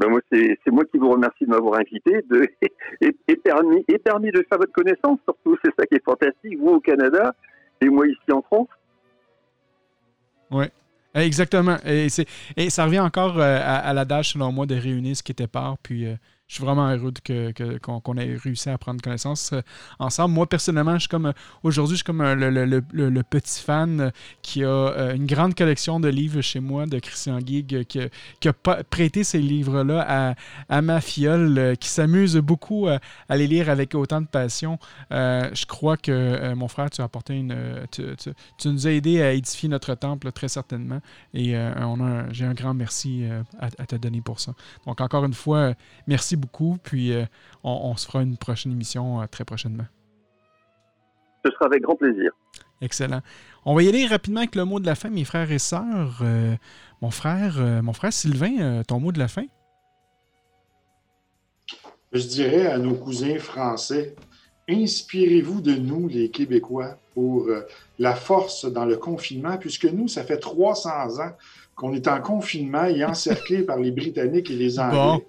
Eh 0.02 0.06
ben 0.06 0.10
moi, 0.10 0.22
c'est 0.32 0.72
moi 0.72 0.84
qui 0.86 0.98
vous 0.98 1.10
remercie 1.12 1.46
de 1.46 1.50
m'avoir 1.50 1.80
invité 1.80 2.24
de, 2.30 2.48
et, 3.02 3.36
permis, 3.36 3.84
de 4.32 4.46
faire 4.50 4.58
votre 4.58 4.72
connaissance, 4.72 5.20
surtout. 5.26 5.58
C'est 5.64 5.72
ça 5.78 5.86
qui 5.86 5.96
est 5.96 6.04
fantastique, 6.04 6.58
vous 6.60 6.70
au 6.70 6.80
Canada 6.80 7.36
et 7.82 7.90
moi 7.90 8.08
ici 8.08 8.32
en 8.32 8.42
France. 8.42 8.68
Oui, 10.50 10.66
exactement. 11.14 11.78
Et, 11.86 12.08
et 12.58 12.70
ça 12.70 12.86
revient 12.86 13.00
encore 13.00 13.40
euh, 13.40 13.60
à, 13.62 13.78
à 13.78 13.94
l'adage, 13.94 14.32
selon 14.32 14.52
moi, 14.52 14.66
de 14.66 14.76
réunir 14.76 15.16
ce 15.16 15.24
qui 15.24 15.32
était 15.32 15.48
part, 15.48 15.78
puis 15.84 16.08
euh, 16.08 16.16
je 16.52 16.56
suis 16.56 16.66
vraiment 16.66 16.90
heureux 16.90 17.14
qu'on 17.82 18.18
ait 18.18 18.36
réussi 18.36 18.70
à 18.70 18.78
prendre 18.78 19.02
connaissance 19.02 19.54
euh, 19.54 19.62
ensemble. 20.00 20.34
Moi, 20.34 20.48
personnellement, 20.48 20.96
je 20.96 21.00
suis 21.00 21.08
comme 21.08 21.28
euh, 21.28 21.34
aujourd'hui, 21.64 21.96
je 21.96 22.00
suis 22.00 22.04
comme 22.04 22.20
euh, 22.20 22.36
le, 22.36 23.24
petit 23.24 23.62
fan 23.62 24.12
qui 24.42 24.66
a 24.66 25.14
une 25.14 25.28
grande 25.28 25.56
collection 25.56 26.02
de 26.02 26.10
livres 26.10 26.42
chez 26.42 26.60
moi 26.60 26.88
de 26.88 27.00
Christian 27.00 27.38
Guig, 27.38 27.86
qui, 27.86 28.00
a 28.50 28.54
prêté 28.84 29.24
ces 29.24 29.40
livres-là 29.40 30.36
à, 30.68 30.82
ma 30.82 31.00
fiole, 31.00 31.78
qui 31.80 31.88
s'amuse 31.88 32.36
beaucoup 32.36 32.90
à, 32.90 33.38
les 33.38 33.48
lire 33.48 33.70
avec 33.70 33.96
autant 33.96 34.20
de 34.20 34.28
passion. 34.28 34.78
je 35.10 35.66
crois 35.66 35.96
que 35.96 36.54
mon 36.56 36.68
frère, 36.68 36.90
tu 36.90 37.00
as 37.00 37.06
apporté 37.06 37.36
une. 37.36 37.56
Tu, 37.92 38.04
nous 38.66 38.88
as 38.88 38.92
aidé 38.92 39.22
à 39.22 39.32
édifier 39.32 39.70
notre 39.70 39.96
temple, 39.96 40.32
très 40.34 40.50
certainement. 40.50 41.00
Et 41.34 41.56
j'ai 42.32 42.46
un 42.46 42.54
grand 42.54 42.74
merci 42.74 43.24
à, 43.60 43.68
à, 43.78 43.86
te 43.86 43.96
donner 43.96 44.20
pour 44.20 44.42
ça. 44.42 44.54
Donc, 44.86 45.00
encore 45.00 45.24
une 45.24 45.34
fois, 45.34 45.74
merci 46.08 46.36
beaucoup. 46.36 46.41
Puis 46.84 47.14
euh, 47.14 47.26
on, 47.64 47.96
se 47.96 48.06
fera 48.06 48.22
une 48.22 48.38
prochaine 48.38 48.72
émission 48.72 49.22
euh, 49.22 49.26
très 49.28 49.46
prochainement. 49.46 49.86
Ce 51.46 51.52
sera 51.52 51.66
avec 51.66 51.82
grand 51.82 51.96
plaisir. 51.96 52.32
Excellent. 52.82 53.22
On 53.66 53.76
va 53.76 53.84
y 53.84 53.90
aller 53.90 54.06
rapidement 54.06 54.40
avec 54.40 54.56
le 54.56 54.66
mot 54.66 54.80
de 54.80 54.86
la 54.86 54.96
fin, 54.96 55.10
mes 55.10 55.24
frères 55.24 55.52
et 55.52 55.60
sœurs. 55.60 56.20
Euh, 56.22 56.56
mon 57.02 57.12
frère, 57.12 57.58
mon 57.84 57.94
frère 57.94 58.14
Sylvain, 58.14 58.84
ton 58.88 59.00
mot 59.00 59.12
de 59.12 59.20
la 59.20 59.28
fin? 59.28 59.46
Je 62.12 62.28
dirais 62.28 62.68
à 62.68 62.78
nos 62.78 62.94
cousins 62.94 63.40
français, 63.40 64.16
inspirez-vous 64.70 65.62
de 65.62 65.74
nous, 65.74 66.08
les 66.08 66.30
Québécois, 66.30 66.98
pour 67.16 67.48
la 67.98 68.14
force 68.14 68.66
dans 68.66 68.86
le 68.86 68.98
confinement, 68.98 69.58
puisque 69.58 69.86
nous, 69.86 70.08
ça 70.08 70.24
fait 70.24 70.38
300 70.38 71.20
ans 71.22 71.32
qu'on 71.76 71.94
est 71.94 72.08
en 72.08 72.22
confinement 72.22 72.86
et 72.86 73.04
encerclé 73.04 73.64
par 73.64 73.80
les 73.80 73.92
Britanniques 73.92 74.52
et 74.52 74.56
les 74.56 74.80
Anglais. 74.80 75.26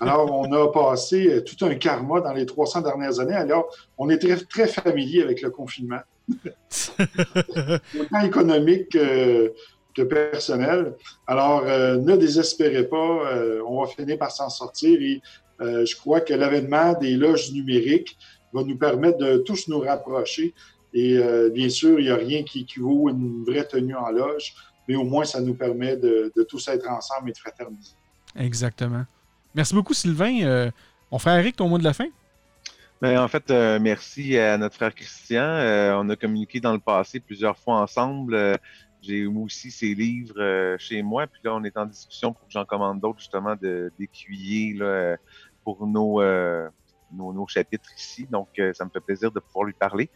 Alors, 0.00 0.30
on 0.30 0.52
a 0.52 0.68
passé 0.72 1.28
euh, 1.28 1.40
tout 1.40 1.64
un 1.64 1.74
karma 1.74 2.20
dans 2.20 2.32
les 2.32 2.46
300 2.46 2.82
dernières 2.82 3.20
années. 3.20 3.34
Alors, 3.34 3.74
on 3.98 4.08
est 4.10 4.18
très, 4.18 4.36
très 4.36 4.66
familier 4.66 5.22
avec 5.22 5.42
le 5.42 5.50
confinement, 5.50 6.00
autant 6.98 8.20
économique 8.24 8.90
que, 8.90 10.02
personnel. 10.02 10.94
Alors, 11.26 11.62
euh, 11.66 11.96
ne 11.96 12.16
désespérez 12.16 12.84
pas, 12.84 12.96
euh, 12.96 13.62
on 13.66 13.82
va 13.82 13.88
finir 13.88 14.18
par 14.18 14.32
s'en 14.32 14.48
sortir 14.48 15.00
et 15.00 15.20
je 15.60 15.94
crois 15.94 16.20
que 16.20 16.34
l'avènement 16.34 16.92
des 16.94 17.14
loges 17.14 17.52
numériques 17.52 18.18
va 18.52 18.64
nous 18.64 18.76
permettre 18.76 19.18
de 19.18 19.36
tous 19.36 19.68
nous 19.68 19.78
rapprocher. 19.78 20.54
Et 20.92 21.20
bien 21.50 21.68
sûr, 21.68 22.00
il 22.00 22.06
n'y 22.06 22.10
a 22.10 22.16
rien 22.16 22.42
qui 22.42 22.62
équivaut 22.62 23.06
à 23.06 23.12
une 23.12 23.44
vraie 23.44 23.64
tenue 23.64 23.94
en 23.94 24.10
loge, 24.10 24.54
mais 24.88 24.96
au 24.96 25.04
moins, 25.04 25.24
ça 25.24 25.40
nous 25.40 25.54
permet 25.54 25.96
de, 25.96 26.32
de 26.34 26.42
tous 26.42 26.66
être 26.66 26.88
ensemble 26.90 27.30
et 27.30 27.32
de 27.32 27.38
fraterniser. 27.38 27.92
Exactement. 28.34 29.04
Merci 29.54 29.74
beaucoup, 29.74 29.92
Sylvain. 29.92 30.42
Euh, 30.42 30.70
on 31.10 31.18
fait 31.18 31.30
Eric, 31.38 31.56
ton 31.56 31.68
mot 31.68 31.78
de 31.78 31.84
la 31.84 31.92
fin? 31.92 32.06
Ben, 33.02 33.18
en 33.18 33.28
fait, 33.28 33.50
euh, 33.50 33.78
merci 33.78 34.38
à 34.38 34.56
notre 34.56 34.76
frère 34.76 34.94
Christian. 34.94 35.42
Euh, 35.42 35.94
on 35.98 36.08
a 36.08 36.16
communiqué 36.16 36.60
dans 36.60 36.72
le 36.72 36.78
passé 36.78 37.20
plusieurs 37.20 37.58
fois 37.58 37.80
ensemble. 37.80 38.58
J'ai 39.02 39.26
aussi 39.26 39.70
ses 39.70 39.94
livres 39.94 40.76
chez 40.78 41.02
moi. 41.02 41.26
Puis 41.26 41.40
là, 41.44 41.54
on 41.54 41.64
est 41.64 41.76
en 41.76 41.86
discussion 41.86 42.32
pour 42.32 42.46
que 42.46 42.52
j'en 42.52 42.64
commande 42.64 43.00
d'autres, 43.00 43.18
justement, 43.18 43.56
d'écuyers 43.98 44.78
pour 45.64 45.86
nos, 45.86 46.22
nos, 47.12 47.46
chapitres 47.48 47.90
ici. 47.96 48.26
Donc, 48.30 48.48
ça 48.72 48.84
me 48.84 48.90
fait 48.90 49.00
plaisir 49.00 49.32
de 49.32 49.40
pouvoir 49.40 49.64
lui 49.64 49.74
parler. 49.74 50.08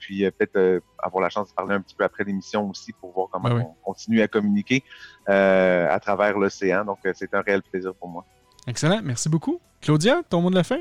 puis 0.00 0.28
peut-être 0.32 0.82
avoir 0.98 1.22
la 1.22 1.30
chance 1.30 1.50
de 1.50 1.54
parler 1.54 1.76
un 1.76 1.80
petit 1.80 1.94
peu 1.94 2.02
après 2.02 2.24
l'émission 2.24 2.68
aussi 2.68 2.92
pour 2.92 3.12
voir 3.12 3.28
comment 3.30 3.48
ben 3.48 3.60
on 3.60 3.92
continue 3.92 4.20
à 4.20 4.26
communiquer 4.26 4.82
à 5.28 6.00
travers 6.02 6.36
l'océan. 6.36 6.84
Donc, 6.84 6.98
c'est 7.14 7.32
un 7.32 7.42
réel 7.42 7.62
plaisir 7.62 7.94
pour 7.94 8.08
moi. 8.08 8.26
Excellent. 8.66 9.00
Merci 9.02 9.28
beaucoup. 9.28 9.60
Claudia, 9.80 10.22
ton 10.28 10.40
mot 10.42 10.50
de 10.50 10.54
la 10.54 10.64
fin? 10.64 10.80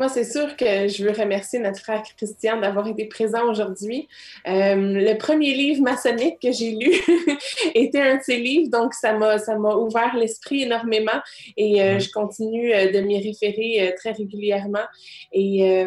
Moi, 0.00 0.08
c'est 0.08 0.24
sûr 0.24 0.56
que 0.56 0.88
je 0.88 1.04
veux 1.04 1.10
remercier 1.12 1.58
notre 1.58 1.80
frère 1.80 2.02
Christian 2.16 2.58
d'avoir 2.58 2.88
été 2.88 3.04
présent 3.04 3.50
aujourd'hui. 3.50 4.08
Euh, 4.48 4.74
le 4.74 5.14
premier 5.18 5.52
livre 5.52 5.82
maçonnique 5.82 6.40
que 6.40 6.50
j'ai 6.52 6.70
lu 6.70 6.90
était 7.74 8.00
un 8.00 8.16
de 8.16 8.22
ses 8.22 8.38
livres, 8.38 8.70
donc 8.70 8.94
ça 8.94 9.12
m'a, 9.12 9.36
ça 9.36 9.58
m'a 9.58 9.74
ouvert 9.74 10.16
l'esprit 10.16 10.62
énormément 10.62 11.20
et 11.58 11.82
euh, 11.82 11.98
je 11.98 12.10
continue 12.12 12.72
euh, 12.72 12.90
de 12.90 13.00
m'y 13.00 13.22
référer 13.22 13.94
très 13.98 14.12
régulièrement. 14.12 14.86
Et 15.34 15.86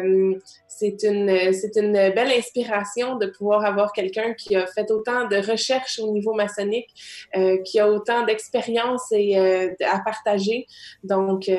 c'est 0.68 1.02
une, 1.02 1.52
c'est 1.52 1.76
une 1.76 1.92
belle 1.92 2.32
inspiration 2.36 3.16
de 3.16 3.26
pouvoir 3.26 3.64
avoir 3.64 3.92
quelqu'un 3.92 4.32
qui 4.34 4.56
a 4.56 4.66
fait 4.66 4.90
autant 4.90 5.28
de 5.28 5.36
recherches 5.36 5.98
au 5.98 6.12
niveau 6.12 6.34
maçonnique, 6.34 6.88
qui 7.64 7.78
a 7.78 7.88
autant 7.88 8.24
d'expérience 8.24 9.12
et, 9.12 9.36
à 9.36 9.98
partager. 10.04 10.66
Donc, 11.04 11.50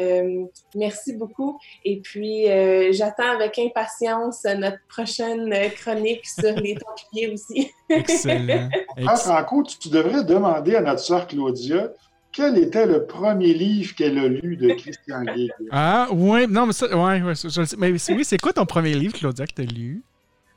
merci 0.76 1.14
beaucoup. 1.14 1.57
Et 1.86 2.02
puis, 2.02 2.44
j'attends 2.91 3.31
avec 3.31 3.57
impatience 3.59 4.43
notre 4.43 4.80
prochaine 4.88 5.53
chronique 5.76 6.26
sur 6.26 6.53
les 6.55 6.76
Templiers 6.76 7.34
aussi. 7.34 7.72
Excellent. 7.89 8.69
Franco, 9.17 9.63
tu 9.63 9.89
devrais 9.89 10.23
demander 10.23 10.76
à 10.76 10.81
notre 10.81 11.01
soeur 11.01 11.27
Claudia 11.27 11.89
quel 12.35 12.57
était 12.57 12.85
le 12.85 13.05
premier 13.05 13.53
livre 13.53 13.95
qu'elle 13.95 14.19
a 14.19 14.27
lu 14.27 14.57
de 14.57 14.73
Christian 14.73 15.23
Guy? 15.23 15.49
Ah, 15.72 16.07
oui, 16.11 16.45
non, 16.49 16.65
mais 16.65 16.73
ça, 16.73 16.88
ouais, 16.88 17.22
ouais 17.22 17.34
je, 17.34 17.47
je, 17.47 17.76
mais 17.77 17.91
oui, 17.91 18.26
c'est 18.26 18.38
quoi 18.38 18.51
ton 18.51 18.65
premier 18.65 18.93
livre, 18.93 19.13
Claudia, 19.13 19.47
que 19.47 19.53
tu 19.53 19.61
as 19.61 19.65
lu? 19.65 20.03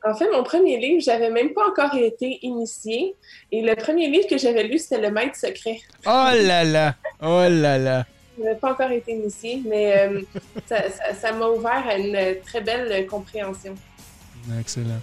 En 0.05 0.15
fait, 0.15 0.31
mon 0.31 0.43
premier 0.43 0.78
livre, 0.78 1.01
j'avais 1.01 1.31
même 1.31 1.52
pas 1.52 1.69
encore 1.69 1.94
été 1.94 2.39
initiée. 2.43 3.15
Et 3.52 3.62
le 3.62 3.74
premier 3.74 4.09
livre 4.09 4.27
que 4.28 4.39
j'avais 4.39 4.65
lu, 4.65 4.78
c'était 4.78 5.01
Le 5.01 5.10
Maître 5.10 5.36
secret. 5.36 5.78
Oh 6.06 6.31
là 6.35 6.65
là! 6.65 6.94
Oh 7.20 7.44
là 7.48 7.78
là! 7.78 8.06
Je 8.39 8.44
n'avais 8.44 8.59
pas 8.59 8.73
encore 8.73 8.90
été 8.90 9.12
initiée, 9.12 9.62
mais 9.66 9.98
euh, 9.98 10.23
ça 11.20 11.32
m'a 11.32 11.47
ouvert 11.48 11.85
à 11.89 11.97
une 11.97 12.40
très 12.44 12.60
belle 12.60 13.06
compréhension. 13.06 13.74
Excellent. 14.60 15.01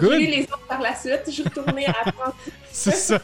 J'ai 0.00 0.18
lu 0.18 0.26
les 0.26 0.42
autres 0.42 0.66
par 0.68 0.80
la 0.80 0.94
suite. 0.94 1.22
Je 1.26 1.32
suis 1.32 1.42
retournée 1.42 1.86
à 1.86 1.94
apprendre. 2.04 2.36
C'est 2.72 2.94
ça. 2.94 3.20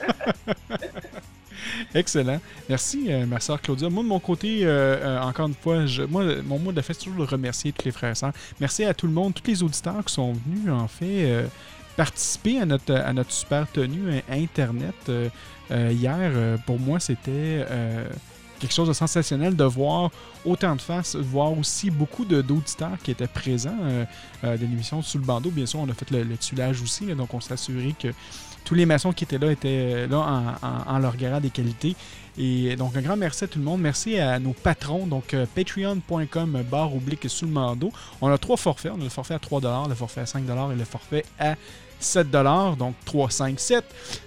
Excellent. 1.95 2.41
Merci, 2.69 3.07
euh, 3.09 3.27
ma 3.27 3.41
soeur 3.41 3.61
Claudia. 3.61 3.89
Moi, 3.89 4.03
de 4.03 4.09
mon 4.09 4.21
côté, 4.21 4.61
euh, 4.65 4.69
euh, 4.69 5.21
encore 5.21 5.49
une 5.49 5.55
fois, 5.55 5.87
je, 5.87 6.03
moi, 6.03 6.25
mon 6.45 6.59
mot 6.59 6.73
de 6.73 6.81
fait, 6.81 6.95
c'est 6.95 7.05
toujours 7.05 7.27
de 7.27 7.31
remercier 7.31 7.73
tous 7.73 7.85
les 7.85 7.93
frères 7.93 8.13
et 8.13 8.15
sœurs. 8.15 8.33
Merci 8.61 8.85
à 8.85 8.95
tout 8.95 9.07
le 9.07 9.13
monde, 9.13 9.35
tous 9.35 9.49
les 9.49 9.63
auditeurs 9.63 10.05
qui 10.05 10.15
sont 10.15 10.33
venus, 10.33 10.71
en 10.71 10.89
fait, 10.89 11.47
participer 11.97 12.61
à 12.61 12.67
notre, 12.67 12.95
à 12.95 13.13
notre 13.13 13.33
super 13.33 13.67
tenue 13.71 14.23
Internet 14.29 15.11
hier. 15.71 16.59
pour 16.67 16.79
moi, 16.79 17.01
c'était 17.01 17.65
quelque 18.59 18.73
chose 18.73 18.89
de 18.89 18.93
sensationnel 18.93 19.57
de 19.57 19.65
voir 19.65 20.11
autant 20.45 20.77
de 20.77 20.81
faces, 20.81 21.17
voir 21.17 21.57
aussi 21.57 21.91
beaucoup 21.91 22.25
d'auditeurs 22.25 22.99
qui 23.03 23.11
étaient 23.11 23.27
présents 23.27 23.77
de 24.43 24.57
l'émission 24.57 25.03
Sous 25.03 25.19
le 25.19 25.25
bandeau. 25.25 25.51
Bien 25.51 25.67
sûr, 25.67 25.81
on 25.81 25.89
a 25.89 25.95
fait 25.95 26.11
le, 26.11 26.23
le 26.23 26.37
tuilage 26.37 26.81
aussi, 26.83 27.07
donc 27.15 27.35
on 27.35 27.41
s'est 27.41 27.53
assuré 27.53 27.95
que 27.99 28.09
tous 28.67 28.75
les 28.75 28.85
maçons 28.85 29.13
qui 29.13 29.25
étaient 29.25 29.39
là 29.39 29.51
étaient 29.51 30.07
là 30.09 30.57
en, 30.89 30.99
leur 30.99 31.17
grade 31.17 31.43
des 31.43 31.51
qualités. 31.51 31.95
Et 32.37 32.77
donc, 32.77 32.95
un 32.97 33.01
grand 33.01 33.17
merci 33.17 33.45
à 33.45 33.47
tout 33.47 33.59
le 33.61 33.65
monde. 33.65 33.81
Merci 33.81 34.19
à 34.19 34.39
nos 34.39 34.53
patrons. 34.53 35.07
Donc, 35.07 35.33
euh, 35.33 35.47
patreon.com 35.55 36.63
barre 36.71 36.95
oblique 36.95 37.31
sous 37.31 37.47
le 37.47 37.53
mando. 37.53 37.91
On 38.21 38.31
a 38.31 38.37
trois 38.37 38.59
forfaits. 38.59 38.93
On 38.95 39.01
a 39.01 39.05
le 39.05 39.09
forfait 39.09 39.35
à 39.35 39.39
3 39.39 39.89
le 39.89 39.95
forfait 39.95 40.21
à 40.21 40.27
5 40.27 40.43
et 40.43 40.77
le 40.77 40.85
forfait 40.85 41.25
à 41.39 41.55
7 41.99 42.31
donc 42.31 42.95
3, 43.05 43.31
5, 43.31 43.61
7. 43.61 43.85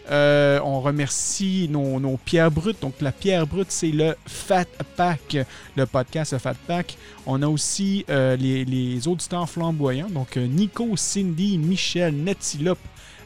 on 0.10 0.82
remercie 0.82 1.68
nos, 1.70 2.18
pierres 2.18 2.52
brutes. 2.52 2.82
Donc, 2.82 2.94
la 3.02 3.12
pierre 3.12 3.46
brute, 3.48 3.72
c'est 3.72 3.92
le 3.92 4.16
Fat 4.26 4.66
Pack, 4.96 5.38
le 5.76 5.86
podcast 5.86 6.38
Fat 6.38 6.56
Pack. 6.68 6.98
On 7.26 7.42
a 7.42 7.48
aussi 7.48 8.06
euh, 8.10 8.36
les, 8.36 8.66
les, 8.66 9.08
auditeurs 9.08 9.50
flamboyants. 9.50 10.10
Donc, 10.10 10.38
euh, 10.38 10.48
Nico, 10.48 10.96
Cindy, 10.96 11.58
Michel, 11.58 12.16
Netilope, 12.16 12.80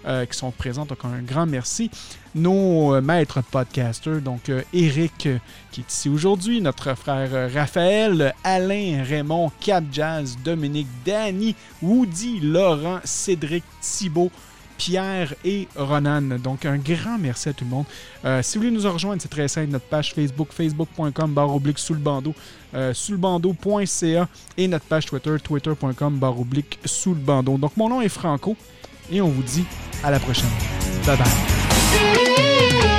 euh, 0.05 0.25
qui 0.25 0.37
sont 0.37 0.51
présentes. 0.51 0.89
Donc, 0.89 1.05
un 1.05 1.21
grand 1.21 1.45
merci. 1.45 1.89
Nos 2.35 2.93
euh, 2.93 2.99
maîtres 2.99 3.41
podcasters, 3.41 4.19
donc 4.19 4.49
euh, 4.49 4.61
Eric, 4.73 5.29
qui 5.71 5.81
est 5.81 5.89
ici 5.89 6.09
aujourd'hui, 6.09 6.59
notre 6.59 6.93
frère 6.95 7.49
Raphaël, 7.53 8.33
Alain, 8.43 9.01
Raymond, 9.07 9.49
Cap 9.61 9.85
Jazz, 9.93 10.37
Dominique, 10.43 10.87
Danny, 11.05 11.55
Woody, 11.81 12.41
Laurent, 12.41 12.99
Cédric, 13.05 13.63
Thibault. 13.79 14.31
Pierre 14.75 15.35
et 15.45 15.67
Ronan. 15.75 16.39
Donc, 16.43 16.65
un 16.65 16.77
grand 16.77 17.17
merci 17.19 17.47
à 17.47 17.53
tout 17.53 17.63
le 17.63 17.69
monde. 17.69 17.85
si 18.43 18.57
vous 18.57 18.65
voulez 18.65 18.75
nous 18.75 18.91
rejoindre, 18.91 19.21
c'est 19.21 19.29
très 19.29 19.47
simple. 19.47 19.69
Notre 19.69 19.85
page 19.85 20.13
Facebook, 20.13 20.49
facebook.com, 20.51 21.31
barre 21.31 21.55
oblique 21.55 21.77
sous 21.77 21.93
le 21.93 21.99
bandeau, 21.99 22.33
sous 22.91 23.11
le 23.11 23.19
bandeau.ca 23.19 24.27
et 24.57 24.67
notre 24.67 24.85
page 24.85 25.05
Twitter, 25.05 25.35
twitter.com, 25.41 26.17
barre 26.17 26.39
oblique 26.39 26.79
sous 26.83 27.11
le 27.11 27.19
bandeau. 27.19 27.57
Donc, 27.57 27.77
mon 27.77 27.87
nom 27.87 28.01
est 28.01 28.09
Franco 28.09 28.57
et 29.11 29.21
on 29.21 29.29
vous 29.29 29.43
dit 29.43 29.65
à 30.03 30.11
la 30.11 30.19
prochaine. 30.19 30.49
Bye 31.05 31.17
bye. 31.17 32.93